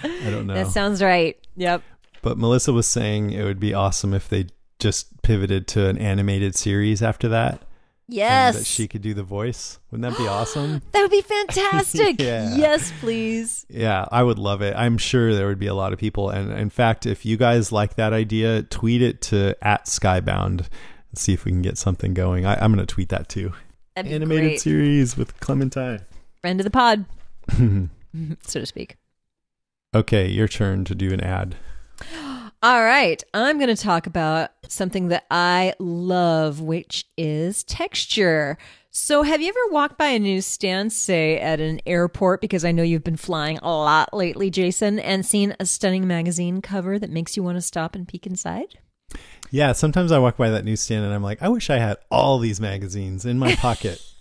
I 0.03 0.29
don't 0.29 0.45
know. 0.47 0.53
that 0.55 0.67
sounds 0.67 1.01
right 1.01 1.37
yep 1.55 1.81
But 2.21 2.37
Melissa 2.37 2.73
was 2.73 2.85
saying 2.85 3.31
it 3.31 3.43
would 3.43 3.59
be 3.59 3.73
awesome 3.73 4.13
if 4.13 4.27
they 4.27 4.47
just 4.79 5.21
pivoted 5.21 5.67
to 5.69 5.87
an 5.87 5.97
animated 5.97 6.53
series 6.55 7.01
after 7.01 7.29
that. 7.29 7.61
Yes 8.07 8.57
that 8.57 8.65
she 8.65 8.87
could 8.87 9.01
do 9.01 9.13
the 9.13 9.23
voice. 9.23 9.79
Wouldn't 9.91 10.09
that 10.09 10.17
be 10.17 10.27
awesome? 10.27 10.81
that 10.91 11.01
would 11.01 11.11
be 11.11 11.21
fantastic 11.21 12.15
Yeah. 12.21 12.55
yes 12.55 12.91
please 12.99 13.65
Yeah, 13.69 14.05
I 14.11 14.23
would 14.23 14.39
love 14.39 14.61
it. 14.61 14.75
I'm 14.75 14.97
sure 14.97 15.33
there 15.35 15.47
would 15.47 15.59
be 15.59 15.67
a 15.67 15.73
lot 15.73 15.93
of 15.93 15.99
people. 15.99 16.29
And 16.29 16.51
in 16.51 16.69
fact, 16.69 17.05
if 17.05 17.25
you 17.25 17.37
guys 17.37 17.71
like 17.71 17.95
that 17.95 18.13
idea, 18.13 18.63
tweet 18.63 19.01
it 19.01 19.21
to 19.23 19.55
at 19.61 19.85
Skybound 19.85 20.59
and 21.09 21.15
see 21.15 21.33
if 21.33 21.43
we 21.45 21.51
can 21.51 21.61
get 21.61 21.77
something 21.77 22.13
going. 22.13 22.45
I, 22.45 22.55
I'm 22.63 22.73
going 22.73 22.85
to 22.85 22.91
tweet 22.93 23.09
that 23.09 23.27
too. 23.29 23.53
Animated 23.95 24.43
great. 24.43 24.61
series 24.61 25.17
with 25.17 25.39
Clementine. 25.39 26.01
Friend 26.41 26.59
of 26.59 26.63
the 26.63 26.69
pod, 26.69 27.05
so 28.43 28.59
to 28.59 28.65
speak. 28.65 28.95
okay, 29.95 30.27
your 30.27 30.47
turn 30.47 30.85
to 30.85 30.93
do 30.95 31.11
an 31.11 31.19
ad. 31.21 31.55
All 32.63 32.83
right, 32.83 33.23
I'm 33.35 33.59
going 33.59 33.73
to 33.73 33.81
talk 33.81 34.07
about 34.07 34.49
something 34.67 35.09
that 35.09 35.25
I 35.29 35.75
love, 35.77 36.59
which 36.59 37.05
is 37.15 37.63
texture. 37.63 38.57
So, 38.89 39.21
have 39.21 39.41
you 39.41 39.49
ever 39.49 39.71
walked 39.71 39.99
by 39.99 40.07
a 40.07 40.17
newsstand, 40.17 40.91
say 40.91 41.39
at 41.39 41.59
an 41.59 41.81
airport, 41.85 42.41
because 42.41 42.65
I 42.65 42.71
know 42.71 42.81
you've 42.81 43.03
been 43.03 43.15
flying 43.15 43.59
a 43.59 43.69
lot 43.69 44.11
lately, 44.11 44.49
Jason, 44.49 44.97
and 44.97 45.23
seen 45.23 45.55
a 45.59 45.67
stunning 45.67 46.07
magazine 46.07 46.63
cover 46.63 46.97
that 46.97 47.11
makes 47.11 47.37
you 47.37 47.43
want 47.43 47.57
to 47.57 47.61
stop 47.61 47.93
and 47.93 48.07
peek 48.07 48.25
inside? 48.25 48.79
Yeah, 49.51 49.73
sometimes 49.73 50.11
I 50.11 50.17
walk 50.17 50.35
by 50.35 50.49
that 50.49 50.65
newsstand 50.65 51.05
and 51.05 51.13
I'm 51.13 51.21
like, 51.21 51.43
I 51.43 51.49
wish 51.49 51.69
I 51.69 51.77
had 51.77 51.97
all 52.09 52.39
these 52.39 52.59
magazines 52.59 53.23
in 53.23 53.37
my 53.37 53.55
pocket. 53.55 54.01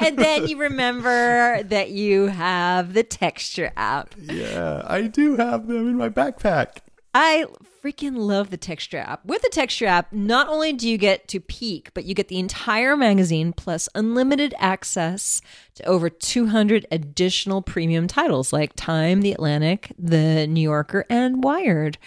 And 0.00 0.18
then 0.18 0.48
you 0.48 0.58
remember 0.58 1.62
that 1.62 1.90
you 1.90 2.26
have 2.26 2.92
the 2.94 3.04
texture 3.04 3.72
app. 3.76 4.14
yeah, 4.18 4.82
I 4.84 5.02
do 5.02 5.36
have 5.36 5.66
them 5.66 5.88
in 5.88 5.96
my 5.96 6.08
backpack. 6.10 6.78
I 7.14 7.46
freaking 7.80 8.16
love 8.16 8.50
the 8.50 8.56
Texture 8.56 8.98
app. 8.98 9.24
With 9.24 9.42
the 9.42 9.48
Texture 9.48 9.86
app, 9.86 10.12
not 10.12 10.48
only 10.48 10.72
do 10.72 10.88
you 10.88 10.98
get 10.98 11.28
to 11.28 11.38
peek, 11.38 11.94
but 11.94 12.04
you 12.04 12.12
get 12.12 12.26
the 12.26 12.40
entire 12.40 12.96
magazine 12.96 13.52
plus 13.52 13.88
unlimited 13.94 14.52
access 14.58 15.40
to 15.76 15.84
over 15.84 16.10
200 16.10 16.86
additional 16.90 17.62
premium 17.62 18.08
titles 18.08 18.52
like 18.52 18.72
Time, 18.74 19.22
The 19.22 19.30
Atlantic, 19.30 19.92
The 19.96 20.48
New 20.48 20.62
Yorker, 20.62 21.04
and 21.08 21.44
Wired. 21.44 21.98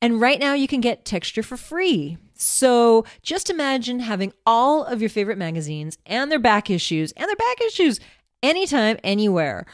And 0.00 0.18
right 0.18 0.40
now 0.40 0.54
you 0.54 0.66
can 0.66 0.80
get 0.80 1.04
Texture 1.04 1.42
for 1.42 1.58
free. 1.58 2.16
So 2.32 3.04
just 3.22 3.50
imagine 3.50 4.00
having 4.00 4.32
all 4.46 4.84
of 4.84 5.02
your 5.02 5.10
favorite 5.10 5.38
magazines 5.38 5.98
and 6.06 6.32
their 6.32 6.38
back 6.38 6.70
issues 6.70 7.12
and 7.12 7.28
their 7.28 7.36
back 7.36 7.60
issues 7.60 8.00
anytime, 8.42 8.96
anywhere. 9.04 9.66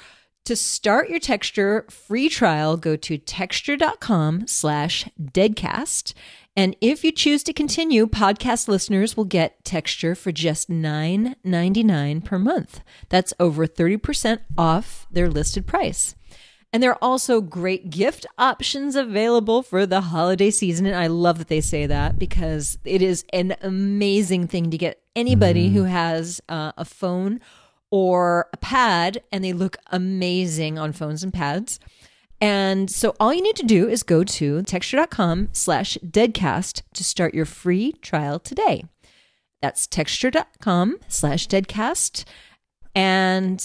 To 0.51 0.57
start 0.57 1.09
your 1.09 1.21
texture 1.21 1.87
free 1.89 2.29
trial, 2.29 2.77
go 2.77 2.97
to 2.97 3.17
texture.com 3.17 4.49
slash 4.49 5.09
deadcast. 5.23 6.13
And 6.57 6.75
if 6.81 7.05
you 7.05 7.13
choose 7.13 7.45
to 7.45 7.53
continue, 7.53 8.09
podcast 8.09 8.67
listeners 8.67 9.17
will 9.17 9.27
get 9.27 9.65
texture 9.65 10.17
for 10.17 10.33
just 10.33 10.69
$9.99 10.69 12.25
per 12.25 12.37
month. 12.37 12.81
That's 13.11 13.33
over 13.39 13.69
30% 13.69 14.41
off 14.59 15.07
their 15.09 15.31
listed 15.31 15.69
price. 15.69 16.17
And 16.73 16.83
there 16.83 16.91
are 16.91 16.99
also 17.01 17.41
great 17.41 17.91
gift 17.91 18.27
options 18.37 18.97
available 18.97 19.63
for 19.63 19.87
the 19.87 20.01
holiday 20.01 20.51
season. 20.51 20.85
And 20.85 20.97
I 20.97 21.07
love 21.07 21.39
that 21.39 21.47
they 21.47 21.61
say 21.61 21.87
that 21.87 22.19
because 22.19 22.77
it 22.85 23.03
is 23.03 23.25
an 23.33 23.55
amazing 23.63 24.49
thing 24.49 24.73
to 24.73 24.79
get 24.79 25.01
anybody 25.15 25.69
who 25.69 25.85
has 25.85 26.41
uh, 26.49 26.73
a 26.77 26.85
phone 26.85 27.39
or 27.91 28.49
a 28.53 28.57
pad 28.57 29.23
and 29.33 29.43
they 29.45 29.53
look 29.53 29.77
amazing 29.91 30.79
on 30.79 30.93
phones 30.93 31.23
and 31.23 31.33
pads. 31.33 31.81
And 32.41 32.91
so 32.91 33.15
all 33.21 33.35
you 33.35 33.43
need 33.43 33.57
to 33.57 33.67
do 33.67 33.89
is 33.89 34.03
go 34.03 34.25
to 34.25 34.63
texture.com 34.63 35.51
slash 35.53 35.99
deadcast 36.05 36.83
to 36.95 37.05
start 37.05 37.35
your 37.35 37.45
free 37.45 37.93
trial 38.01 38.39
today. 38.39 38.85
That's 39.61 39.87
texture.com 39.87 40.97
slash 41.09 41.49
deadcast. 41.49 42.25
And 42.95 43.63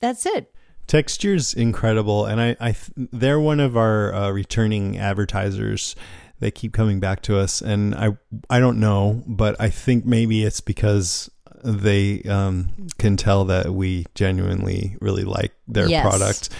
that's 0.00 0.24
it. 0.24 0.54
Texture's 0.86 1.54
incredible, 1.54 2.26
and 2.26 2.40
I, 2.40 2.56
I 2.60 2.76
they're 2.94 3.40
one 3.40 3.58
of 3.58 3.74
our 3.74 4.12
uh, 4.12 4.30
returning 4.30 4.98
advertisers. 4.98 5.96
They 6.40 6.50
keep 6.50 6.74
coming 6.74 7.00
back 7.00 7.22
to 7.22 7.38
us, 7.38 7.62
and 7.62 7.94
I 7.94 8.18
I 8.50 8.60
don't 8.60 8.78
know, 8.78 9.22
but 9.26 9.58
I 9.58 9.70
think 9.70 10.04
maybe 10.04 10.44
it's 10.44 10.60
because 10.60 11.30
they 11.64 12.22
um, 12.24 12.68
can 12.98 13.16
tell 13.16 13.46
that 13.46 13.72
we 13.72 14.04
genuinely 14.14 14.96
really 15.00 15.24
like 15.24 15.52
their 15.66 15.88
Yes. 15.88 16.02
product. 16.02 16.50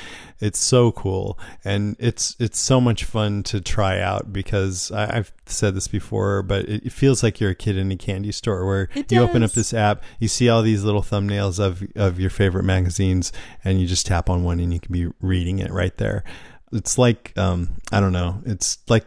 It's 0.40 0.58
so 0.58 0.90
cool, 0.92 1.38
and 1.64 1.94
it's 1.98 2.34
it's 2.40 2.58
so 2.58 2.80
much 2.80 3.04
fun 3.04 3.44
to 3.44 3.60
try 3.60 4.00
out 4.00 4.32
because 4.32 4.90
I, 4.90 5.18
I've 5.18 5.32
said 5.46 5.74
this 5.74 5.86
before, 5.88 6.42
but 6.42 6.64
it, 6.68 6.86
it 6.86 6.92
feels 6.92 7.22
like 7.22 7.38
you're 7.38 7.50
a 7.50 7.54
kid 7.54 7.76
in 7.76 7.92
a 7.92 7.96
candy 7.96 8.32
store 8.32 8.66
where 8.66 8.88
you 9.08 9.22
open 9.22 9.42
up 9.44 9.52
this 9.52 9.72
app, 9.72 10.02
you 10.18 10.26
see 10.26 10.48
all 10.48 10.60
these 10.62 10.82
little 10.82 11.02
thumbnails 11.02 11.60
of 11.60 11.82
of 11.94 12.18
your 12.18 12.30
favorite 12.30 12.64
magazines, 12.64 13.32
and 13.62 13.80
you 13.80 13.86
just 13.86 14.06
tap 14.06 14.28
on 14.28 14.42
one 14.42 14.58
and 14.58 14.72
you 14.74 14.80
can 14.80 14.92
be 14.92 15.06
reading 15.20 15.60
it 15.60 15.70
right 15.70 15.96
there. 15.98 16.24
It's 16.72 16.98
like 16.98 17.32
um, 17.38 17.68
I 17.92 18.00
don't 18.00 18.12
know. 18.12 18.42
It's 18.44 18.78
like 18.88 19.06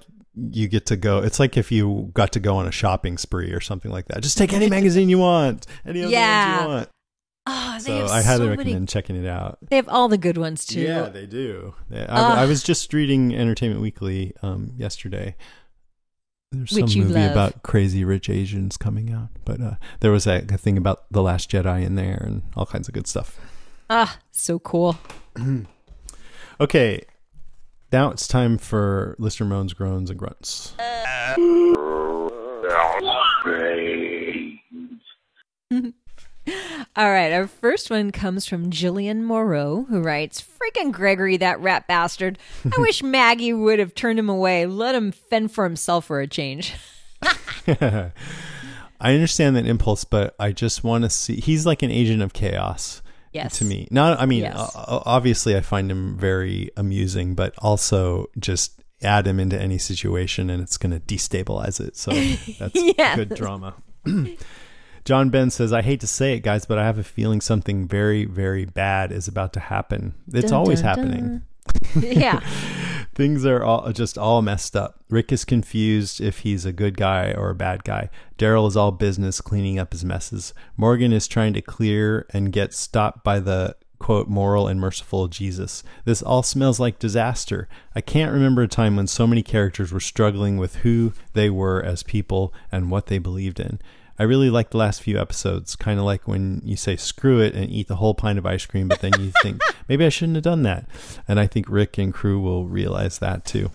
you 0.51 0.67
get 0.67 0.85
to 0.88 0.95
go. 0.95 1.19
It's 1.19 1.39
like 1.39 1.57
if 1.57 1.71
you 1.71 2.11
got 2.13 2.31
to 2.33 2.39
go 2.39 2.57
on 2.57 2.67
a 2.67 2.71
shopping 2.71 3.17
spree 3.17 3.51
or 3.51 3.59
something 3.61 3.91
like 3.91 4.05
that. 4.07 4.21
Just 4.21 4.38
take 4.38 4.53
any 4.53 4.69
magazine 4.69 5.09
you 5.09 5.17
want, 5.19 5.65
any 5.85 6.01
of 6.01 6.07
the 6.09 6.11
Yeah. 6.11 6.57
ones 6.57 6.61
you 6.63 6.69
want. 6.75 6.89
Oh, 7.49 7.77
So 7.79 8.05
I 8.07 8.21
highly 8.21 8.45
so 8.45 8.49
recommend 8.49 8.73
many- 8.73 8.85
checking 8.88 9.15
it 9.15 9.25
out. 9.27 9.57
They 9.69 9.77
have 9.77 9.88
all 9.88 10.09
the 10.09 10.17
good 10.17 10.38
ones 10.38 10.65
too. 10.65 10.81
Yeah, 10.81 11.03
they 11.09 11.25
do. 11.25 11.75
I. 11.91 12.43
I 12.43 12.45
was 12.45 12.61
just 12.61 12.93
reading 12.93 13.33
Entertainment 13.33 13.81
Weekly 13.81 14.33
um, 14.41 14.73
yesterday. 14.77 15.35
There's 16.51 16.71
some 16.71 16.81
movie 16.81 17.13
love. 17.13 17.31
about 17.31 17.63
crazy 17.63 18.03
rich 18.05 18.29
Asians 18.29 18.77
coming 18.77 19.11
out, 19.11 19.29
but 19.45 19.59
uh, 19.61 19.75
there 20.01 20.11
was 20.11 20.27
a 20.27 20.41
thing 20.41 20.77
about 20.77 21.03
the 21.11 21.21
Last 21.21 21.49
Jedi 21.51 21.83
in 21.85 21.95
there 21.95 22.21
and 22.25 22.41
all 22.55 22.65
kinds 22.65 22.88
of 22.88 22.93
good 22.93 23.07
stuff. 23.07 23.38
Ah, 23.89 24.17
so 24.31 24.59
cool. 24.59 24.97
Okay, 26.59 27.03
now 27.91 28.11
it's 28.11 28.27
time 28.27 28.57
for 28.57 29.15
listener 29.17 29.47
moans, 29.47 29.73
groans, 29.73 30.09
and 30.09 30.19
grunts. 30.19 30.73
All 36.95 37.12
right, 37.12 37.33
our 37.33 37.47
first 37.47 37.89
one 37.89 38.12
comes 38.12 38.45
from 38.45 38.71
Jillian 38.71 39.21
Moreau, 39.21 39.86
who 39.89 40.01
writes, 40.01 40.41
Freaking 40.41 40.91
Gregory, 40.91 41.37
that 41.37 41.59
rat 41.59 41.87
bastard. 41.87 42.39
I 42.66 42.78
wish 42.82 43.03
Maggie 43.03 43.53
would 43.53 43.79
have 43.79 43.93
turned 43.93 44.17
him 44.17 44.29
away. 44.29 44.66
Let 44.66 44.95
him 44.95 45.12
fend 45.12 45.51
for 45.51 45.63
himself 45.63 46.05
for 46.05 46.21
a 46.21 46.28
change. 46.28 46.74
I 47.21 48.12
understand 48.99 49.55
that 49.55 49.67
impulse, 49.67 50.05
but 50.05 50.36
I 50.39 50.51
just 50.51 50.83
want 50.83 51.03
to 51.03 51.09
see. 51.09 51.39
He's 51.39 51.66
like 51.66 51.83
an 51.83 51.91
agent 51.91 52.21
of 52.21 52.33
chaos. 52.33 53.01
Yes. 53.38 53.58
To 53.59 53.66
me, 53.66 53.88
not. 53.92 54.20
I 54.20 54.26
mean, 54.26 54.42
Yes. 54.43 54.55
o- 54.76 55.04
obviously, 55.05 55.55
I 55.55 55.62
find 55.62 55.89
him 55.92 56.18
very 56.18 56.70
amusing, 56.76 57.34
but 57.36 57.54
also 57.59 58.28
just 58.38 58.82
add 59.01 59.26
him 59.28 59.39
into 59.39 59.59
any 59.59 59.78
situation, 59.78 60.50
and 60.50 60.62
it's 60.62 60.78
going 60.78 60.92
to 60.92 61.00
destabilize 61.00 61.80
it. 61.80 61.96
So 61.96 62.12
that's 62.59 62.76
Yes. 62.97 63.16
good 63.16 63.30
drama. 63.36 63.76
John 65.05 65.30
Ben 65.30 65.50
says, 65.50 65.72
"I 65.72 65.82
hate 65.82 66.01
to 66.01 66.08
say 66.08 66.34
it, 66.34 66.42
guys, 66.42 66.66
but 66.66 66.78
I 66.78 66.84
have 66.84 66.97
a 66.97 67.04
feeling 67.04 67.39
something 67.39 67.88
very, 67.88 68.26
very 68.26 68.66
bad 68.66 69.12
is 69.14 69.28
about 69.28 69.54
to 69.54 69.59
happen. 69.62 70.16
It's 70.34 70.50
Dun, 70.51 70.59
always 70.59 70.82
dun, 70.82 70.88
happening." 70.89 71.42
yeah. 72.01 72.39
Things 73.15 73.45
are 73.45 73.63
all 73.63 73.91
just 73.91 74.17
all 74.17 74.41
messed 74.43 74.75
up. 74.75 75.03
Rick 75.09 75.31
is 75.31 75.43
confused 75.43 76.21
if 76.21 76.39
he's 76.39 76.65
a 76.65 76.71
good 76.71 76.97
guy 76.97 77.31
or 77.31 77.49
a 77.49 77.55
bad 77.55 77.83
guy. 77.83 78.09
Daryl 78.37 78.67
is 78.67 78.77
all 78.77 78.91
business, 78.91 79.41
cleaning 79.41 79.79
up 79.79 79.91
his 79.91 80.05
messes. 80.05 80.53
Morgan 80.75 81.11
is 81.11 81.27
trying 81.27 81.53
to 81.53 81.61
clear 81.61 82.27
and 82.31 82.53
get 82.53 82.75
stopped 82.75 83.23
by 83.23 83.39
the 83.39 83.75
quote 83.99 84.27
moral 84.27 84.67
and 84.67 84.79
merciful 84.79 85.27
Jesus. 85.27 85.83
This 86.05 86.21
all 86.21 86.43
smells 86.43 86.79
like 86.79 86.99
disaster. 86.99 87.67
I 87.95 88.01
can't 88.01 88.31
remember 88.31 88.61
a 88.61 88.67
time 88.67 88.95
when 88.95 89.07
so 89.07 89.25
many 89.25 89.41
characters 89.41 89.91
were 89.91 89.99
struggling 89.99 90.57
with 90.57 90.77
who 90.77 91.13
they 91.33 91.49
were 91.49 91.81
as 91.83 92.03
people 92.03 92.53
and 92.71 92.91
what 92.91 93.07
they 93.07 93.17
believed 93.17 93.59
in. 93.59 93.79
I 94.19 94.23
really 94.23 94.49
like 94.49 94.71
the 94.71 94.77
last 94.77 95.01
few 95.01 95.19
episodes, 95.19 95.75
kind 95.75 95.99
of 95.99 96.05
like 96.05 96.27
when 96.27 96.61
you 96.63 96.75
say 96.75 96.95
screw 96.95 97.39
it 97.39 97.53
and 97.53 97.69
eat 97.69 97.87
the 97.87 97.97
whole 97.97 98.15
pint 98.15 98.39
of 98.39 98.45
ice 98.45 98.65
cream, 98.65 98.87
but 98.87 99.01
then 99.01 99.11
you 99.19 99.31
think 99.43 99.61
maybe 99.87 100.05
I 100.05 100.09
shouldn't 100.09 100.35
have 100.35 100.43
done 100.43 100.63
that. 100.63 100.87
And 101.27 101.39
I 101.39 101.47
think 101.47 101.67
Rick 101.69 101.97
and 101.97 102.13
crew 102.13 102.39
will 102.39 102.65
realize 102.65 103.19
that 103.19 103.45
too. 103.45 103.69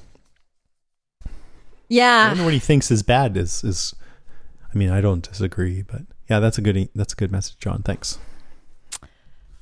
Yeah. 1.89 2.25
I 2.25 2.29
wonder 2.29 2.45
what 2.45 2.55
he 2.55 2.59
thinks 2.59 2.91
is 2.91 3.03
bad 3.03 3.37
is 3.37 3.63
is. 3.63 3.95
I 4.75 4.79
mean, 4.79 4.89
I 4.89 5.03
don't 5.03 5.23
disagree, 5.23 5.83
but 5.83 6.03
yeah, 6.31 6.41
that's 6.41 6.57
a 6.57 6.63
good 6.63 6.89
that's 6.95 7.13
a 7.13 7.17
good 7.17 7.31
message, 7.31 7.59
John. 7.59 7.83
Thanks. 7.83 8.19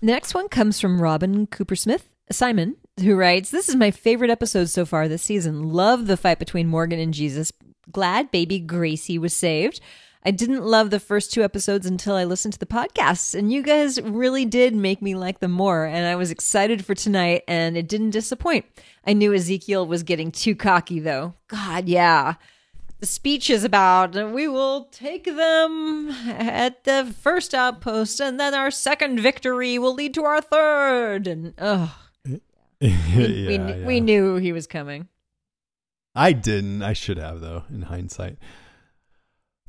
The 0.01 0.07
next 0.07 0.35
one 0.35 0.49
comes 0.49 0.81
from 0.81 1.03
Robin 1.03 1.47
Cooper 1.47 1.77
Smith, 1.77 2.15
Simon, 2.31 2.77
who 3.01 3.17
writes, 3.17 3.51
This 3.51 3.69
is 3.69 3.77
my 3.77 3.91
favorite 3.91 4.31
episode 4.31 4.71
so 4.71 4.87
far 4.87 5.09
this 5.09 5.23
season. 5.23 5.69
Love 5.69 6.07
the 6.07 6.17
fight 6.17 6.39
between 6.39 6.69
Morgan 6.69 6.99
and 6.99 7.13
Jesus. 7.13 7.53
Glad 7.91 8.31
baby 8.31 8.61
Gracie 8.61 9.19
was 9.19 9.37
saved. 9.37 9.81
I 10.23 10.31
didn't 10.31 10.65
love 10.65 10.91
the 10.91 11.01
first 11.01 11.33
two 11.33 11.43
episodes 11.43 11.87
until 11.87 12.15
I 12.15 12.25
listened 12.25 12.53
to 12.53 12.59
the 12.59 12.67
podcasts, 12.67 13.35
and 13.35 13.51
you 13.51 13.63
guys 13.63 14.01
really 14.03 14.45
did 14.45 14.75
make 14.75 15.01
me 15.01 15.15
like 15.15 15.41
them 15.41 15.53
more. 15.53 15.87
And 15.87 16.07
I 16.07 16.15
was 16.15 16.31
excited 16.31 16.85
for 16.85 16.95
tonight, 16.95 17.43
and 17.49 17.77
it 17.77 17.89
didn't 17.89 18.11
disappoint. 18.11 18.67
I 19.07 19.15
knew 19.15 19.33
Ezekiel 19.33 19.87
was 19.87 20.03
getting 20.03 20.31
too 20.31 20.55
cocky, 20.55 21.01
though. 21.01 21.35
God, 21.49 21.89
yeah. 21.89 22.35
The 22.99 23.07
speech 23.07 23.49
is 23.49 23.65
about 23.65 24.15
we 24.31 24.47
will 24.47 24.85
take 24.93 25.25
them 25.25 26.11
at 26.29 26.85
the 26.85 27.15
first 27.19 27.55
outpost, 27.55 28.21
and 28.21 28.39
then 28.39 28.53
our 28.53 28.71
second 28.71 29.21
victory 29.21 29.79
will 29.79 29.95
lead 29.95 30.13
to 30.15 30.25
our 30.25 30.43
third. 30.43 31.27
And 31.27 31.55
oh, 31.57 31.97
we, 32.27 32.41
we, 33.17 33.57
Yeah, 33.57 33.87
we 33.87 34.01
knew 34.01 34.37
he 34.37 34.53
was 34.53 34.67
coming. 34.67 35.09
I 36.15 36.33
didn't. 36.33 36.83
I 36.83 36.93
should 36.93 37.17
have 37.17 37.41
though, 37.41 37.65
in 37.71 37.83
hindsight. 37.83 38.37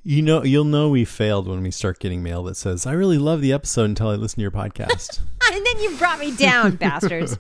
You 0.04 0.22
know, 0.24 0.44
you'll 0.44 0.64
know 0.66 0.90
we 0.90 1.06
failed 1.06 1.48
when 1.48 1.62
we 1.62 1.70
start 1.72 2.00
getting 2.00 2.24
mail 2.24 2.44
that 2.44 2.58
says, 2.58 2.86
"I 2.88 2.94
really 2.94 3.20
love 3.20 3.42
the 3.42 3.54
episode 3.54 3.86
until 3.86 4.10
I 4.10 4.16
listen 4.16 4.38
to 4.38 4.42
your 4.42 4.52
podcast." 4.52 5.20
and 5.54 5.66
then 5.66 5.80
you 5.80 5.96
brought 5.98 6.20
me 6.20 6.36
down, 6.36 6.76
bastards. 6.78 7.38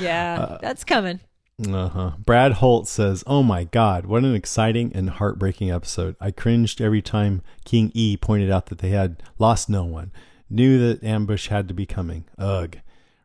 Yeah, 0.00 0.38
Uh, 0.40 0.58
that's 0.60 0.84
coming. 0.84 1.20
Uh 1.66 1.88
huh. 1.88 2.10
Brad 2.18 2.52
Holt 2.54 2.86
says, 2.88 3.24
"Oh 3.26 3.42
my 3.42 3.64
God, 3.64 4.04
what 4.06 4.24
an 4.24 4.34
exciting 4.34 4.92
and 4.94 5.08
heartbreaking 5.08 5.70
episode! 5.70 6.16
I 6.20 6.32
cringed 6.32 6.80
every 6.82 7.00
time 7.00 7.42
King 7.64 7.90
E 7.94 8.16
pointed 8.16 8.50
out 8.50 8.66
that 8.66 8.78
they 8.78 8.90
had 8.90 9.22
lost 9.38 9.70
no 9.70 9.84
one. 9.84 10.12
Knew 10.50 10.78
that 10.78 11.02
ambush 11.02 11.48
had 11.48 11.68
to 11.68 11.74
be 11.74 11.86
coming. 11.86 12.24
Ugh." 12.38 12.78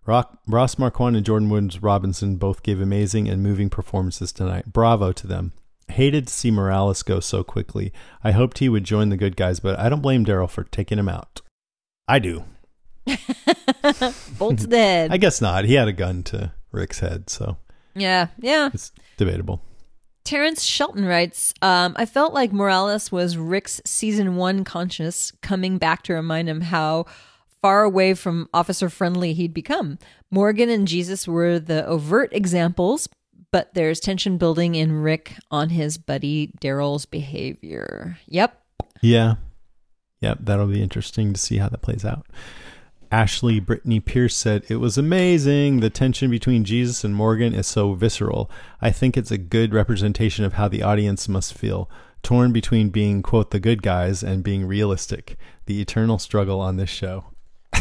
Rock, 0.06 0.40
Ross 0.48 0.80
Marquand 0.80 1.16
and 1.18 1.26
Jordan 1.26 1.49
Woods 1.49 1.84
Robinson 1.84 2.38
both 2.38 2.64
gave 2.64 2.82
amazing 2.82 3.28
and 3.28 3.44
moving 3.44 3.70
performances 3.70 4.32
tonight. 4.32 4.72
Bravo 4.72 5.11
to 5.11 5.28
them. 5.28 5.52
Hated 5.90 6.28
to 6.28 6.34
see 6.34 6.52
Morales 6.52 7.03
go 7.03 7.20
so 7.20 7.44
quickly. 7.44 7.91
I 8.24 8.32
hoped 8.32 8.60
he 8.60 8.70
would 8.70 8.84
join 8.84 9.10
the 9.10 9.18
good 9.18 9.36
guys, 9.36 9.60
but 9.60 9.80
I 9.80 9.90
don't 9.90 10.02
blame 10.02 10.26
Daryl 10.26 10.49
for 10.49 10.64
taking 10.64 10.99
him 10.99 11.10
out. 11.10 11.41
I 12.07 12.20
do. 12.20 12.44
Bolt's 14.38 14.66
dead. 14.66 15.11
I 15.14 15.18
guess 15.18 15.41
not. 15.41 15.66
He 15.66 15.74
had 15.74 15.88
a 15.88 15.94
gun 15.94 16.24
to 16.24 16.53
Rick's 16.72 16.99
head, 16.99 17.30
so 17.30 17.57
yeah, 17.95 18.28
yeah. 18.40 18.70
it's 18.74 18.91
debatable. 19.18 19.61
Terrence 20.24 20.64
Shelton 20.64 21.06
writes, 21.06 21.53
um, 21.61 21.95
I 21.98 22.06
felt 22.06 22.34
like 22.34 22.53
Morales 22.53 23.11
was 23.11 23.38
Rick's 23.38 23.82
season 23.86 24.36
one 24.36 24.64
conscious 24.64 25.32
coming 25.41 25.78
back 25.78 26.03
to 26.03 26.14
remind 26.14 26.48
him 26.48 26.61
how 26.61 27.06
far 27.61 27.84
away 27.84 28.14
from 28.14 28.48
officer 28.53 28.90
friendly 28.90 29.34
he'd 29.34 29.53
become. 29.53 29.98
Morgan 30.32 30.70
and 30.70 30.88
Jesus 30.88 31.28
were 31.28 31.60
the 31.60 31.86
overt 31.86 32.30
examples, 32.32 33.10
but 33.51 33.73
there's 33.73 33.99
tension 33.99 34.38
building 34.38 34.76
in 34.76 34.91
Rick 34.93 35.35
on 35.49 35.69
his 35.69 35.97
buddy 35.97 36.51
Daryl's 36.61 37.05
behavior. 37.05 38.17
Yep. 38.27 38.61
Yeah. 39.01 39.35
Yep, 40.21 40.39
that'll 40.41 40.67
be 40.67 40.84
interesting 40.84 41.34
to 41.34 41.39
see 41.39 41.57
how 41.57 41.69
that 41.69 41.81
plays 41.81 42.03
out. 42.03 42.26
Ashley 43.11 43.59
Brittany 43.59 43.99
Pierce 43.99 44.35
said, 44.35 44.63
It 44.69 44.76
was 44.76 44.97
amazing. 44.97 45.80
The 45.80 45.89
tension 45.89 46.30
between 46.30 46.63
Jesus 46.63 47.03
and 47.03 47.15
Morgan 47.15 47.53
is 47.53 47.65
so 47.65 47.93
visceral. 47.93 48.51
I 48.81 48.91
think 48.91 49.17
it's 49.17 49.31
a 49.31 49.38
good 49.38 49.73
representation 49.73 50.45
of 50.45 50.53
how 50.53 50.67
the 50.67 50.84
audience 50.84 51.27
must 51.27 51.53
feel, 51.53 51.89
torn 52.21 52.51
between 52.51 52.89
being, 52.89 53.23
quote, 53.23 53.49
the 53.49 53.59
good 53.59 53.81
guys 53.81 54.21
and 54.21 54.43
being 54.43 54.65
realistic. 54.65 55.38
The 55.65 55.81
eternal 55.81 56.19
struggle 56.19 56.59
on 56.59 56.77
this 56.77 56.89
show. 56.89 57.26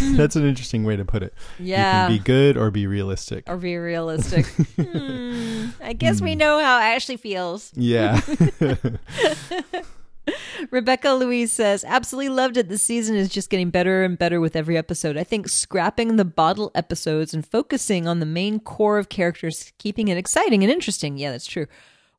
That's 0.17 0.37
an 0.37 0.45
interesting 0.45 0.85
way 0.85 0.97
to 0.97 1.05
put 1.05 1.23
it. 1.23 1.35
Yeah. 1.59 2.09
You 2.09 2.09
can 2.09 2.19
be 2.19 2.25
good 2.25 2.57
or 2.57 2.71
be 2.71 2.87
realistic. 2.87 3.49
Or 3.49 3.57
be 3.57 3.77
realistic. 3.77 4.47
Hmm, 4.79 5.69
I 5.83 5.93
guess 5.93 6.21
we 6.21 6.35
know 6.35 6.61
how 6.61 6.79
Ashley 6.79 7.17
feels. 7.17 7.73
Yeah. 7.75 8.21
Rebecca 10.71 11.11
Louise 11.11 11.53
says, 11.53 11.85
absolutely 11.85 12.29
loved 12.29 12.57
it. 12.57 12.69
This 12.69 12.83
season 12.83 13.17
is 13.17 13.29
just 13.29 13.51
getting 13.51 13.71
better 13.71 14.05
and 14.05 14.19
better 14.19 14.41
with 14.41 14.57
every 14.57 14.77
episode. 14.77 15.17
I 15.17 15.25
think 15.25 15.49
scrapping 15.49 16.17
the 16.17 16.25
bottle 16.25 16.71
episodes 16.75 17.35
and 17.35 17.47
focusing 17.47 18.07
on 18.07 18.21
the 18.21 18.27
main 18.27 18.61
core 18.61 18.99
of 18.99 19.09
characters, 19.09 19.73
keeping 19.79 20.09
it 20.09 20.19
exciting 20.19 20.63
and 20.63 20.73
interesting. 20.73 21.19
Yeah, 21.19 21.33
that's 21.33 21.47
true. 21.47 21.67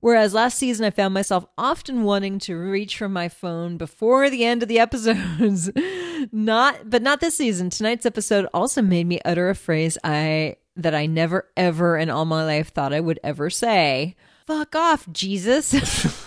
Whereas 0.01 0.33
last 0.33 0.57
season, 0.57 0.85
I 0.85 0.91
found 0.91 1.13
myself 1.13 1.45
often 1.57 2.03
wanting 2.03 2.39
to 2.39 2.55
reach 2.57 2.97
for 2.97 3.09
my 3.09 3.27
phone 3.27 3.77
before 3.77 4.29
the 4.29 4.45
end 4.45 4.63
of 4.63 4.69
the 4.69 4.79
episodes. 4.85 5.69
not, 6.31 6.89
but 6.89 7.01
not 7.01 7.19
this 7.19 7.35
season. 7.35 7.69
Tonight's 7.69 8.05
episode 8.05 8.47
also 8.53 8.81
made 8.81 9.07
me 9.07 9.19
utter 9.25 9.49
a 9.49 9.55
phrase 9.55 9.97
I 10.03 10.55
that 10.75 10.95
I 10.95 11.05
never 11.07 11.49
ever 11.57 11.97
in 11.97 12.09
all 12.09 12.23
my 12.23 12.45
life 12.45 12.71
thought 12.71 12.93
I 12.93 13.01
would 13.01 13.19
ever 13.23 13.49
say. 13.49 14.15
Fuck 14.47 14.75
off, 14.75 15.05
Jesus. 15.11 16.25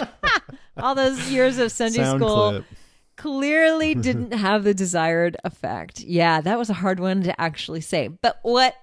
all 0.76 0.94
those 0.94 1.30
years 1.30 1.58
of 1.58 1.72
Sunday 1.72 1.98
Sound 2.04 2.20
school 2.20 2.50
clip. 2.50 2.64
clearly 3.16 3.94
didn't 3.96 4.32
have 4.32 4.64
the 4.64 4.74
desired 4.74 5.36
effect. 5.44 6.00
Yeah, 6.00 6.42
that 6.42 6.58
was 6.58 6.68
a 6.68 6.74
hard 6.74 7.00
one 7.00 7.22
to 7.22 7.40
actually 7.40 7.80
say. 7.80 8.08
But 8.08 8.38
what 8.42 8.74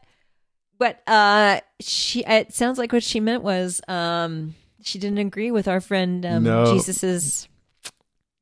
what 0.77 1.02
uh 1.07 1.60
she 1.80 2.23
it 2.26 2.53
sounds 2.53 2.77
like 2.77 2.91
what 2.91 3.03
she 3.03 3.19
meant 3.19 3.43
was 3.43 3.81
um 3.88 4.56
she 4.81 4.99
didn't 4.99 5.19
agree 5.19 5.52
with 5.52 5.68
our 5.68 5.81
friend 5.81 6.26
um 6.26 6.43
No. 6.43 6.73
Jesus's 6.73 7.47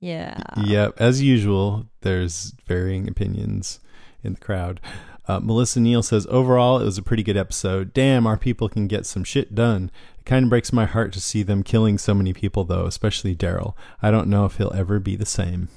yeah. 0.04 0.38
Yep. 0.66 0.96
As 1.00 1.22
usual, 1.22 1.86
there's 2.02 2.54
varying 2.66 3.08
opinions 3.08 3.80
in 4.22 4.34
the 4.34 4.40
crowd. 4.42 4.82
Uh, 5.30 5.40
Melissa 5.40 5.80
Neal 5.80 6.04
says, 6.04 6.28
overall, 6.30 6.82
it 6.82 6.84
was 6.84 6.98
a 6.98 7.02
pretty 7.02 7.24
good 7.24 7.38
episode. 7.38 7.94
Damn, 7.94 8.28
our 8.28 8.36
people 8.36 8.68
can 8.68 8.88
get 8.88 9.06
some 9.06 9.24
shit 9.24 9.56
done. 9.56 9.90
It 10.20 10.26
kind 10.26 10.44
of 10.44 10.50
breaks 10.50 10.74
my 10.74 10.84
heart 10.84 11.14
to 11.14 11.22
see 11.22 11.42
them 11.42 11.64
killing 11.64 11.98
so 11.98 12.14
many 12.14 12.34
people, 12.34 12.66
though, 12.66 12.86
especially 12.86 13.34
Daryl. 13.34 13.76
I 14.02 14.12
don't 14.12 14.28
know 14.28 14.44
if 14.44 14.58
he'll 14.58 14.74
ever 14.76 15.00
be 15.00 15.16
the 15.16 15.26
same. 15.26 15.70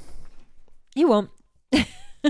He 0.96 1.04
won't. 1.04 1.30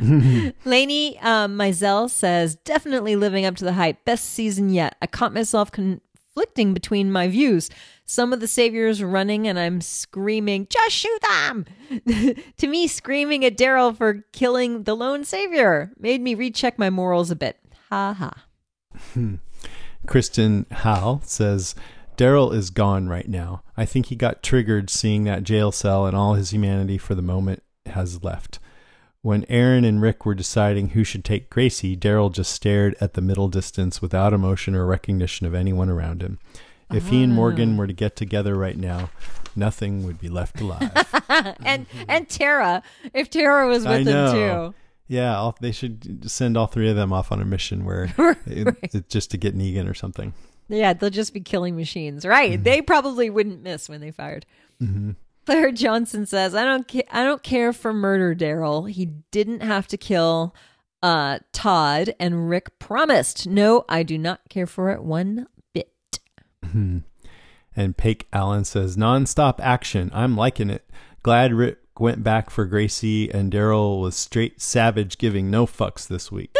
Lainey 0.64 1.18
um, 1.20 1.56
Mizell 1.56 2.10
says, 2.10 2.56
definitely 2.56 3.16
living 3.16 3.44
up 3.44 3.56
to 3.56 3.64
the 3.64 3.72
hype. 3.72 4.04
Best 4.04 4.26
season 4.26 4.70
yet. 4.70 4.96
I 5.00 5.06
caught 5.06 5.34
myself 5.34 5.70
conflicting 5.70 6.74
between 6.74 7.10
my 7.10 7.28
views. 7.28 7.70
Some 8.04 8.32
of 8.32 8.40
the 8.40 8.46
saviors 8.46 9.02
running, 9.02 9.48
and 9.48 9.58
I'm 9.58 9.80
screaming, 9.80 10.68
just 10.70 10.94
shoot 10.94 11.20
them! 11.22 11.66
to 12.58 12.66
me, 12.66 12.86
screaming 12.86 13.44
at 13.44 13.56
Daryl 13.56 13.96
for 13.96 14.24
killing 14.32 14.84
the 14.84 14.94
lone 14.94 15.24
savior 15.24 15.92
made 15.98 16.20
me 16.20 16.34
recheck 16.34 16.78
my 16.78 16.90
morals 16.90 17.30
a 17.30 17.36
bit. 17.36 17.58
Ha 17.90 18.12
ha. 18.12 18.44
Kristen 20.06 20.66
Howell 20.70 21.22
says, 21.24 21.74
Daryl 22.16 22.54
is 22.54 22.70
gone 22.70 23.08
right 23.08 23.28
now. 23.28 23.62
I 23.76 23.84
think 23.84 24.06
he 24.06 24.16
got 24.16 24.42
triggered 24.42 24.88
seeing 24.88 25.24
that 25.24 25.42
jail 25.42 25.72
cell 25.72 26.06
and 26.06 26.16
all 26.16 26.34
his 26.34 26.50
humanity 26.50 26.96
for 26.96 27.14
the 27.14 27.22
moment 27.22 27.62
has 27.86 28.22
left. 28.22 28.58
When 29.26 29.44
Aaron 29.48 29.84
and 29.84 30.00
Rick 30.00 30.24
were 30.24 30.36
deciding 30.36 30.90
who 30.90 31.02
should 31.02 31.24
take 31.24 31.50
Gracie, 31.50 31.96
Daryl 31.96 32.32
just 32.32 32.52
stared 32.52 32.94
at 33.00 33.14
the 33.14 33.20
middle 33.20 33.48
distance 33.48 34.00
without 34.00 34.32
emotion 34.32 34.76
or 34.76 34.86
recognition 34.86 35.48
of 35.48 35.52
anyone 35.52 35.88
around 35.88 36.22
him. 36.22 36.38
If 36.92 37.08
he 37.08 37.24
and 37.24 37.32
ah. 37.32 37.34
Morgan 37.34 37.76
were 37.76 37.88
to 37.88 37.92
get 37.92 38.14
together 38.14 38.54
right 38.54 38.76
now, 38.76 39.10
nothing 39.56 40.04
would 40.04 40.20
be 40.20 40.28
left 40.28 40.60
alive. 40.60 40.92
and 41.64 41.86
and 42.06 42.28
Tara, 42.28 42.84
if 43.12 43.28
Tara 43.28 43.66
was 43.66 43.84
with 43.84 44.06
know. 44.06 44.32
too. 44.70 44.74
Yeah, 45.08 45.36
all, 45.36 45.56
they 45.60 45.72
should 45.72 46.30
send 46.30 46.56
all 46.56 46.68
three 46.68 46.88
of 46.88 46.94
them 46.94 47.12
off 47.12 47.32
on 47.32 47.42
a 47.42 47.44
mission 47.44 47.84
where 47.84 48.14
it, 48.46 48.76
it's 48.80 49.12
just 49.12 49.32
to 49.32 49.36
get 49.36 49.58
Negan 49.58 49.90
or 49.90 49.94
something. 49.94 50.34
Yeah, 50.68 50.92
they'll 50.92 51.10
just 51.10 51.34
be 51.34 51.40
killing 51.40 51.74
machines, 51.74 52.24
right? 52.24 52.52
Mm-hmm. 52.52 52.62
They 52.62 52.80
probably 52.80 53.28
wouldn't 53.28 53.60
miss 53.60 53.88
when 53.88 54.00
they 54.00 54.12
fired. 54.12 54.46
Mm-hmm. 54.80 55.10
Claire 55.46 55.72
Johnson 55.72 56.26
says, 56.26 56.54
"I 56.54 56.64
don't, 56.64 56.90
ca- 56.90 57.08
I 57.10 57.24
don't 57.24 57.42
care 57.42 57.72
for 57.72 57.92
murder, 57.92 58.34
Daryl. 58.34 58.90
He 58.90 59.06
didn't 59.30 59.60
have 59.60 59.86
to 59.88 59.96
kill 59.96 60.54
uh, 61.02 61.38
Todd, 61.52 62.14
and 62.18 62.48
Rick 62.48 62.78
promised. 62.78 63.46
No, 63.46 63.84
I 63.88 64.02
do 64.02 64.18
not 64.18 64.40
care 64.48 64.66
for 64.66 64.90
it 64.90 65.02
one 65.02 65.46
bit. 65.72 65.92
And 67.76 67.96
Pake 67.96 68.26
Allen 68.32 68.64
says, 68.64 68.96
nonstop 68.96 69.60
action. 69.60 70.10
I'm 70.14 70.36
liking 70.36 70.70
it. 70.70 70.88
Glad 71.22 71.52
Rick 71.52 71.78
went 71.98 72.24
back 72.24 72.50
for 72.50 72.64
Gracie 72.64 73.30
and 73.30 73.52
Daryl 73.52 74.00
was 74.00 74.16
straight 74.16 74.60
savage 74.60 75.18
giving 75.18 75.50
no 75.50 75.66
fucks 75.66 76.08
this 76.08 76.32
week. 76.32 76.56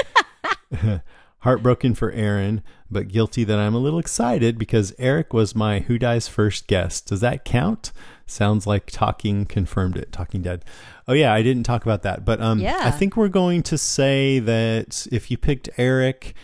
Heartbroken 1.38 1.94
for 1.94 2.12
Aaron, 2.12 2.62
but 2.90 3.08
guilty 3.08 3.44
that 3.44 3.58
I'm 3.58 3.74
a 3.74 3.78
little 3.78 3.98
excited 3.98 4.58
because 4.58 4.94
Eric 4.98 5.32
was 5.32 5.54
my 5.54 5.80
Who 5.80 5.98
Dies 5.98 6.28
First 6.28 6.66
guest. 6.66 7.06
Does 7.06 7.20
that 7.20 7.44
count? 7.44 7.92
Sounds 8.26 8.66
like 8.66 8.90
Talking 8.90 9.46
confirmed 9.46 9.96
it. 9.96 10.10
Talking 10.12 10.42
Dead. 10.42 10.64
Oh 11.06 11.12
yeah, 11.12 11.32
I 11.32 11.42
didn't 11.42 11.62
talk 11.62 11.84
about 11.84 12.02
that, 12.02 12.24
but 12.24 12.40
um, 12.40 12.58
Yeah. 12.58 12.80
I 12.82 12.90
think 12.90 13.16
we're 13.16 13.28
going 13.28 13.62
to 13.64 13.78
say 13.78 14.40
that 14.40 15.06
if 15.12 15.30
you 15.30 15.38
picked 15.38 15.68
Eric, 15.76 16.34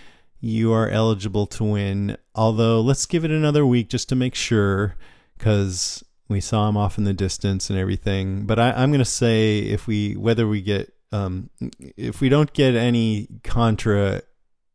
you 0.41 0.73
are 0.73 0.89
eligible 0.89 1.47
to 1.47 1.65
win. 1.65 2.17
Although 2.35 2.81
let's 2.81 3.07
give 3.07 3.25
it 3.25 3.31
another 3.31 3.67
week 3.67 3.89
just 3.89 4.09
to 4.11 4.15
make 4.15 4.35
sure, 4.35 4.97
because 5.37 6.05
we 6.29 6.41
saw 6.41 6.69
him 6.69 6.77
off 6.77 6.99
in 6.99 7.05
the 7.05 7.13
distance 7.13 7.69
and 7.69 7.79
everything. 7.79 8.47
But 8.47 8.59
I, 8.59 8.71
I'm 8.73 8.91
going 8.91 9.01
to 9.01 9.05
say 9.05 9.59
if 9.59 9.87
we 9.87 10.15
whether 10.15 10.47
we 10.47 10.63
get 10.63 10.93
um, 11.11 11.51
if 11.97 12.21
we 12.21 12.29
don't 12.29 12.53
get 12.53 12.75
any 12.75 13.29
contra 13.45 14.23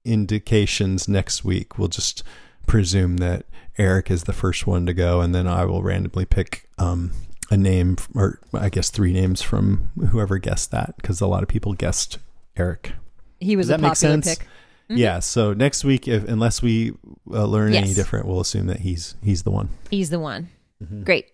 indications 0.05 1.07
next 1.07 1.43
week, 1.43 1.77
we'll 1.77 1.87
just 1.87 2.23
presume 2.67 3.17
that 3.17 3.45
Eric 3.77 4.11
is 4.11 4.25
the 4.25 4.33
first 4.33 4.67
one 4.67 4.85
to 4.85 4.93
go, 4.93 5.21
and 5.21 5.33
then 5.33 5.47
I 5.47 5.65
will 5.65 5.81
randomly 5.81 6.25
pick 6.25 6.67
um, 6.77 7.11
a 7.49 7.57
name, 7.57 7.97
or 8.13 8.39
I 8.53 8.69
guess 8.69 8.89
three 8.89 9.13
names 9.13 9.41
from 9.41 9.89
whoever 10.11 10.37
guessed 10.37 10.71
that, 10.71 10.95
because 10.97 11.21
a 11.21 11.27
lot 11.27 11.41
of 11.43 11.49
people 11.49 11.73
guessed 11.73 12.19
Eric. 12.55 12.93
He 13.39 13.55
was 13.55 13.67
Does 13.67 13.71
a 13.71 13.73
that 13.77 13.81
make 13.81 13.89
popular 13.91 14.21
sense? 14.21 14.37
pick. 14.37 14.47
Yeah. 14.89 15.19
So 15.19 15.53
next 15.53 15.83
week, 15.83 16.07
if 16.07 16.27
unless 16.27 16.61
we 16.61 16.93
uh, 17.31 17.45
learn 17.45 17.73
any 17.73 17.93
different, 17.93 18.25
we'll 18.25 18.39
assume 18.39 18.67
that 18.67 18.79
he's 18.79 19.15
he's 19.21 19.43
the 19.43 19.51
one. 19.51 19.69
He's 19.91 20.09
the 20.09 20.19
one. 20.19 20.49
Great. 21.03 21.25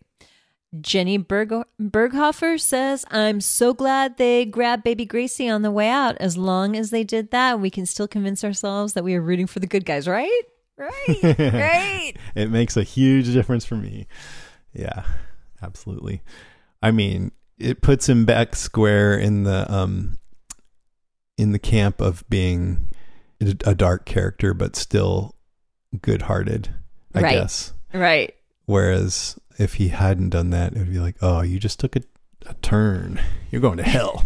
Jenny 0.82 1.18
Berg- 1.18 1.68
Berghofer 1.80 2.60
says, 2.60 3.06
I'm 3.12 3.42
so 3.42 3.76
glad 3.76 4.18
they 4.18 4.44
grabbed 4.44 4.84
baby 4.84 5.06
Gracie 5.06 5.48
on 5.48 5.62
the 5.62 5.70
way 5.70 5.88
out. 5.88 6.18
As 6.20 6.36
long 6.36 6.76
as 6.76 6.90
they 6.90 7.04
did 7.04 7.30
that, 7.30 7.60
we 7.60 7.70
can 7.70 7.86
still 7.86 8.08
convince 8.08 8.44
ourselves 8.44 8.94
that 8.94 9.04
we 9.04 9.14
are 9.14 9.22
rooting 9.22 9.46
for 9.46 9.60
the 9.60 9.68
good 9.68 9.86
guys, 9.86 10.08
right? 10.08 10.42
Right. 10.78 10.94
right. 11.38 12.14
it 12.36 12.50
makes 12.50 12.76
a 12.78 12.84
huge 12.84 13.32
difference 13.32 13.66
for 13.66 13.76
me. 13.76 14.08
Yeah, 14.74 15.04
absolutely. 15.62 16.22
I 16.82 16.92
mean, 16.92 17.32
it 17.60 17.82
puts 17.82 18.10
him 18.10 18.26
back 18.26 18.56
square 18.56 19.18
in 19.18 19.44
the 19.44 19.72
um 19.72 20.18
in 21.38 21.52
the 21.52 21.60
camp 21.60 22.02
of 22.02 22.24
being 22.30 22.90
a 23.66 23.76
dark 23.76 24.06
character, 24.06 24.54
but 24.54 24.76
still 24.76 25.36
good-hearted. 26.02 26.70
I 27.14 27.22
Right. 27.22 27.32
guess. 27.34 27.74
Right. 27.94 28.34
Whereas 28.66 29.38
if 29.60 29.76
he 29.76 29.90
hadn't 29.90 30.30
done 30.30 30.52
that, 30.52 30.74
it 30.74 30.80
would 30.80 30.92
be 30.92 31.00
like, 31.00 31.18
oh, 31.22 31.42
you 31.42 31.60
just 31.60 31.80
took 31.80 31.96
a, 31.96 32.02
a 32.46 32.54
turn. 32.56 33.20
You're 33.52 33.62
going 33.62 33.78
to 33.78 33.84
hell. 33.84 34.24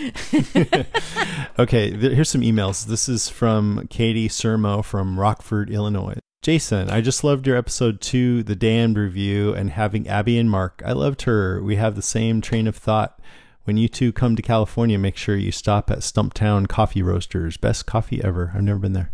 okay, 1.58 1.90
here's 1.90 2.28
some 2.28 2.40
emails. 2.40 2.86
This 2.86 3.08
is 3.08 3.28
from 3.28 3.86
Katie 3.90 4.28
Sermo 4.28 4.84
from 4.84 5.20
Rockford, 5.20 5.70
Illinois. 5.70 6.18
Jason, 6.42 6.88
I 6.88 7.02
just 7.02 7.22
loved 7.22 7.46
your 7.46 7.56
episode 7.56 8.00
two, 8.00 8.42
the 8.42 8.56
Damned 8.56 8.96
review, 8.96 9.52
and 9.52 9.70
having 9.70 10.08
Abby 10.08 10.38
and 10.38 10.50
Mark. 10.50 10.82
I 10.86 10.92
loved 10.92 11.22
her. 11.22 11.62
We 11.62 11.76
have 11.76 11.96
the 11.96 12.02
same 12.02 12.40
train 12.40 12.66
of 12.66 12.76
thought. 12.76 13.20
When 13.64 13.76
you 13.76 13.88
two 13.88 14.10
come 14.10 14.36
to 14.36 14.42
California, 14.42 14.98
make 14.98 15.18
sure 15.18 15.36
you 15.36 15.52
stop 15.52 15.90
at 15.90 15.98
Stumptown 15.98 16.66
Coffee 16.66 17.02
Roasters. 17.02 17.58
Best 17.58 17.84
coffee 17.84 18.24
ever. 18.24 18.52
I've 18.54 18.62
never 18.62 18.78
been 18.78 18.94
there. 18.94 19.12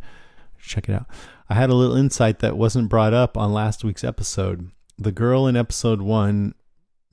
Check 0.61 0.89
it 0.89 0.93
out. 0.95 1.07
I 1.49 1.55
had 1.55 1.71
a 1.71 1.75
little 1.75 1.97
insight 1.97 2.39
that 2.41 2.57
wasn't 2.57 2.89
brought 2.89 3.13
up 3.13 3.37
on 3.37 3.53
last 3.53 3.83
week's 3.83 4.05
episode. 4.05 4.71
The 4.97 5.13
girl 5.13 5.49
in 5.49 5.57
episode 5.57 6.01
one, 6.01 6.55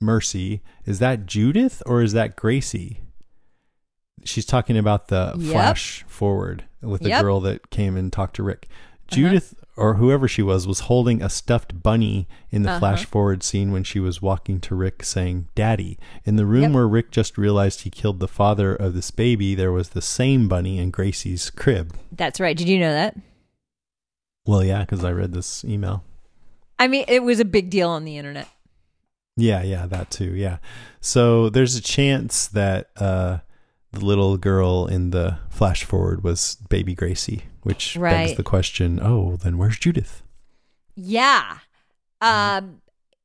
Mercy, 0.00 0.62
is 0.86 1.00
that 1.00 1.26
Judith 1.26 1.82
or 1.86 2.02
is 2.02 2.12
that 2.12 2.36
Gracie? 2.36 3.00
She's 4.24 4.46
talking 4.46 4.76
about 4.76 5.08
the 5.08 5.34
Yep. 5.36 5.52
flash 5.52 6.04
forward 6.08 6.64
with 6.80 7.02
the 7.02 7.10
Yep. 7.10 7.22
girl 7.22 7.40
that 7.40 7.70
came 7.70 7.96
and 7.96 8.12
talked 8.12 8.36
to 8.36 8.42
Rick. 8.42 8.68
Judith 9.08 9.54
or 9.76 9.94
whoever 9.94 10.26
she 10.26 10.40
was 10.40 10.66
was 10.66 10.80
holding 10.80 11.20
a 11.22 11.28
stuffed 11.28 11.82
bunny 11.82 12.26
in 12.50 12.62
the 12.62 12.70
Uh-huh. 12.70 12.78
flash 12.78 13.04
forward 13.04 13.42
scene 13.42 13.70
when 13.72 13.84
she 13.84 14.00
was 14.00 14.22
walking 14.22 14.60
to 14.60 14.74
Rick 14.74 15.02
saying 15.04 15.48
daddy. 15.54 15.98
In 16.24 16.36
the 16.36 16.46
room 16.46 16.62
Yep. 16.62 16.72
where 16.72 16.88
Rick 16.88 17.10
just 17.10 17.36
realized 17.36 17.82
he 17.82 17.90
killed 17.90 18.18
the 18.20 18.28
father 18.28 18.74
of 18.74 18.94
this 18.94 19.10
baby, 19.10 19.54
there 19.54 19.72
was 19.72 19.90
the 19.90 20.00
same 20.02 20.48
bunny 20.48 20.78
in 20.78 20.90
Gracie's 20.90 21.50
crib. 21.50 21.94
That's 22.12 22.40
right. 22.40 22.56
Did 22.56 22.68
you 22.68 22.78
know 22.78 22.92
that? 22.92 23.16
Well, 24.46 24.64
yeah, 24.64 24.80
because 24.80 25.04
I 25.04 25.10
read 25.12 25.32
this 25.32 25.64
email. 25.64 26.04
I 26.78 26.86
mean, 26.88 27.04
it 27.08 27.22
was 27.22 27.40
a 27.40 27.44
big 27.44 27.70
deal 27.70 27.88
on 27.90 28.04
the 28.04 28.16
internet. 28.16 28.48
Yeah, 29.36 29.62
yeah, 29.62 29.86
that 29.86 30.10
too. 30.10 30.34
Yeah. 30.34 30.58
So 31.00 31.48
there's 31.50 31.74
a 31.76 31.80
chance 31.82 32.46
that 32.48 32.90
uh, 32.96 33.38
the 33.94 34.04
little 34.04 34.36
girl 34.36 34.86
in 34.86 35.10
the 35.10 35.38
flash 35.50 35.84
forward 35.84 36.22
was 36.22 36.56
baby 36.68 36.94
Gracie, 36.94 37.44
which 37.62 37.98
begs 37.98 38.34
the 38.34 38.42
question, 38.42 39.00
oh, 39.02 39.36
then 39.36 39.58
where's 39.58 39.78
Judith? 39.78 40.22
Yeah. 40.96 41.58
Um. 42.20 42.80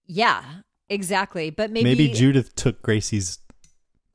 Yeah. 0.07 0.43
Exactly. 0.89 1.51
But 1.51 1.71
maybe, 1.71 1.83
Maybe, 1.83 2.09
Judith 2.09 2.55
took 2.55 2.81
Gracie's 2.81 3.39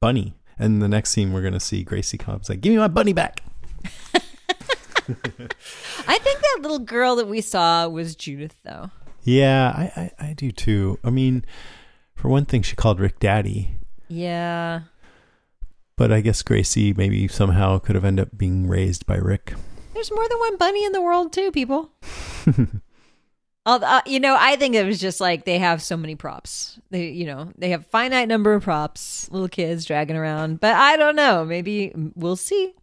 bunny. 0.00 0.34
And 0.58 0.82
the 0.82 0.88
next 0.88 1.10
scene, 1.10 1.32
we're 1.32 1.40
going 1.40 1.54
to 1.54 1.60
see 1.60 1.82
Gracie 1.82 2.18
come 2.18 2.34
up 2.34 2.40
and 2.40 2.46
say, 2.46 2.56
give 2.56 2.72
me 2.72 2.78
my 2.78 2.88
bunny 2.88 3.12
back. 3.12 3.42
I 4.14 4.20
think 6.18 6.40
that 6.40 6.58
little 6.60 6.78
girl 6.78 7.16
that 7.16 7.28
we 7.28 7.40
saw 7.40 7.88
was 7.88 8.14
Judith, 8.14 8.56
though. 8.64 8.90
Yeah, 9.22 9.72
I, 9.74 9.92
I, 9.96 10.10
I 10.28 10.32
do 10.32 10.52
too. 10.52 10.98
I 11.02 11.10
mean, 11.10 11.44
for 12.14 12.28
one 12.28 12.44
thing, 12.44 12.62
she 12.62 12.76
called 12.76 13.00
Rick 13.00 13.20
daddy. 13.20 13.76
Yeah. 14.08 14.82
But 15.96 16.12
I 16.12 16.20
guess 16.20 16.42
Gracie 16.42 16.92
maybe 16.92 17.28
somehow 17.28 17.78
could 17.78 17.94
have 17.94 18.04
ended 18.04 18.26
up 18.26 18.36
being 18.36 18.66
raised 18.66 19.06
by 19.06 19.16
Rick. 19.16 19.54
There's 19.92 20.10
more 20.10 20.28
than 20.28 20.38
one 20.38 20.56
bunny 20.56 20.84
in 20.84 20.92
the 20.92 21.02
world, 21.02 21.32
too, 21.32 21.52
people. 21.52 21.90
Although, 23.66 23.86
uh, 23.86 24.00
you 24.04 24.20
know, 24.20 24.36
I 24.38 24.56
think 24.56 24.74
it 24.74 24.84
was 24.84 25.00
just 25.00 25.20
like 25.20 25.44
they 25.44 25.58
have 25.58 25.80
so 25.80 25.96
many 25.96 26.16
props. 26.16 26.78
They, 26.90 27.08
you 27.08 27.24
know, 27.24 27.50
they 27.56 27.70
have 27.70 27.86
finite 27.86 28.28
number 28.28 28.52
of 28.52 28.64
props, 28.64 29.30
little 29.30 29.48
kids 29.48 29.86
dragging 29.86 30.16
around. 30.16 30.60
But 30.60 30.74
I 30.74 30.96
don't 30.96 31.16
know. 31.16 31.44
Maybe 31.44 31.92
we'll 32.14 32.36
see. 32.36 32.74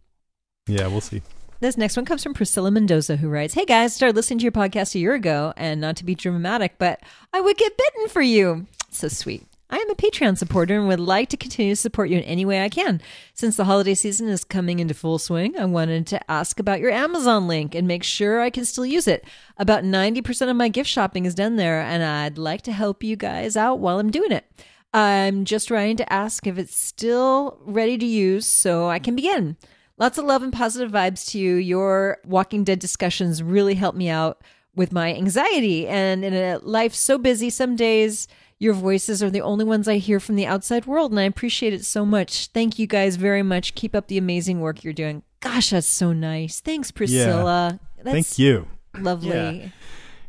Yeah, 0.66 0.88
we'll 0.88 1.00
see. 1.00 1.22
This 1.60 1.76
next 1.76 1.96
one 1.96 2.04
comes 2.04 2.24
from 2.24 2.34
Priscilla 2.34 2.72
Mendoza, 2.72 3.16
who 3.16 3.28
writes, 3.28 3.54
Hey 3.54 3.64
guys, 3.64 3.94
started 3.94 4.16
listening 4.16 4.40
to 4.40 4.42
your 4.42 4.50
podcast 4.50 4.96
a 4.96 4.98
year 4.98 5.14
ago, 5.14 5.52
and 5.56 5.80
not 5.80 5.94
to 5.96 6.04
be 6.04 6.16
dramatic, 6.16 6.74
but 6.78 7.00
I 7.32 7.40
would 7.40 7.56
get 7.56 7.76
bitten 7.76 8.08
for 8.08 8.22
you. 8.22 8.66
So 8.90 9.06
sweet. 9.06 9.46
I 9.72 9.78
am 9.78 9.88
a 9.88 9.94
Patreon 9.94 10.36
supporter 10.36 10.76
and 10.76 10.86
would 10.86 11.00
like 11.00 11.30
to 11.30 11.36
continue 11.38 11.72
to 11.72 11.80
support 11.80 12.10
you 12.10 12.18
in 12.18 12.24
any 12.24 12.44
way 12.44 12.62
I 12.62 12.68
can. 12.68 13.00
Since 13.32 13.56
the 13.56 13.64
holiday 13.64 13.94
season 13.94 14.28
is 14.28 14.44
coming 14.44 14.80
into 14.80 14.92
full 14.92 15.18
swing, 15.18 15.56
I 15.58 15.64
wanted 15.64 16.06
to 16.08 16.30
ask 16.30 16.60
about 16.60 16.80
your 16.80 16.90
Amazon 16.90 17.48
link 17.48 17.74
and 17.74 17.88
make 17.88 18.04
sure 18.04 18.42
I 18.42 18.50
can 18.50 18.66
still 18.66 18.84
use 18.84 19.08
it. 19.08 19.24
About 19.56 19.82
90% 19.82 20.50
of 20.50 20.56
my 20.56 20.68
gift 20.68 20.90
shopping 20.90 21.24
is 21.24 21.34
done 21.34 21.56
there, 21.56 21.80
and 21.80 22.02
I'd 22.02 22.36
like 22.36 22.60
to 22.62 22.72
help 22.72 23.02
you 23.02 23.16
guys 23.16 23.56
out 23.56 23.78
while 23.78 23.98
I'm 23.98 24.10
doing 24.10 24.30
it. 24.30 24.44
I'm 24.92 25.46
just 25.46 25.68
trying 25.68 25.96
to 25.96 26.12
ask 26.12 26.46
if 26.46 26.58
it's 26.58 26.76
still 26.76 27.58
ready 27.62 27.96
to 27.96 28.04
use 28.04 28.44
so 28.46 28.90
I 28.90 28.98
can 28.98 29.16
begin. 29.16 29.56
Lots 29.96 30.18
of 30.18 30.26
love 30.26 30.42
and 30.42 30.52
positive 30.52 30.92
vibes 30.92 31.30
to 31.30 31.38
you. 31.38 31.54
Your 31.54 32.18
Walking 32.26 32.62
Dead 32.62 32.78
discussions 32.78 33.42
really 33.42 33.76
help 33.76 33.94
me 33.94 34.10
out 34.10 34.42
with 34.74 34.92
my 34.92 35.14
anxiety. 35.14 35.88
And 35.88 36.26
in 36.26 36.34
a 36.34 36.58
life 36.58 36.94
so 36.94 37.16
busy, 37.16 37.48
some 37.48 37.74
days 37.74 38.28
your 38.62 38.74
voices 38.74 39.24
are 39.24 39.30
the 39.30 39.40
only 39.40 39.64
ones 39.64 39.88
I 39.88 39.96
hear 39.96 40.20
from 40.20 40.36
the 40.36 40.46
outside 40.46 40.86
world. 40.86 41.10
And 41.10 41.18
I 41.18 41.24
appreciate 41.24 41.72
it 41.72 41.84
so 41.84 42.06
much. 42.06 42.46
Thank 42.46 42.78
you 42.78 42.86
guys 42.86 43.16
very 43.16 43.42
much. 43.42 43.74
Keep 43.74 43.92
up 43.92 44.06
the 44.06 44.18
amazing 44.18 44.60
work 44.60 44.84
you're 44.84 44.92
doing. 44.92 45.24
Gosh, 45.40 45.70
that's 45.70 45.84
so 45.84 46.12
nice. 46.12 46.60
Thanks, 46.60 46.92
Priscilla. 46.92 47.80
Yeah. 47.80 48.02
That's 48.04 48.14
Thank 48.14 48.38
you. 48.38 48.68
Lovely. 48.96 49.30
Yeah. 49.30 49.68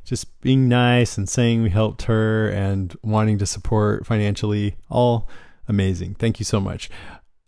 Just 0.03 0.41
being 0.41 0.67
nice 0.67 1.15
and 1.15 1.29
saying 1.29 1.61
we 1.61 1.69
helped 1.69 2.03
her 2.03 2.49
and 2.49 2.97
wanting 3.03 3.37
to 3.37 3.45
support 3.45 4.07
financially. 4.07 4.77
All 4.89 5.29
amazing. 5.67 6.15
Thank 6.15 6.39
you 6.39 6.45
so 6.45 6.59
much. 6.59 6.89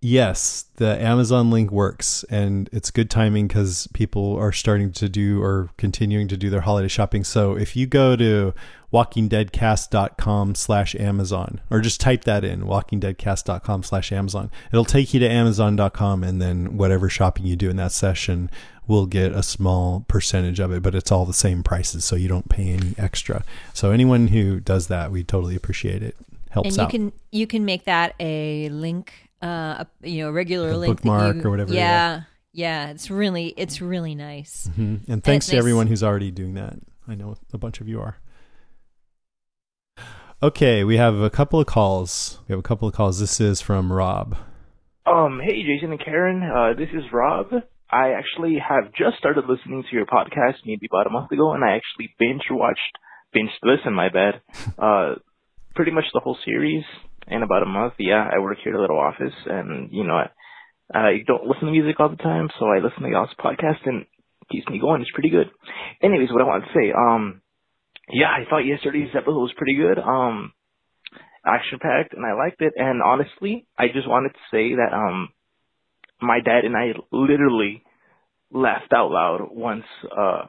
Yes, 0.08 0.66
the 0.76 1.02
Amazon 1.02 1.50
link 1.50 1.72
works 1.72 2.24
and 2.30 2.70
it's 2.72 2.92
good 2.92 3.10
timing 3.10 3.48
because 3.48 3.88
people 3.92 4.36
are 4.36 4.52
starting 4.52 4.92
to 4.92 5.10
do 5.10 5.42
or 5.42 5.72
continuing 5.78 6.28
to 6.28 6.38
do 6.38 6.52
their 6.52 6.62
holiday 6.62 6.88
shopping. 6.88 7.24
So 7.24 7.58
if 7.58 7.76
you 7.76 7.88
go 7.88 8.16
to 8.16 8.54
walkingdeadcast.com 8.94 10.54
slash 10.54 10.94
Amazon 10.94 11.60
or 11.72 11.80
just 11.82 12.00
type 12.00 12.24
that 12.26 12.44
in 12.44 12.66
walkingdeadcast.com 12.66 13.82
slash 13.82 14.12
Amazon, 14.12 14.52
it'll 14.72 14.86
take 14.86 15.12
you 15.12 15.20
to 15.22 15.28
amazon.com 15.28 16.24
and 16.24 16.40
then 16.40 16.78
whatever 16.78 17.10
shopping 17.10 17.48
you 17.48 17.56
do 17.56 17.72
in 17.72 17.78
that 17.78 17.92
session 17.92 18.52
will 18.86 19.08
get 19.08 19.32
a 19.32 19.42
small 19.42 20.06
percentage 20.08 20.60
of 20.60 20.72
it, 20.72 20.84
but 20.84 20.94
it's 20.94 21.12
all 21.12 21.26
the 21.26 21.34
same 21.34 21.64
prices. 21.64 22.06
So 22.06 22.16
you 22.16 22.28
don't 22.28 22.48
pay 22.48 22.68
any 22.68 22.94
extra. 23.00 23.44
So 23.74 23.90
anyone 23.90 24.28
who 24.28 24.60
does 24.60 24.86
that, 24.86 25.12
we 25.12 25.24
totally 25.24 25.56
appreciate 25.56 26.04
it. 26.04 26.16
Helps 26.52 26.68
and 26.68 26.78
you 26.78 26.84
out. 26.84 26.90
can 26.92 27.12
you 27.32 27.48
can 27.48 27.66
make 27.66 27.86
that 27.86 28.14
a 28.20 28.70
link 28.70 29.25
uh 29.46 29.84
you 30.02 30.24
know 30.24 30.30
a 30.30 30.32
regular 30.32 30.70
A 30.72 30.78
link 30.78 30.98
bookmark 31.02 31.36
you- 31.38 31.44
or 31.44 31.50
whatever, 31.52 31.74
yeah 31.74 32.24
yeah 32.54 32.90
it's 32.90 33.10
really 33.12 33.54
it's 33.58 33.82
really 33.82 34.16
nice 34.16 34.70
Mhm. 34.78 35.08
And 35.08 35.24
thanks 35.24 35.46
it's 35.46 35.50
to 35.52 35.56
nice- 35.56 35.60
everyone 35.62 35.88
who's 35.88 36.04
already 36.04 36.32
doing 36.32 36.54
that. 36.56 36.76
I 37.08 37.14
know 37.16 37.36
a 37.54 37.58
bunch 37.58 37.82
of 37.82 37.88
you 37.88 38.02
are. 38.02 38.18
Okay, 40.44 40.84
we 40.84 40.98
have 40.98 41.16
a 41.20 41.30
couple 41.30 41.60
of 41.60 41.66
calls. 41.68 42.40
We 42.48 42.54
have 42.54 42.60
a 42.60 42.64
couple 42.68 42.88
of 42.88 42.94
calls. 42.94 43.20
This 43.20 43.40
is 43.40 43.62
from 43.62 43.92
Rob. 43.92 44.36
Um, 45.06 45.40
hey, 45.44 45.64
Jason 45.64 45.92
and 45.92 46.04
Karen. 46.04 46.44
Uh, 46.44 46.74
this 46.78 46.90
is 46.94 47.04
Rob. 47.14 47.48
I 47.90 48.12
actually 48.12 48.58
have 48.60 48.92
just 48.94 49.18
started 49.18 49.46
listening 49.48 49.84
to 49.90 49.96
your 49.96 50.06
podcast 50.06 50.56
maybe 50.66 50.88
about 50.92 51.08
a 51.08 51.10
month 51.10 51.32
ago, 51.32 51.54
and 51.54 51.64
I 51.64 51.76
actually 51.78 52.14
binge 52.20 52.44
watched, 52.52 52.98
binge 53.32 53.52
listened, 53.64 53.96
my 53.96 54.10
bad, 54.10 54.42
uh, 54.80 55.16
pretty 55.76 55.92
much 55.92 56.06
the 56.14 56.20
whole 56.20 56.38
series 56.44 56.84
in 57.28 57.44
about 57.44 57.64
a 57.64 57.68
month. 57.68 57.94
Yeah, 58.00 58.28
I 58.32 58.40
work 58.40 58.58
here 58.64 58.74
at 58.74 58.78
a 58.78 58.82
little 58.82 59.00
office, 59.00 59.34
and, 59.46 59.90
you 59.92 60.04
know, 60.04 60.16
I, 60.16 60.30
I 60.94 61.18
don't 61.26 61.46
listen 61.46 61.66
to 61.66 61.72
music 61.72 62.00
all 62.00 62.10
the 62.10 62.16
time, 62.16 62.50
so 62.60 62.68
I 62.68 62.80
listen 62.80 63.04
to 63.04 63.10
y'all's 63.10 63.30
podcast, 63.40 63.86
and 63.86 64.06
keeps 64.52 64.68
me 64.70 64.80
going. 64.80 65.02
It's 65.02 65.12
pretty 65.14 65.30
good. 65.30 65.50
Anyways, 66.02 66.30
what 66.32 66.42
I 66.42 66.46
want 66.46 66.64
to 66.66 66.74
say, 66.74 66.92
um, 66.92 67.42
yeah, 68.10 68.28
I 68.30 68.50
thought 68.50 68.60
yesterday's 68.60 69.10
episode 69.16 69.42
was 69.42 69.54
pretty 69.58 69.76
good. 69.76 69.98
Um, 69.98 70.54
action 71.46 71.80
packed 71.82 72.14
and 72.14 72.26
I 72.26 72.34
liked 72.34 72.62
it. 72.62 72.74
And 72.76 73.02
honestly, 73.02 73.68
I 73.78 73.88
just 73.94 74.08
wanted 74.08 74.30
to 74.30 74.40
say 74.52 74.76
that 74.76 74.94
um 74.94 75.30
my 76.22 76.40
dad 76.40 76.66
and 76.66 76.76
I 76.76 76.94
literally 77.12 77.84
laughed 78.52 78.94
out 78.94 79.12
loud 79.12 79.50
once 79.52 79.84
uh 80.12 80.46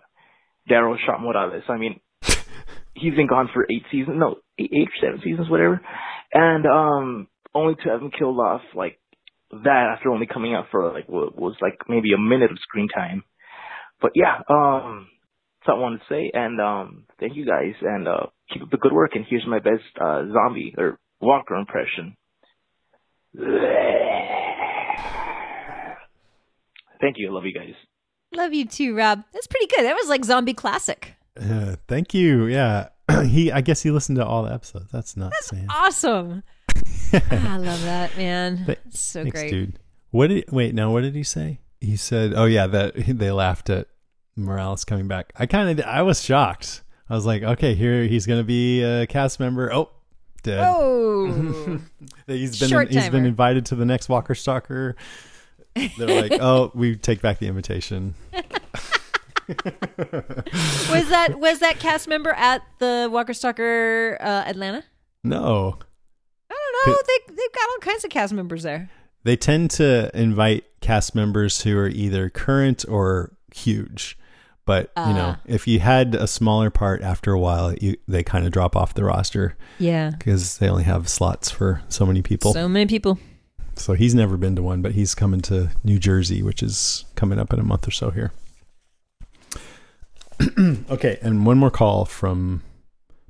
Daryl 0.70 0.97
shot 1.05 1.20
Morales. 1.20 1.65
I 1.69 1.77
mean 1.77 2.01
he's 2.94 3.15
been 3.15 3.28
gone 3.28 3.51
for 3.53 3.66
eight 3.70 3.85
seasons 3.90 4.16
no, 4.19 4.36
eight, 4.59 4.70
eight 4.73 4.89
or 4.89 5.07
seven 5.07 5.20
seasons, 5.23 5.51
whatever. 5.51 5.81
And 6.32 6.66
um 6.66 7.28
only 7.55 7.74
to 7.77 7.89
have 7.90 8.03
him 8.03 8.11
killed 8.16 8.39
off 8.39 8.62
like 8.74 8.98
that 9.51 9.94
after 9.97 10.11
only 10.11 10.27
coming 10.27 10.55
out 10.55 10.66
for 10.70 10.93
like 10.93 11.09
what 11.09 11.39
was 11.39 11.55
like 11.62 11.78
maybe 11.89 12.12
a 12.12 12.19
minute 12.19 12.51
of 12.51 12.59
screen 12.61 12.89
time. 12.89 13.23
But 14.01 14.12
yeah, 14.15 14.36
um 14.48 15.09
that's 15.61 15.69
what 15.69 15.77
I 15.77 15.81
wanted 15.81 15.98
to 15.98 16.05
say 16.09 16.31
and 16.35 16.61
um 16.61 17.05
thank 17.19 17.36
you 17.36 17.47
guys 17.47 17.74
and 17.82 18.07
uh 18.09 18.27
keep 18.53 18.62
up 18.62 18.70
the 18.70 18.77
good 18.77 18.93
work 18.93 19.12
and 19.15 19.24
here's 19.28 19.47
my 19.47 19.59
best 19.59 19.85
uh 20.01 20.23
zombie 20.32 20.74
or 20.77 20.98
Walker 21.20 21.55
impression. 21.57 22.16
Thank 27.01 27.16
you. 27.19 27.28
I 27.28 27.32
love 27.32 27.44
you 27.44 27.53
guys. 27.55 27.74
love 28.35 28.53
you 28.53 28.66
too 28.66 28.97
rob 28.97 29.23
that's 29.32 29.47
pretty 29.47 29.66
good 29.66 29.85
that 29.85 29.94
was 29.94 30.09
like 30.09 30.24
zombie 30.24 30.55
classic 30.55 31.15
Uh, 31.39 31.77
thank 31.86 32.15
you. 32.15 32.47
Yeah. 32.47 32.89
he 33.27 33.53
I 33.53 33.61
guess 33.61 33.83
he 33.83 33.91
listened 33.91 34.16
to 34.16 34.27
all 34.27 34.43
the 34.45 34.53
episodes. 34.53 34.91
That's 34.93 35.16
nuts, 35.16 35.53
man. 35.53 35.66
awesome 35.70 36.43
I 37.12 37.57
love 37.57 37.83
that 37.85 38.16
man. 38.16 38.77
So 38.91 39.23
Thanks, 39.23 39.41
great. 39.41 39.51
dude. 39.51 39.78
What 40.11 40.28
did 40.28 40.51
wait? 40.51 40.74
Now, 40.74 40.93
what 40.93 41.03
did 41.03 41.15
he 41.15 41.23
say? 41.23 41.61
He 41.81 41.97
said, 41.97 42.33
"Oh 42.35 42.47
yeah, 42.47 42.66
that 42.66 42.95
they 42.97 43.31
laughed 43.31 43.70
at 43.70 43.89
Morales 44.35 44.85
coming 44.85 45.09
back." 45.09 45.33
I 45.37 45.47
kind 45.47 45.78
of, 45.78 45.87
I 45.87 46.03
was 46.03 46.23
shocked. 46.23 46.83
I 47.09 47.15
was 47.15 47.27
like, 47.27 47.43
"Okay, 47.43 47.74
here 47.74 48.05
he's 48.05 48.27
gonna 48.27 48.45
be 48.45 48.83
a 48.83 49.07
cast 49.07 49.41
member." 49.41 49.73
Oh, 49.73 49.91
dead. 50.43 50.65
Oh, 50.65 51.81
he's 52.27 52.59
been 52.59 52.69
Short 52.69 52.91
he's 52.91 53.09
been 53.09 53.27
invited 53.27 53.66
to 53.66 53.77
the 53.77 53.85
next 53.85 54.09
Walker 54.09 54.35
Stalker. 54.35 54.97
They're 55.74 56.23
like, 56.23 56.33
"Oh, 56.41 56.70
we 56.74 56.97
take 56.97 57.20
back 57.20 57.39
the 57.39 57.47
invitation." 57.47 58.15
was 59.48 61.09
that 61.09 61.36
was 61.39 61.59
that 61.60 61.78
cast 61.78 62.09
member 62.09 62.31
at 62.31 62.62
the 62.78 63.09
Walker 63.10 63.35
Stalker 63.35 64.16
uh, 64.20 64.44
Atlanta? 64.47 64.85
No, 65.24 65.78
I 66.51 66.55
don't 66.55 66.86
know. 66.86 66.98
They 67.06 67.35
they've 67.35 67.52
got 67.52 67.68
all 67.70 67.78
kinds 67.81 68.05
of 68.05 68.10
cast 68.10 68.32
members 68.32 68.62
there. 68.62 68.90
they 69.24 69.36
tend 69.36 69.70
to 69.73 70.10
invite 70.18 70.64
cast 70.81 71.14
members 71.14 71.62
who 71.62 71.77
are 71.78 71.89
either 71.89 72.28
current 72.31 72.85
or 72.89 73.32
huge. 73.55 74.18
But 74.64 74.90
you 74.97 75.12
know, 75.14 75.36
Ah. 75.36 75.40
if 75.47 75.68
you 75.68 75.78
had 75.78 76.16
a 76.16 76.27
smaller 76.27 76.70
part 76.70 77.01
after 77.01 77.31
a 77.32 77.39
while, 77.39 77.73
you 77.74 77.97
they 78.09 78.24
kind 78.24 78.44
of 78.47 78.51
drop 78.52 78.74
off 78.74 78.94
the 78.94 79.05
roster. 79.05 79.56
Yeah. 79.78 80.10
because 80.10 80.59
they 80.59 80.68
only 80.68 80.82
have 80.85 81.09
slots 81.09 81.51
for 81.52 81.82
so 81.89 82.05
many 82.05 82.20
people. 82.20 82.52
So 82.52 82.68
many 82.68 82.86
people. 82.86 83.18
So 83.77 83.93
he's 83.93 84.14
never 84.14 84.36
been 84.36 84.56
to 84.56 84.62
one, 84.62 84.82
but 84.82 84.93
he's 84.93 85.14
coming 85.14 85.40
to 85.43 85.70
New 85.85 85.98
Jersey, 86.01 86.43
which 86.43 86.62
is 86.64 87.05
coming 87.14 87.39
up 87.39 87.52
in 87.52 87.60
a 87.60 87.62
month 87.62 87.86
or 87.86 87.90
so 87.93 88.10
here. 88.10 88.32
okay, 90.91 91.19
and 91.23 91.47
one 91.47 91.59
more 91.59 91.71
call 91.71 92.05
from 92.05 92.63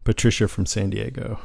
Patricia 0.05 0.49
from 0.49 0.67
San 0.67 0.91
Diego. 0.91 1.39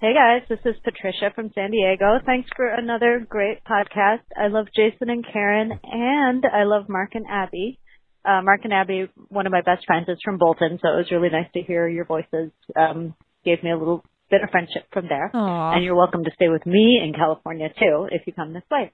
Hey 0.00 0.14
guys, 0.14 0.42
this 0.48 0.60
is 0.64 0.80
Patricia 0.84 1.32
from 1.34 1.50
San 1.54 1.70
Diego. 1.70 2.18
Thanks 2.24 2.48
for 2.54 2.66
another 2.68 3.24
great 3.28 3.64
podcast. 3.64 4.22
I 4.36 4.48
love 4.48 4.66
Jason 4.74 5.10
and 5.10 5.24
Karen, 5.32 5.72
and 5.82 6.44
I 6.44 6.64
love 6.64 6.88
Mark 6.88 7.10
and 7.14 7.26
Abby. 7.28 7.78
Uh, 8.24 8.42
Mark 8.42 8.60
and 8.64 8.72
Abby, 8.72 9.08
one 9.28 9.46
of 9.46 9.52
my 9.52 9.62
best 9.62 9.86
friends, 9.86 10.08
is 10.08 10.18
from 10.24 10.38
Bolton, 10.38 10.78
so 10.82 10.88
it 10.88 10.96
was 10.96 11.10
really 11.10 11.30
nice 11.30 11.50
to 11.54 11.62
hear 11.62 11.88
your 11.88 12.04
voices. 12.04 12.50
Um, 12.76 13.14
gave 13.44 13.62
me 13.62 13.70
a 13.70 13.76
little 13.76 14.04
bit 14.30 14.42
of 14.42 14.50
friendship 14.50 14.86
from 14.92 15.06
there. 15.08 15.30
Aw. 15.34 15.74
And 15.74 15.84
you're 15.84 15.96
welcome 15.96 16.24
to 16.24 16.30
stay 16.34 16.48
with 16.48 16.66
me 16.66 17.00
in 17.02 17.12
California 17.12 17.68
too 17.68 18.08
if 18.10 18.22
you 18.26 18.32
come 18.32 18.52
this 18.52 18.64
way. 18.70 18.92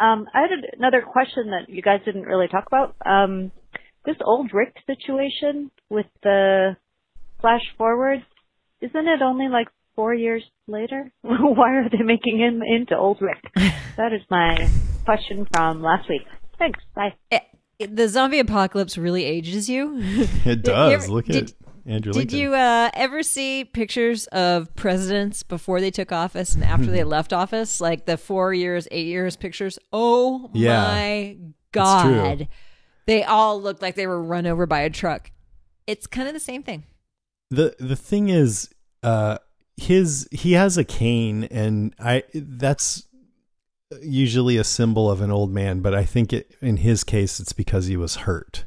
Um, 0.00 0.26
I 0.32 0.42
had 0.42 0.50
another 0.78 1.02
question 1.02 1.50
that 1.50 1.72
you 1.72 1.82
guys 1.82 2.00
didn't 2.04 2.22
really 2.24 2.48
talk 2.48 2.66
about. 2.66 2.96
Um, 3.04 3.50
this 4.06 4.16
old 4.24 4.52
Rick 4.54 4.74
situation 4.86 5.70
with 5.90 6.06
the 6.22 6.76
flash 7.40 7.62
forward, 7.76 8.24
isn't 8.80 9.08
it 9.08 9.20
only 9.22 9.48
like 9.48 9.68
four 9.94 10.14
years 10.14 10.42
later? 10.66 11.10
Why 11.22 11.76
are 11.76 11.88
they 11.90 12.02
making 12.02 12.38
him 12.38 12.62
into 12.62 12.96
old 12.96 13.20
Rick? 13.20 13.42
that 13.96 14.12
is 14.12 14.22
my 14.30 14.70
question 15.04 15.46
from 15.52 15.82
last 15.82 16.08
week. 16.08 16.22
Thanks. 16.58 16.80
Bye. 16.94 17.14
Eh, 17.30 17.40
The 17.86 18.08
zombie 18.08 18.38
apocalypse 18.38 18.96
really 18.96 19.24
ages 19.24 19.68
you. 19.68 19.98
It 20.00 20.44
Did 20.44 20.46
you 20.46 20.62
does. 20.62 20.92
ever- 21.04 21.12
Look 21.12 21.26
did- 21.26 21.50
at 21.50 21.54
Andrew 21.88 22.12
Did 22.12 22.32
you 22.32 22.52
uh, 22.52 22.90
ever 22.94 23.22
see 23.22 23.64
pictures 23.64 24.26
of 24.32 24.74
presidents 24.74 25.44
before 25.44 25.80
they 25.80 25.92
took 25.92 26.10
office 26.10 26.52
and 26.56 26.64
after 26.64 26.86
they 26.86 27.04
left 27.04 27.32
office? 27.32 27.80
Like 27.80 28.06
the 28.06 28.16
four 28.16 28.52
years, 28.52 28.88
eight 28.90 29.06
years 29.06 29.36
pictures? 29.36 29.78
Oh 29.92 30.50
Yeah. 30.52 30.82
my 30.82 31.36
true. 31.40 31.52
God. 31.72 32.48
They 33.06 33.22
all 33.24 33.60
looked 33.60 33.82
like 33.82 33.94
they 33.94 34.06
were 34.06 34.20
run 34.22 34.46
over 34.46 34.66
by 34.66 34.80
a 34.80 34.90
truck. 34.90 35.30
It's 35.86 36.06
kind 36.06 36.26
of 36.28 36.34
the 36.34 36.40
same 36.40 36.62
thing. 36.62 36.84
the 37.50 37.76
the 37.78 37.94
thing 37.96 38.28
is, 38.28 38.68
uh, 39.02 39.38
his 39.76 40.28
he 40.32 40.52
has 40.54 40.76
a 40.76 40.84
cane, 40.84 41.44
and 41.44 41.94
I 42.00 42.24
that's 42.34 43.06
usually 44.02 44.56
a 44.56 44.64
symbol 44.64 45.08
of 45.10 45.20
an 45.20 45.30
old 45.30 45.52
man. 45.52 45.80
But 45.80 45.94
I 45.94 46.04
think 46.04 46.32
it 46.32 46.56
in 46.60 46.78
his 46.78 47.04
case, 47.04 47.38
it's 47.38 47.52
because 47.52 47.86
he 47.86 47.96
was 47.96 48.16
hurt. 48.16 48.64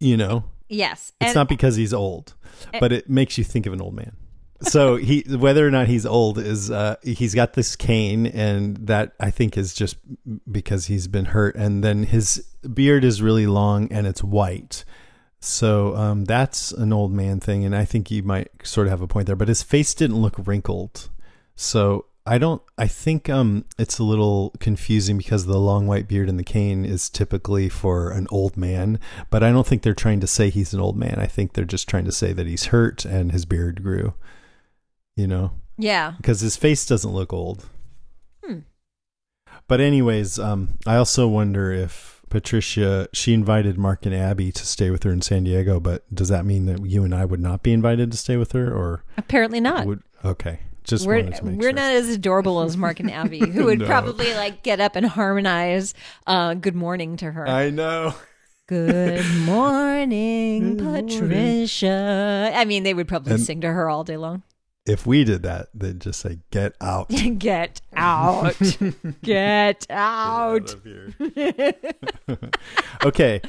You 0.00 0.16
know, 0.16 0.44
Yes. 0.68 1.12
It's 1.20 1.28
and- 1.28 1.34
not 1.36 1.48
because 1.48 1.76
he's 1.76 1.94
old, 1.94 2.34
and- 2.72 2.80
but 2.80 2.90
it 2.92 3.08
makes 3.08 3.38
you 3.38 3.44
think 3.44 3.66
of 3.66 3.72
an 3.72 3.80
old 3.80 3.94
man. 3.94 4.16
So 4.62 4.96
he, 4.96 5.20
whether 5.28 5.66
or 5.66 5.70
not 5.70 5.86
he's 5.86 6.06
old, 6.06 6.38
is 6.38 6.70
uh, 6.70 6.96
he's 7.02 7.34
got 7.34 7.52
this 7.52 7.76
cane, 7.76 8.26
and 8.26 8.76
that 8.86 9.12
I 9.20 9.30
think 9.30 9.56
is 9.56 9.74
just 9.74 9.96
because 10.50 10.86
he's 10.86 11.08
been 11.08 11.26
hurt, 11.26 11.56
and 11.56 11.84
then 11.84 12.04
his 12.04 12.46
beard 12.72 13.04
is 13.04 13.20
really 13.20 13.46
long 13.46 13.92
and 13.92 14.06
it's 14.06 14.24
white. 14.24 14.84
So 15.40 15.94
um, 15.94 16.24
that's 16.24 16.72
an 16.72 16.92
old 16.92 17.12
man 17.12 17.38
thing, 17.38 17.64
and 17.64 17.76
I 17.76 17.84
think 17.84 18.10
you 18.10 18.22
might 18.22 18.50
sort 18.62 18.86
of 18.86 18.90
have 18.90 19.02
a 19.02 19.06
point 19.06 19.26
there. 19.26 19.36
But 19.36 19.48
his 19.48 19.62
face 19.62 19.94
didn't 19.94 20.20
look 20.20 20.34
wrinkled, 20.46 21.10
so 21.54 22.06
I 22.26 22.38
don't. 22.38 22.62
I 22.78 22.88
think 22.88 23.28
um, 23.28 23.66
it's 23.78 23.98
a 23.98 24.04
little 24.04 24.54
confusing 24.58 25.18
because 25.18 25.46
the 25.46 25.58
long 25.58 25.86
white 25.86 26.08
beard 26.08 26.28
and 26.28 26.38
the 26.38 26.44
cane 26.44 26.84
is 26.84 27.08
typically 27.10 27.68
for 27.68 28.10
an 28.10 28.26
old 28.30 28.56
man, 28.56 28.98
but 29.30 29.44
I 29.44 29.52
don't 29.52 29.66
think 29.66 29.82
they're 29.82 29.94
trying 29.94 30.20
to 30.20 30.26
say 30.26 30.50
he's 30.50 30.74
an 30.74 30.80
old 30.80 30.96
man. 30.96 31.18
I 31.18 31.26
think 31.26 31.52
they're 31.52 31.64
just 31.64 31.88
trying 31.88 32.06
to 32.06 32.12
say 32.12 32.32
that 32.32 32.46
he's 32.46 32.66
hurt 32.66 33.04
and 33.04 33.30
his 33.30 33.44
beard 33.44 33.82
grew. 33.82 34.14
You 35.16 35.26
know, 35.26 35.52
Yeah. 35.78 36.12
because 36.18 36.40
his 36.40 36.56
face 36.56 36.84
doesn't 36.84 37.10
look 37.10 37.32
old. 37.32 37.66
Hmm. 38.44 38.60
But 39.66 39.80
anyways, 39.80 40.38
um, 40.38 40.78
I 40.86 40.96
also 40.96 41.26
wonder 41.26 41.72
if 41.72 42.20
Patricia 42.28 43.08
she 43.14 43.32
invited 43.32 43.78
Mark 43.78 44.04
and 44.04 44.14
Abby 44.14 44.52
to 44.52 44.66
stay 44.66 44.90
with 44.90 45.04
her 45.04 45.12
in 45.12 45.22
San 45.22 45.44
Diego, 45.44 45.80
but 45.80 46.02
does 46.14 46.28
that 46.28 46.44
mean 46.44 46.66
that 46.66 46.84
you 46.84 47.02
and 47.02 47.14
I 47.14 47.24
would 47.24 47.40
not 47.40 47.62
be 47.62 47.72
invited 47.72 48.10
to 48.12 48.18
stay 48.18 48.36
with 48.36 48.52
her, 48.52 48.70
or 48.70 49.04
Apparently 49.16 49.58
not. 49.60 49.86
would 49.86 50.02
okay? 50.24 50.60
Just 50.84 51.06
we're 51.06 51.22
to 51.22 51.44
make 51.44 51.56
we're 51.56 51.62
sure. 51.62 51.72
not 51.72 51.92
as 51.92 52.08
adorable 52.10 52.60
as 52.62 52.76
Mark 52.76 53.00
and 53.00 53.10
Abby, 53.10 53.40
who 53.40 53.64
would 53.64 53.78
No. 53.80 53.86
probably 53.86 54.32
like 54.34 54.62
get 54.62 54.80
up 54.80 54.96
and 54.96 55.06
harmonize 55.06 55.94
uh, 56.26 56.54
"Good 56.54 56.74
Morning" 56.76 57.16
to 57.16 57.32
her. 57.32 57.48
I 57.48 57.70
know. 57.70 58.14
Good 58.68 59.24
morning, 59.46 60.76
Patricia. 60.78 62.52
I 62.54 62.64
mean, 62.66 62.82
they 62.82 62.92
would 62.94 63.08
probably 63.08 63.32
And- 63.34 63.42
sing 63.42 63.60
to 63.62 63.68
her 63.72 63.88
all 63.88 64.04
day 64.04 64.16
long. 64.16 64.42
If 64.86 65.04
we 65.04 65.24
did 65.24 65.42
that, 65.42 65.68
they'd 65.74 66.00
just 66.00 66.20
say, 66.20 66.38
"Get 66.52 66.74
out." 66.80 67.08
Get 67.38 67.80
out. 67.94 68.54
Get 69.22 69.86
out. 69.90 70.76
okay, 73.04 73.40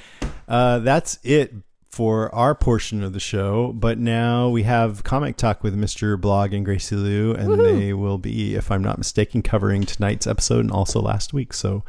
uh, 0.47 0.79
that's 0.79 1.19
it 1.23 1.53
for 1.91 2.33
our 2.33 2.55
portion 2.55 3.03
of 3.03 3.13
the 3.13 3.19
show. 3.19 3.71
But 3.73 3.99
now 3.99 4.49
we 4.49 4.63
have 4.63 5.03
comic 5.03 5.37
talk 5.37 5.63
with 5.63 5.77
Mr. 5.77 6.19
Blog 6.19 6.53
and 6.53 6.65
Gracie 6.65 6.95
Lou, 6.95 7.33
and 7.33 7.49
Woohoo. 7.49 7.79
they 7.79 7.93
will 7.93 8.17
be, 8.17 8.55
if 8.55 8.71
I'm 8.71 8.83
not 8.83 8.97
mistaken, 8.97 9.43
covering 9.43 9.83
tonight's 9.83 10.25
episode 10.25 10.61
and 10.61 10.71
also 10.71 11.01
last 11.01 11.33
week. 11.33 11.53
So 11.53 11.83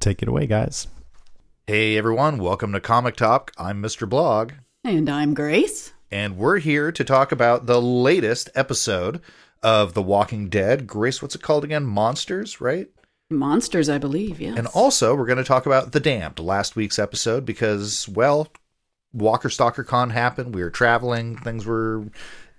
take 0.00 0.22
it 0.22 0.28
away, 0.28 0.46
guys. 0.48 0.88
Hey 1.68 1.96
everyone, 1.98 2.38
welcome 2.38 2.72
to 2.72 2.80
Comic 2.80 3.14
Talk. 3.14 3.52
I'm 3.58 3.80
Mr. 3.82 4.08
Blog. 4.08 4.54
And 4.84 5.08
I'm 5.08 5.34
Grace. 5.34 5.92
And 6.10 6.38
we're 6.38 6.58
here 6.58 6.90
to 6.90 7.04
talk 7.04 7.32
about 7.32 7.66
the 7.66 7.80
latest 7.80 8.48
episode 8.54 9.20
of 9.62 9.94
The 9.94 10.02
Walking 10.02 10.48
Dead. 10.48 10.86
Grace, 10.86 11.20
what's 11.20 11.34
it 11.34 11.42
called 11.42 11.64
again? 11.64 11.84
Monsters, 11.84 12.60
right? 12.60 12.88
Monsters, 13.30 13.90
I 13.90 13.98
believe, 13.98 14.40
yes. 14.40 14.56
And 14.56 14.66
also, 14.68 15.14
we're 15.14 15.26
going 15.26 15.38
to 15.38 15.44
talk 15.44 15.66
about 15.66 15.92
The 15.92 16.00
Damned, 16.00 16.38
last 16.38 16.76
week's 16.76 16.98
episode, 16.98 17.44
because, 17.44 18.08
well, 18.08 18.48
Walker 19.12 19.50
Stalker 19.50 19.84
Con 19.84 20.10
happened. 20.10 20.54
We 20.54 20.62
were 20.62 20.70
traveling, 20.70 21.36
things 21.36 21.66
were 21.66 22.06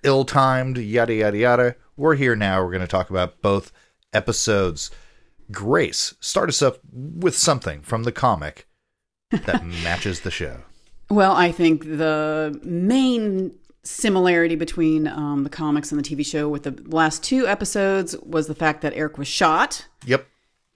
ill 0.04 0.24
timed, 0.24 0.78
yada, 0.78 1.14
yada, 1.14 1.38
yada. 1.38 1.76
We're 1.96 2.14
here 2.14 2.36
now. 2.36 2.62
We're 2.62 2.70
going 2.70 2.80
to 2.82 2.86
talk 2.86 3.10
about 3.10 3.42
both 3.42 3.72
episodes. 4.12 4.92
Grace, 5.50 6.14
start 6.20 6.48
us 6.48 6.62
up 6.62 6.78
with 6.92 7.36
something 7.36 7.80
from 7.80 8.04
the 8.04 8.12
comic 8.12 8.68
that 9.30 9.66
matches 9.82 10.20
the 10.20 10.30
show. 10.30 10.58
Well, 11.10 11.32
I 11.32 11.50
think 11.50 11.84
the 11.84 12.58
main 12.62 13.52
similarity 13.82 14.54
between 14.54 15.08
um, 15.08 15.42
the 15.42 15.50
comics 15.50 15.90
and 15.90 16.02
the 16.02 16.08
TV 16.08 16.24
show 16.24 16.48
with 16.48 16.62
the 16.62 16.82
last 16.86 17.24
two 17.24 17.46
episodes 17.48 18.16
was 18.18 18.46
the 18.46 18.54
fact 18.54 18.82
that 18.82 18.92
Eric 18.94 19.18
was 19.18 19.26
shot. 19.26 19.86
Yep. 20.06 20.26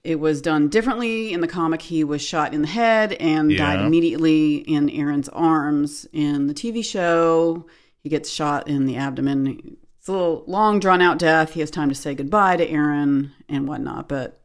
It 0.03 0.19
was 0.19 0.41
done 0.41 0.67
differently. 0.69 1.33
In 1.33 1.41
the 1.41 1.47
comic, 1.47 1.81
he 1.81 2.03
was 2.03 2.21
shot 2.21 2.53
in 2.53 2.61
the 2.61 2.67
head 2.67 3.13
and 3.13 3.55
died 3.57 3.79
immediately 3.79 4.57
in 4.57 4.89
Aaron's 4.91 5.29
arms. 5.29 6.05
In 6.13 6.45
the 6.45 6.53
TV 6.53 6.85
show, 6.85 7.65
he 8.03 8.09
gets 8.09 8.29
shot 8.29 8.67
in 8.67 8.85
the 8.85 8.97
abdomen. 8.97 9.77
It's 9.97 10.07
a 10.07 10.11
little 10.11 10.43
long, 10.45 10.79
drawn 10.79 11.01
out 11.01 11.17
death. 11.17 11.53
He 11.53 11.59
has 11.61 11.71
time 11.71 11.89
to 11.89 11.95
say 11.95 12.13
goodbye 12.13 12.57
to 12.57 12.69
Aaron 12.69 13.31
and 13.49 13.67
whatnot. 13.67 14.07
But 14.07 14.39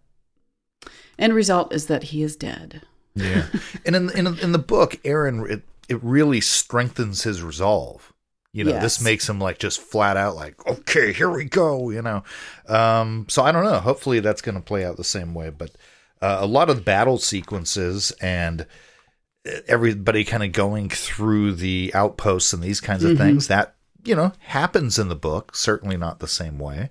end 1.18 1.34
result 1.34 1.74
is 1.74 1.88
that 1.88 2.04
he 2.04 2.22
is 2.22 2.36
dead. 2.36 2.80
Yeah, 3.14 3.46
and 3.84 3.94
in 3.94 4.10
in 4.10 4.38
in 4.38 4.52
the 4.52 4.58
book, 4.58 4.98
Aaron 5.04 5.44
it 5.50 5.62
it 5.90 6.02
really 6.02 6.40
strengthens 6.40 7.24
his 7.24 7.42
resolve. 7.42 8.12
You 8.52 8.64
know, 8.64 8.72
this 8.80 9.00
makes 9.00 9.28
him 9.28 9.38
like 9.38 9.58
just 9.58 9.80
flat 9.80 10.16
out 10.16 10.34
like, 10.34 10.66
okay, 10.66 11.12
here 11.12 11.30
we 11.30 11.44
go. 11.44 11.90
You 11.90 12.02
know, 12.02 12.24
um, 12.68 13.26
so 13.28 13.42
I 13.42 13.52
don't 13.52 13.64
know. 13.64 13.78
Hopefully, 13.80 14.20
that's 14.20 14.42
going 14.42 14.54
to 14.56 14.60
play 14.60 14.84
out 14.84 14.96
the 14.96 15.04
same 15.04 15.34
way. 15.34 15.50
But 15.50 15.70
uh, 16.22 16.38
a 16.40 16.46
lot 16.46 16.68
of 16.70 16.76
the 16.76 16.82
battle 16.82 17.18
sequences 17.18 18.10
and 18.20 18.66
everybody 19.68 20.24
kind 20.24 20.42
of 20.42 20.52
going 20.52 20.88
through 20.88 21.52
the 21.54 21.90
outposts 21.94 22.52
and 22.52 22.62
these 22.62 22.80
kinds 22.80 23.04
of 23.04 23.12
Mhm. 23.12 23.18
things 23.18 23.48
that 23.48 23.74
you 24.04 24.14
know 24.14 24.32
happens 24.40 24.98
in 24.98 25.08
the 25.08 25.14
book. 25.16 25.54
Certainly 25.54 25.96
not 25.96 26.18
the 26.18 26.28
same 26.28 26.58
way. 26.58 26.90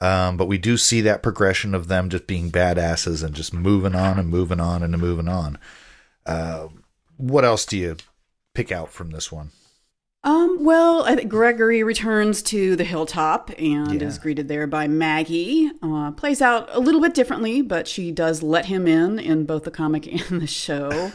Um, 0.00 0.36
but 0.36 0.46
we 0.46 0.58
do 0.58 0.76
see 0.76 1.00
that 1.02 1.22
progression 1.22 1.74
of 1.74 1.86
them 1.88 2.08
just 2.10 2.26
being 2.26 2.50
badasses 2.50 3.22
and 3.24 3.34
just 3.34 3.54
moving 3.54 3.94
on 3.94 4.18
and 4.18 4.28
moving 4.28 4.58
on 4.60 4.82
and 4.82 4.98
moving 4.98 5.28
on. 5.28 5.58
Uh, 6.26 6.68
what 7.16 7.44
else 7.44 7.64
do 7.64 7.78
you 7.78 7.96
pick 8.54 8.70
out 8.72 8.90
from 8.90 9.10
this 9.10 9.30
one? 9.32 9.50
Um, 10.24 10.58
well, 10.64 11.02
I 11.04 11.16
think 11.16 11.28
Gregory 11.30 11.82
returns 11.82 12.42
to 12.44 12.76
the 12.76 12.84
hilltop 12.84 13.50
and 13.58 14.00
Yeah. 14.00 14.06
is 14.06 14.18
greeted 14.18 14.46
there 14.46 14.68
by 14.68 14.86
Maggie. 14.86 15.68
Uh, 15.82 16.12
plays 16.12 16.40
out 16.40 16.68
a 16.72 16.78
little 16.78 17.00
bit 17.00 17.12
differently, 17.12 17.60
but 17.60 17.88
she 17.88 18.12
does 18.12 18.40
let 18.40 18.66
him 18.66 18.86
in 18.86 19.18
in 19.18 19.44
both 19.46 19.64
the 19.64 19.72
comic 19.72 20.06
and 20.30 20.40
the 20.40 20.46
show. 20.46 21.10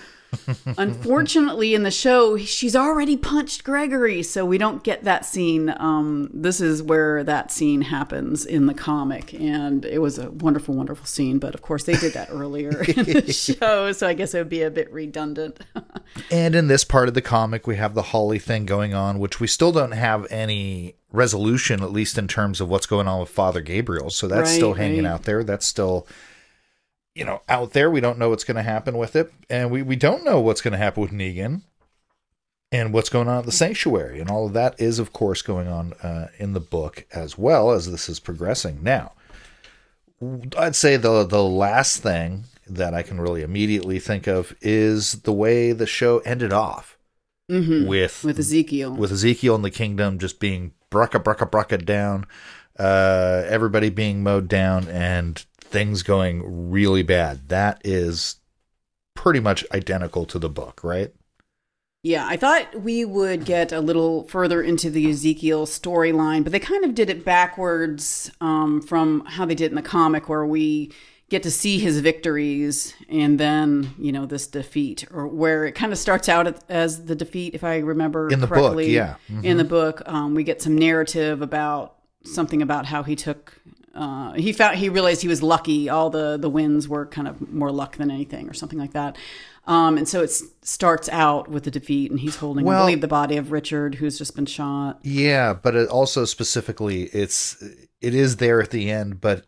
Unfortunately, 0.77 1.73
in 1.73 1.83
the 1.83 1.91
show, 1.91 2.37
she's 2.37 2.75
already 2.75 3.17
punched 3.17 3.63
Gregory, 3.63 4.23
so 4.23 4.45
we 4.45 4.57
don't 4.57 4.83
get 4.83 5.03
that 5.03 5.25
scene. 5.25 5.73
Um, 5.77 6.29
this 6.33 6.61
is 6.61 6.81
where 6.83 7.23
that 7.23 7.51
scene 7.51 7.81
happens 7.81 8.45
in 8.45 8.65
the 8.65 8.73
comic, 8.73 9.33
and 9.33 9.85
it 9.85 9.99
was 9.99 10.17
a 10.19 10.29
wonderful, 10.31 10.75
wonderful 10.75 11.05
scene. 11.05 11.39
But 11.39 11.55
of 11.55 11.61
course, 11.61 11.83
they 11.83 11.95
did 11.95 12.13
that 12.13 12.29
earlier 12.31 12.69
in 12.87 13.03
the 13.05 13.33
show, 13.59 13.91
so 13.91 14.07
I 14.07 14.13
guess 14.13 14.33
it 14.33 14.39
would 14.39 14.49
be 14.49 14.61
a 14.61 14.71
bit 14.71 14.91
redundant. 14.91 15.59
And 16.31 16.55
in 16.55 16.67
this 16.67 16.85
part 16.85 17.09
of 17.09 17.13
the 17.15 17.21
comic, 17.21 17.67
we 17.67 17.75
have 17.75 17.93
the 17.93 18.01
Holly 18.01 18.39
thing 18.39 18.65
going 18.65 18.93
on, 18.93 19.19
which 19.19 19.41
we 19.41 19.45
still 19.47 19.73
don't 19.73 19.91
have 19.91 20.25
any 20.31 20.95
resolution, 21.11 21.83
at 21.83 21.91
least 21.91 22.17
in 22.17 22.27
terms 22.29 22.61
of 22.61 22.69
what's 22.69 22.85
going 22.85 23.07
on 23.09 23.19
with 23.19 23.29
Father 23.29 23.59
Gabriel. 23.61 24.09
So 24.09 24.27
that's 24.27 24.49
Right, 24.49 24.55
still 24.55 24.73
hanging 24.73 25.03
right. 25.03 25.11
out 25.11 25.23
there. 25.23 25.43
That's 25.43 25.65
still, 25.65 26.07
you 27.17 27.25
know, 27.25 27.41
out 27.49 27.73
there. 27.73 27.89
We 27.89 27.99
don't 28.01 28.19
know 28.19 28.29
what's 28.29 28.43
going 28.43 28.57
to 28.57 28.63
happen 28.63 28.97
with 28.97 29.15
it. 29.15 29.31
And 29.49 29.71
we, 29.71 29.81
we 29.81 29.95
don't 29.95 30.23
know 30.23 30.39
what's 30.39 30.61
going 30.61 30.73
to 30.73 30.77
happen 30.77 31.01
with 31.01 31.11
Negan 31.11 31.61
and 32.71 32.93
what's 32.93 33.09
going 33.09 33.27
on 33.27 33.39
at 33.39 33.45
the 33.45 33.51
sanctuary. 33.51 34.19
And 34.19 34.29
all 34.29 34.45
of 34.45 34.53
that 34.53 34.79
is, 34.79 34.99
of 34.99 35.13
course, 35.13 35.41
going 35.41 35.67
on 35.67 35.93
uh, 36.03 36.27
in 36.37 36.53
the 36.53 36.59
book 36.59 37.05
as 37.13 37.37
well 37.37 37.71
as 37.71 37.89
this 37.91 38.07
is 38.07 38.19
progressing. 38.19 38.83
Now, 38.83 39.13
I'd 40.57 40.75
say 40.75 40.97
the 40.97 41.23
the 41.25 41.43
last 41.43 42.01
thing 42.01 42.45
that 42.67 42.93
I 42.93 43.03
can 43.03 43.21
really 43.21 43.43
immediately 43.43 43.99
think 43.99 44.27
of 44.27 44.55
is 44.61 45.21
the 45.21 45.31
way 45.33 45.71
the 45.71 45.85
show 45.85 46.19
ended 46.19 46.51
off 46.51 46.97
Mhm. 47.49 47.87
with 47.87 48.23
with 48.23 48.39
Ezekiel. 48.39 48.93
with 48.95 49.11
Ezekiel 49.11 49.55
and 49.55 49.63
the 49.63 49.71
kingdom 49.71 50.17
just 50.19 50.39
being 50.39 50.73
brucka 50.91 51.21
brucka 51.23 51.49
brucka 51.49 51.83
down, 51.85 52.25
uh, 52.79 53.43
everybody 53.47 53.89
being 53.89 54.23
mowed 54.23 54.47
down, 54.47 54.87
and 54.89 55.45
things 55.69 56.03
going 56.03 56.69
really 56.71 57.03
bad. 57.03 57.49
That 57.49 57.81
is 57.83 58.37
pretty 59.15 59.39
much 59.39 59.65
identical 59.73 60.25
to 60.25 60.39
the 60.39 60.49
book, 60.49 60.81
right? 60.83 61.11
Yeah, 62.03 62.25
I 62.27 62.37
thought 62.37 62.83
we 62.83 63.03
would 63.03 63.43
get 63.43 63.71
a 63.71 63.81
little 63.81 64.23
further 64.27 64.61
into 64.61 64.89
the 64.89 65.09
Ezekiel 65.09 65.65
storyline, 65.65 66.43
but 66.43 66.51
they 66.53 66.59
kind 66.59 66.85
of 66.85 66.95
did 66.95 67.09
it 67.09 67.25
backwards 67.25 68.31
um, 68.39 68.81
from 68.81 69.25
how 69.25 69.45
they 69.45 69.55
did 69.55 69.71
in 69.71 69.75
the 69.75 69.81
comic, 69.81 70.29
where 70.29 70.45
we 70.45 70.93
get 71.29 71.43
to 71.43 71.51
see 71.51 71.79
his 71.79 71.99
victories 71.99 72.93
and 73.09 73.37
then, 73.37 73.93
you 73.99 74.13
know, 74.13 74.25
this 74.25 74.47
defeat, 74.47 75.05
or 75.11 75.27
where 75.27 75.65
it 75.65 75.73
kind 75.73 75.91
of 75.91 75.97
starts 75.97 76.29
out 76.29 76.63
as 76.69 77.03
the 77.05 77.15
defeat, 77.15 77.53
if 77.53 77.65
I 77.65 77.79
remember 77.79 78.29
In 78.29 78.39
the 78.39 78.47
book, 78.47 78.57
correctly. 78.57 78.93
yeah. 78.93 79.15
In 79.43 79.57
the 79.57 79.65
book, 79.65 80.01
um, 80.05 80.35
we 80.35 80.45
get 80.45 80.61
some 80.61 80.77
narrative 80.77 81.41
about 81.41 81.95
something 82.23 82.61
about 82.61 82.85
how 82.85 83.03
he 83.03 83.15
took. 83.17 83.59
Uh, 83.97 84.33
he 84.33 84.53
found 84.53 84.77
he 84.77 84.89
realized 84.89 85.21
he 85.21 85.27
was 85.27 85.41
lucky. 85.41 85.89
All 85.89 86.09
the 86.09 86.37
the 86.37 86.49
wins 86.49 86.87
were 86.87 87.05
kind 87.05 87.27
of 87.27 87.51
more 87.51 87.71
luck 87.71 87.97
than 87.97 88.11
anything, 88.11 88.47
or 88.49 88.53
something 88.53 88.77
like 88.79 88.93
that. 88.93 89.17
Um, 89.65 89.97
and 89.97 90.07
so 90.07 90.21
it 90.21 90.31
starts 90.61 91.09
out 91.09 91.49
with 91.49 91.63
the 91.65 91.71
defeat, 91.71 92.09
and 92.09 92.19
he's 92.21 92.37
holding, 92.37 92.63
Well- 92.65 92.83
I 92.83 92.85
believe, 92.85 93.01
the 93.01 93.07
body 93.09 93.35
of 93.35 93.51
Richard, 93.51 93.95
who's 93.95 94.17
just 94.17 94.33
been 94.33 94.45
shot. 94.45 94.99
Yeah, 95.03 95.53
but 95.53 95.75
it 95.75 95.89
also 95.89 96.23
specifically, 96.23 97.03
it's 97.05 97.61
it 97.99 98.15
is 98.15 98.37
there 98.37 98.61
at 98.61 98.69
the 98.69 98.89
end, 98.89 99.19
but 99.19 99.45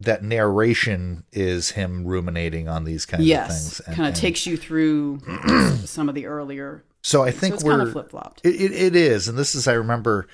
that 0.00 0.22
narration 0.24 1.24
is 1.30 1.72
him 1.72 2.06
ruminating 2.06 2.68
on 2.68 2.84
these 2.84 3.04
kinds 3.04 3.28
of 3.30 3.46
things. 3.48 3.80
and- 3.80 3.96
kind 3.96 4.08
of 4.08 4.14
takes 4.14 4.46
you 4.46 4.56
through 4.56 5.20
some 5.84 6.08
of 6.08 6.14
the 6.14 6.24
earlier. 6.26 6.84
So 7.02 7.22
I 7.22 7.30
think 7.30 7.54
it's 7.56 7.64
we're 7.64 7.72
kind 7.72 7.82
of 7.82 7.92
flip 7.92 8.10
flopped. 8.10 8.40
It, 8.44 8.54
it, 8.54 8.72
it 8.72 8.96
is, 8.96 9.28
and 9.28 9.36
this 9.36 9.54
is 9.54 9.66
I 9.68 9.72
remember. 9.74 10.26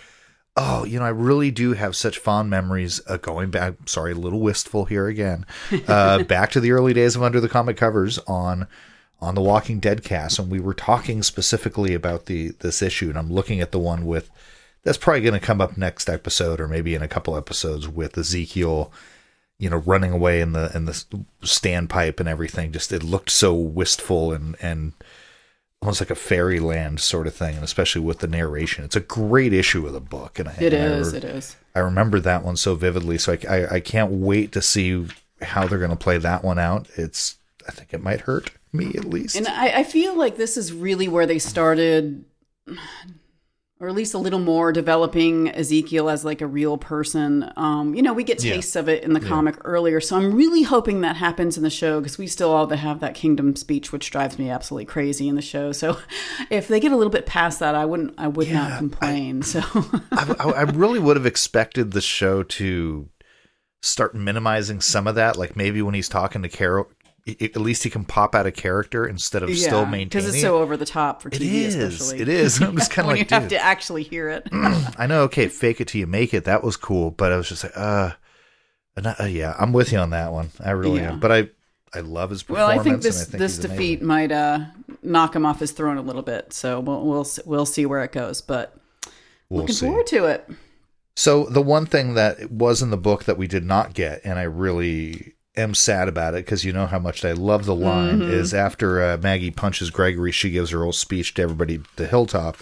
Oh, 0.59 0.85
you 0.85 0.99
know, 0.99 1.05
I 1.05 1.11
really 1.11 1.51
do 1.51 1.75
have 1.75 1.95
such 1.95 2.19
fond 2.19 2.49
memories 2.49 3.03
uh, 3.07 3.19
going 3.19 3.51
back. 3.51 3.75
Sorry, 3.85 4.13
a 4.13 4.17
little 4.17 4.41
wistful 4.41 4.87
here 4.87 5.07
again. 5.07 5.45
Uh, 5.87 6.23
back 6.25 6.51
to 6.51 6.61
the 6.61 6.73
early 6.73 6.93
days 6.93 7.15
of 7.15 7.23
Under 7.23 7.41
the 7.41 7.49
Comic 7.49 7.77
Covers 7.77 8.19
on 8.27 8.67
on 9.21 9.35
the 9.35 9.43
Walking 9.43 9.79
Dead 9.79 10.03
cast, 10.03 10.39
and 10.39 10.51
we 10.51 10.61
were 10.61 10.75
talking 10.75 11.23
specifically 11.23 11.95
about 11.95 12.27
the 12.27 12.49
this 12.61 12.83
issue. 12.83 13.09
And 13.09 13.19
I'm 13.19 13.33
looking 13.33 13.61
at 13.61 13.73
the 13.73 13.79
one 13.79 14.07
with 14.07 14.31
that's 14.83 14.99
probably 14.99 15.21
going 15.21 15.39
to 15.39 15.47
come 15.47 15.61
up 15.61 15.77
next 15.77 16.09
episode, 16.09 16.61
or 16.61 16.69
maybe 16.69 16.95
in 16.95 17.03
a 17.03 17.09
couple 17.09 17.37
episodes 17.37 17.89
with 17.89 18.17
Ezekiel. 18.17 18.93
You 19.59 19.71
know, 19.71 19.79
running 19.79 20.13
away 20.13 20.41
in 20.41 20.53
the 20.53 20.71
in 20.75 20.87
the 20.87 20.93
standpipe 21.43 22.19
and 22.21 22.29
everything. 22.29 22.73
Just 22.73 22.93
it 22.93 23.03
looked 23.03 23.31
so 23.31 23.55
wistful 23.55 24.33
and 24.33 24.57
and 24.61 24.93
almost 25.87 26.01
like 26.01 26.11
a 26.11 26.17
fairyland 26.17 26.99
sort 26.99 27.29
of 27.29 27.35
thing, 27.35 27.55
and 27.55 27.63
especially 27.63 28.01
with 28.01 28.19
the 28.19 28.27
narration. 28.27 28.85
It's 28.85 28.97
a 28.97 29.01
great 29.01 29.53
issue 29.53 29.87
of 29.87 29.93
the 29.93 30.01
book, 30.01 30.41
and 30.41 30.49
I, 30.49 30.57
It 30.59 30.73
and 30.73 30.95
I 30.95 30.97
is, 30.97 31.13
re- 31.13 31.19
it 31.19 31.25
is. 31.25 31.57
I 31.77 31.79
remember 31.79 32.19
that 32.19 32.43
one 32.43 32.57
so 32.57 32.75
vividly, 32.75 33.19
so 33.19 33.33
I, 33.33 33.39
I, 33.49 33.75
I 33.75 33.81
can't 33.81 34.11
wait 34.11 34.51
to 34.53 34.61
see 34.61 35.07
how 35.41 35.69
they're 35.69 35.79
going 35.79 35.91
to 35.93 35.97
play 35.97 36.19
that 36.19 36.43
one 36.43 36.59
out. 36.59 36.89
It's 36.97 37.37
I 37.69 37.71
think 37.71 37.95
it 37.95 38.03
might 38.03 38.23
hurt 38.23 38.51
me 38.73 38.95
at 38.97 39.05
least. 39.05 39.37
And 39.37 39.47
I, 39.47 39.79
I 39.79 39.85
feel 39.85 40.17
like 40.17 40.37
this 40.37 40.57
is 40.57 40.73
really 40.73 41.07
where 41.07 41.27
they 41.27 41.39
started, 41.39 42.25
or 43.79 43.89
at 43.89 43.95
least 43.95 44.15
a 44.15 44.19
little 44.19 44.39
more, 44.39 44.73
developing 44.73 45.49
Ezekiel 45.51 46.09
as 46.09 46.25
like 46.25 46.41
a 46.41 46.47
real 46.47 46.79
person. 46.79 47.53
Um, 47.57 47.95
you 47.95 48.01
know, 48.01 48.15
we 48.15 48.25
get 48.25 48.43
Yeah. 48.43 48.55
tastes 48.55 48.75
of 48.75 48.89
it 48.89 49.05
in 49.05 49.13
the 49.13 49.21
Yeah. 49.21 49.29
comic 49.29 49.57
earlier, 49.65 50.01
so 50.01 50.17
I'm 50.17 50.35
really 50.35 50.63
hoping 50.63 51.03
that 51.03 51.17
happens 51.17 51.59
in 51.59 51.63
the 51.63 51.69
show 51.71 52.01
because 52.01 52.17
we 52.17 52.27
still 52.27 52.51
all 52.53 52.67
have 52.69 53.01
that 53.01 53.15
kingdom 53.15 53.55
speech, 53.55 53.93
which 53.93 54.11
drives 54.11 54.39
me 54.39 54.49
absolutely 54.49 54.87
crazy 54.87 55.29
in 55.29 55.35
the 55.35 55.43
show. 55.43 55.73
So 55.73 55.99
if 56.51 56.69
they 56.69 56.81
get 56.81 56.93
a 56.93 56.97
little 56.97 57.11
bit 57.13 57.27
past 57.27 57.61
that, 57.61 57.75
I 57.75 57.85
wouldn't, 57.85 58.15
I 58.17 58.29
would 58.29 58.51
not 58.51 58.79
complain. 58.79 59.43
so 59.43 59.61
I, 60.13 60.35
I, 60.39 60.51
I 60.51 60.63
really 60.63 60.99
would 60.99 61.17
have 61.17 61.27
expected 61.27 61.91
the 61.93 62.01
show 62.01 62.43
to 62.43 63.09
start 63.83 64.15
minimizing 64.15 64.81
some 64.81 65.07
of 65.07 65.15
that, 65.17 65.37
like 65.37 65.55
maybe 65.55 65.83
when 65.83 65.95
he's 65.95 66.09
talking 66.09 66.43
to 66.43 66.49
Carol. 66.49 66.89
At 67.41 67.57
least 67.57 67.83
he 67.83 67.91
can 67.91 68.05
pop 68.05 68.35
out 68.37 68.47
a 68.47 68.53
character 68.53 69.05
instead 69.07 69.43
of 69.43 69.53
still 69.57 69.85
maintaining. 69.85 70.09
because 70.09 70.27
it's 70.29 70.37
it. 70.37 70.41
so 70.43 70.59
over 70.59 70.77
the 70.77 70.87
top 70.87 71.23
for 71.23 71.29
It 71.29 71.35
TV, 71.35 71.53
is. 71.65 71.75
especially. 71.75 72.21
It 72.21 72.29
is. 72.29 72.61
I'm 72.63 72.77
just 72.77 72.91
kinda 72.93 73.11
like, 73.11 73.19
you 73.31 73.35
have 73.37 73.49
to 73.49 73.59
actually 73.59 74.05
hear 74.05 74.29
it. 74.29 74.47
I 74.53 75.07
know, 75.09 75.23
okay, 75.23 75.49
fake 75.49 75.81
it 75.81 75.89
till 75.89 75.99
you 75.99 76.07
make 76.07 76.33
it. 76.35 76.45
That 76.45 76.63
was 76.63 76.77
cool, 76.77 77.11
but 77.11 77.33
I 77.33 77.37
was 77.37 77.49
just 77.49 77.65
like, 77.65 77.73
uh, 77.77 78.13
and 78.97 79.09
I- 79.09 79.17
uh, 79.21 79.25
yeah, 79.27 79.57
I'm 79.59 79.73
with 79.73 79.91
you 79.93 79.99
on 79.99 80.11
that 80.11 80.31
one. 80.33 80.51
I 80.65 80.71
really 80.71 81.01
Yeah. 81.01 81.13
am. 81.15 81.21
But 81.21 81.33
I, 81.33 81.49
I 81.93 82.01
love 82.01 82.31
his 82.31 82.43
performance. 82.45 82.69
Well. 82.69 82.81
I 82.81 82.83
think 82.85 83.03
this 83.03 83.23
I 83.23 83.25
think 83.25 83.39
this 83.41 83.57
he's 83.57 83.65
amazing. 83.65 83.77
defeat 83.77 84.03
might 84.03 84.31
uh, 84.33 84.59
knock 85.03 85.35
him 85.35 85.45
off 85.47 85.59
his 85.61 85.73
throne 85.73 85.97
a 85.99 86.03
little 86.03 86.23
bit. 86.23 86.53
So 86.53 86.79
we'll 86.81 87.05
we'll 87.05 87.27
we'll 87.45 87.67
see 87.67 87.87
where 87.87 88.05
it 88.05 88.13
goes. 88.13 88.41
But 88.41 88.77
We'll 89.49 89.63
looking 89.63 89.75
see. 89.77 89.87
forward 89.87 90.07
to 90.09 90.27
it. 90.27 90.49
So 91.17 91.45
the 91.45 91.63
one 91.63 91.87
thing 91.87 92.15
that 92.15 92.51
was 92.51 92.83
in 92.83 92.91
the 92.91 92.97
book 92.97 93.25
that 93.25 93.39
we 93.39 93.47
did 93.47 93.65
not 93.65 93.95
get, 93.95 94.21
and 94.25 94.39
I 94.39 94.43
really 94.43 95.35
am 95.57 95.75
sad 95.75 96.09
about 96.09 96.35
it 96.35 96.45
because 96.45 96.65
you 96.65 96.73
know 96.73 96.87
how 96.87 96.99
much 96.99 97.25
I 97.25 97.33
love 97.33 97.65
the 97.65 97.75
line 97.75 98.21
Mhm. 98.21 98.31
is 98.31 98.53
after 98.55 99.03
uh, 99.03 99.17
Maggie 99.17 99.51
punches 99.51 99.91
Gregory, 99.91 100.33
she 100.33 100.51
gives 100.51 100.71
her 100.71 100.83
whole 100.83 100.93
speech 100.93 101.35
to 101.35 101.43
everybody 101.43 101.77
at 101.77 101.81
the 101.97 102.07
hilltop, 102.07 102.59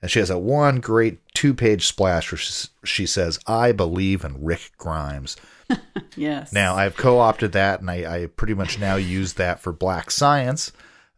and 0.00 0.10
she 0.10 0.18
has 0.20 0.30
a 0.30 0.38
one 0.38 0.80
great 0.80 1.18
two 1.34 1.52
page 1.54 1.86
splash 1.86 2.32
where 2.32 2.38
she, 2.38 2.68
she 2.84 3.06
says, 3.06 3.38
"I 3.46 3.72
believe 3.72 4.24
in 4.24 4.42
Rick 4.44 4.72
Grimes." 4.78 5.36
Yes. 6.16 6.52
Now 6.52 6.74
I've 6.74 6.96
co-opted 6.96 7.52
that, 7.52 7.80
and 7.80 7.88
I, 7.90 8.22
I 8.22 8.26
pretty 8.26 8.54
much 8.54 8.78
now 8.80 8.96
use 8.96 9.34
that 9.34 9.60
for 9.60 9.72
Black 9.72 10.10
Science. 10.10 10.72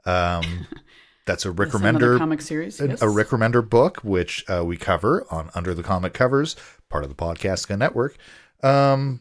Um, 0.04 0.66
that's 1.26 1.44
a 1.46 1.50
Rick 1.50 1.70
That's 1.72 1.82
Remender 1.82 2.18
comic 2.18 2.42
series, 2.42 2.80
a- 2.80 2.88
yes. 2.88 3.02
a 3.02 3.08
Rick 3.08 3.28
Remender 3.28 3.66
book, 3.66 3.98
which 4.04 4.44
uh, 4.50 4.62
we 4.64 4.76
cover 4.76 5.26
on 5.30 5.50
Under 5.54 5.72
the 5.74 5.82
Comic 5.82 6.12
Covers, 6.12 6.54
part 6.90 7.02
of 7.04 7.08
the 7.08 7.16
Podcast 7.16 7.76
Network. 7.76 8.16
Um, 8.62 9.20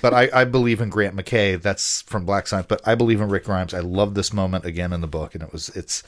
but 0.00 0.14
I, 0.14 0.28
I 0.32 0.44
believe 0.44 0.80
in 0.80 0.90
Grant 0.90 1.16
McKay. 1.16 1.60
That's 1.60 2.02
from 2.02 2.24
Black 2.24 2.46
Science. 2.46 2.66
But 2.68 2.80
I 2.86 2.94
believe 2.94 3.20
in 3.20 3.28
Rick 3.28 3.44
Grimes. 3.44 3.74
I 3.74 3.80
love 3.80 4.14
this 4.14 4.32
moment 4.32 4.64
again 4.64 4.92
in 4.92 5.00
the 5.00 5.06
book, 5.06 5.34
and 5.34 5.42
it 5.42 5.52
was 5.52 5.68
it's. 5.70 6.02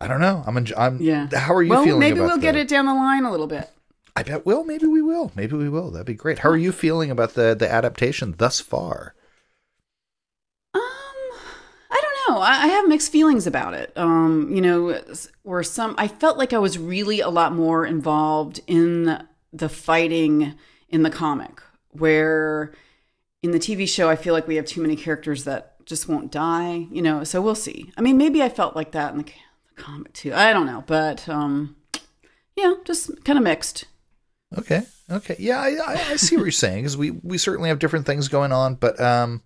I 0.00 0.08
don't 0.08 0.20
know. 0.20 0.42
I'm. 0.46 0.54
enj- 0.54 0.76
I'm. 0.76 1.00
Yeah. 1.00 1.28
How 1.32 1.54
are 1.54 1.62
you 1.62 1.68
feeling 1.68 1.70
well, 1.70 1.84
feeling? 1.84 2.00
maybe 2.00 2.20
we'll 2.20 2.38
get 2.38 2.56
it 2.56 2.68
down 2.68 2.86
the 2.86 2.94
line 2.94 3.24
a 3.24 3.30
little 3.30 3.46
bit. 3.46 3.70
I 4.16 4.22
bet 4.22 4.44
will. 4.44 4.64
Maybe 4.64 4.86
we 4.86 5.02
will. 5.02 5.30
Maybe 5.36 5.56
we 5.56 5.68
will. 5.68 5.90
That'd 5.90 6.06
be 6.06 6.14
great. 6.14 6.40
How 6.40 6.50
are 6.50 6.56
you 6.56 6.72
feeling 6.72 7.10
about 7.10 7.34
the 7.34 7.54
the 7.54 7.70
adaptation 7.70 8.34
thus 8.38 8.60
far? 8.60 9.14
Um, 10.74 10.80
I 11.90 12.02
don't 12.02 12.34
know. 12.34 12.40
I, 12.40 12.64
I 12.64 12.66
have 12.68 12.88
mixed 12.88 13.12
feelings 13.12 13.46
about 13.46 13.74
it. 13.74 13.92
Um, 13.96 14.50
you 14.52 14.60
know, 14.60 15.00
where 15.42 15.62
some 15.62 15.94
I 15.96 16.08
felt 16.08 16.38
like 16.38 16.52
I 16.52 16.58
was 16.58 16.78
really 16.78 17.20
a 17.20 17.28
lot 17.28 17.54
more 17.54 17.86
involved 17.86 18.60
in 18.66 19.22
the 19.52 19.68
fighting 19.68 20.54
in 20.88 21.02
the 21.02 21.10
comic, 21.10 21.60
where 21.90 22.72
in 23.42 23.50
the 23.52 23.58
TV 23.58 23.88
show 23.88 24.08
I 24.08 24.16
feel 24.16 24.34
like 24.34 24.46
we 24.48 24.56
have 24.56 24.66
too 24.66 24.82
many 24.82 24.96
characters 24.96 25.44
that 25.44 25.84
just 25.86 26.08
won't 26.08 26.30
die. 26.30 26.86
You 26.90 27.02
know, 27.02 27.24
so 27.24 27.40
we'll 27.40 27.54
see. 27.54 27.92
I 27.96 28.00
mean, 28.00 28.16
maybe 28.18 28.42
I 28.42 28.48
felt 28.48 28.76
like 28.76 28.92
that 28.92 29.12
in 29.12 29.18
the, 29.18 29.24
the 29.24 29.82
comic 29.82 30.12
too. 30.12 30.32
I 30.34 30.52
don't 30.52 30.66
know, 30.66 30.84
but 30.86 31.28
um, 31.28 31.76
yeah, 32.56 32.74
just 32.84 33.24
kind 33.24 33.38
of 33.38 33.44
mixed. 33.44 33.86
Okay. 34.58 34.82
Okay. 35.10 35.36
Yeah, 35.38 35.58
I, 35.60 35.68
I, 35.86 35.92
I 36.10 36.16
see 36.16 36.36
what 36.36 36.42
you're 36.42 36.52
saying 36.52 36.82
because 36.82 36.96
we 36.96 37.10
we 37.10 37.38
certainly 37.38 37.68
have 37.68 37.78
different 37.78 38.06
things 38.06 38.28
going 38.28 38.52
on, 38.52 38.74
but 38.74 39.00
um, 39.00 39.42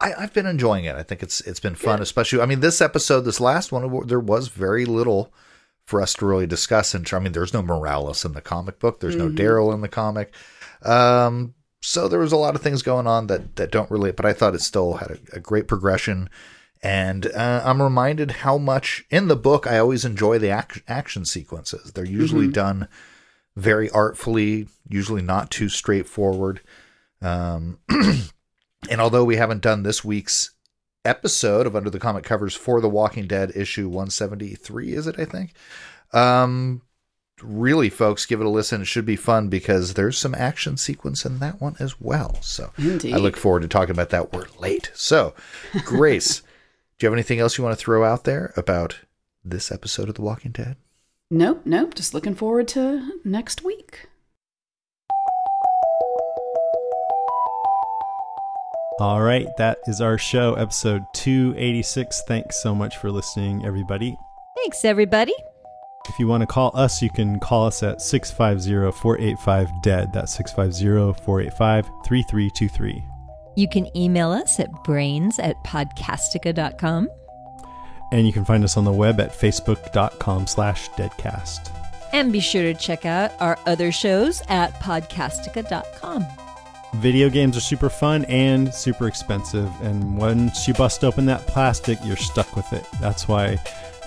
I, 0.00 0.12
I've 0.18 0.34
been 0.34 0.46
enjoying 0.46 0.84
it. 0.84 0.96
I 0.96 1.02
think 1.02 1.22
it's 1.22 1.40
it's 1.42 1.60
been 1.60 1.74
fun, 1.74 2.00
especially. 2.00 2.40
I 2.40 2.46
mean, 2.46 2.60
this 2.60 2.80
episode, 2.80 3.22
this 3.22 3.40
last 3.40 3.72
one, 3.72 4.06
there 4.06 4.20
was 4.20 4.48
very 4.48 4.84
little 4.84 5.32
for 5.86 6.00
us 6.00 6.14
to 6.14 6.26
really 6.26 6.46
discuss. 6.46 6.94
And 6.94 7.08
I 7.12 7.18
mean, 7.18 7.32
there's 7.32 7.52
no 7.52 7.62
Morales 7.62 8.24
in 8.24 8.32
the 8.32 8.40
comic 8.40 8.78
book. 8.78 9.00
There's 9.00 9.16
no 9.16 9.28
Mhm. 9.28 9.36
Daryl 9.36 9.74
in 9.74 9.82
the 9.82 9.88
comic. 9.88 10.34
Um, 10.84 11.54
so 11.80 12.08
there 12.08 12.18
was 12.20 12.32
a 12.32 12.36
lot 12.36 12.54
of 12.54 12.62
things 12.62 12.82
going 12.82 13.06
on 13.06 13.26
that 13.26 13.56
that 13.56 13.70
don't 13.70 13.90
relate. 13.90 14.16
But 14.16 14.26
I 14.26 14.32
thought 14.32 14.54
it 14.54 14.60
still 14.62 14.94
had 14.94 15.10
a, 15.10 15.18
a 15.36 15.40
great 15.40 15.68
progression. 15.68 16.28
And 16.82 17.26
uh, 17.26 17.62
I'm 17.64 17.80
reminded 17.80 18.30
how 18.30 18.58
much 18.58 19.04
in 19.10 19.28
the 19.28 19.36
book 19.36 19.66
I 19.66 19.78
always 19.78 20.04
enjoy 20.04 20.38
the 20.38 20.56
ac- 20.56 20.82
action 20.86 21.24
sequences. 21.24 21.92
They're 21.92 22.04
usually 22.04 22.48
Mhm. 22.48 22.52
done 22.52 22.88
very 23.56 23.88
artfully, 23.90 24.68
usually 24.88 25.22
not 25.22 25.50
too 25.50 25.68
straightforward. 25.70 26.60
Um, 27.22 27.78
and 27.88 29.00
although 29.00 29.24
we 29.24 29.36
haven't 29.36 29.62
done 29.62 29.82
this 29.82 30.04
week's 30.04 30.50
episode 31.06 31.66
of 31.66 31.74
Under 31.76 31.88
the 31.90 31.98
Comic 31.98 32.24
Covers 32.24 32.54
for 32.54 32.80
The 32.82 32.88
Walking 32.88 33.26
Dead 33.26 33.52
issue 33.54 33.88
173, 33.88 34.92
is 34.92 35.06
it? 35.06 35.18
I 35.18 35.24
think. 35.24 35.54
Um, 36.12 36.82
really, 37.42 37.90
folks, 37.90 38.26
give 38.26 38.40
it 38.40 38.46
a 38.46 38.50
listen. 38.50 38.82
It 38.82 38.86
should 38.86 39.06
be 39.06 39.16
fun 39.16 39.48
because 39.48 39.94
there's 39.94 40.18
some 40.18 40.34
action 40.34 40.76
sequence 40.76 41.24
in 41.24 41.38
that 41.40 41.60
one 41.60 41.76
as 41.78 42.00
well. 42.00 42.38
So 42.40 42.72
Indeed. 42.78 43.14
I 43.14 43.18
look 43.18 43.36
forward 43.36 43.62
to 43.62 43.68
talking 43.68 43.90
about 43.92 44.10
that. 44.10 44.32
We're 44.32 44.46
late. 44.58 44.90
So, 44.94 45.34
Grace, 45.84 46.40
do 46.98 47.04
you 47.04 47.08
have 47.08 47.14
anything 47.14 47.40
else 47.40 47.58
you 47.58 47.64
want 47.64 47.76
to 47.78 47.82
throw 47.82 48.04
out 48.04 48.24
there 48.24 48.52
about 48.56 49.00
this 49.44 49.70
episode 49.72 50.08
of 50.08 50.14
The 50.14 50.22
Walking 50.22 50.52
Dead? 50.52 50.76
Nope, 51.30 51.62
nope. 51.64 51.94
Just 51.94 52.14
looking 52.14 52.34
forward 52.34 52.68
to 52.68 53.20
next 53.24 53.62
week. 53.64 54.08
All 59.00 59.20
right, 59.20 59.48
that 59.56 59.78
is 59.88 60.00
our 60.00 60.16
show, 60.16 60.54
episode 60.54 61.02
286. 61.14 62.22
Thanks 62.28 62.62
so 62.62 62.76
much 62.76 62.96
for 62.98 63.10
listening, 63.10 63.66
everybody. 63.66 64.16
Thanks, 64.56 64.84
everybody. 64.84 65.34
If 66.08 66.18
you 66.18 66.28
want 66.28 66.42
to 66.42 66.46
call 66.46 66.70
us, 66.74 67.00
you 67.00 67.10
can 67.10 67.40
call 67.40 67.66
us 67.66 67.82
at 67.82 68.02
650 68.02 68.98
485 69.00 69.82
DEAD. 69.82 70.12
That's 70.12 70.34
650 70.34 71.22
485 71.24 71.86
3323. 72.04 73.04
You 73.56 73.68
can 73.68 73.96
email 73.96 74.30
us 74.30 74.60
at 74.60 74.70
brains 74.84 75.38
at 75.38 75.56
podcastica.com. 75.64 77.08
And 78.12 78.26
you 78.26 78.32
can 78.32 78.44
find 78.44 78.62
us 78.64 78.76
on 78.76 78.84
the 78.84 78.92
web 78.92 79.18
at 79.18 79.32
facebook.com 79.32 80.46
slash 80.46 80.90
deadcast. 80.90 81.70
And 82.12 82.32
be 82.32 82.40
sure 82.40 82.62
to 82.62 82.74
check 82.74 83.06
out 83.06 83.32
our 83.40 83.58
other 83.66 83.90
shows 83.90 84.42
at 84.48 84.74
podcastica.com. 84.74 86.26
Video 86.96 87.28
games 87.28 87.56
are 87.56 87.60
super 87.60 87.90
fun 87.90 88.24
and 88.26 88.72
super 88.72 89.08
expensive, 89.08 89.68
and 89.82 90.16
once 90.16 90.68
you 90.68 90.74
bust 90.74 91.02
open 91.02 91.26
that 91.26 91.44
plastic, 91.48 91.98
you're 92.04 92.16
stuck 92.16 92.54
with 92.54 92.72
it. 92.72 92.86
That's 93.00 93.26
why 93.26 93.58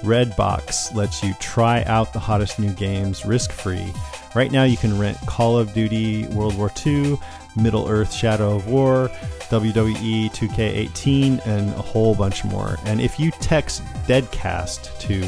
Redbox 0.02 0.94
lets 0.94 1.24
you 1.24 1.34
try 1.40 1.84
out 1.84 2.12
the 2.14 2.20
hottest 2.20 2.60
new 2.60 2.72
games 2.74 3.26
risk 3.26 3.52
free. 3.52 3.92
Right 4.36 4.52
now, 4.52 4.64
you 4.64 4.78
can 4.78 5.00
rent 5.00 5.18
Call 5.26 5.58
of 5.58 5.74
Duty 5.74 6.28
World 6.28 6.56
War 6.58 6.72
II, 6.86 7.18
Middle 7.56 7.88
Earth 7.88 8.14
Shadow 8.14 8.56
of 8.56 8.68
War, 8.68 9.10
WWE 9.50 10.30
2K18, 10.32 11.48
and 11.48 11.74
a 11.74 11.82
whole 11.82 12.14
bunch 12.14 12.44
more. 12.44 12.78
And 12.86 13.02
if 13.02 13.20
you 13.20 13.32
text 13.32 13.84
Deadcast 14.06 14.96
to 15.00 15.24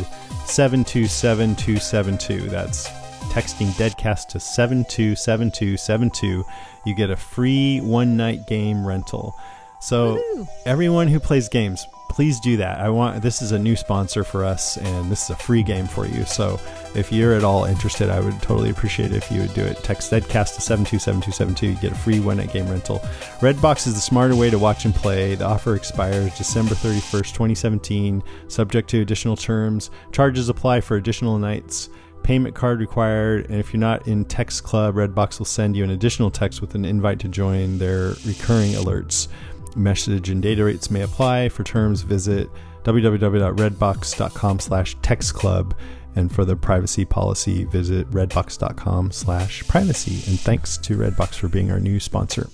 727272, 0.46 2.50
that's 2.50 2.88
texting 3.30 3.70
Deadcast 3.78 4.28
to 4.30 4.40
727272, 4.40 6.46
you 6.86 6.96
get 6.96 7.10
a 7.10 7.16
free 7.16 7.80
one 7.80 8.16
night 8.18 8.46
game 8.48 8.86
rental. 8.86 9.36
So, 9.82 10.22
everyone 10.66 11.08
who 11.08 11.20
plays 11.20 11.48
games, 11.48 11.88
please 12.10 12.40
do 12.40 12.57
that. 12.57 12.80
I 12.80 12.90
want 12.90 13.22
this 13.22 13.41
is 13.41 13.53
a 13.53 13.60
new 13.60 13.76
sponsor 13.76 14.23
for 14.23 14.44
us, 14.44 14.77
and 14.77 15.10
this 15.10 15.23
is 15.23 15.30
a 15.30 15.36
free 15.36 15.64
game 15.64 15.88
for 15.88 16.06
you. 16.06 16.26
So, 16.26 16.60
if 16.95 17.11
you're 17.11 17.34
at 17.34 17.44
all 17.44 17.65
interested, 17.65 18.10
I 18.10 18.19
would 18.19 18.41
totally 18.41 18.69
appreciate 18.69 19.11
it 19.11 19.18
if 19.18 19.31
you 19.31 19.41
would 19.41 19.53
do 19.53 19.64
it. 19.64 19.77
Text 19.84 20.11
Deadcast 20.11 20.56
to 20.56 20.61
727272, 20.61 21.68
you 21.68 21.76
get 21.76 21.91
a 21.91 21.95
free 21.95 22.19
one 22.19 22.38
night 22.38 22.52
game 22.52 22.68
rental. 22.68 22.99
Redbox 23.40 23.88
is 23.88 23.94
the 23.94 24.02
smarter 24.02 24.36
way 24.36 24.49
to 24.49 24.60
watch 24.60 24.86
and 24.86 24.94
play. 24.94 25.36
The 25.36 25.45
offer 25.45 25.76
expires 25.76 26.38
December 26.38 26.76
31st, 26.76 27.31
2017, 27.34 28.23
subject 28.48 28.90
to 28.90 29.02
additional 29.02 29.38
terms. 29.38 29.91
Charges 30.11 30.49
apply 30.49 30.81
for 30.81 30.98
additional 30.98 31.38
nights 31.38 31.90
payment 32.23 32.53
card 32.53 32.80
required 32.80 33.45
and 33.49 33.60
if 33.60 33.73
you're 33.73 33.80
not 33.80 34.07
in 34.07 34.26
text 34.26 34.64
club 34.64 34.95
redbox 34.95 35.40
will 35.40 35.45
send 35.45 35.76
you 35.76 35.84
an 35.84 35.90
additional 35.90 36.30
text 36.30 36.61
with 36.61 36.76
an 36.76 36.86
invite 36.86 37.19
to 37.19 37.27
join 37.27 37.77
their 37.77 38.10
recurring 38.26 38.73
alerts 38.73 39.27
message 39.76 40.30
and 40.30 40.41
data 40.41 40.64
rates 40.64 40.90
may 40.91 41.02
apply 41.02 41.50
for 41.50 41.64
terms 41.64 42.02
visit 42.02 42.50
www.redbox.com 42.84 44.60
slash 44.60 44.96
text 45.02 45.34
club 45.34 45.76
and 46.16 46.34
for 46.34 46.44
the 46.46 46.56
privacy 46.56 47.06
policy 47.06 47.66
visit 47.66 48.10
redbox.com 48.12 49.12
slash 49.12 49.68
privacy 49.68 50.30
and 50.30 50.40
thanks 50.40 50.78
to 50.78 50.98
redbox 50.98 51.36
for 51.36 51.48
being 51.48 51.72
our 51.72 51.80
new 51.80 52.00
sponsor 52.00 52.50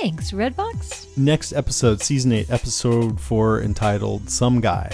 Thanks, 0.00 0.30
Redbox. 0.30 1.16
next 1.18 1.52
episode 1.52 2.00
season 2.00 2.32
8 2.32 2.50
episode 2.50 3.20
4 3.20 3.62
entitled 3.62 4.30
some 4.30 4.60
guy 4.60 4.92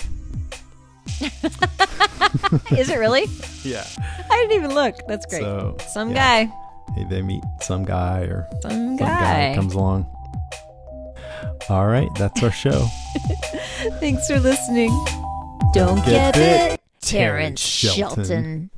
Is 2.77 2.89
it 2.91 2.99
really? 2.99 3.27
yeah 3.65 3.85
I 4.31 4.37
didn't 4.39 4.57
even 4.57 4.75
look. 4.75 4.97
That's 5.07 5.27
great. 5.27 5.43
So, 5.43 5.77
Some 5.93 6.11
yeah. 6.11 6.45
guy. 6.47 6.93
Hey, 6.95 7.05
they 7.09 7.23
meet 7.23 7.43
some 7.61 7.85
guy 7.85 8.21
or 8.23 8.49
Some 8.63 8.97
guy. 8.97 9.53
comes 9.55 9.75
along. 9.75 10.07
All 11.69 11.87
right, 11.87 12.09
that's 12.17 12.43
our 12.43 12.51
show. 12.51 12.87
Thanks 14.01 14.27
for 14.27 14.39
listening. 14.39 14.91
Don't 15.73 15.97
Get 16.05 16.07
get, 16.07 16.35
bit, 16.35 16.71
bit, 16.71 16.81
Terrence 17.01 17.01
Terrence 17.01 17.61
Shelton. 17.61 18.71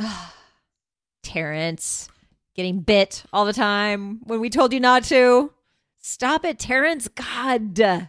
Shelton. 0.00 0.10
Terrence, 1.22 2.08
getting 2.54 2.80
bit 2.80 3.24
all 3.32 3.44
the 3.44 3.52
time 3.52 4.20
when 4.24 4.40
we 4.40 4.50
told 4.50 4.72
you 4.72 4.80
not 4.80 5.04
to. 5.04 5.52
Stop 5.98 6.44
it, 6.44 6.58
Terrence. 6.58 7.08
God. 7.08 8.08